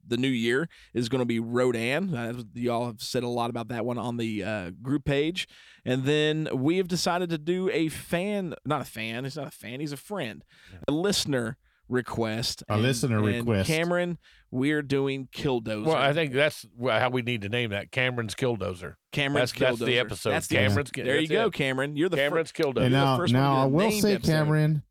the 0.05 0.17
new 0.17 0.27
year 0.27 0.67
is 0.93 1.09
going 1.09 1.19
to 1.19 1.25
be 1.25 1.39
Rodan. 1.39 2.13
Uh, 2.13 2.43
y'all 2.53 2.87
have 2.87 3.01
said 3.01 3.23
a 3.23 3.27
lot 3.27 3.49
about 3.49 3.69
that 3.69 3.85
one 3.85 3.97
on 3.97 4.17
the 4.17 4.43
uh, 4.43 4.69
group 4.81 5.05
page, 5.05 5.47
and 5.85 6.03
then 6.03 6.49
we 6.53 6.77
have 6.77 6.87
decided 6.87 7.29
to 7.29 7.37
do 7.37 7.69
a 7.71 7.89
fan, 7.89 8.53
not 8.65 8.81
a 8.81 8.85
fan. 8.85 9.23
He's 9.23 9.37
not 9.37 9.47
a 9.47 9.51
fan. 9.51 9.79
He's 9.79 9.93
a 9.93 9.97
friend, 9.97 10.43
a 10.87 10.91
listener 10.91 11.57
request. 11.93 12.63
A 12.69 12.73
And- 12.73 12.81
listener 12.83 13.17
and 13.17 13.25
request. 13.25 13.67
Cameron, 13.69 14.17
we're 14.51 14.81
doing 14.81 15.27
Killdozer. 15.33 15.85
well, 15.85 15.95
I 15.95 16.11
think 16.13 16.33
that's 16.33 16.65
how 16.81 17.09
we 17.09 17.21
need 17.21 17.41
to 17.43 17.49
name 17.49 17.69
that. 17.69 17.91
Cameron's 17.91 18.35
Killdozer. 18.35 18.95
Cameron's 19.11 19.53
that's- 19.53 19.77
that's 19.77 19.85
the 19.87 19.99
episode. 19.99 20.31
That's 20.31 20.47
the 20.47 20.55
Cameron's 20.55 20.89
episode. 20.89 21.05
There 21.05 21.19
you 21.19 21.27
go, 21.27 21.45
it. 21.47 21.53
Cameron. 21.53 21.95
You're 21.95 22.09
the 22.09 22.17
fir- 22.17 22.23
Cameron's 22.23 22.51
Killdozer. 22.51 22.83
And 22.83 22.91
now, 22.93 23.17
first 23.17 23.33
one 23.33 23.41
to 23.41 23.47
now 23.47 23.53
do 23.55 23.59
I 23.61 23.63
a 23.63 23.67
will 23.69 23.91
say, 23.91 24.13
episode. 24.15 24.31
Cameron, 24.31 24.83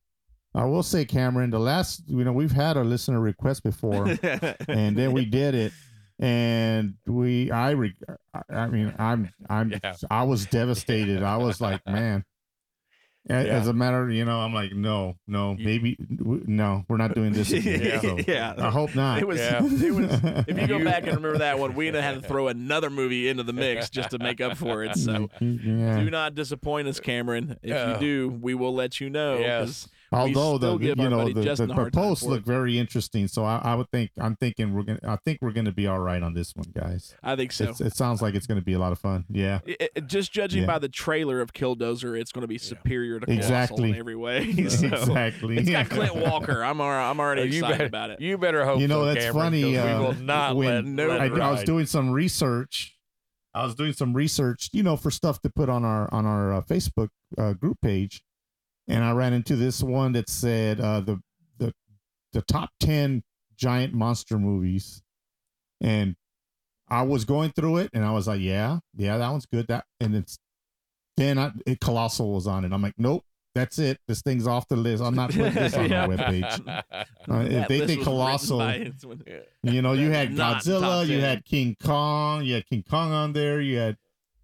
I 0.54 0.64
will 0.64 0.82
say, 0.82 1.04
Cameron, 1.04 1.50
the 1.50 1.58
last, 1.60 2.02
you 2.06 2.24
know, 2.24 2.32
we've 2.32 2.52
had 2.52 2.76
a 2.76 2.84
listener 2.84 3.20
request 3.20 3.62
before, 3.62 4.06
and 4.68 4.96
then 4.96 5.12
we 5.12 5.24
did 5.24 5.54
it, 5.54 5.72
and 6.18 6.94
we, 7.06 7.50
I, 7.50 7.70
re, 7.70 7.94
I- 8.34 8.54
I 8.54 8.66
mean, 8.68 8.94
I'm, 8.98 9.30
I'm, 9.48 9.72
Yeah. 9.82 9.94
I 10.10 10.24
was 10.24 10.46
devastated. 10.46 11.22
I 11.22 11.36
was 11.38 11.60
like, 11.60 11.80
man. 11.86 12.24
A- 13.30 13.32
Yeah. 13.46 13.58
As 13.58 13.68
a 13.68 13.72
matter, 13.72 14.10
you 14.10 14.24
know, 14.24 14.40
I'm 14.40 14.52
like, 14.52 14.72
no, 14.72 15.14
no, 15.28 15.54
maybe, 15.54 15.96
no, 16.08 16.84
we're 16.88 16.96
not 16.96 17.14
doing 17.14 17.32
this 17.32 17.52
again. 17.52 17.80
Yeah. 17.84 18.00
So, 18.00 18.18
Yeah. 18.26 18.54
I 18.58 18.68
hope 18.70 18.94
not. 18.96 19.20
It 19.20 19.28
was. 19.28 19.38
Yeah. 19.38 19.60
It 19.64 19.94
was. 19.94 20.44
If 20.48 20.60
you 20.60 20.66
go 20.66 20.82
back 20.82 21.04
and 21.06 21.16
remember 21.16 21.38
that 21.38 21.58
one, 21.58 21.74
we'd 21.74 21.94
had 21.94 22.20
to 22.20 22.26
throw 22.26 22.48
another 22.48 22.90
movie 22.90 23.28
into 23.28 23.42
the 23.44 23.52
mix 23.52 23.90
just 23.90 24.10
to 24.10 24.18
make 24.18 24.40
up 24.40 24.56
for 24.56 24.82
it. 24.84 24.96
So 24.96 25.28
yeah. 25.40 26.00
do 26.00 26.10
not 26.10 26.34
disappoint 26.34 26.88
us, 26.88 26.98
Cameron. 27.00 27.56
If 27.62 27.70
Yeah. 27.70 27.94
you 27.94 28.00
do, 28.00 28.38
we 28.40 28.54
will 28.54 28.74
let 28.74 29.00
you 29.00 29.08
know. 29.08 29.38
Yes. 29.38 29.88
'Cause 30.12 30.36
Although 30.36 30.78
the 30.78 30.86
you 30.86 30.94
know 30.94 31.28
the, 31.28 31.32
the, 31.42 31.52
a 31.52 31.66
the 31.66 31.74
hard 31.74 31.92
posts 31.92 32.24
look 32.24 32.40
it. 32.40 32.46
very 32.46 32.78
interesting, 32.78 33.26
so 33.28 33.44
I, 33.44 33.60
I 33.64 33.74
would 33.74 33.90
think 33.90 34.10
I'm 34.20 34.36
thinking 34.36 34.74
we're 34.74 34.82
gonna 34.82 35.00
I 35.06 35.16
think 35.24 35.38
we're 35.42 35.52
gonna 35.52 35.72
be 35.72 35.86
all 35.86 35.98
right 35.98 36.22
on 36.22 36.34
this 36.34 36.52
one, 36.54 36.66
guys. 36.74 37.14
I 37.22 37.34
think 37.36 37.52
so. 37.52 37.70
It's, 37.70 37.80
it 37.80 37.96
sounds 37.96 38.22
like 38.22 38.34
it's 38.34 38.46
gonna 38.46 38.60
be 38.62 38.74
a 38.74 38.78
lot 38.78 38.92
of 38.92 38.98
fun. 38.98 39.24
Yeah, 39.30 39.60
It- 39.66 39.90
it- 39.96 40.06
just 40.06 40.32
judging 40.32 40.60
Yeah. 40.62 40.66
by 40.66 40.78
the 40.78 40.88
trailer 40.88 41.40
of 41.40 41.52
Killdozer, 41.52 42.18
it's 42.20 42.32
going 42.32 42.42
to 42.42 42.48
be 42.48 42.58
superior 42.58 43.18
to 43.20 43.26
Colossal 43.26 43.44
Exactly. 43.44 43.90
in 43.90 43.96
every 43.96 44.16
way. 44.16 44.52
So, 44.68 44.86
exactly. 44.86 45.56
It's 45.58 45.70
got 45.70 45.88
Clint 45.88 46.14
Walker. 46.16 46.62
I'm 46.62 46.80
al- 46.80 47.10
I'm 47.10 47.18
already 47.20 47.42
you 47.42 47.58
excited 47.58 47.78
better, 47.78 47.84
about 47.86 48.10
it. 48.10 48.20
You 48.20 48.36
better 48.38 48.64
hope. 48.64 48.80
You 48.80 48.88
know, 48.88 49.02
so, 49.02 49.14
that's 49.14 49.26
Cameron, 49.26 49.44
funny, 49.52 49.74
'cause 49.74 49.84
uh, 49.84 49.98
we 49.98 50.04
will 50.04 50.14
not 50.24 50.56
when 50.56 50.96
let. 50.96 51.08
No, 51.08 51.10
I, 51.10 51.48
I 51.48 51.50
was 51.52 51.62
doing 51.64 51.86
some 51.86 52.10
research. 52.10 52.96
I 53.54 53.64
was 53.64 53.74
doing 53.74 53.92
some 53.92 54.14
research, 54.14 54.70
you 54.72 54.82
know, 54.82 54.96
for 54.96 55.10
stuff 55.10 55.40
to 55.42 55.50
put 55.50 55.68
on 55.68 55.84
our 55.84 56.12
on 56.12 56.24
our 56.26 56.54
uh, 56.54 56.62
Facebook 56.62 57.08
uh, 57.38 57.52
group 57.52 57.78
page, 57.82 58.22
and 58.88 59.04
I 59.04 59.12
ran 59.12 59.32
into 59.32 59.56
this 59.56 59.82
one 59.82 60.12
that 60.12 60.28
said 60.28 60.80
uh, 60.80 61.00
the 61.00 61.20
the 61.58 61.72
the 62.32 62.42
top 62.42 62.70
ten 62.80 63.22
giant 63.56 63.92
monster 63.94 64.38
movies, 64.38 65.02
and 65.80 66.16
I 66.88 67.02
was 67.02 67.24
going 67.24 67.52
through 67.52 67.78
it, 67.78 67.90
and 67.94 68.04
I 68.04 68.12
was 68.12 68.26
like, 68.28 68.40
yeah, 68.40 68.78
yeah, 68.96 69.18
that 69.18 69.30
one's 69.30 69.46
good. 69.46 69.66
That 69.68 69.84
and 70.00 70.14
it's 70.14 70.38
then 71.16 71.38
I, 71.38 71.52
it, 71.66 71.80
Colossal 71.80 72.32
was 72.34 72.46
on 72.46 72.64
it. 72.64 72.72
I'm 72.72 72.80
like, 72.82 72.94
nope, 72.98 73.24
that's 73.54 73.78
it. 73.78 73.98
This 74.08 74.22
thing's 74.22 74.46
off 74.46 74.66
the 74.68 74.76
list. 74.76 75.02
I'm 75.02 75.14
not 75.14 75.30
putting 75.30 75.52
this 75.52 75.74
on 75.74 75.88
Yeah. 75.90 76.02
our 76.02 76.08
webpage. 76.08 76.84
Uh, 77.28 77.46
if 77.48 77.68
they 77.68 77.86
think 77.86 78.02
Colossal, 78.02 78.58
by- 78.58 78.90
you 79.62 79.82
know, 79.82 79.92
you 79.92 80.10
had 80.10 80.30
Godzilla, 80.34 81.06
you 81.06 81.20
had 81.20 81.44
King 81.44 81.76
Kong, 81.82 82.44
you 82.44 82.54
had 82.54 82.66
King 82.66 82.82
Kong 82.88 83.12
on 83.12 83.32
there, 83.34 83.60
you 83.60 83.76
had 83.78 83.96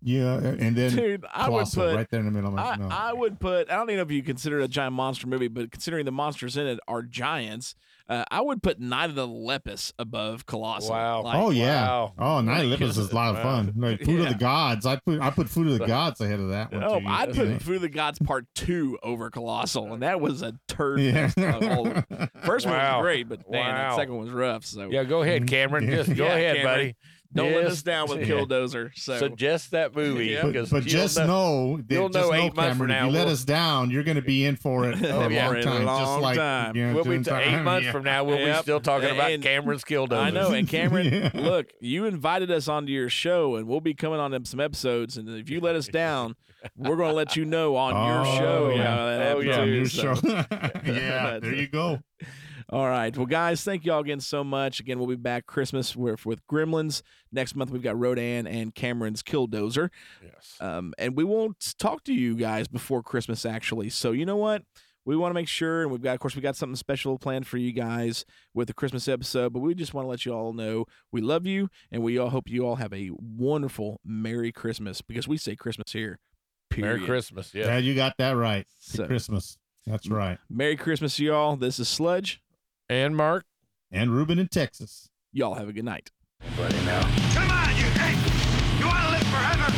yeah, 0.03 0.35
and 0.39 0.77
then 0.77 0.91
Dude, 0.95 1.25
I 1.33 1.49
would 1.49 1.55
Colossal 1.55 1.83
put 1.85 1.97
right 1.97 2.11
there 2.11 2.21
in 2.21 2.27
the 2.27 2.33
middle. 2.33 2.59
I'm 2.59 2.59
I, 2.59 2.77
no. 2.77 2.89
I 2.95 3.13
would 3.13 3.41
put. 3.41 3.71
I 3.71 3.77
don't 3.77 3.91
even 3.91 3.97
know 3.97 4.03
if 4.03 4.11
you 4.11 4.23
consider 4.23 4.61
it 4.61 4.65
a 4.65 4.69
giant 4.69 4.95
monster 4.95 5.27
movie, 5.27 5.49
but 5.49 5.71
considering 5.73 6.05
the 6.05 6.13
monsters 6.13 6.57
in 6.57 6.67
it 6.67 6.79
are 6.87 7.03
giants, 7.03 7.75
uh, 8.09 8.25
I 8.31 8.41
would 8.41 8.63
put 8.63 8.79
Night 8.79 9.11
of 9.11 9.17
the 9.17 9.27
Lepus 9.27 9.93
above 9.99 10.47
Colossal. 10.47 10.93
Wow. 10.93 11.23
Like, 11.23 11.37
oh 11.37 11.51
yeah, 11.51 11.83
wow. 11.89 12.13
oh 12.19 12.41
Night 12.41 12.65
of 12.65 12.71
the 12.71 12.77
Lepus 12.77 12.97
is 12.97 13.11
a 13.11 13.15
lot 13.15 13.31
of 13.31 13.37
wow. 13.37 13.43
fun. 13.57 13.73
Like 13.77 14.01
Food 14.05 14.21
of 14.21 14.29
the 14.29 14.35
Gods, 14.35 14.87
I 14.87 14.97
put 14.97 15.21
I 15.21 15.31
put 15.31 15.49
Food 15.49 15.67
of 15.67 15.79
the 15.79 15.87
Gods 15.89 16.21
ahead 16.21 16.39
of 16.39 16.51
that 16.51 16.73
one. 16.73 16.85
Oh, 16.85 17.01
too. 17.01 17.07
I'd 17.07 17.35
Yeah. 17.35 17.43
put 17.55 17.63
Food 17.63 17.77
of 17.77 17.83
the 17.83 17.89
Gods 17.89 18.19
Part 18.21 18.47
Two 18.55 18.99
over 19.03 19.31
Colossal, 19.31 19.93
and 19.93 20.03
that 20.03 20.21
was 20.21 20.43
a 20.43 20.55
turd. 20.69 21.01
Yeah. 21.01 21.29
fest 21.29 21.39
of 21.39 21.71
all 21.71 21.87
of 21.89 22.09
them. 22.09 22.29
First 22.45 22.67
one 22.67 22.77
was 22.77 23.03
great, 23.03 23.29
but 23.29 23.51
man, 23.51 23.75
that 23.75 23.97
second 23.97 24.15
one 24.15 24.25
was 24.27 24.33
rough. 24.33 24.65
So 24.65 24.89
Yeah, 24.91 25.03
go 25.05 25.23
ahead, 25.23 25.47
Cameron. 25.49 25.91
Just 25.91 26.15
go 26.15 26.25
Yeah, 26.25 26.35
ahead, 26.35 26.57
Cameron. 26.59 26.77
buddy. 26.77 26.97
Don't 27.35 27.53
let 27.53 27.67
us 27.67 27.83
down 27.83 28.09
with 28.09 28.21
Yeah. 28.27 28.27
Killdozer. 28.37 28.91
So 28.97 29.19
Suggest 29.19 29.73
that 29.73 29.95
movie. 29.95 30.27
Yeah. 30.29 30.43
But, 30.51 30.71
but 30.71 30.85
just 30.85 31.19
know, 31.19 31.77
that- 31.77 31.95
you'll 31.95 32.09
just 32.09 32.27
know 32.31 32.35
eight 32.35 32.57
months 32.57 32.79
from 32.79 32.89
Cameron, 32.89 32.91
now 32.91 33.07
If 33.07 33.13
you 33.13 33.19
let 33.19 33.25
we'll- 33.27 33.33
us 33.35 33.45
down, 33.45 33.91
you're 33.91 34.03
going 34.03 34.17
to 34.17 34.23
be 34.23 34.45
in 34.47 34.57
for 34.57 34.89
it 34.89 34.97
for 34.99 35.05
a 35.07 35.31
yeah. 35.31 35.45
long 35.47 35.53
For 35.53 35.59
a 35.59 35.63
time. 35.63 35.85
long 35.85 36.01
just 36.01 36.23
like 36.23 36.37
time. 36.39 36.77
you 36.77 36.87
know, 36.87 36.95
We'll 36.95 37.05
be 37.05 37.11
doing 37.11 37.25
t- 37.25 37.31
time- 37.31 37.55
eight 37.61 37.63
months 37.63 37.85
yeah. 37.87 37.93
from 37.93 38.05
now. 38.05 38.25
We'll 38.25 38.39
Yep. 38.39 38.57
be 38.57 38.63
still 38.63 38.81
talking 38.81 39.11
about 39.11 39.31
And- 39.31 39.43
Cameron's 39.43 39.85
Killdozer. 39.85 40.19
I 40.19 40.31
know, 40.31 40.53
and 40.53 40.67
Cameron, 40.71 41.13
Yeah. 41.13 41.31
look, 41.35 41.71
you 41.81 42.07
invited 42.07 42.51
us 42.51 42.67
onto 42.67 42.93
your 42.93 43.11
show, 43.11 43.57
and 43.57 43.67
we'll 43.69 43.81
be 43.83 43.95
coming 43.95 44.21
on 44.21 44.45
some 44.47 44.61
episodes. 44.61 45.17
And 45.19 45.29
if 45.29 45.51
you 45.51 45.61
let 45.61 45.77
us 45.77 45.87
down, 45.87 46.35
we're 46.77 46.97
going 46.97 47.11
to 47.11 47.15
let 47.15 47.37
you 47.37 47.45
know 47.45 47.77
on 47.77 47.93
your 48.07 48.21
Oh, 48.27 48.39
show. 48.39 48.73
yeah. 48.75 48.85
how 48.97 49.07
that 49.07 49.37
Oh, 49.37 49.41
yeah. 49.41 49.57
too, 49.57 49.61
on 49.63 49.69
your 49.69 49.87
so- 49.87 50.15
show. 50.15 50.45
yeah, 50.87 51.39
there 51.41 51.55
you 51.55 51.69
go. 51.69 52.01
All 52.71 52.87
right. 52.87 53.17
Well, 53.17 53.27
guys, 53.27 53.65
thank 53.65 53.87
you 53.87 53.93
all 53.93 54.01
again 54.01 54.21
so 54.21 54.45
much. 54.45 54.79
Again, 54.79 54.99
we'll 54.99 55.09
be 55.09 55.17
back 55.17 55.47
Christmas 55.47 55.97
with, 55.97 56.27
with 56.27 56.47
Gremlins. 56.47 57.03
Next 57.33 57.57
month, 57.57 57.71
we've 57.71 57.83
got 57.83 57.99
Rodan 57.99 58.47
and 58.47 58.75
Cameron's 58.75 59.23
Killdozer. 59.23 59.89
Yes. 60.23 60.57
Um, 60.61 60.93
and 60.99 61.17
we 61.17 61.25
won't 61.25 61.75
talk 61.79 62.05
to 62.05 62.13
you 62.13 62.37
guys 62.37 62.69
before 62.69 63.03
Christmas, 63.03 63.47
actually. 63.47 63.89
So, 63.89 64.13
you 64.13 64.27
know 64.27 64.37
what? 64.37 64.65
we 65.09 65.17
want 65.17 65.31
to 65.31 65.35
make 65.35 65.49
sure, 65.49 65.81
and 65.81 65.91
we've 65.91 66.03
got, 66.03 66.13
of 66.13 66.21
course, 66.21 66.37
we 66.37 66.43
got 66.43 66.55
something 66.55 66.77
special 66.77 67.19
planned 67.19 67.47
for 67.47 67.57
you 67.57 67.73
guys 67.73 68.27
with 68.53 68.69
the 68.69 68.75
Christmas 68.75 69.09
episode. 69.09 69.55
But 69.55 69.61
we 69.61 69.75
just 69.75 69.95
want 69.95 70.05
to 70.05 70.09
let 70.11 70.27
you 70.27 70.35
all 70.35 70.53
know 70.53 70.85
we 71.11 71.23
love 71.23 71.47
you, 71.47 71.71
and 71.91 72.03
we 72.03 72.19
all 72.19 72.29
hope 72.29 72.47
you 72.47 72.67
all 72.67 72.77
have 72.77 72.93
a 72.93 73.11
wonderful 73.19 74.01
Merry 74.05 74.53
Christmas 74.53 75.01
because 75.01 75.27
we 75.27 75.39
say 75.39 75.57
Christmas 75.57 75.93
here. 75.93 76.19
Period. 76.69 76.97
Merry 76.97 77.07
Christmas. 77.07 77.55
Yeah. 77.55 77.65
Yeah, 77.69 77.79
you 77.79 77.95
got 77.95 78.19
that 78.19 78.33
right. 78.33 78.67
So- 78.81 79.07
Christmas. 79.07 79.57
That's 79.87 80.11
right. 80.11 80.37
Merry 80.51 80.77
Christmas, 80.77 81.19
y'all. 81.19 81.57
This 81.57 81.79
is 81.79 81.89
Sludge. 81.89 82.43
And 82.91 83.15
Mark. 83.15 83.45
And 83.93 84.11
Ruben 84.11 84.39
in 84.39 84.49
Texas. 84.49 85.11
Y'all 85.31 85.57
have 85.57 85.69
a 85.69 85.75
good 85.75 85.85
night. 85.85 86.11
Come 86.41 86.65
on, 86.65 86.71
you 87.77 87.85
hey! 87.85 88.17
You 88.79 88.87
want 88.87 89.05
to 89.05 89.11
live 89.11 89.27
forever? 89.29 89.71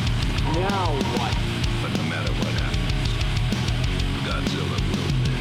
Now 0.60 0.94
what? 1.18 1.34
But 1.82 1.90
no 1.96 2.04
matter 2.08 2.32
what 2.34 2.54
happens, 2.54 3.10
Godzilla 4.24 4.78
will 4.86 5.10
win. 5.24 5.38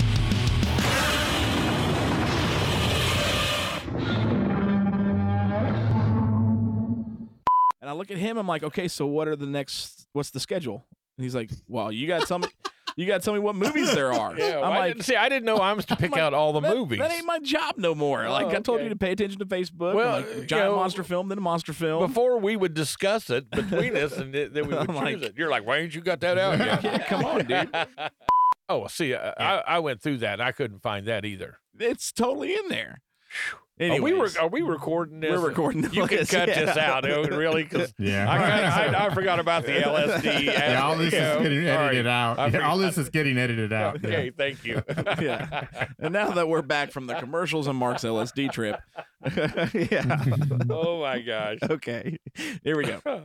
And 7.82 7.88
I 7.88 7.94
look 7.94 8.10
at 8.10 8.18
him. 8.18 8.40
I'm 8.40 8.48
like, 8.48 8.64
okay, 8.64 8.88
so 8.88 9.06
what 9.06 9.28
are 9.28 9.36
the 9.36 9.46
next? 9.46 10.08
What's 10.14 10.32
the 10.32 10.40
schedule? 10.40 10.88
And 11.20 11.24
he's 11.24 11.36
like, 11.36 11.52
well, 11.68 11.92
you 11.92 12.08
got 12.08 12.22
to 12.22 12.26
tell 12.26 12.40
me. 12.40 12.48
You 13.00 13.06
got 13.06 13.22
to 13.22 13.24
tell 13.24 13.34
me 13.34 13.40
what 13.40 13.56
movies 13.56 13.94
there 13.94 14.12
are. 14.12 14.36
Yeah, 14.38 14.56
well, 14.58 14.66
I'm 14.66 14.74
I 14.74 14.80
like, 14.80 14.94
didn't, 14.96 15.06
see, 15.06 15.16
I 15.16 15.30
didn't 15.30 15.46
know 15.46 15.56
I 15.56 15.72
was 15.72 15.86
to 15.86 15.96
pick 15.96 16.12
like, 16.12 16.20
out 16.20 16.34
all 16.34 16.52
the 16.52 16.60
that, 16.60 16.76
movies. 16.76 17.00
That 17.00 17.14
ain't 17.14 17.26
my 17.26 17.40
job 17.40 17.76
no 17.78 17.96
more. 17.96 18.28
like 18.28 18.48
Oh, 18.48 18.50
I 18.50 18.60
told 18.60 18.68
okay. 18.80 18.84
you 18.84 18.90
to 18.90 18.98
pay 18.98 19.14
attention 19.14 19.40
to 19.40 19.46
Facebook. 19.46 19.94
Well, 19.94 20.18
like, 20.20 20.36
you 20.36 20.44
giant 20.46 20.72
know, 20.72 20.76
monster 20.76 21.04
film, 21.06 21.30
then 21.30 21.38
a 21.38 21.42
monster 21.42 21.72
film. 21.72 22.06
Before 22.06 22.38
we 22.40 22.58
would 22.58 22.74
discuss 22.74 23.30
it 23.30 23.50
between 23.52 23.96
us, 23.96 24.18
and 24.18 24.34
th- 24.34 24.52
then 24.52 24.68
we 24.68 24.74
would 24.78 24.90
I'm 24.90 24.96
choose 25.08 25.22
like- 25.22 25.32
it. 25.32 25.34
You're 25.38 25.50
like, 25.50 25.66
why 25.66 25.78
ain't 25.78 25.96
you 25.96 26.02
got 26.02 26.20
that 26.20 26.38
out 26.38 26.60
yet? 26.60 26.84
Yeah, 26.84 26.98
come 27.08 27.24
on, 27.24 27.46
dude. 27.46 27.74
oh, 28.68 28.88
see, 28.88 29.16
I, 29.16 29.30
I, 29.30 29.64
I 29.66 29.80
went 29.80 30.02
through 30.02 30.18
that. 30.18 30.42
I 30.42 30.52
couldn't 30.52 30.82
find 30.82 31.06
that 31.08 31.24
either. 31.24 31.60
it's 31.80 32.12
totally 32.12 32.54
in 32.54 32.68
there. 32.68 33.02
Are 33.82 34.02
we, 34.02 34.12
Anyways, 34.12 34.36
are 34.36 34.50
we 34.50 34.62
recording 34.62 35.22
this? 35.22 35.32
We're 35.32 35.48
recording 35.48 35.84
You 35.94 36.06
can 36.06 36.26
cut 36.26 36.50
yeah. 36.50 36.66
this 36.66 36.76
out, 36.76 37.10
oh, 37.10 37.24
really? 37.24 37.64
Because 37.64 37.94
Yeah. 37.98 38.30
I, 38.30 38.38
kinda, 38.38 38.98
I, 39.00 39.06
I 39.06 39.10
forgot 39.14 39.40
about 39.40 39.66
the 39.66 39.72
LSD. 39.72 40.44
Yeah, 40.44 40.82
all 40.84 40.98
this 40.98 41.14
is 41.14 41.20
know. 41.22 41.42
getting 41.42 41.60
All 41.70 41.76
right. 41.78 41.86
edited 41.86 42.08
out. 42.08 42.52
Yeah, 42.52 42.68
all 42.68 42.78
this 42.78 42.98
is 42.98 43.08
getting 43.10 43.38
edited 43.38 43.72
out. 43.72 44.04
Okay, 44.04 44.32
thank 44.32 44.66
you. 44.66 44.84
yeah. 45.22 45.68
And 45.98 46.12
now 46.12 46.32
that 46.32 46.50
we're 46.50 46.62
back 46.62 46.92
from 46.92 47.08
the 47.08 47.14
commercials 47.16 47.68
and 47.68 47.78
Mark's 47.78 48.04
LSD 48.04 48.52
trip, 48.52 48.82
yeah. 49.92 50.26
oh 50.70 51.00
my 51.00 51.20
gosh. 51.22 51.60
Okay. 51.64 52.20
Here 52.64 52.76
we 52.76 52.84
go. 52.84 53.24